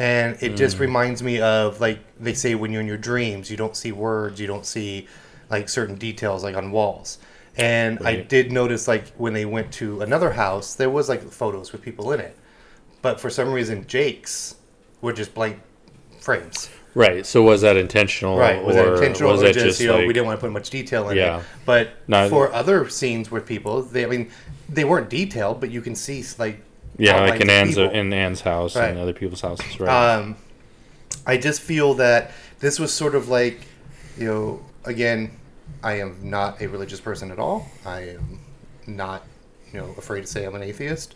and 0.00 0.38
it 0.40 0.56
just 0.56 0.78
mm. 0.78 0.80
reminds 0.80 1.22
me 1.22 1.40
of 1.40 1.78
like 1.78 1.98
they 2.18 2.32
say 2.32 2.54
when 2.54 2.72
you're 2.72 2.80
in 2.80 2.86
your 2.86 2.96
dreams, 2.96 3.50
you 3.50 3.56
don't 3.58 3.76
see 3.76 3.92
words, 3.92 4.40
you 4.40 4.46
don't 4.46 4.64
see 4.64 5.06
like 5.50 5.68
certain 5.68 5.96
details 5.96 6.42
like 6.42 6.56
on 6.56 6.70
walls. 6.70 7.18
And 7.58 7.98
I 8.06 8.22
did 8.22 8.50
notice 8.50 8.88
like 8.88 9.08
when 9.16 9.34
they 9.34 9.44
went 9.44 9.70
to 9.74 10.00
another 10.00 10.30
house, 10.30 10.74
there 10.74 10.88
was 10.88 11.10
like 11.10 11.22
photos 11.30 11.72
with 11.72 11.82
people 11.82 12.12
in 12.12 12.20
it, 12.20 12.34
but 13.02 13.20
for 13.20 13.28
some 13.28 13.52
reason 13.52 13.86
Jake's 13.86 14.56
were 15.02 15.12
just 15.12 15.34
blank 15.34 15.60
frames. 16.20 16.70
Right. 16.94 17.24
So 17.24 17.42
was 17.42 17.60
that 17.60 17.76
intentional? 17.76 18.36
Right. 18.36 18.62
Was 18.62 18.76
or 18.76 18.84
that 18.84 18.94
intentional 18.94 19.32
Was 19.32 19.42
or 19.42 19.46
it 19.46 19.52
just, 19.54 19.66
just 19.66 19.80
you 19.80 19.86
know, 19.88 19.98
like, 19.98 20.06
we 20.06 20.12
didn't 20.12 20.26
want 20.26 20.40
to 20.40 20.46
put 20.46 20.52
much 20.52 20.70
detail 20.70 21.08
in 21.10 21.16
Yeah. 21.16 21.38
it. 21.38 21.44
But 21.64 21.90
No, 22.08 22.28
for 22.28 22.52
other 22.52 22.88
scenes 22.88 23.30
with 23.30 23.46
people, 23.46 23.82
they 23.82 24.04
I 24.04 24.08
mean, 24.08 24.30
they 24.68 24.84
weren't 24.84 25.08
detailed, 25.08 25.60
but 25.60 25.70
you 25.70 25.80
can 25.80 25.94
see 25.94 26.24
like 26.38 26.60
yeah, 26.98 27.20
like 27.20 27.40
in 27.40 27.48
Anne's 27.48 27.76
people. 27.76 27.90
in 27.90 28.12
Anne's 28.12 28.40
house 28.42 28.76
Right. 28.76 28.90
and 28.90 28.98
other 28.98 29.12
people's 29.12 29.40
houses, 29.40 29.78
right? 29.80 30.16
Um, 30.16 30.36
I 31.26 31.36
just 31.36 31.60
feel 31.60 31.94
that 31.94 32.32
this 32.58 32.78
was 32.78 32.92
sort 32.92 33.14
of 33.14 33.28
like, 33.28 33.60
you 34.18 34.26
know, 34.26 34.60
again, 34.84 35.30
I 35.82 36.00
am 36.00 36.18
not 36.22 36.60
a 36.60 36.66
religious 36.66 37.00
person 37.00 37.30
at 37.30 37.38
all. 37.38 37.68
I 37.86 38.00
am 38.10 38.40
not, 38.86 39.24
you 39.72 39.78
know, 39.80 39.94
afraid 39.96 40.22
to 40.22 40.26
say 40.26 40.44
I'm 40.44 40.54
an 40.54 40.62
atheist. 40.62 41.14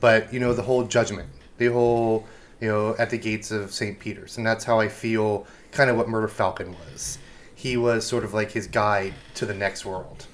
But 0.00 0.32
you 0.32 0.38
know, 0.40 0.52
the 0.54 0.62
whole 0.62 0.84
judgment, 0.84 1.28
the 1.58 1.66
whole, 1.66 2.26
you 2.60 2.68
know, 2.68 2.94
at 2.98 3.10
the 3.10 3.18
gates 3.18 3.50
of 3.50 3.72
St. 3.72 3.98
Peter's, 3.98 4.36
and 4.36 4.46
that's 4.46 4.64
how 4.64 4.80
I 4.80 4.88
feel. 4.88 5.46
Kind 5.72 5.90
of 5.90 5.96
what 5.96 6.08
Murder 6.08 6.28
Falcon 6.28 6.74
was. 6.90 7.18
He 7.54 7.76
was 7.76 8.06
sort 8.06 8.24
of 8.24 8.32
like 8.32 8.52
his 8.52 8.66
guide 8.68 9.14
to 9.34 9.44
the 9.46 9.54
next 9.54 9.84
world. 9.84 10.26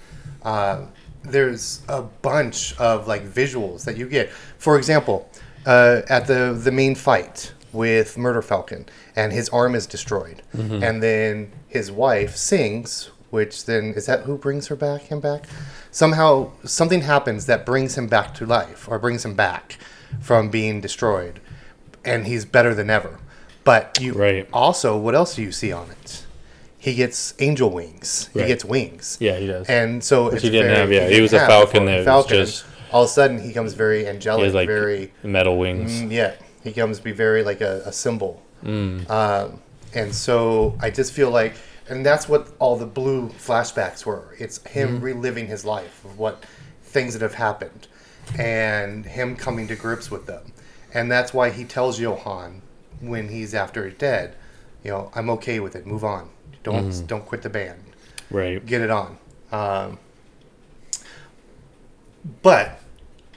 Uh, 0.42 0.86
there's 1.22 1.80
a 1.88 2.02
bunch 2.02 2.78
of 2.78 3.06
like 3.06 3.24
visuals 3.26 3.84
that 3.84 3.97
you 3.97 4.09
get. 4.09 4.30
For 4.59 4.76
example, 4.76 5.30
uh, 5.66 6.02
at 6.09 6.26
the 6.26 6.59
the 6.62 6.72
main 6.72 6.94
fight 6.94 7.52
with 7.72 8.18
Murder 8.18 8.42
Falcon, 8.42 8.86
and 9.16 9.32
his 9.32 9.48
arm 9.51 9.74
is 9.74 9.86
destroyed, 9.86 10.42
and 10.82 11.02
then 11.02 11.52
his 11.68 11.90
wife 11.90 12.36
sings, 12.36 13.10
which 13.30 13.64
then 13.64 13.94
is 13.94 14.06
that 14.06 14.22
who 14.24 14.36
brings 14.36 14.66
her 14.66 14.76
back? 14.76 15.02
Him 15.02 15.20
back? 15.20 15.47
Somehow 15.92 16.51
something 16.64 17.02
happens 17.02 17.47
that 17.47 17.64
brings 17.64 17.97
him 17.97 18.09
back 18.09 18.34
to 18.34 18.47
life, 18.47 18.88
or 18.88 18.98
brings 18.98 19.24
him 19.24 19.34
back 19.34 19.78
from 20.20 20.51
being 20.51 20.80
destroyed, 20.80 21.40
and 22.05 22.27
he's 22.27 22.44
better 22.44 22.74
than 22.74 22.90
ever. 22.90 23.18
But 23.64 23.98
you 24.01 24.12
Right. 24.14 24.48
also, 24.52 24.97
what 24.97 25.14
else 25.14 25.35
do 25.36 25.43
you 25.43 25.52
see 25.52 25.72
on 25.72 25.90
it? 25.90 26.24
He 26.78 26.94
gets 26.94 27.35
angel 27.39 27.70
wings. 27.70 28.31
He 28.32 28.40
gets 28.47 28.64
wings. 28.64 29.18
yeah, 29.20 29.36
he 29.36 29.47
does. 29.47 29.66
And 29.68 30.02
so 30.02 30.28
it's 30.28 30.43
he 30.43 30.48
didn't 30.51 30.68
very- 30.68 30.78
have, 30.78 30.93
yeah, 30.93 31.02
he 31.05 31.10
didn't 31.10 31.22
was 31.22 31.32
a 31.35 31.40
falcon 31.47 31.85
that 31.85 31.97
was 31.98 32.05
Falcon. 32.06 32.36
just- 32.39 32.64
all 32.90 33.02
of 33.05 33.09
a 33.09 33.12
sudden 33.12 33.39
he 33.40 33.52
comes 33.52 33.74
very 33.74 34.01
he 34.01 34.06
angelic, 34.09 34.52
like 34.55 34.66
very 34.66 35.12
metal 35.22 35.59
wings. 35.59 35.93
mm, 35.93 36.10
yeah. 36.10 36.32
He 36.64 36.72
comes 36.72 36.98
to 36.98 37.05
be 37.05 37.12
very 37.12 37.43
like 37.44 37.60
a, 37.60 37.82
a 37.86 37.93
symbol. 37.93 38.43
Mm. 38.64 39.09
Um, 39.10 39.60
and 39.94 40.14
so 40.14 40.77
I 40.81 40.90
just 40.90 41.12
feel 41.12 41.31
like, 41.31 41.55
and 41.89 42.05
that's 42.05 42.28
what 42.28 42.48
all 42.59 42.77
the 42.77 42.86
blue 42.86 43.28
flashbacks 43.28 44.05
were. 44.06 44.35
It's 44.39 44.59
him 44.66 44.97
Mm-hmm. 44.97 45.05
reliving 45.05 45.47
his 45.48 45.64
life 45.64 46.05
of 46.05 46.18
what 46.18 46.44
things 46.82 47.12
that 47.12 47.22
have 47.22 47.35
happened, 47.35 47.86
and 48.39 49.05
him 49.06 49.36
coming 49.36 49.68
to 49.68 49.77
grips 49.77 50.10
with 50.10 50.27
them. 50.27 50.49
And 50.94 51.10
that's 51.10 51.32
why 51.32 51.50
he 51.50 51.64
tells 51.64 52.00
Johan 52.00 52.62
when 53.00 53.28
he's 53.28 53.54
after 53.54 53.86
he's 53.88 53.96
dead, 53.98 54.34
you 54.84 54.90
know, 54.90 55.10
I'm 55.14 55.30
okay 55.30 55.60
with 55.60 55.76
it. 55.76 55.86
Move 55.86 56.04
on. 56.04 56.28
Don't 56.62 56.90
Mm-hmm. 56.90 57.06
don't 57.06 57.24
quit 57.26 57.42
the 57.42 57.48
band 57.50 57.82
Right. 58.30 58.64
get 58.64 58.80
it 58.82 58.90
on. 58.90 59.18
Um, 59.52 59.98
but 62.42 62.80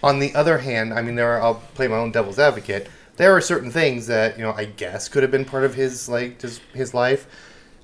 on 0.01 0.19
the 0.19 0.33
other 0.35 0.57
hand, 0.59 0.93
I 0.93 1.01
mean, 1.01 1.15
there 1.15 1.29
are, 1.31 1.41
I'll 1.41 1.55
play 1.75 1.87
my 1.87 1.95
own 1.97 2.11
devil's 2.11 2.39
advocate. 2.39 2.89
There 3.15 3.31
are 3.35 3.41
certain 3.41 3.71
things 3.71 4.07
that 4.07 4.37
you 4.37 4.43
know 4.43 4.51
I 4.53 4.65
guess 4.65 5.07
could 5.07 5.21
have 5.23 5.31
been 5.31 5.45
part 5.45 5.63
of 5.63 5.75
his 5.75 6.09
like 6.09 6.41
his, 6.41 6.59
his 6.73 6.93
life, 6.93 7.27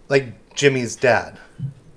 like 0.09 0.53
Jimmy's 0.55 0.95
dad 0.95 1.37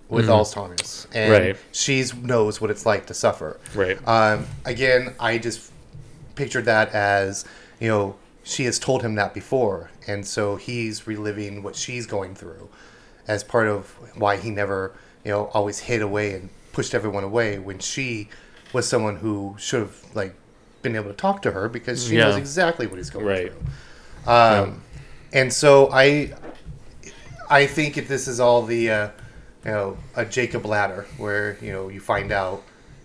with 0.08 0.26
Alzheimer's, 0.28 1.06
and 1.14 1.32
Right. 1.32 1.56
she 1.72 2.04
knows 2.22 2.60
what 2.60 2.70
it's 2.70 2.84
like 2.84 3.06
to 3.06 3.14
suffer. 3.14 3.58
Right. 3.74 3.98
Um, 4.06 4.46
again, 4.66 5.14
I 5.18 5.38
just 5.38 5.71
pictured 6.34 6.64
that 6.66 6.90
as 6.94 7.44
you 7.80 7.88
know 7.88 8.16
she 8.44 8.64
has 8.64 8.78
told 8.78 9.02
him 9.02 9.14
that 9.14 9.32
before, 9.34 9.90
and 10.06 10.26
so 10.26 10.56
he's 10.56 11.06
reliving 11.06 11.62
what 11.62 11.76
she's 11.76 12.06
going 12.06 12.34
through 12.34 12.68
as 13.28 13.44
part 13.44 13.68
of 13.68 13.90
why 14.16 14.36
he 14.36 14.50
never 14.50 14.92
you 15.24 15.30
know 15.30 15.46
always 15.54 15.78
hid 15.80 16.02
away 16.02 16.34
and 16.34 16.48
pushed 16.72 16.94
everyone 16.94 17.22
away 17.24 17.58
when 17.58 17.78
she 17.78 18.28
was 18.72 18.88
someone 18.88 19.16
who 19.16 19.54
should 19.58 19.80
have 19.80 19.96
like 20.14 20.34
been 20.82 20.96
able 20.96 21.08
to 21.10 21.16
talk 21.16 21.42
to 21.42 21.52
her 21.52 21.68
because 21.68 22.04
she 22.08 22.16
knows 22.16 22.36
exactly 22.36 22.86
what 22.88 22.96
he's 22.96 23.10
going 23.10 23.26
Right. 23.26 23.52
through. 23.52 24.32
Um, 24.32 24.82
And 25.32 25.52
so 25.52 25.88
I 25.92 26.32
I 27.50 27.66
think 27.66 27.96
if 27.98 28.08
this 28.08 28.26
is 28.28 28.40
all 28.40 28.62
the 28.62 28.90
uh, 28.90 29.08
you 29.64 29.70
know 29.70 29.96
a 30.16 30.24
Jacob 30.24 30.64
ladder 30.66 31.06
where 31.18 31.56
you 31.60 31.70
know 31.72 31.88
you 31.88 32.00
find 32.00 32.32
out 32.32 32.62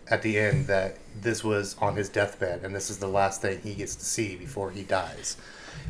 at 0.10 0.22
the 0.22 0.40
end 0.40 0.68
that 0.68 0.98
this 1.22 1.44
was 1.44 1.76
on 1.80 1.96
his 1.96 2.10
deathbed 2.10 2.64
and 2.64 2.76
this 2.76 2.90
is 2.90 2.98
the 2.98 3.08
last 3.08 3.42
thing 3.42 3.60
he 3.62 3.74
gets 3.74 3.96
to 3.96 4.06
see 4.06 4.36
before 4.36 4.72
he 4.72 4.84
dies. 4.84 5.38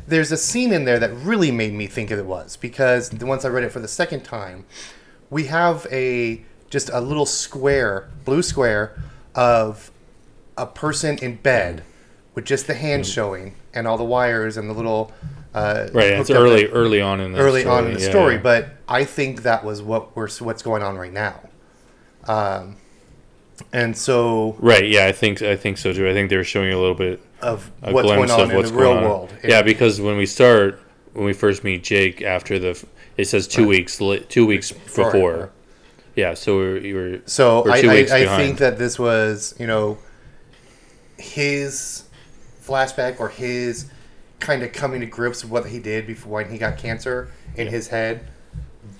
There's 0.06 0.32
a 0.32 0.36
scene 0.36 0.72
in 0.72 0.84
there 0.84 0.98
that 0.98 1.12
really 1.14 1.50
made 1.50 1.72
me 1.72 1.86
think 1.86 2.10
it 2.10 2.24
was 2.24 2.56
because 2.56 3.12
once 3.12 3.44
I 3.44 3.48
read 3.48 3.64
it 3.64 3.72
for 3.72 3.80
the 3.80 3.88
second 3.88 4.24
time, 4.24 4.64
we 5.30 5.44
have 5.44 5.86
a 5.90 6.42
just 6.70 6.90
a 6.90 7.00
little 7.00 7.26
square, 7.26 8.08
blue 8.24 8.42
square 8.42 9.00
of 9.34 9.90
a 10.56 10.66
person 10.66 11.18
in 11.18 11.36
bed 11.36 11.82
with 12.34 12.44
just 12.44 12.66
the 12.66 12.74
hand 12.74 13.06
showing 13.06 13.54
and 13.72 13.86
all 13.86 13.96
the 13.96 14.04
wires 14.04 14.56
and 14.56 14.68
the 14.68 14.74
little 14.74 15.12
uh, 15.54 15.88
Mm. 15.88 15.94
Right. 15.94 16.12
It's 16.12 16.30
early, 16.30 16.66
early 16.66 17.00
on 17.00 17.20
in 17.20 17.32
the 17.32 17.38
early 17.38 17.62
story. 17.62 17.76
on 17.76 17.86
in 17.86 17.94
the 17.94 18.00
yeah, 18.00 18.10
story, 18.10 18.34
yeah. 18.34 18.40
but 18.42 18.68
I 18.86 19.04
think 19.04 19.42
that 19.42 19.64
was 19.64 19.82
what 19.82 20.14
we're 20.14 20.28
what's 20.40 20.62
going 20.62 20.82
on 20.82 20.96
right 20.96 21.12
now. 21.12 21.40
Um, 22.26 22.76
and 23.72 23.96
so 23.96 24.56
Right. 24.58 24.88
Yeah. 24.88 25.06
I 25.06 25.12
think 25.12 25.42
I 25.42 25.56
think 25.56 25.78
so 25.78 25.92
too. 25.92 26.08
I 26.08 26.12
think 26.12 26.30
they 26.30 26.36
were 26.36 26.44
showing 26.44 26.70
you 26.70 26.78
a 26.78 26.80
little 26.80 26.94
bit 26.94 27.20
of 27.42 27.70
a 27.82 27.92
what's 27.92 28.06
going 28.08 28.30
on 28.30 28.40
of 28.40 28.50
in 28.50 28.64
the 28.64 28.72
real 28.72 28.92
on. 28.92 29.02
world. 29.02 29.34
Yeah, 29.44 29.62
because 29.62 30.00
when 30.00 30.16
we 30.16 30.26
start, 30.26 30.80
when 31.12 31.24
we 31.24 31.32
first 31.32 31.64
meet 31.64 31.84
Jake 31.84 32.22
after 32.22 32.58
the, 32.58 32.84
it 33.16 33.26
says 33.26 33.48
two 33.48 33.66
weeks, 33.66 34.00
two 34.28 34.46
weeks 34.46 34.72
Before. 34.72 35.50
Yeah. 36.14 36.34
So 36.34 36.56
we're, 36.56 36.78
you 36.78 36.94
were 36.94 37.20
So 37.26 37.64
we're 37.64 37.72
I, 37.72 37.76
I, 37.76 38.34
I 38.34 38.36
think 38.36 38.58
that 38.58 38.78
this 38.78 38.98
was, 38.98 39.54
you 39.58 39.66
know, 39.66 39.98
his 41.16 42.04
flashback 42.64 43.20
or 43.20 43.28
his 43.28 43.90
kind 44.40 44.62
of 44.62 44.72
coming 44.72 45.00
to 45.00 45.06
grips 45.06 45.42
with 45.42 45.50
what 45.50 45.66
he 45.66 45.78
did 45.78 46.06
before 46.06 46.42
when 46.42 46.50
he 46.50 46.58
got 46.58 46.78
cancer 46.78 47.30
in 47.56 47.66
his 47.68 47.88
head. 47.88 48.26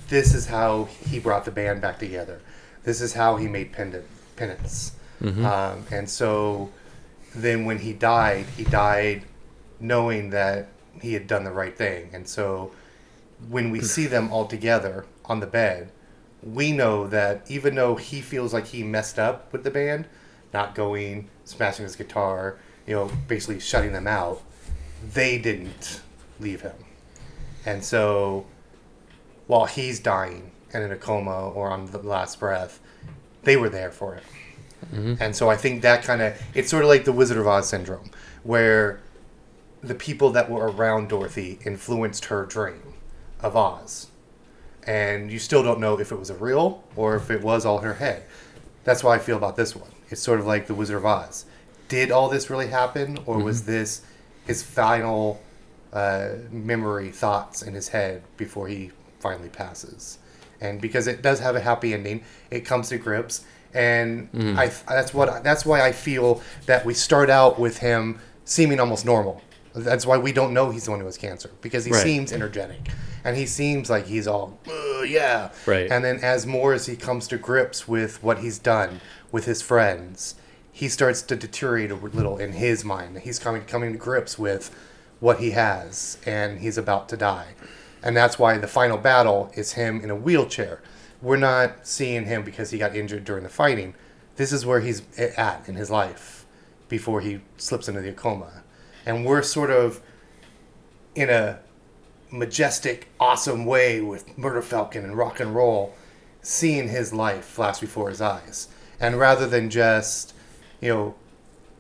This 0.09 0.35
is 0.35 0.47
how 0.47 0.85
he 0.85 1.19
brought 1.19 1.45
the 1.45 1.51
band 1.51 1.81
back 1.81 1.99
together. 1.99 2.41
This 2.85 3.01
is 3.01 3.13
how 3.13 3.37
he 3.37 3.47
made 3.47 3.73
pendant, 3.73 4.07
penance. 4.39 4.93
Mm-hmm. 5.21 5.45
Um, 5.45 5.85
and 5.91 6.09
so 6.09 6.71
then 7.35 7.65
when 7.65 7.79
he 7.79 7.93
died, 7.93 8.47
he 8.57 8.65
died 8.65 9.25
knowing 9.81 10.31
that 10.31 10.69
he 11.01 11.13
had 11.13 11.27
done 11.27 11.45
the 11.45 11.53
right 11.53 11.77
thing. 11.77 12.11
And 12.13 12.29
so 12.29 12.73
when 13.49 13.71
we 13.71 13.81
see 13.81 14.07
them 14.07 14.33
all 14.33 14.47
together 14.47 15.07
on 15.25 15.41
the 15.41 15.47
bed, 15.47 15.93
we 16.43 16.73
know 16.73 17.07
that 17.09 17.49
even 17.51 17.75
though 17.75 17.97
he 17.97 18.21
feels 18.21 18.53
like 18.53 18.67
he 18.67 18.83
messed 18.83 19.19
up 19.19 19.53
with 19.53 19.65
the 19.65 19.71
band, 19.71 20.07
not 20.53 20.75
going, 20.75 21.29
smashing 21.45 21.85
his 21.85 21.97
guitar, 21.97 22.59
you 22.87 22.95
know, 22.95 23.11
basically 23.27 23.61
shutting 23.61 23.93
them 23.93 24.07
out, 24.07 24.41
they 25.15 25.39
didn't 25.39 26.01
leave 26.41 26.63
him. 26.63 26.77
And 27.67 27.85
so 27.85 28.47
while 29.47 29.67
he's 29.67 30.01
dying 30.01 30.53
and 30.73 30.83
in 30.83 30.93
a 30.93 30.97
coma 30.97 31.51
or 31.51 31.71
on 31.71 31.87
the 31.87 31.99
last 31.99 32.41
breath, 32.41 32.81
they 33.49 33.57
were 33.57 33.69
there 33.69 33.91
for 33.91 34.15
him. 34.15 34.25
And 35.21 35.35
so 35.35 35.49
I 35.51 35.57
think 35.57 35.83
that 35.83 36.05
kind 36.05 36.23
of 36.23 36.41
it's 36.55 36.71
sort 36.71 36.83
of 36.85 36.89
like 36.89 37.05
the 37.05 37.13
Wizard 37.13 37.39
of 37.39 37.47
Oz 37.47 37.69
syndrome, 37.69 38.11
where 38.45 39.01
the 39.83 39.95
people 39.95 40.31
that 40.31 40.51
were 40.51 40.71
around 40.71 41.09
Dorothy 41.09 41.59
influenced 41.65 42.27
her 42.27 42.45
dream 42.47 42.95
of 43.41 43.57
Oz. 43.57 44.09
And 44.87 45.31
you 45.31 45.39
still 45.39 45.63
don't 45.63 45.81
know 45.81 45.99
if 45.99 46.13
it 46.13 46.19
was 46.19 46.31
a 46.31 46.35
real 46.35 46.85
or 46.97 47.17
if 47.17 47.31
it 47.31 47.43
was 47.43 47.67
all 47.67 47.79
her 47.79 47.95
head. 47.95 48.23
That's 48.85 49.03
why 49.05 49.17
I 49.17 49.19
feel 49.19 49.37
about 49.37 49.57
this 49.57 49.75
one. 49.77 49.91
It's 50.11 50.23
sort 50.23 50.41
of 50.41 50.47
like 50.47 50.67
the 50.67 50.75
Wizard 50.75 50.97
of 50.99 51.07
Oz. 51.07 51.45
Did 51.89 52.11
all 52.11 52.29
this 52.29 52.51
really 52.51 52.69
happen, 52.69 53.19
or 53.27 53.39
was 53.39 53.65
this 53.65 54.03
his 54.47 54.63
final 54.63 55.41
uh, 55.93 56.31
memory 56.51 57.11
thoughts 57.11 57.63
in 57.63 57.75
his 57.75 57.89
head 57.89 58.23
before 58.37 58.69
he 58.69 58.91
finally 59.21 59.49
passes? 59.49 60.19
And 60.61 60.81
because 60.81 61.07
it 61.07 61.23
does 61.23 61.41
have 61.41 61.55
a 61.57 61.61
happy 61.61 61.95
ending, 61.95 62.25
it 62.51 62.61
comes 62.65 62.89
to 62.89 62.99
grips, 62.99 63.45
and 63.75 64.29
I 64.59 64.73
that's 64.89 65.15
what 65.15 65.45
that's 65.45 65.65
why 65.65 65.83
I 65.83 65.93
feel 65.93 66.43
that 66.67 66.85
we 66.85 66.95
start 66.95 67.31
out 67.31 67.59
with 67.59 67.79
him 67.79 68.19
seeming 68.45 68.81
almost 68.81 69.05
normal. 69.05 69.43
That's 69.75 70.05
why 70.07 70.17
we 70.19 70.33
don't 70.33 70.53
know 70.53 70.71
he's 70.71 70.87
the 70.87 70.91
one 70.91 71.01
who 71.01 71.07
has 71.07 71.17
cancer 71.19 71.51
because 71.61 71.85
he 71.85 71.93
Right. 71.93 72.03
seems 72.03 72.33
energetic 72.33 72.81
and 73.25 73.37
he 73.37 73.47
seems 73.47 73.89
like 73.89 74.07
he's 74.07 74.27
all 74.27 74.59
"Uh, 74.67 75.03
yeah. 75.03 75.51
Right. 75.67 75.89
And 75.93 76.05
then 76.05 76.19
as 76.23 76.47
more 76.47 76.73
as 76.73 76.87
he 76.87 76.97
comes 76.97 77.29
to 77.29 77.37
grips 77.37 77.87
with 77.87 78.21
what 78.23 78.39
he's 78.39 78.59
done 78.59 79.01
with 79.31 79.45
his 79.45 79.63
friends, 79.63 80.35
he 80.73 80.89
starts 80.89 81.23
to 81.23 81.37
deteriorate 81.37 81.91
a 81.93 81.95
little 81.95 82.39
in 82.39 82.53
his 82.53 82.85
mind. 82.85 83.19
He's 83.19 83.39
coming 83.39 83.63
coming 83.63 83.93
to 83.93 83.99
grips 83.99 84.39
with 84.39 84.75
what 85.21 85.39
he 85.39 85.51
has 85.53 86.19
and 86.27 86.59
he's 86.61 86.79
about 86.79 87.09
to 87.11 87.17
die. 87.17 87.49
And 88.03 88.17
that's 88.17 88.39
why 88.39 88.59
the 88.59 88.69
final 88.69 88.99
battle 88.99 89.51
is 89.55 89.73
him 89.73 90.01
in 90.01 90.11
a 90.11 90.17
wheelchair. 90.17 90.81
We're 91.21 91.37
not 91.37 91.87
seeing 91.87 92.27
him 92.27 92.45
because 92.45 92.71
he 92.71 92.79
got 92.79 92.95
injured 92.95 93.25
during 93.25 93.43
the 93.43 93.49
fighting. 93.49 93.95
This 94.37 94.53
is 94.53 94.65
where 94.65 94.81
he's 94.81 95.03
at 95.19 95.69
in 95.69 95.75
his 95.75 95.91
life 95.91 96.47
before 96.89 97.21
he 97.21 97.41
slips 97.57 97.89
into 97.89 98.01
the 98.01 98.13
coma. 98.13 98.63
And 99.05 99.25
we're 99.25 99.43
sort 99.43 99.71
of 99.71 100.01
in 101.15 101.29
a 101.29 101.59
majestic, 102.31 103.09
awesome 103.19 103.65
way 103.67 104.01
with 104.01 104.37
Murder 104.39 104.63
Falcon 104.63 105.05
and 105.05 105.17
rock 105.17 105.41
and 105.41 105.55
roll, 105.55 105.95
seeing 106.41 106.89
his 106.89 107.13
life 107.13 107.45
flash 107.45 107.81
before 107.81 108.11
his 108.11 108.21
eyes. 108.21 108.69
And 109.01 109.19
rather 109.19 109.47
than 109.47 109.71
just, 109.71 110.35
you 110.81 110.89
know, 110.89 111.15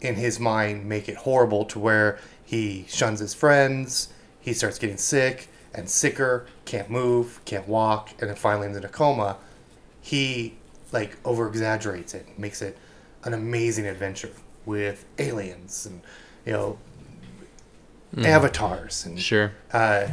in 0.01 0.15
his 0.15 0.41
mind 0.41 0.89
make 0.89 1.09
it 1.09 1.17
horrible 1.17 1.65
to 1.67 1.79
where 1.79 2.19
he 2.45 2.87
shuns 2.89 3.21
his 3.21 3.35
friends, 3.35 4.09
he 4.41 4.53
starts 4.53 4.79
getting 4.79 4.97
sick 4.97 5.48
and 5.75 5.89
sicker, 5.89 6.47
can't 6.65 6.91
move, 6.91 7.41
can't 7.45 7.69
walk, 7.69 8.11
and 8.21 8.29
then 8.29 8.37
finally 8.37 8.67
ends 8.67 8.79
in 8.79 8.85
a 8.85 8.89
coma, 8.89 9.37
he 10.01 10.55
like 10.93 11.17
over 11.25 11.47
exaggerates 11.49 12.15
it, 12.15 12.39
makes 12.39 12.63
it 12.63 12.77
an 13.25 13.35
amazing 13.35 13.87
adventure 13.87 14.31
with 14.65 15.05
aliens 15.19 15.87
and 15.87 16.01
you 16.47 16.53
know 16.53 16.79
avatars 18.25 19.05
and 19.05 19.21
Sure. 19.21 19.53
uh, 19.73 20.09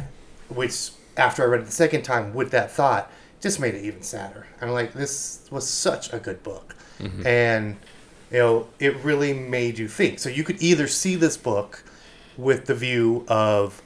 which 0.48 0.90
after 1.16 1.42
I 1.42 1.46
read 1.46 1.62
it 1.62 1.66
the 1.66 1.72
second 1.72 2.02
time 2.02 2.34
with 2.34 2.50
that 2.50 2.70
thought, 2.70 3.10
just 3.40 3.58
made 3.58 3.74
it 3.74 3.84
even 3.84 4.02
sadder. 4.02 4.46
I'm 4.60 4.70
like, 4.70 4.92
this 4.92 5.46
was 5.50 5.68
such 5.68 6.12
a 6.12 6.18
good 6.18 6.42
book, 6.42 6.74
and 7.24 7.76
you 8.30 8.38
know, 8.38 8.66
it 8.80 8.96
really 9.04 9.32
made 9.32 9.78
you 9.78 9.88
think. 9.88 10.18
So 10.18 10.28
you 10.28 10.44
could 10.44 10.60
either 10.62 10.88
see 10.88 11.14
this 11.14 11.36
book 11.36 11.84
with 12.36 12.66
the 12.66 12.74
view 12.74 13.24
of 13.28 13.82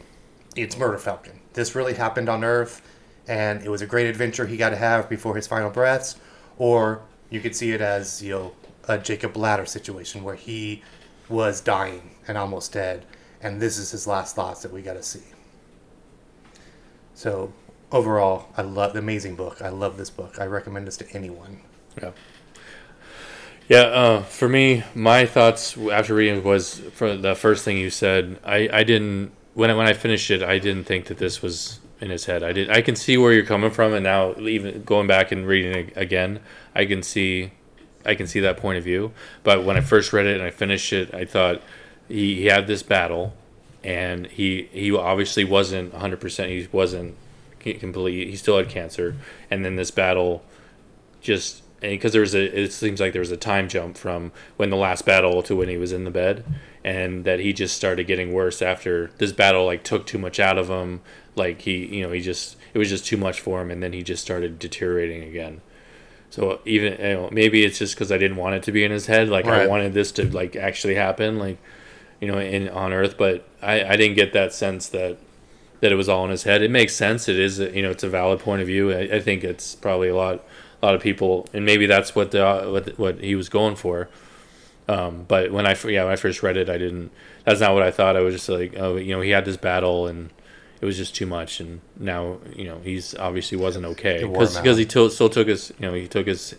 it's 0.56 0.76
Murder 0.78 0.98
Falcon. 0.98 1.39
This 1.52 1.74
really 1.74 1.94
happened 1.94 2.28
on 2.28 2.44
Earth, 2.44 2.82
and 3.26 3.62
it 3.62 3.68
was 3.68 3.82
a 3.82 3.86
great 3.86 4.06
adventure 4.06 4.46
he 4.46 4.56
got 4.56 4.70
to 4.70 4.76
have 4.76 5.08
before 5.08 5.36
his 5.36 5.46
final 5.46 5.70
breaths, 5.70 6.16
or 6.58 7.02
you 7.28 7.40
could 7.40 7.56
see 7.56 7.72
it 7.72 7.80
as 7.80 8.22
you 8.22 8.30
know 8.30 8.52
a 8.88 8.98
Jacob 8.98 9.36
Ladder 9.36 9.66
situation 9.66 10.22
where 10.24 10.34
he 10.34 10.82
was 11.28 11.60
dying 11.60 12.10
and 12.26 12.36
almost 12.36 12.72
dead, 12.72 13.06
and 13.40 13.60
this 13.60 13.78
is 13.78 13.90
his 13.90 14.06
last 14.06 14.34
thoughts 14.34 14.62
that 14.62 14.72
we 14.72 14.82
got 14.82 14.94
to 14.94 15.02
see. 15.02 15.22
So 17.14 17.52
overall, 17.92 18.48
I 18.56 18.62
love 18.62 18.92
the 18.92 18.98
amazing 18.98 19.36
book. 19.36 19.62
I 19.62 19.68
love 19.68 19.96
this 19.96 20.10
book. 20.10 20.38
I 20.40 20.46
recommend 20.46 20.86
this 20.86 20.96
to 20.98 21.10
anyone. 21.12 21.60
Yeah. 22.00 22.12
Yeah, 23.68 23.82
uh, 23.82 24.22
for 24.22 24.48
me, 24.48 24.82
my 24.96 25.26
thoughts 25.26 25.76
after 25.76 26.14
reading 26.14 26.42
was 26.42 26.80
for 26.92 27.16
the 27.16 27.36
first 27.36 27.64
thing 27.64 27.76
you 27.78 27.88
said. 27.88 28.40
I, 28.44 28.68
I 28.72 28.82
didn't 28.82 29.30
when 29.54 29.70
I, 29.70 29.74
when 29.74 29.86
I 29.86 29.92
finished 29.92 30.30
it, 30.30 30.42
I 30.42 30.58
didn't 30.58 30.84
think 30.84 31.06
that 31.06 31.18
this 31.18 31.42
was 31.42 31.80
in 32.00 32.10
his 32.10 32.24
head. 32.24 32.42
I 32.42 32.52
did. 32.52 32.70
I 32.70 32.82
can 32.82 32.96
see 32.96 33.16
where 33.16 33.32
you're 33.32 33.44
coming 33.44 33.70
from, 33.70 33.92
and 33.92 34.04
now 34.04 34.34
even 34.38 34.82
going 34.84 35.06
back 35.06 35.32
and 35.32 35.46
reading 35.46 35.72
it 35.72 35.92
again, 35.96 36.40
I 36.74 36.86
can 36.86 37.02
see, 37.02 37.52
I 38.04 38.14
can 38.14 38.26
see 38.26 38.40
that 38.40 38.56
point 38.56 38.78
of 38.78 38.84
view. 38.84 39.12
But 39.42 39.64
when 39.64 39.76
I 39.76 39.80
first 39.80 40.12
read 40.12 40.26
it 40.26 40.36
and 40.36 40.42
I 40.42 40.50
finished 40.50 40.92
it, 40.92 41.12
I 41.12 41.24
thought 41.24 41.62
he, 42.08 42.36
he 42.36 42.46
had 42.46 42.66
this 42.66 42.82
battle, 42.82 43.34
and 43.84 44.26
he 44.26 44.68
he 44.72 44.92
obviously 44.92 45.44
wasn't 45.44 45.92
100. 45.92 46.20
percent 46.20 46.50
He 46.50 46.68
wasn't 46.72 47.16
complete. 47.60 48.28
He 48.28 48.36
still 48.36 48.56
had 48.56 48.68
cancer, 48.68 49.16
and 49.50 49.64
then 49.64 49.76
this 49.76 49.90
battle 49.90 50.42
just 51.20 51.62
because 51.80 52.12
there 52.12 52.20
was 52.20 52.34
a 52.34 52.62
it 52.62 52.72
seems 52.72 53.00
like 53.00 53.12
there 53.12 53.20
was 53.20 53.30
a 53.30 53.36
time 53.36 53.68
jump 53.68 53.96
from 53.96 54.32
when 54.56 54.70
the 54.70 54.76
last 54.76 55.04
battle 55.04 55.42
to 55.42 55.56
when 55.56 55.68
he 55.68 55.76
was 55.76 55.92
in 55.92 56.04
the 56.04 56.10
bed 56.10 56.44
and 56.82 57.24
that 57.24 57.40
he 57.40 57.52
just 57.52 57.76
started 57.76 58.06
getting 58.06 58.32
worse 58.32 58.62
after 58.62 59.10
this 59.18 59.32
battle 59.32 59.66
like 59.66 59.82
took 59.82 60.06
too 60.06 60.18
much 60.18 60.40
out 60.40 60.58
of 60.58 60.68
him 60.68 61.00
like 61.36 61.62
he 61.62 61.84
you 61.86 62.02
know 62.02 62.12
he 62.12 62.20
just 62.20 62.56
it 62.72 62.78
was 62.78 62.88
just 62.88 63.04
too 63.04 63.16
much 63.16 63.40
for 63.40 63.60
him 63.60 63.70
and 63.70 63.82
then 63.82 63.92
he 63.92 64.02
just 64.02 64.22
started 64.22 64.58
deteriorating 64.58 65.22
again 65.22 65.60
so 66.30 66.60
even 66.64 66.92
you 66.92 67.14
know, 67.14 67.28
maybe 67.30 67.64
it's 67.64 67.78
just 67.78 67.94
because 67.94 68.10
i 68.10 68.18
didn't 68.18 68.36
want 68.36 68.54
it 68.54 68.62
to 68.62 68.72
be 68.72 68.84
in 68.84 68.90
his 68.90 69.06
head 69.06 69.28
like 69.28 69.46
i 69.46 69.66
wanted 69.66 69.92
this 69.92 70.10
to 70.12 70.24
like 70.30 70.56
actually 70.56 70.94
happen 70.94 71.38
like 71.38 71.58
you 72.20 72.28
know 72.28 72.38
in 72.38 72.68
on 72.70 72.92
earth 72.92 73.16
but 73.18 73.46
i 73.60 73.84
i 73.84 73.96
didn't 73.96 74.16
get 74.16 74.32
that 74.32 74.52
sense 74.52 74.88
that 74.88 75.18
that 75.80 75.92
it 75.92 75.96
was 75.96 76.08
all 76.08 76.24
in 76.24 76.30
his 76.30 76.44
head. 76.44 76.62
It 76.62 76.70
makes 76.70 76.94
sense. 76.94 77.28
It 77.28 77.38
is, 77.38 77.58
you 77.58 77.82
know, 77.82 77.90
it's 77.90 78.02
a 78.02 78.08
valid 78.08 78.40
point 78.40 78.60
of 78.60 78.66
view. 78.66 78.92
I, 78.92 79.16
I 79.16 79.20
think 79.20 79.42
it's 79.42 79.74
probably 79.74 80.08
a 80.08 80.16
lot, 80.16 80.44
a 80.82 80.86
lot 80.86 80.94
of 80.94 81.00
people, 81.00 81.48
and 81.52 81.64
maybe 81.64 81.86
that's 81.86 82.14
what 82.14 82.30
the 82.30 82.68
what 82.70 82.98
what 82.98 83.20
he 83.20 83.34
was 83.34 83.48
going 83.48 83.76
for. 83.76 84.08
Um, 84.90 85.24
but 85.28 85.52
when 85.52 85.66
I 85.66 85.76
yeah 85.86 86.02
when 86.02 86.12
I 86.12 86.16
first 86.16 86.42
read 86.42 86.56
it, 86.56 86.68
I 86.68 86.76
didn't. 86.76 87.12
That's 87.44 87.60
not 87.60 87.74
what 87.74 87.84
I 87.84 87.92
thought. 87.92 88.16
I 88.16 88.20
was 88.20 88.34
just 88.34 88.48
like, 88.48 88.74
oh, 88.76 88.96
you 88.96 89.14
know, 89.14 89.20
he 89.20 89.30
had 89.30 89.44
this 89.44 89.56
battle 89.56 90.08
and 90.08 90.30
it 90.80 90.84
was 90.84 90.96
just 90.96 91.14
too 91.14 91.26
much, 91.26 91.60
and 91.60 91.80
now 91.96 92.38
you 92.56 92.64
know 92.64 92.80
he's 92.82 93.14
obviously 93.14 93.56
wasn't 93.56 93.86
okay 93.86 94.24
because 94.24 94.78
he 94.78 94.84
to- 94.86 95.10
still 95.10 95.28
took 95.28 95.46
his 95.46 95.72
you 95.78 95.86
know 95.86 95.94
he 95.94 96.08
took 96.08 96.26
his 96.26 96.56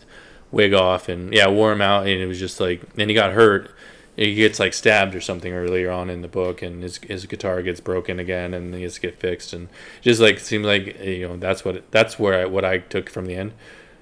wig 0.49 0.74
off 0.74 1.10
and 1.10 1.34
yeah 1.34 1.48
wore 1.49 1.74
him 1.74 1.82
out. 1.82 2.08
And 2.08 2.22
it 2.22 2.26
was 2.26 2.40
just 2.40 2.62
like 2.62 2.94
then 2.94 3.10
he 3.10 3.16
got 3.16 3.34
hurt. 3.34 3.70
He 4.16 4.36
gets 4.36 4.60
like 4.60 4.74
stabbed 4.74 5.14
or 5.14 5.22
something 5.22 5.52
earlier 5.52 5.91
on 5.91 6.10
in 6.10 6.22
the 6.22 6.28
book 6.28 6.62
and 6.62 6.84
his, 6.84 6.98
his 6.98 7.26
guitar 7.26 7.62
gets 7.62 7.80
broken 7.80 8.20
again 8.20 8.53
and 8.53 8.76
he 8.76 8.84
has 8.84 8.95
to 8.95 9.02
get 9.02 9.20
fixed. 9.20 9.52
And 9.52 9.68
just 10.02 10.22
like 10.22 10.40
seems 10.40 10.66
like 10.66 11.02
you 11.03 11.28
know 11.28 11.36
that's 11.36 11.66
what 11.66 11.90
that's 11.91 12.18
where 12.18 12.41
I, 12.41 12.45
what 12.45 12.64
I 12.64 12.78
took 12.78 13.10
from 13.10 13.26
the 13.26 13.36
end 13.36 13.53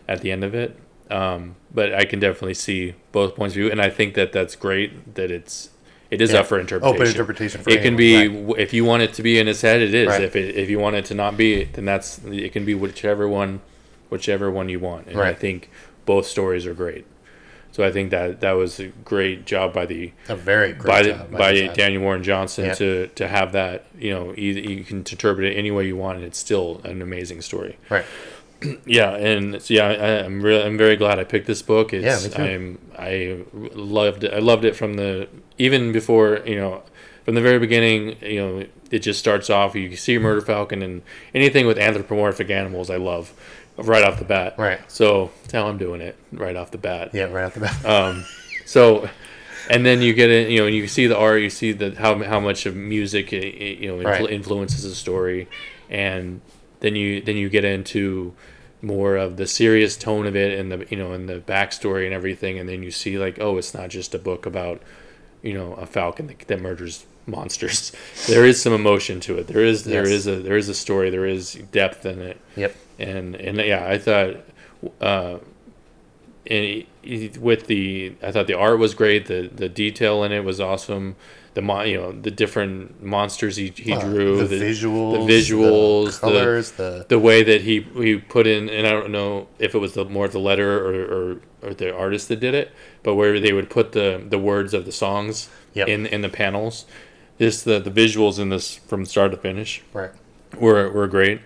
at 0.08 0.22
the 0.22 0.32
end 0.32 0.44
of 0.44 0.54
it 0.54 0.78
um, 1.10 1.56
but 1.74 1.94
I 1.94 2.06
can 2.06 2.20
definitely 2.20 2.54
see 2.54 2.94
both 3.12 3.36
points 3.36 3.54
of 3.54 3.56
view 3.62 3.72
and 3.72 3.82
I 3.82 3.90
think 3.90 4.14
that 4.16 4.32
that's 4.32 4.56
great 4.56 5.16
that 5.16 5.32
it's 5.32 5.70
it 6.12 6.22
is 6.22 6.32
Yeah. 6.32 6.40
up 6.40 6.48
for 6.48 6.60
interpretation 6.60 6.96
Open 6.96 7.08
interpretation 7.08 7.62
for 7.62 7.70
it 7.70 7.82
can 7.84 7.94
anyone, 7.96 7.98
be 7.98 8.44
right. 8.54 8.60
if 8.60 8.74
you 8.74 8.84
want 8.86 9.04
it 9.04 9.14
to 9.14 9.24
be 9.24 9.38
in 9.40 9.48
his 9.48 9.62
head 9.62 9.82
it 9.82 9.94
is 9.94 10.08
Right. 10.08 10.22
if 10.24 10.36
it, 10.36 10.56
if 10.56 10.70
you 10.70 10.80
want 10.80 10.96
it 10.96 11.06
to 11.06 11.14
not 11.14 11.38
be 11.38 11.66
then 11.66 11.86
that's 11.86 12.20
it 12.26 12.52
can 12.54 12.66
be 12.66 12.74
whichever 12.76 13.28
one 13.28 13.62
whichever 14.10 14.50
one 14.50 14.70
you 14.70 14.80
want 14.80 15.08
and 15.08 15.20
I 15.22 15.34
think 15.34 15.70
both 16.06 16.26
stories 16.26 16.66
are 16.66 16.74
great 16.74 17.06
so 17.72 17.84
I 17.86 17.92
think 17.92 18.10
that 18.10 18.42
that 18.42 18.54
was 18.54 18.80
a 18.80 18.88
great 18.88 19.46
job 19.46 19.72
by 19.74 19.86
the 19.86 20.12
A 20.28 20.36
very 20.36 20.74
great 20.74 20.88
by 20.92 21.04
job 21.04 21.32
by 21.32 21.54
guy. 21.68 21.74
Daniel 21.74 22.02
Warren 22.02 22.24
Johnson 22.24 22.66
Yeah. 22.66 22.74
to 22.76 23.08
to 23.08 23.28
have 23.28 23.52
that 23.52 23.86
you 23.98 24.12
know 24.12 24.34
either 24.36 24.60
you 24.60 24.84
can 24.84 24.98
interpret 24.98 25.46
it 25.52 25.56
any 25.56 25.70
way 25.70 25.86
you 25.86 25.96
want 25.96 26.18
and 26.18 26.26
it's 26.26 26.40
still 26.40 26.82
an 26.84 27.02
amazing 27.04 27.42
story 27.42 27.78
Right. 27.90 28.06
yeah 28.86 29.16
and 29.16 29.62
so 29.62 29.74
yeah 29.74 29.86
I, 29.88 30.24
I'm 30.26 30.42
really 30.42 30.64
I'm 30.64 30.78
very 30.78 30.96
glad 30.96 31.20
I 31.20 31.24
picked 31.24 31.48
this 31.48 31.62
book 31.62 31.94
it's 31.94 32.28
Yeah. 32.28 32.42
I'm 32.44 32.78
I 32.98 33.40
loved 33.54 34.24
it 34.24 34.34
I 34.34 34.40
loved 34.40 34.66
it 34.66 34.76
from 34.76 34.96
the 34.96 35.28
even 35.58 35.92
before 35.92 36.40
you 36.46 36.56
know 36.56 36.84
from 37.26 37.36
the 37.36 37.42
very 37.42 37.60
beginning 37.60 38.18
you 38.22 38.40
know 38.40 38.66
it 38.92 39.00
just 39.00 39.20
starts 39.20 39.50
off 39.50 39.76
you 39.76 39.96
see 39.96 40.18
Murder 40.18 40.42
Falcon 40.42 40.82
and 40.82 41.02
anything 41.34 41.68
with 41.68 41.78
anthropomorphic 41.78 42.50
animals 42.50 42.90
I 42.90 42.98
love 42.98 43.32
right 43.78 44.04
off 44.04 44.20
the 44.20 44.26
bat 44.26 44.56
Right. 44.58 44.80
so 44.92 45.32
that's 45.44 45.54
how 45.54 45.68
I'm 45.68 45.78
doing 45.78 46.02
it 46.02 46.18
right 46.34 46.56
off 46.56 46.72
the 46.72 46.78
bat 46.78 47.12
Yeah, 47.14 47.26
right 47.26 47.46
off 47.46 47.54
the 47.54 47.62
bat. 47.62 47.86
um, 47.96 48.26
so, 48.66 49.10
and 49.70 49.86
then 49.86 50.02
you 50.02 50.14
get 50.14 50.30
it, 50.30 50.50
you 50.50 50.60
know, 50.60 50.66
and 50.68 50.76
you 50.76 50.86
see 50.88 51.08
the 51.08 51.18
art, 51.18 51.42
you 51.42 51.50
see 51.50 51.72
the 51.72 51.96
how 51.96 52.22
how 52.24 52.40
much 52.40 52.66
of 52.66 52.76
music 52.76 53.32
it, 53.34 53.44
it, 53.46 53.78
you 53.80 53.88
know 53.90 53.98
influ- 54.04 54.06
Right. 54.24 54.30
influences 54.32 54.84
the 54.84 54.94
story, 54.94 55.48
and 55.90 56.42
then 56.82 56.96
you 56.96 57.22
then 57.22 57.38
you 57.38 57.50
get 57.50 57.66
into 57.66 58.34
more 58.82 59.18
of 59.18 59.36
the 59.36 59.46
serious 59.46 59.98
tone 59.98 60.26
of 60.26 60.36
it 60.36 60.58
and 60.58 60.72
the 60.72 60.86
you 60.90 60.98
know 60.98 61.12
and 61.12 61.28
the 61.28 61.40
backstory 61.40 62.06
and 62.06 62.14
everything, 62.14 62.58
and 62.58 62.68
then 62.70 62.84
you 62.84 62.92
see 62.92 63.18
like 63.18 63.40
oh, 63.40 63.58
it's 63.58 63.74
not 63.74 63.90
just 63.90 64.16
a 64.16 64.20
book 64.20 64.46
about 64.46 64.82
you 65.42 65.54
know 65.54 65.74
a 65.74 65.86
falcon 65.86 66.28
that, 66.28 66.40
that 66.48 66.62
murders 66.62 67.06
monsters. 67.26 67.92
there 68.28 68.46
is 68.46 68.62
some 68.62 68.74
emotion 68.74 69.20
to 69.22 69.38
it. 69.38 69.48
There 69.48 69.64
is 69.64 69.84
there 69.84 70.04
Yes. 70.04 70.12
is 70.12 70.28
a 70.28 70.36
there 70.38 70.58
is 70.58 70.70
a 70.70 70.74
story. 70.74 71.10
There 71.10 71.26
is 71.26 71.54
depth 71.72 72.06
in 72.06 72.20
it 72.22 72.40
yep. 72.56 72.76
and 72.98 73.36
and 73.36 73.58
yeah, 73.58 73.86
I 73.88 73.98
thought, 73.98 74.38
uh, 75.02 75.38
and 76.48 76.86
with 77.40 77.68
the 77.68 78.14
I 78.24 78.32
thought 78.32 78.48
the 78.48 78.54
art 78.58 78.80
was 78.80 78.94
great. 78.94 79.26
The 79.28 79.50
the 79.54 79.70
detail 79.70 80.24
in 80.24 80.32
it 80.32 80.44
was 80.44 80.60
awesome. 80.60 81.16
The 81.62 81.84
you 81.90 81.98
know 81.98 82.12
the 82.12 82.32
different 82.32 83.04
monsters 83.04 83.56
he, 83.56 83.74
he 83.76 83.94
Uh, 83.94 84.00
drew, 84.02 84.48
the, 84.48 84.56
visuals, 84.56 85.28
the 85.28 85.34
visuals, 85.34 86.06
the 86.14 86.20
colors, 86.20 86.72
the, 86.72 87.06
the 87.08 87.20
way 87.20 87.44
that 87.44 87.62
he 87.62 87.82
he 87.96 88.18
put 88.18 88.48
in, 88.48 88.70
and 88.70 88.88
I 88.88 88.92
don't 88.92 89.12
know 89.12 89.48
if 89.60 89.76
it 89.76 89.80
was 89.80 89.94
the 89.94 90.06
more 90.06 90.28
the 90.28 90.40
letter 90.40 90.72
or, 90.80 90.96
or, 91.16 91.42
or 91.62 91.74
the 91.74 91.94
artist 91.96 92.28
that 92.30 92.40
did 92.40 92.54
it, 92.54 92.72
but 93.04 93.16
where 93.16 93.40
they 93.40 93.54
would 93.54 93.70
put 93.70 93.92
the 93.92 94.22
the 94.30 94.40
words 94.40 94.74
of 94.74 94.86
the 94.86 94.92
songs 94.92 95.50
Yep. 95.74 95.88
in 95.88 96.06
in 96.08 96.22
the 96.22 96.30
panels. 96.30 96.86
This 97.38 97.62
the 97.64 97.80
the 97.80 97.92
visuals 97.92 98.40
in 98.40 98.50
this 98.50 98.76
from 98.88 99.06
start 99.06 99.32
to 99.32 99.38
finish 99.38 99.82
right. 99.94 100.12
were 100.58 100.90
were 100.92 101.08
great, 101.08 101.40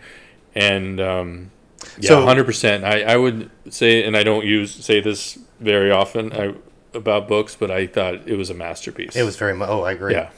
and 0.56 0.99
um, 0.99 1.52
yeah, 1.99 2.10
So- 2.10 2.26
hundred 2.26 2.45
percent. 2.45 2.84
I 2.84 3.03
I 3.14 3.18
would 3.18 3.49
say, 3.69 4.03
and 4.03 4.15
I 4.15 4.23
don't 4.23 4.45
use 4.45 4.72
say 4.85 5.02
this 5.02 5.40
very 5.60 5.91
often 5.91 6.31
I, 6.34 6.53
about 6.95 7.27
books, 7.27 7.55
but 7.55 7.69
I 7.71 7.87
thought 7.87 8.27
it 8.27 8.37
was 8.37 8.49
a 8.49 8.53
masterpiece. 8.53 9.15
It 9.15 9.23
was 9.23 9.35
very 9.37 9.53
much. 9.55 9.69
Oh, 9.69 9.83
I 9.83 9.91
agree. 9.93 10.13
yeah, 10.13 10.29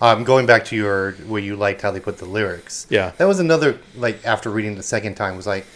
Um, 0.00 0.24
going 0.24 0.46
back 0.46 0.64
to 0.66 0.76
your 0.76 1.12
where 1.26 1.40
you 1.42 1.56
liked 1.56 1.82
how 1.82 1.90
they 1.90 2.00
put 2.00 2.18
the 2.18 2.24
lyrics. 2.26 2.86
Yeah. 2.90 3.12
That 3.18 3.26
was 3.26 3.38
another 3.40 3.78
like 3.96 4.24
after 4.24 4.50
reading 4.50 4.76
the 4.76 4.82
second 4.82 5.14
time 5.14 5.36
was 5.36 5.46
like 5.46 5.66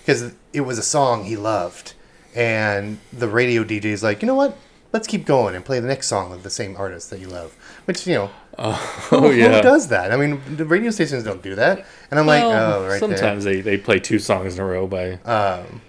because 0.00 0.32
it 0.52 0.62
was 0.62 0.78
a 0.78 0.82
song 0.82 1.24
he 1.24 1.36
loved, 1.36 1.94
and 2.34 2.98
the 3.12 3.28
radio 3.28 3.64
DJ 3.64 3.86
is 3.86 4.02
like, 4.02 4.22
you 4.22 4.26
know 4.26 4.34
what, 4.34 4.56
let's 4.92 5.06
keep 5.06 5.24
going 5.26 5.54
and 5.54 5.64
play 5.64 5.78
the 5.80 5.86
next 5.86 6.06
song 6.08 6.32
of 6.32 6.42
the 6.42 6.50
same 6.50 6.74
artist 6.76 7.10
that 7.10 7.20
you 7.20 7.28
love. 7.28 7.54
Which 7.84 8.06
you 8.06 8.14
know, 8.14 8.30
Oh 8.58 8.72
who 9.10 9.30
yeah. 9.32 9.60
does 9.60 9.88
that? 9.88 10.12
I 10.12 10.16
mean, 10.16 10.40
the 10.56 10.64
radio 10.64 10.90
stations 10.90 11.22
don't 11.24 11.42
do 11.42 11.54
that. 11.54 11.86
And 12.10 12.18
I'm 12.18 12.26
like, 12.26 12.42
oh, 12.44 12.86
right 12.88 12.98
sometimes 13.00 13.44
they, 13.44 13.60
they 13.60 13.76
play 13.78 13.98
two 14.00 14.18
songs 14.18 14.54
in 14.54 14.60
a 14.60 14.64
row 14.66 14.86
by. 14.86 15.12
Um, 15.24 15.80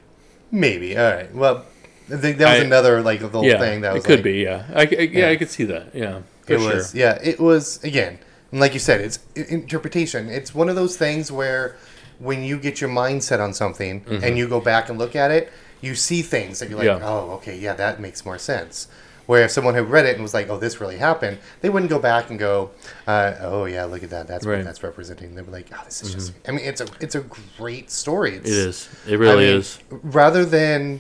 maybe. 0.52 0.98
All 0.98 1.12
right. 1.12 1.34
Well, 1.34 1.66
I 2.14 2.18
think 2.18 2.38
that 2.38 2.52
was 2.54 2.62
I- 2.62 2.66
another 2.66 3.02
like 3.02 3.22
little 3.22 3.44
yeah. 3.46 3.60
thing 3.60 3.82
that 3.82 3.94
was 3.94 4.04
it 4.04 4.08
could 4.08 4.18
like, 4.20 4.24
be 4.24 4.34
yeah. 4.44 4.66
I, 4.74 4.82
I- 4.82 4.86
yeah 4.86 5.20
Yeah. 5.20 5.30
I 5.30 5.36
could 5.38 5.50
see 5.50 5.64
that 5.66 5.94
yeah. 5.96 6.22
For 6.46 6.54
it 6.54 6.60
sure. 6.60 6.74
was 6.76 6.96
yeah 6.96 7.20
it 7.24 7.40
was 7.40 7.84
again 7.84 8.20
like 8.52 8.74
you 8.74 8.80
said 8.80 9.00
it's 9.02 9.20
interpretation 9.36 10.30
it's 10.30 10.54
one 10.54 10.70
of 10.70 10.76
those 10.76 10.98
things 10.98 11.32
where 11.32 11.76
when 12.20 12.44
you 12.44 12.58
get 12.60 12.82
your 12.82 12.90
mind 12.90 13.24
set 13.24 13.40
on 13.40 13.54
something 13.54 14.04
and 14.24 14.38
you 14.38 14.48
go 14.48 14.60
back 14.60 14.90
and 14.90 14.98
look 15.00 15.16
at 15.16 15.32
it 15.32 15.52
you 15.82 15.96
see 15.96 16.22
things 16.22 16.60
that 16.60 16.70
you're 16.70 16.78
like 16.78 16.88
Mm-hmm. 16.88 17.04
Yeah. 17.04 17.10
oh 17.10 17.32
okay 17.38 17.58
yeah 17.58 17.74
that 17.74 18.00
makes 18.00 18.26
more 18.26 18.38
sense 18.38 18.88
where 19.28 19.44
if 19.46 19.52
someone 19.52 19.76
had 19.76 19.90
read 19.90 20.06
it 20.06 20.14
and 20.16 20.22
was 20.24 20.34
like 20.34 20.50
oh 20.50 20.58
this 20.58 20.82
really 20.82 20.98
happened 20.98 21.38
they 21.62 21.70
wouldn't 21.70 21.90
go 21.90 22.00
back 22.00 22.30
and 22.30 22.38
go 22.38 22.72
uh, 23.08 23.34
oh 23.40 23.66
yeah 23.66 23.86
look 23.86 24.04
at 24.04 24.10
that 24.10 24.28
that's 24.28 24.46
what 24.46 24.52
Right. 24.52 24.58
Mm-hmm. 24.60 24.66
that's 24.66 24.84
representing 24.84 25.36
they 25.36 25.42
were 25.44 25.52
like 25.52 25.68
oh 25.74 25.82
this 25.86 26.02
is 26.04 26.14
just 26.14 26.34
i 26.48 26.52
mean 26.52 26.66
it's 26.66 26.82
a 26.82 26.88
it's 27.00 27.16
a 27.16 27.22
great 27.58 27.90
story 27.90 28.36
it's, 28.36 28.50
It 28.50 28.54
is. 28.54 28.90
It 29.08 29.18
really 29.18 29.46
I 29.48 29.52
mean, 29.52 29.60
is. 29.60 29.80
Rather 30.04 30.44
than 30.44 31.00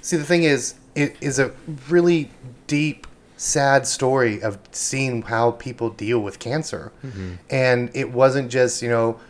see, 0.00 0.16
the 0.16 0.24
thing 0.24 0.42
is, 0.44 0.74
it 0.94 1.16
is 1.20 1.38
a 1.38 1.52
really 1.88 2.30
deep, 2.66 3.06
sad 3.36 3.86
story 3.86 4.42
of 4.42 4.58
seeing 4.72 5.22
how 5.22 5.52
people 5.52 5.90
deal 5.90 6.20
with 6.20 6.38
cancer, 6.38 6.92
Mm-hmm. 7.04 7.34
and 7.50 7.90
it 7.94 8.10
wasn't 8.12 8.50
just 8.50 8.82
you 8.82 8.88
know 8.88 9.20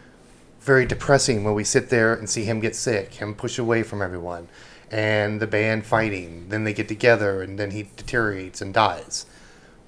very 0.60 0.86
depressing 0.86 1.44
when 1.44 1.54
we 1.54 1.64
sit 1.64 1.88
there 1.88 2.14
and 2.14 2.28
see 2.28 2.44
him 2.44 2.60
get 2.60 2.74
sick, 2.76 3.14
him 3.14 3.34
push 3.34 3.58
away 3.58 3.82
from 3.82 4.02
everyone, 4.02 4.48
and 4.90 5.40
the 5.40 5.46
band 5.46 5.84
fighting. 5.86 6.48
Then 6.48 6.64
they 6.64 6.72
get 6.72 6.88
together, 6.88 7.42
and 7.42 7.58
then 7.58 7.70
he 7.70 7.88
deteriorates 7.96 8.60
and 8.60 8.72
dies. 8.74 9.26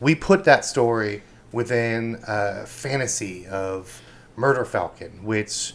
We 0.01 0.15
put 0.15 0.45
that 0.45 0.65
story 0.65 1.23
within 1.53 2.19
a 2.27 2.65
fantasy 2.67 3.47
of 3.47 4.01
Murder 4.37 4.65
Falcon, 4.65 5.25
which 5.25 5.75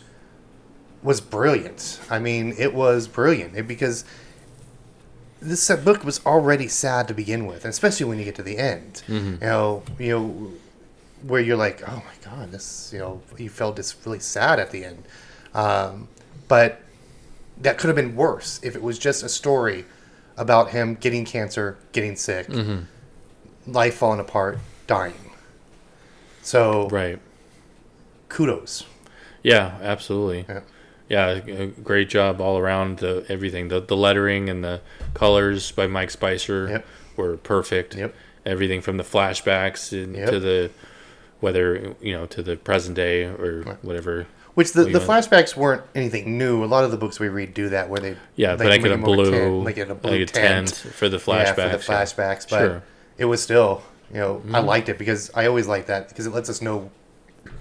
was 1.04 1.22
brilliant. 1.22 2.00
I 2.10 2.18
mean, 2.18 2.56
it 2.58 2.74
was 2.74 3.08
brilliant 3.08 3.56
it, 3.56 3.68
because 3.68 4.06
this 5.42 5.70
book 5.84 6.04
was 6.04 6.26
already 6.26 6.68
sad 6.68 7.08
to 7.08 7.14
begin 7.14 7.46
with, 7.46 7.64
and 7.66 7.72
especially 7.72 8.06
when 8.06 8.18
you 8.20 8.26
get 8.26 8.36
to 8.36 8.44
the 8.44 8.58
end. 8.58 9.04
You 9.08 9.38
know, 9.42 9.84
you 10.00 10.10
know, 10.10 10.52
where 11.24 11.42
you're 11.42 11.58
like, 11.58 11.82
oh 11.88 11.96
my 11.98 12.30
god, 12.32 12.52
this, 12.52 12.92
you 12.94 13.00
know, 13.00 13.22
you 13.38 13.50
felt 13.50 13.76
this 13.76 13.96
really 14.06 14.20
sad 14.20 14.60
at 14.60 14.72
the 14.72 14.86
end. 14.86 15.04
Um, 15.54 16.08
but 16.48 16.82
that 17.62 17.78
could 17.78 17.88
have 17.88 17.96
been 17.96 18.16
worse 18.16 18.60
if 18.64 18.76
it 18.76 18.82
was 18.84 19.00
just 19.00 19.24
a 19.24 19.30
story 19.30 19.86
about 20.38 20.72
him 20.72 20.96
getting 20.96 21.26
cancer, 21.26 21.78
getting 21.94 22.16
sick, 22.16 22.48
life 23.66 23.96
falling 23.96 24.20
apart, 24.20 24.60
dying. 24.88 25.32
So 26.42 26.90
Right. 26.90 27.20
kudos. 28.30 28.84
Yeah, 29.42 29.78
absolutely. 29.82 30.46
Yeah. 30.48 30.62
Yeah, 31.10 31.40
great 31.84 32.10
job 32.10 32.42
all 32.42 32.58
around. 32.58 33.00
The 33.00 33.26
everything, 33.30 33.68
the 33.68 33.80
the 33.80 33.96
lettering 33.96 34.50
and 34.50 34.64
the 34.64 34.82
colors 35.14 35.72
by 35.72 35.86
Mike 35.88 36.10
Spicer 36.12 36.68
Yep. 36.70 36.86
were 37.16 37.38
perfect. 37.38 37.96
Yep. 37.96 38.16
Everything 38.46 38.82
from 38.82 38.98
the 38.98 39.04
flashbacks 39.04 39.92
Yep. 39.92 40.30
to 40.32 40.40
the 40.40 40.72
whether 41.42 41.94
you 42.02 42.14
know 42.14 42.26
to 42.28 42.42
the 42.42 42.56
present 42.56 42.96
day 42.96 43.24
or 43.24 43.78
whatever. 43.82 44.26
Which 44.56 44.72
the, 44.72 44.86
the 44.86 45.00
flashbacks 45.00 45.56
weren't 45.58 45.82
anything 45.94 46.38
new. 46.38 46.64
A 46.64 46.66
lot 46.66 46.86
of 46.86 46.92
the 46.92 46.96
books 46.98 47.20
we 47.20 47.28
read 47.28 47.54
do 47.54 47.68
that, 47.70 47.90
where 47.90 48.00
they 48.00 48.16
Yeah, 48.38 48.52
like, 48.52 48.60
but 48.60 48.68
make 48.70 48.86
in 48.86 48.92
a 48.94 48.98
blue, 48.98 49.30
tent, 49.32 49.64
like 49.66 49.78
in 49.78 49.92
a 49.92 49.96
blue 49.96 50.12
like 50.12 50.22
a 50.22 50.26
tent, 50.28 50.68
tent 50.74 50.94
for 50.94 51.10
the 51.10 51.18
flashbacks. 51.18 51.58
Yeah, 51.58 51.72
for 51.78 51.78
the 51.78 51.94
yeah. 51.94 52.04
flashbacks. 52.04 52.50
But 52.50 52.60
Sure. 52.60 52.70
Mm-hmm. 52.70 52.86
it 53.18 53.26
was 53.26 53.44
still, 53.44 53.84
you 54.14 54.20
know, 54.22 54.42
I 54.54 54.60
liked 54.62 54.88
it 54.88 54.98
because 54.98 55.30
I 55.36 55.48
always 55.48 55.68
like 55.68 55.88
that 55.88 56.08
because 56.08 56.26
it 56.26 56.34
lets 56.34 56.50
us 56.50 56.62
know 56.62 56.90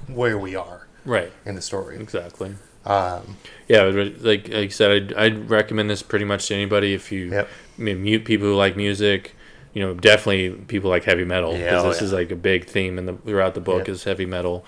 where 0.07 0.39
we 0.39 0.55
are 0.55 0.87
Right. 1.05 1.33
in 1.45 1.57
the 1.57 1.63
story. 1.63 1.97
Exactly. 1.99 2.55
Um, 2.87 3.37
Yeah, 3.69 3.83
like 3.85 4.49
like 4.49 4.51
I 4.55 4.69
said, 4.69 4.91
I'd, 4.91 5.15
I'd 5.15 5.51
recommend 5.51 5.89
this 5.91 6.03
pretty 6.03 6.25
much 6.25 6.49
to 6.49 6.55
anybody 6.55 6.95
if 6.95 7.11
you 7.11 7.31
Yep. 7.31 7.49
I 7.79 7.83
mean, 7.83 8.03
mute 8.03 8.25
people 8.25 8.47
who 8.49 8.55
like 8.55 8.77
music. 8.77 9.35
You 9.73 9.83
know, 9.83 9.93
definitely 9.95 10.51
people 10.67 10.89
like 10.89 11.03
heavy 11.03 11.25
metal 11.25 11.53
Yeah, 11.53 11.65
because 11.65 11.85
oh, 11.85 11.89
this 11.89 11.99
yeah. 12.01 12.05
is 12.05 12.13
like 12.13 12.31
a 12.31 12.37
big 12.37 12.67
theme 12.67 12.97
in 12.97 13.07
the 13.07 13.15
throughout 13.15 13.55
the 13.55 13.61
book 13.61 13.79
Yep. 13.81 13.89
is 13.89 14.05
heavy 14.05 14.25
metal, 14.27 14.65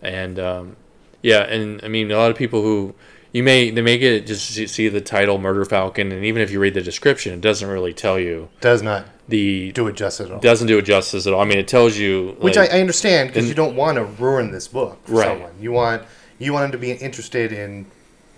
and 0.00 0.38
um, 0.38 0.76
yeah, 1.22 1.40
and 1.42 1.80
I 1.84 1.88
mean 1.88 2.10
a 2.10 2.16
lot 2.16 2.30
of 2.30 2.38
people 2.38 2.62
who 2.62 2.94
you 3.32 3.42
may 3.42 3.70
they 3.70 3.82
may 3.82 3.98
get 3.98 4.26
just 4.26 4.46
see- 4.48 4.66
see 4.66 4.88
the 4.88 5.02
title 5.02 5.36
Murder 5.36 5.66
Falcon, 5.66 6.10
and 6.10 6.24
even 6.24 6.40
if 6.40 6.50
you 6.50 6.58
read 6.58 6.72
the 6.72 6.80
description, 6.80 7.34
it 7.34 7.42
doesn't 7.42 7.68
really 7.68 7.92
tell 7.92 8.18
you 8.18 8.48
does 8.62 8.80
not 8.80 9.04
the 9.28 9.72
do 9.72 9.86
it 9.88 9.96
justice 9.96 10.24
at 10.26 10.32
all. 10.32 10.40
doesn't 10.40 10.68
do 10.68 10.78
it 10.78 10.82
justice 10.86 11.26
at 11.26 11.34
all. 11.34 11.40
I 11.42 11.44
mean, 11.44 11.58
it 11.58 11.68
tells 11.68 11.98
you 11.98 12.34
Which 12.40 12.56
like, 12.56 12.72
I, 12.72 12.78
I 12.78 12.80
understand 12.80 13.28
because 13.28 13.48
you 13.48 13.54
don't 13.54 13.76
want 13.76 13.96
to 13.96 14.04
ruin 14.04 14.52
this 14.52 14.68
book 14.68 15.04
for 15.04 15.12
Right. 15.16 15.26
someone. 15.26 15.52
You 15.60 15.72
want 15.72 16.02
you 16.38 16.52
want 16.52 16.64
them 16.64 16.72
to 16.72 16.78
be 16.78 16.92
interested 16.92 17.52
in 17.52 17.86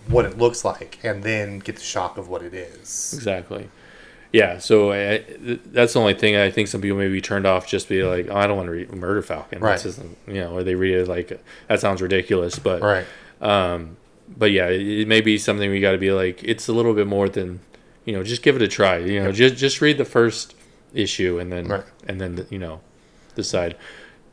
what 0.08 0.24
it 0.24 0.38
looks 0.38 0.64
like 0.64 0.98
and 1.02 1.22
then 1.22 1.58
get 1.58 1.76
the 1.76 1.82
shock 1.82 2.16
of 2.16 2.28
what 2.28 2.42
it 2.42 2.54
is. 2.54 3.12
Exactly. 3.14 3.68
Yeah, 4.32 4.58
so 4.58 4.92
I, 4.92 5.24
that's 5.66 5.94
the 5.94 6.00
only 6.00 6.12
thing 6.14 6.36
I 6.36 6.50
think 6.50 6.68
some 6.68 6.80
people 6.82 6.98
may 6.98 7.08
be 7.08 7.20
turned 7.22 7.46
off 7.46 7.66
just 7.66 7.88
be 7.88 8.02
like, 8.02 8.28
oh, 8.30 8.36
I 8.36 8.46
don't 8.46 8.56
want 8.58 8.66
to 8.66 8.72
read 8.72 8.92
Murder 8.92 9.22
Falcon. 9.22 9.60
Right. 9.60 9.82
You 10.26 10.34
know, 10.34 10.54
or 10.56 10.62
they 10.62 10.74
read 10.74 10.94
it 10.94 11.08
like 11.08 11.42
that 11.68 11.80
sounds 11.80 12.02
ridiculous. 12.02 12.58
But 12.58 12.82
Right. 12.82 13.06
um, 13.40 13.96
but 14.36 14.50
yeah, 14.50 14.66
it, 14.68 14.82
it 14.86 15.08
may 15.08 15.22
be 15.22 15.38
something 15.38 15.70
we 15.70 15.80
got 15.80 15.92
to 15.92 15.98
be 15.98 16.12
like, 16.12 16.44
it's 16.44 16.68
a 16.68 16.72
little 16.74 16.92
bit 16.92 17.06
more 17.06 17.28
than, 17.30 17.60
you 18.04 18.12
know, 18.12 18.22
just 18.22 18.42
give 18.42 18.54
it 18.56 18.60
a 18.62 18.68
try. 18.68 18.98
You 18.98 19.22
know, 19.24 19.32
just 19.32 19.56
just 19.56 19.80
read 19.80 19.96
the 19.96 20.04
first 20.04 20.54
issue 20.92 21.38
and 21.38 21.50
then 21.50 21.66
Right. 21.68 21.84
and 22.06 22.20
then 22.20 22.46
you 22.50 22.58
know 22.58 22.80
decide 23.34 23.76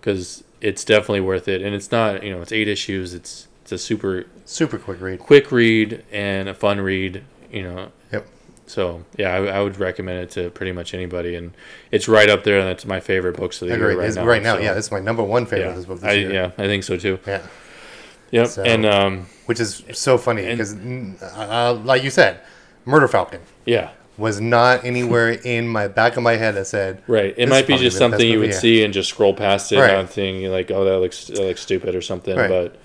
because 0.02 0.44
it's 0.62 0.84
definitely 0.84 1.22
worth 1.22 1.48
it. 1.48 1.62
And 1.62 1.74
it's 1.74 1.92
not, 1.92 2.22
you 2.24 2.32
know, 2.36 2.42
it's 2.42 2.52
eight 2.52 2.68
issues. 2.68 3.14
It's 3.14 3.45
it's 3.66 3.72
a 3.72 3.78
super 3.80 4.26
Super 4.46 4.78
quick 4.78 5.02
read. 5.02 5.20
quick 5.20 5.52
read 5.52 6.04
and 6.12 6.48
a 6.48 6.54
fun 6.54 6.80
read. 6.80 7.24
You 7.52 7.64
know, 7.64 7.92
Yep. 8.14 8.28
so 8.68 9.04
yeah, 9.18 9.34
I, 9.34 9.58
I 9.58 9.62
would 9.64 9.78
recommend 9.80 10.20
it 10.20 10.30
to 10.32 10.52
pretty 10.52 10.72
much 10.72 10.94
anybody, 10.94 11.34
and 11.36 11.52
it's 11.92 12.08
right 12.08 12.30
up 12.30 12.44
there. 12.44 12.60
And 12.60 12.68
that's 12.68 12.86
my 12.86 13.00
favorite 13.00 13.38
books 13.38 13.60
of 13.64 13.70
the 13.70 13.74
Agreed. 13.74 13.88
year 13.94 13.98
right 14.00 14.04
It's- 14.10 14.16
now. 14.18 14.26
right 14.26 14.44
now, 14.44 14.56
so, 14.56 14.62
yeah, 14.62 14.74
this 14.76 14.86
is 14.86 14.92
my 14.92 15.00
number 15.00 15.24
one 15.24 15.46
favorite 15.48 15.64
yeah, 15.66 15.70
of 15.72 15.76
this 15.78 15.86
book 15.86 16.00
this 16.00 16.10
I, 16.10 16.14
year. 16.14 16.32
yeah, 16.32 16.52
I 16.60 16.68
think 16.68 16.84
so 16.84 16.96
too. 16.96 17.18
Yeah. 17.26 17.42
Yep, 18.32 18.48
So- 18.48 18.64
and 18.64 18.86
um, 18.86 19.26
Which 19.48 19.60
is 19.60 19.84
so 19.94 20.18
funny 20.20 20.46
because, 20.46 20.76
uh, 20.76 21.80
like 21.84 22.04
you 22.04 22.10
said, 22.12 22.40
Murder 22.86 23.08
Falcon 23.08 23.42
yeah, 23.66 23.92
was 24.18 24.40
not 24.42 24.84
anywhere 24.86 25.30
in 25.32 25.68
my 25.68 25.88
back 25.88 26.18
of 26.18 26.24
my 26.24 26.36
head 26.36 26.54
that 26.56 26.68
said, 26.68 27.02
right. 27.08 27.34
It 27.38 27.50
might 27.50 27.66
be 27.68 27.78
just 27.78 27.98
something 27.98 28.28
you 28.28 28.40
would 28.40 28.54
see 28.54 28.84
and 28.84 28.94
just 28.94 29.10
scroll 29.10 29.34
past 29.34 29.72
it, 29.72 29.80
Right. 29.80 29.94
not 29.94 30.10
thinking 30.10 30.52
like, 30.52 30.70
oh, 30.72 30.84
that 30.86 31.00
looks 31.00 31.26
that 31.28 31.40
looks 31.40 31.62
stupid 31.62 31.96
or 31.96 32.02
something. 32.02 32.36
Right. 32.38 32.50
But 32.50 32.76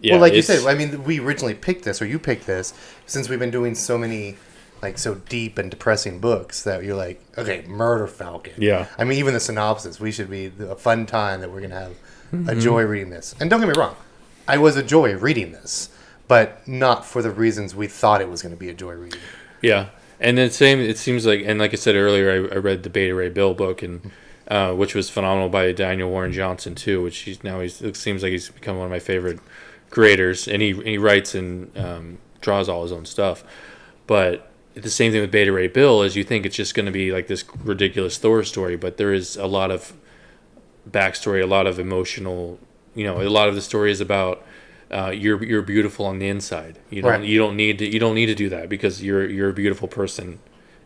yeah, 0.00 0.14
well, 0.14 0.20
like 0.20 0.34
you 0.34 0.42
said, 0.42 0.66
I 0.66 0.74
mean, 0.74 1.04
we 1.04 1.20
originally 1.20 1.54
picked 1.54 1.84
this, 1.84 2.00
or 2.00 2.06
you 2.06 2.18
picked 2.18 2.46
this, 2.46 2.74
since 3.06 3.28
we've 3.28 3.38
been 3.38 3.50
doing 3.50 3.74
so 3.74 3.98
many, 3.98 4.36
like, 4.82 4.98
so 4.98 5.14
deep 5.14 5.58
and 5.58 5.70
depressing 5.70 6.18
books 6.20 6.62
that 6.62 6.82
you're 6.84 6.96
like, 6.96 7.22
okay, 7.36 7.64
Murder 7.66 8.06
Falcon. 8.06 8.54
Yeah. 8.58 8.86
I 8.98 9.04
mean, 9.04 9.18
even 9.18 9.34
the 9.34 9.40
synopsis, 9.40 10.00
we 10.00 10.10
should 10.12 10.30
be 10.30 10.52
a 10.60 10.74
fun 10.76 11.06
time 11.06 11.40
that 11.40 11.50
we're 11.50 11.60
going 11.60 11.70
to 11.70 11.76
have 11.80 11.92
a 11.92 12.36
Mm-hmm. 12.36 12.60
joy 12.60 12.82
reading 12.84 13.10
this. 13.10 13.34
And 13.40 13.50
don't 13.50 13.58
get 13.58 13.68
me 13.68 13.74
wrong, 13.76 13.96
I 14.46 14.56
was 14.56 14.76
a 14.76 14.84
joy 14.84 15.16
reading 15.16 15.50
this, 15.50 15.90
but 16.28 16.66
not 16.66 17.04
for 17.04 17.22
the 17.22 17.30
reasons 17.32 17.74
we 17.74 17.88
thought 17.88 18.20
it 18.20 18.28
was 18.28 18.40
going 18.40 18.54
to 18.54 18.58
be 18.58 18.68
a 18.68 18.72
joy 18.74 18.92
reading. 18.92 19.18
Yeah, 19.60 19.86
and 20.20 20.38
the 20.38 20.48
same. 20.48 20.78
It 20.78 20.96
seems 20.96 21.26
like, 21.26 21.42
and 21.44 21.58
like 21.58 21.72
I 21.72 21.76
said 21.76 21.96
earlier, 21.96 22.48
I, 22.52 22.54
I 22.54 22.58
read 22.58 22.84
the 22.84 22.90
Beta 22.90 23.16
Ray 23.16 23.30
Bill 23.30 23.52
book, 23.52 23.82
and 23.82 24.12
uh, 24.46 24.74
which 24.74 24.94
was 24.94 25.10
phenomenal 25.10 25.48
by 25.48 25.72
Daniel 25.72 26.08
Warren 26.08 26.32
Johnson 26.32 26.76
too. 26.76 27.02
Which 27.02 27.18
he's 27.18 27.42
now 27.42 27.58
he's 27.58 27.82
it 27.82 27.96
seems 27.96 28.22
like 28.22 28.30
he's 28.30 28.48
become 28.48 28.76
one 28.76 28.86
of 28.86 28.92
my 28.92 29.00
favorite 29.00 29.40
creators, 29.90 30.48
and 30.48 30.62
he 30.62 30.70
and 30.70 30.86
he 30.86 30.98
writes 30.98 31.34
and 31.34 31.76
um, 31.76 32.18
draws 32.40 32.68
all 32.68 32.82
his 32.82 32.92
own 32.92 33.04
stuff. 33.04 33.44
But 34.06 34.50
the 34.74 34.90
same 34.90 35.12
thing 35.12 35.20
with 35.20 35.30
Beta 35.30 35.52
Ray 35.52 35.68
Bill 35.68 36.02
is 36.02 36.16
you 36.16 36.24
think 36.24 36.46
it's 36.46 36.56
just 36.56 36.74
going 36.74 36.86
to 36.86 36.92
be 36.92 37.12
like 37.12 37.26
this 37.26 37.44
ridiculous 37.64 38.18
Thor 38.18 38.42
story, 38.44 38.76
but 38.76 38.96
there 38.96 39.12
is 39.12 39.36
a 39.36 39.46
lot 39.46 39.70
of 39.70 39.92
backstory, 40.88 41.42
a 41.42 41.46
lot 41.46 41.66
of 41.66 41.78
emotional. 41.78 42.58
You 42.94 43.04
know, 43.04 43.20
a 43.20 43.28
lot 43.28 43.48
of 43.48 43.54
the 43.54 43.60
story 43.60 43.90
is 43.92 44.00
about 44.00 44.44
uh, 44.90 45.10
you're 45.10 45.42
you're 45.44 45.62
beautiful 45.62 46.06
on 46.06 46.18
the 46.18 46.28
inside. 46.28 46.78
You 46.90 47.02
don't 47.02 47.10
Right. 47.10 47.24
you 47.24 47.38
don't 47.38 47.56
need 47.56 47.78
to 47.78 47.86
you 47.86 48.00
don't 48.00 48.14
need 48.14 48.26
to 48.26 48.34
do 48.34 48.48
that 48.48 48.68
because 48.68 49.02
you're 49.02 49.28
you're 49.28 49.50
a 49.50 49.54
beautiful 49.54 49.86
person 49.88 50.40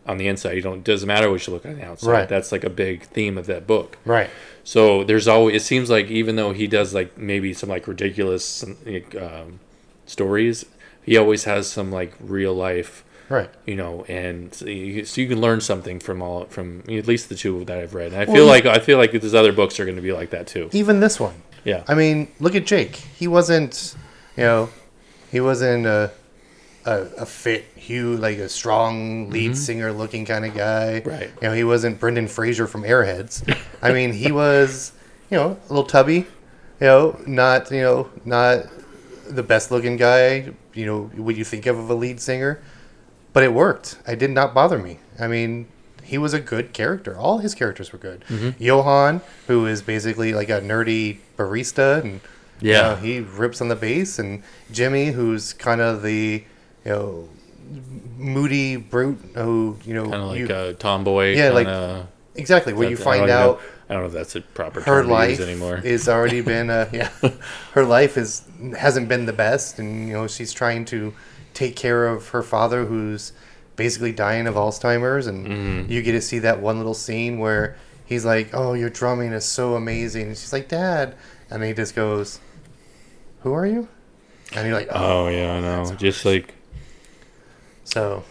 on 0.05 0.17
the 0.17 0.27
inside. 0.27 0.53
You 0.53 0.61
don't 0.61 0.77
it 0.79 0.83
doesn't 0.83 1.07
matter 1.07 1.31
what 1.31 1.45
you 1.47 1.53
look 1.53 1.65
on 1.65 1.75
the 1.77 1.85
outside. 1.85 2.11
Right. 2.11 2.29
That's 2.29 2.51
like 2.51 2.63
a 2.63 2.69
big 2.69 3.03
theme 3.03 3.37
of 3.37 3.47
that 3.47 3.65
book. 3.65 3.97
Right. 4.05 4.29
So 4.65 5.03
there's 5.05 5.27
always 5.27 5.61
it 5.61 5.65
seems 5.65 5.89
like 5.89 6.07
even 6.07 6.35
though 6.35 6.51
he 6.51 6.67
does 6.67 6.93
like 6.93 7.17
maybe 7.17 7.53
some 7.53 7.69
like 7.69 7.87
ridiculous 7.87 8.63
um, 8.63 9.59
stories, 10.05 10.65
he 11.03 11.15
always 11.17 11.43
has 11.45 11.69
some 11.69 11.91
like 11.91 12.13
real 12.19 12.53
life 12.53 13.03
Right. 13.29 13.49
you 13.65 13.75
know, 13.75 14.03
and 14.07 14.53
so 14.53 14.65
you, 14.67 15.03
so 15.05 15.19
you 15.21 15.27
can 15.27 15.41
learn 15.41 15.59
something 15.61 15.99
from 15.99 16.21
all 16.21 16.45
from 16.45 16.83
at 16.89 17.07
least 17.07 17.29
the 17.29 17.35
two 17.35 17.63
that 17.65 17.77
I've 17.77 17.93
read. 17.95 18.11
And 18.13 18.21
I 18.21 18.25
Well, 18.25 18.35
feel 18.35 18.45
like 18.45 18.65
I 18.65 18.79
feel 18.79 18.97
like 18.97 19.11
these 19.13 19.33
other 19.33 19.51
books 19.53 19.79
are 19.79 19.85
going 19.85 19.95
to 19.97 20.01
be 20.01 20.11
like 20.11 20.29
that 20.31 20.45
too. 20.47 20.69
Even 20.73 20.99
this 20.99 21.19
one. 21.19 21.41
Yeah, 21.63 21.83
I 21.87 21.95
mean, 21.95 22.27
look 22.39 22.53
at 22.55 22.65
Jake. 22.67 22.95
He 22.95 23.27
wasn't, 23.27 23.95
you 24.37 24.43
know, 24.43 24.69
he 25.31 25.39
wasn't 25.39 25.87
a 25.87 26.11
a, 26.85 27.07
a 27.19 27.25
fit 27.25 27.65
Hugh, 27.75 28.15
like 28.17 28.37
a 28.37 28.47
strong 28.49 29.29
lead 29.29 29.57
singer 29.57 29.91
looking 29.91 30.25
kind 30.25 30.45
of 30.45 30.53
guy. 30.55 31.01
Mm-hmm. 31.01 31.09
Right. 31.09 31.29
You 31.41 31.47
know, 31.49 31.53
he 31.53 31.63
wasn't 31.63 31.99
Brendan 31.99 32.27
Fraser 32.27 32.67
from 32.67 32.83
Airheads. 32.83 33.43
I 33.81 33.91
mean, 33.93 34.13
he 34.13 34.31
was, 34.31 34.91
you 35.29 35.37
know, 35.37 35.57
a 35.65 35.67
little 35.73 35.85
tubby. 35.85 36.27
You 36.81 36.87
know, 36.87 37.19
not 37.25 37.71
you 37.71 37.81
know 37.81 38.09
not 38.25 38.65
the 39.29 39.43
best 39.43 39.71
looking 39.71 39.95
guy. 39.97 40.53
You 40.73 40.85
know, 40.85 41.03
what 41.15 41.35
you 41.35 41.43
think 41.45 41.65
of 41.67 41.77
of 41.77 41.89
a 41.89 41.95
lead 41.95 42.19
singer, 42.19 42.61
but 43.33 43.43
it 43.43 43.53
worked. 43.53 43.97
It 44.07 44.19
did 44.19 44.31
not 44.31 44.53
bother 44.53 44.77
me. 44.77 44.99
I 45.17 45.27
mean, 45.27 45.67
he 46.03 46.17
was 46.17 46.33
a 46.33 46.39
good 46.41 46.73
character. 46.73 47.17
All 47.17 47.37
his 47.37 47.55
characters 47.55 47.93
were 47.93 47.97
good. 47.99 48.25
Mm-hmm. 48.27 48.61
Johan, 48.61 49.21
who 49.47 49.65
is 49.65 49.81
basically 49.81 50.33
like 50.33 50.49
a 50.49 50.59
nerdy 50.59 51.19
barista, 51.37 52.01
and 52.03 52.19
you 52.59 52.71
Yeah. 52.73 52.81
know, 52.81 52.95
he 52.97 53.21
rips 53.21 53.61
on 53.61 53.69
the 53.69 53.75
bass, 53.77 54.19
and 54.19 54.43
Jimmy, 54.71 55.11
who's 55.11 55.53
kind 55.53 55.79
of 55.79 56.03
the 56.03 56.43
you 56.85 56.91
know 56.91 57.29
moody 58.17 58.75
brute 58.77 59.17
who 59.35 59.77
you 59.85 59.93
know 59.93 60.03
Kind 60.03 60.15
of 60.15 60.27
like 60.29 60.39
you, 60.39 60.47
a 60.55 60.73
tomboy. 60.73 61.35
Yeah, 61.35 61.49
like, 61.49 61.67
kinda- 61.67 62.07
exactly 62.35 62.73
where 62.73 62.89
you 62.89 62.97
find 62.97 63.27
know- 63.27 63.33
out 63.33 63.61
I 63.89 63.93
don't 63.93 64.01
know 64.03 64.07
if 64.07 64.13
that's 64.13 64.35
a 64.35 64.41
proper 64.41 64.81
her 64.81 65.01
term 65.03 65.09
life 65.11 65.39
anymore. 65.39 65.77
is 65.83 66.09
already 66.09 66.41
been 66.53 66.69
uh, 66.69 66.89
yeah 66.91 67.09
her 67.73 67.85
life 67.85 68.17
is 68.17 68.41
hasn't 68.77 69.07
been 69.07 69.25
the 69.25 69.33
best 69.33 69.77
and 69.79 70.07
you 70.07 70.13
know 70.13 70.27
she's 70.27 70.51
trying 70.53 70.85
to 70.85 71.13
take 71.53 71.75
care 71.75 72.07
of 72.07 72.29
her 72.29 72.41
father 72.41 72.85
who's 72.85 73.31
basically 73.75 74.11
dying 74.11 74.47
of 74.47 74.55
alzheimer's 74.55 75.27
and 75.27 75.47
Mm-hmm. 75.47 75.91
you 75.91 76.01
get 76.01 76.13
to 76.13 76.21
see 76.21 76.39
that 76.39 76.59
one 76.61 76.77
little 76.77 76.93
scene 76.95 77.37
where 77.39 77.75
he's 78.05 78.25
like 78.25 78.49
oh 78.53 78.73
your 78.73 78.89
drumming 78.89 79.33
is 79.33 79.45
so 79.45 79.75
amazing 79.75 80.27
and 80.27 80.37
she's 80.37 80.51
like 80.53 80.67
dad 80.67 81.15
and 81.51 81.63
he 81.63 81.73
just 81.73 81.95
goes 81.95 82.39
who 83.41 83.53
are 83.53 83.67
you 83.67 83.87
and 84.55 84.67
you're 84.67 84.75
like 84.77 84.87
oh 84.91 85.25
oh 85.25 85.29
yeah, 85.29 85.53
I 85.53 85.59
know. 85.59 85.95
Just 85.95 86.25
like 86.25 86.53
so 87.85 88.23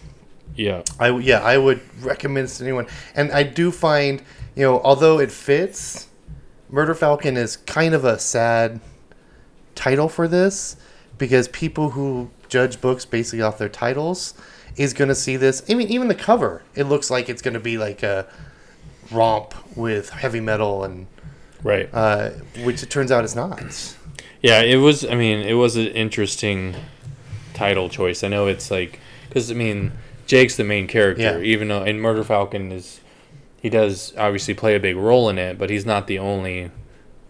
yeah, 0.54 0.82
I 1.00 1.16
yeah, 1.18 1.40
I 1.40 1.56
would 1.56 1.80
recommend 2.02 2.44
this 2.44 2.58
to 2.58 2.64
anyone. 2.64 2.86
And 3.14 3.32
I 3.32 3.42
do 3.42 3.70
find, 3.70 4.22
you 4.54 4.64
know, 4.64 4.80
although 4.82 5.18
it 5.18 5.32
fits, 5.32 6.08
Murder 6.68 6.94
Falcon 6.94 7.36
is 7.36 7.56
kind 7.56 7.94
of 7.94 8.04
a 8.04 8.18
sad 8.18 8.80
title 9.74 10.08
for 10.08 10.28
this 10.28 10.76
because 11.16 11.48
people 11.48 11.90
who 11.90 12.30
judge 12.48 12.80
books 12.80 13.04
basically 13.04 13.42
off 13.42 13.58
their 13.58 13.68
titles 13.68 14.34
is 14.76 14.92
going 14.92 15.08
to 15.08 15.14
see 15.14 15.36
this. 15.36 15.64
I 15.68 15.74
mean, 15.74 15.88
even 15.88 16.08
the 16.08 16.14
cover, 16.14 16.62
it 16.74 16.84
looks 16.84 17.10
like 17.10 17.28
it's 17.28 17.42
going 17.42 17.54
to 17.54 17.60
be 17.60 17.78
like 17.78 18.02
a 18.02 18.26
romp 19.10 19.54
with 19.76 20.10
heavy 20.10 20.40
metal 20.40 20.84
and 20.84 21.06
right. 21.62 21.88
uh, 21.92 22.30
which 22.62 22.82
it 22.82 22.90
turns 22.90 23.10
out 23.10 23.24
it's 23.24 23.34
not. 23.34 23.96
Yeah, 24.42 24.60
it 24.60 24.76
was. 24.76 25.04
I 25.06 25.14
mean, 25.14 25.40
it 25.40 25.54
was 25.54 25.76
an 25.76 25.86
interesting 25.86 26.74
title 27.54 27.88
choice. 27.88 28.22
I 28.22 28.28
know 28.28 28.46
it's 28.46 28.70
like 28.70 29.00
because 29.28 29.50
I 29.50 29.54
mean, 29.54 29.92
Jake's 30.26 30.56
the 30.56 30.64
main 30.64 30.86
character, 30.86 31.22
Yeah. 31.22 31.38
even 31.38 31.68
though 31.68 31.82
and 31.82 32.00
Murder 32.00 32.24
Falcon 32.24 32.72
is 32.72 33.00
he 33.60 33.68
does 33.70 34.12
obviously 34.18 34.54
play 34.54 34.74
a 34.74 34.80
big 34.80 34.96
role 34.96 35.28
in 35.28 35.38
it, 35.38 35.58
but 35.58 35.70
he's 35.70 35.86
not 35.86 36.06
the 36.06 36.18
only 36.18 36.70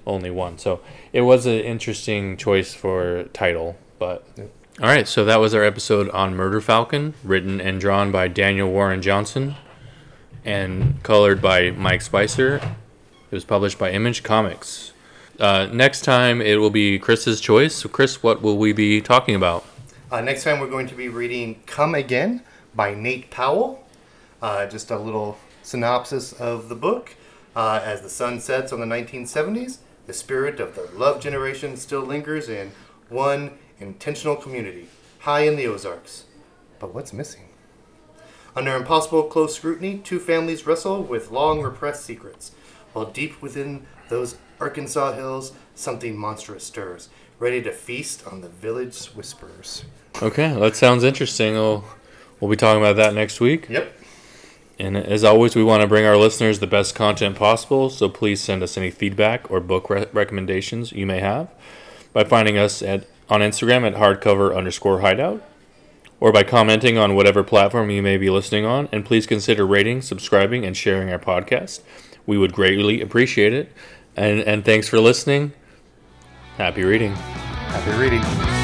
only 0.07 0.31
one. 0.31 0.59
So 0.59 0.81
it 1.13 1.23
was 1.23 1.47
an 1.47 1.61
interesting 1.61 2.37
choice 2.37 2.75
for 2.75 3.25
title. 3.33 3.77
But 3.99 4.27
Yep. 4.37 4.51
all 4.83 4.87
right, 4.89 5.07
so 5.09 5.25
that 5.25 5.41
was 5.41 5.55
our 5.55 5.63
episode 5.65 6.11
on 6.11 6.35
Murder 6.37 6.61
Falcon, 6.61 7.15
written 7.25 7.61
and 7.61 7.81
drawn 7.81 8.11
by 8.11 8.29
Daniel 8.29 8.69
Warren 8.71 9.01
Johnson, 9.01 9.55
and 10.45 11.03
colored 11.03 11.41
by 11.41 11.71
Mike 11.71 12.03
Spicer. 12.03 12.57
It 13.31 13.35
was 13.35 13.45
published 13.45 13.79
by 13.79 13.91
Image 13.93 14.23
Comics. 14.23 14.93
Uh, 15.41 15.67
next 15.73 16.03
time 16.03 16.41
it 16.41 16.57
will 16.61 16.71
be 16.71 16.99
Chris's 16.99 17.41
choice. 17.41 17.75
So, 17.77 17.89
Chris, 17.89 18.23
what 18.23 18.43
will 18.43 18.57
we 18.59 18.73
be 18.73 19.01
talking 19.01 19.35
about? 19.35 19.65
Uh, 20.15 20.21
next 20.21 20.45
time 20.45 20.61
we're 20.61 20.71
going 20.71 20.87
to 20.87 20.95
be 20.95 21.09
reading 21.09 21.61
Come 21.67 21.93
Again 21.93 22.41
by 22.73 22.95
Nate 22.95 23.33
Powell. 23.33 23.85
Uh, 24.41 24.65
just 24.65 24.93
a 24.93 24.97
little 24.97 25.37
synopsis 25.65 26.33
of 26.33 26.69
the 26.69 26.77
book. 26.77 27.17
Uh, 27.57 27.81
as 27.83 28.01
the 28.01 28.09
sun 28.09 28.39
sets 28.39 28.73
on 28.73 28.79
the 28.79 28.87
1970s, 28.87 29.79
the 30.07 30.13
spirit 30.13 30.61
of 30.61 30.77
the 30.77 30.89
love 30.97 31.21
generation 31.21 31.77
still 31.77 32.03
lingers 32.03 32.49
in 32.49 32.71
one 33.09 33.59
intentional 33.81 34.37
community, 34.37 34.87
high 35.19 35.41
in 35.41 35.57
the 35.57 35.67
Ozarks. 35.67 36.27
But 36.79 36.95
what's 36.95 37.13
missing? 37.13 37.49
Under 38.55 38.77
impossible 38.77 39.25
close 39.25 39.57
scrutiny, 39.57 39.99
two 39.99 40.21
families 40.21 40.65
wrestle 40.65 41.03
with 41.03 41.33
long 41.33 41.61
repressed 41.61 42.05
secrets. 42.05 42.53
While 42.93 43.07
deep 43.07 43.43
within 43.43 43.85
those 44.11 44.37
Arkansas 44.61 45.15
hills, 45.15 45.55
something 45.75 46.17
monstrous 46.17 46.63
stirs, 46.63 47.09
ready 47.41 47.61
to 47.63 47.73
feast 47.73 48.25
on 48.29 48.43
the 48.43 48.49
village 48.49 49.07
whisperers. 49.07 49.83
Okay, 50.23 50.53
that 50.55 50.77
sounds 50.77 51.05
interesting. 51.05 51.55
We'll, 51.55 51.85
we'll 52.41 52.51
be 52.51 52.57
talking 52.57 52.81
about 52.81 52.97
that 52.97 53.15
next 53.15 53.41
week. 53.41 53.69
Yep. 53.69 53.93
And 54.79 54.97
as 54.97 55.23
always, 55.23 55.55
we 55.55 55.63
want 55.63 55.83
to 55.83 55.87
bring 55.87 56.05
our 56.05 56.17
listeners 56.17 56.59
the 56.59 56.67
best 56.67 56.95
content 56.95 57.37
possible, 57.37 57.91
so 57.91 58.09
please 58.09 58.41
send 58.41 58.63
us 58.63 58.77
any 58.77 58.91
feedback 58.91 59.51
or 59.51 59.61
book 59.61 59.89
re- 59.89 60.07
recommendations 60.13 60.93
you 60.93 61.07
may 61.07 61.21
have 61.21 61.49
by 62.13 62.25
finding 62.25 62.59
us 62.59 62.83
at 62.83 63.07
on 63.29 63.41
Instagram 63.41 63.87
at 63.87 63.95
hardcover 63.95 64.55
underscore 64.55 65.01
hideout 65.01 65.43
or 66.21 66.33
by 66.33 66.43
commenting 66.43 66.99
on 66.99 67.15
whatever 67.15 67.43
platform 67.43 67.91
you 67.91 68.03
may 68.03 68.17
be 68.17 68.31
listening 68.31 68.65
on. 68.65 68.89
And 68.93 69.05
please 69.05 69.27
consider 69.27 69.67
rating, 69.67 70.03
subscribing, 70.03 70.65
and 70.65 70.77
sharing 70.77 71.11
our 71.11 71.19
podcast. 71.19 71.81
We 72.27 72.39
would 72.39 72.53
greatly 72.53 73.01
appreciate 73.01 73.53
it. 73.53 73.73
And, 74.17 74.41
and 74.41 74.65
thanks 74.65 74.89
for 74.89 75.01
listening. 75.01 75.53
Happy 76.57 76.85
reading. 76.85 77.15
Happy 77.15 77.91
reading. 77.99 78.64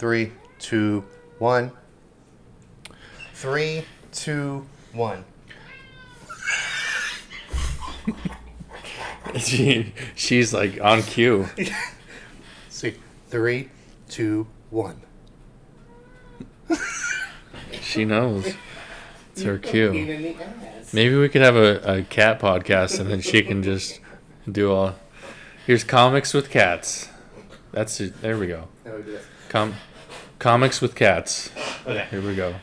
Three, 0.00 0.32
two, 0.58 1.04
one. 1.38 1.72
Three, 3.34 3.84
two, 4.12 4.64
one. 4.94 5.26
she, 9.36 9.92
she's 10.14 10.54
like 10.54 10.80
on 10.80 11.02
cue. 11.02 11.48
See, 12.70 12.94
three, 13.28 13.68
two, 14.08 14.46
one. 14.70 15.02
She 17.82 18.06
knows. 18.06 18.54
It's 19.32 19.42
her 19.42 19.58
cue. 19.58 20.34
Maybe 20.94 21.14
we 21.14 21.28
could 21.28 21.42
have 21.42 21.56
a, 21.56 21.98
a 21.98 22.02
cat 22.04 22.40
podcast 22.40 23.00
and 23.00 23.10
then 23.10 23.20
she 23.20 23.42
can 23.42 23.62
just 23.62 24.00
do 24.50 24.72
all. 24.72 24.94
Here's 25.66 25.84
comics 25.84 26.32
with 26.32 26.48
cats. 26.48 27.10
That's 27.70 28.00
it. 28.00 28.22
There 28.22 28.38
we 28.38 28.46
go. 28.46 28.66
Com- 29.50 29.74
comics 30.40 30.80
with 30.80 30.96
cats. 30.96 31.50
Okay. 31.86 32.06
Here 32.10 32.20
we 32.20 32.34
go. 32.34 32.54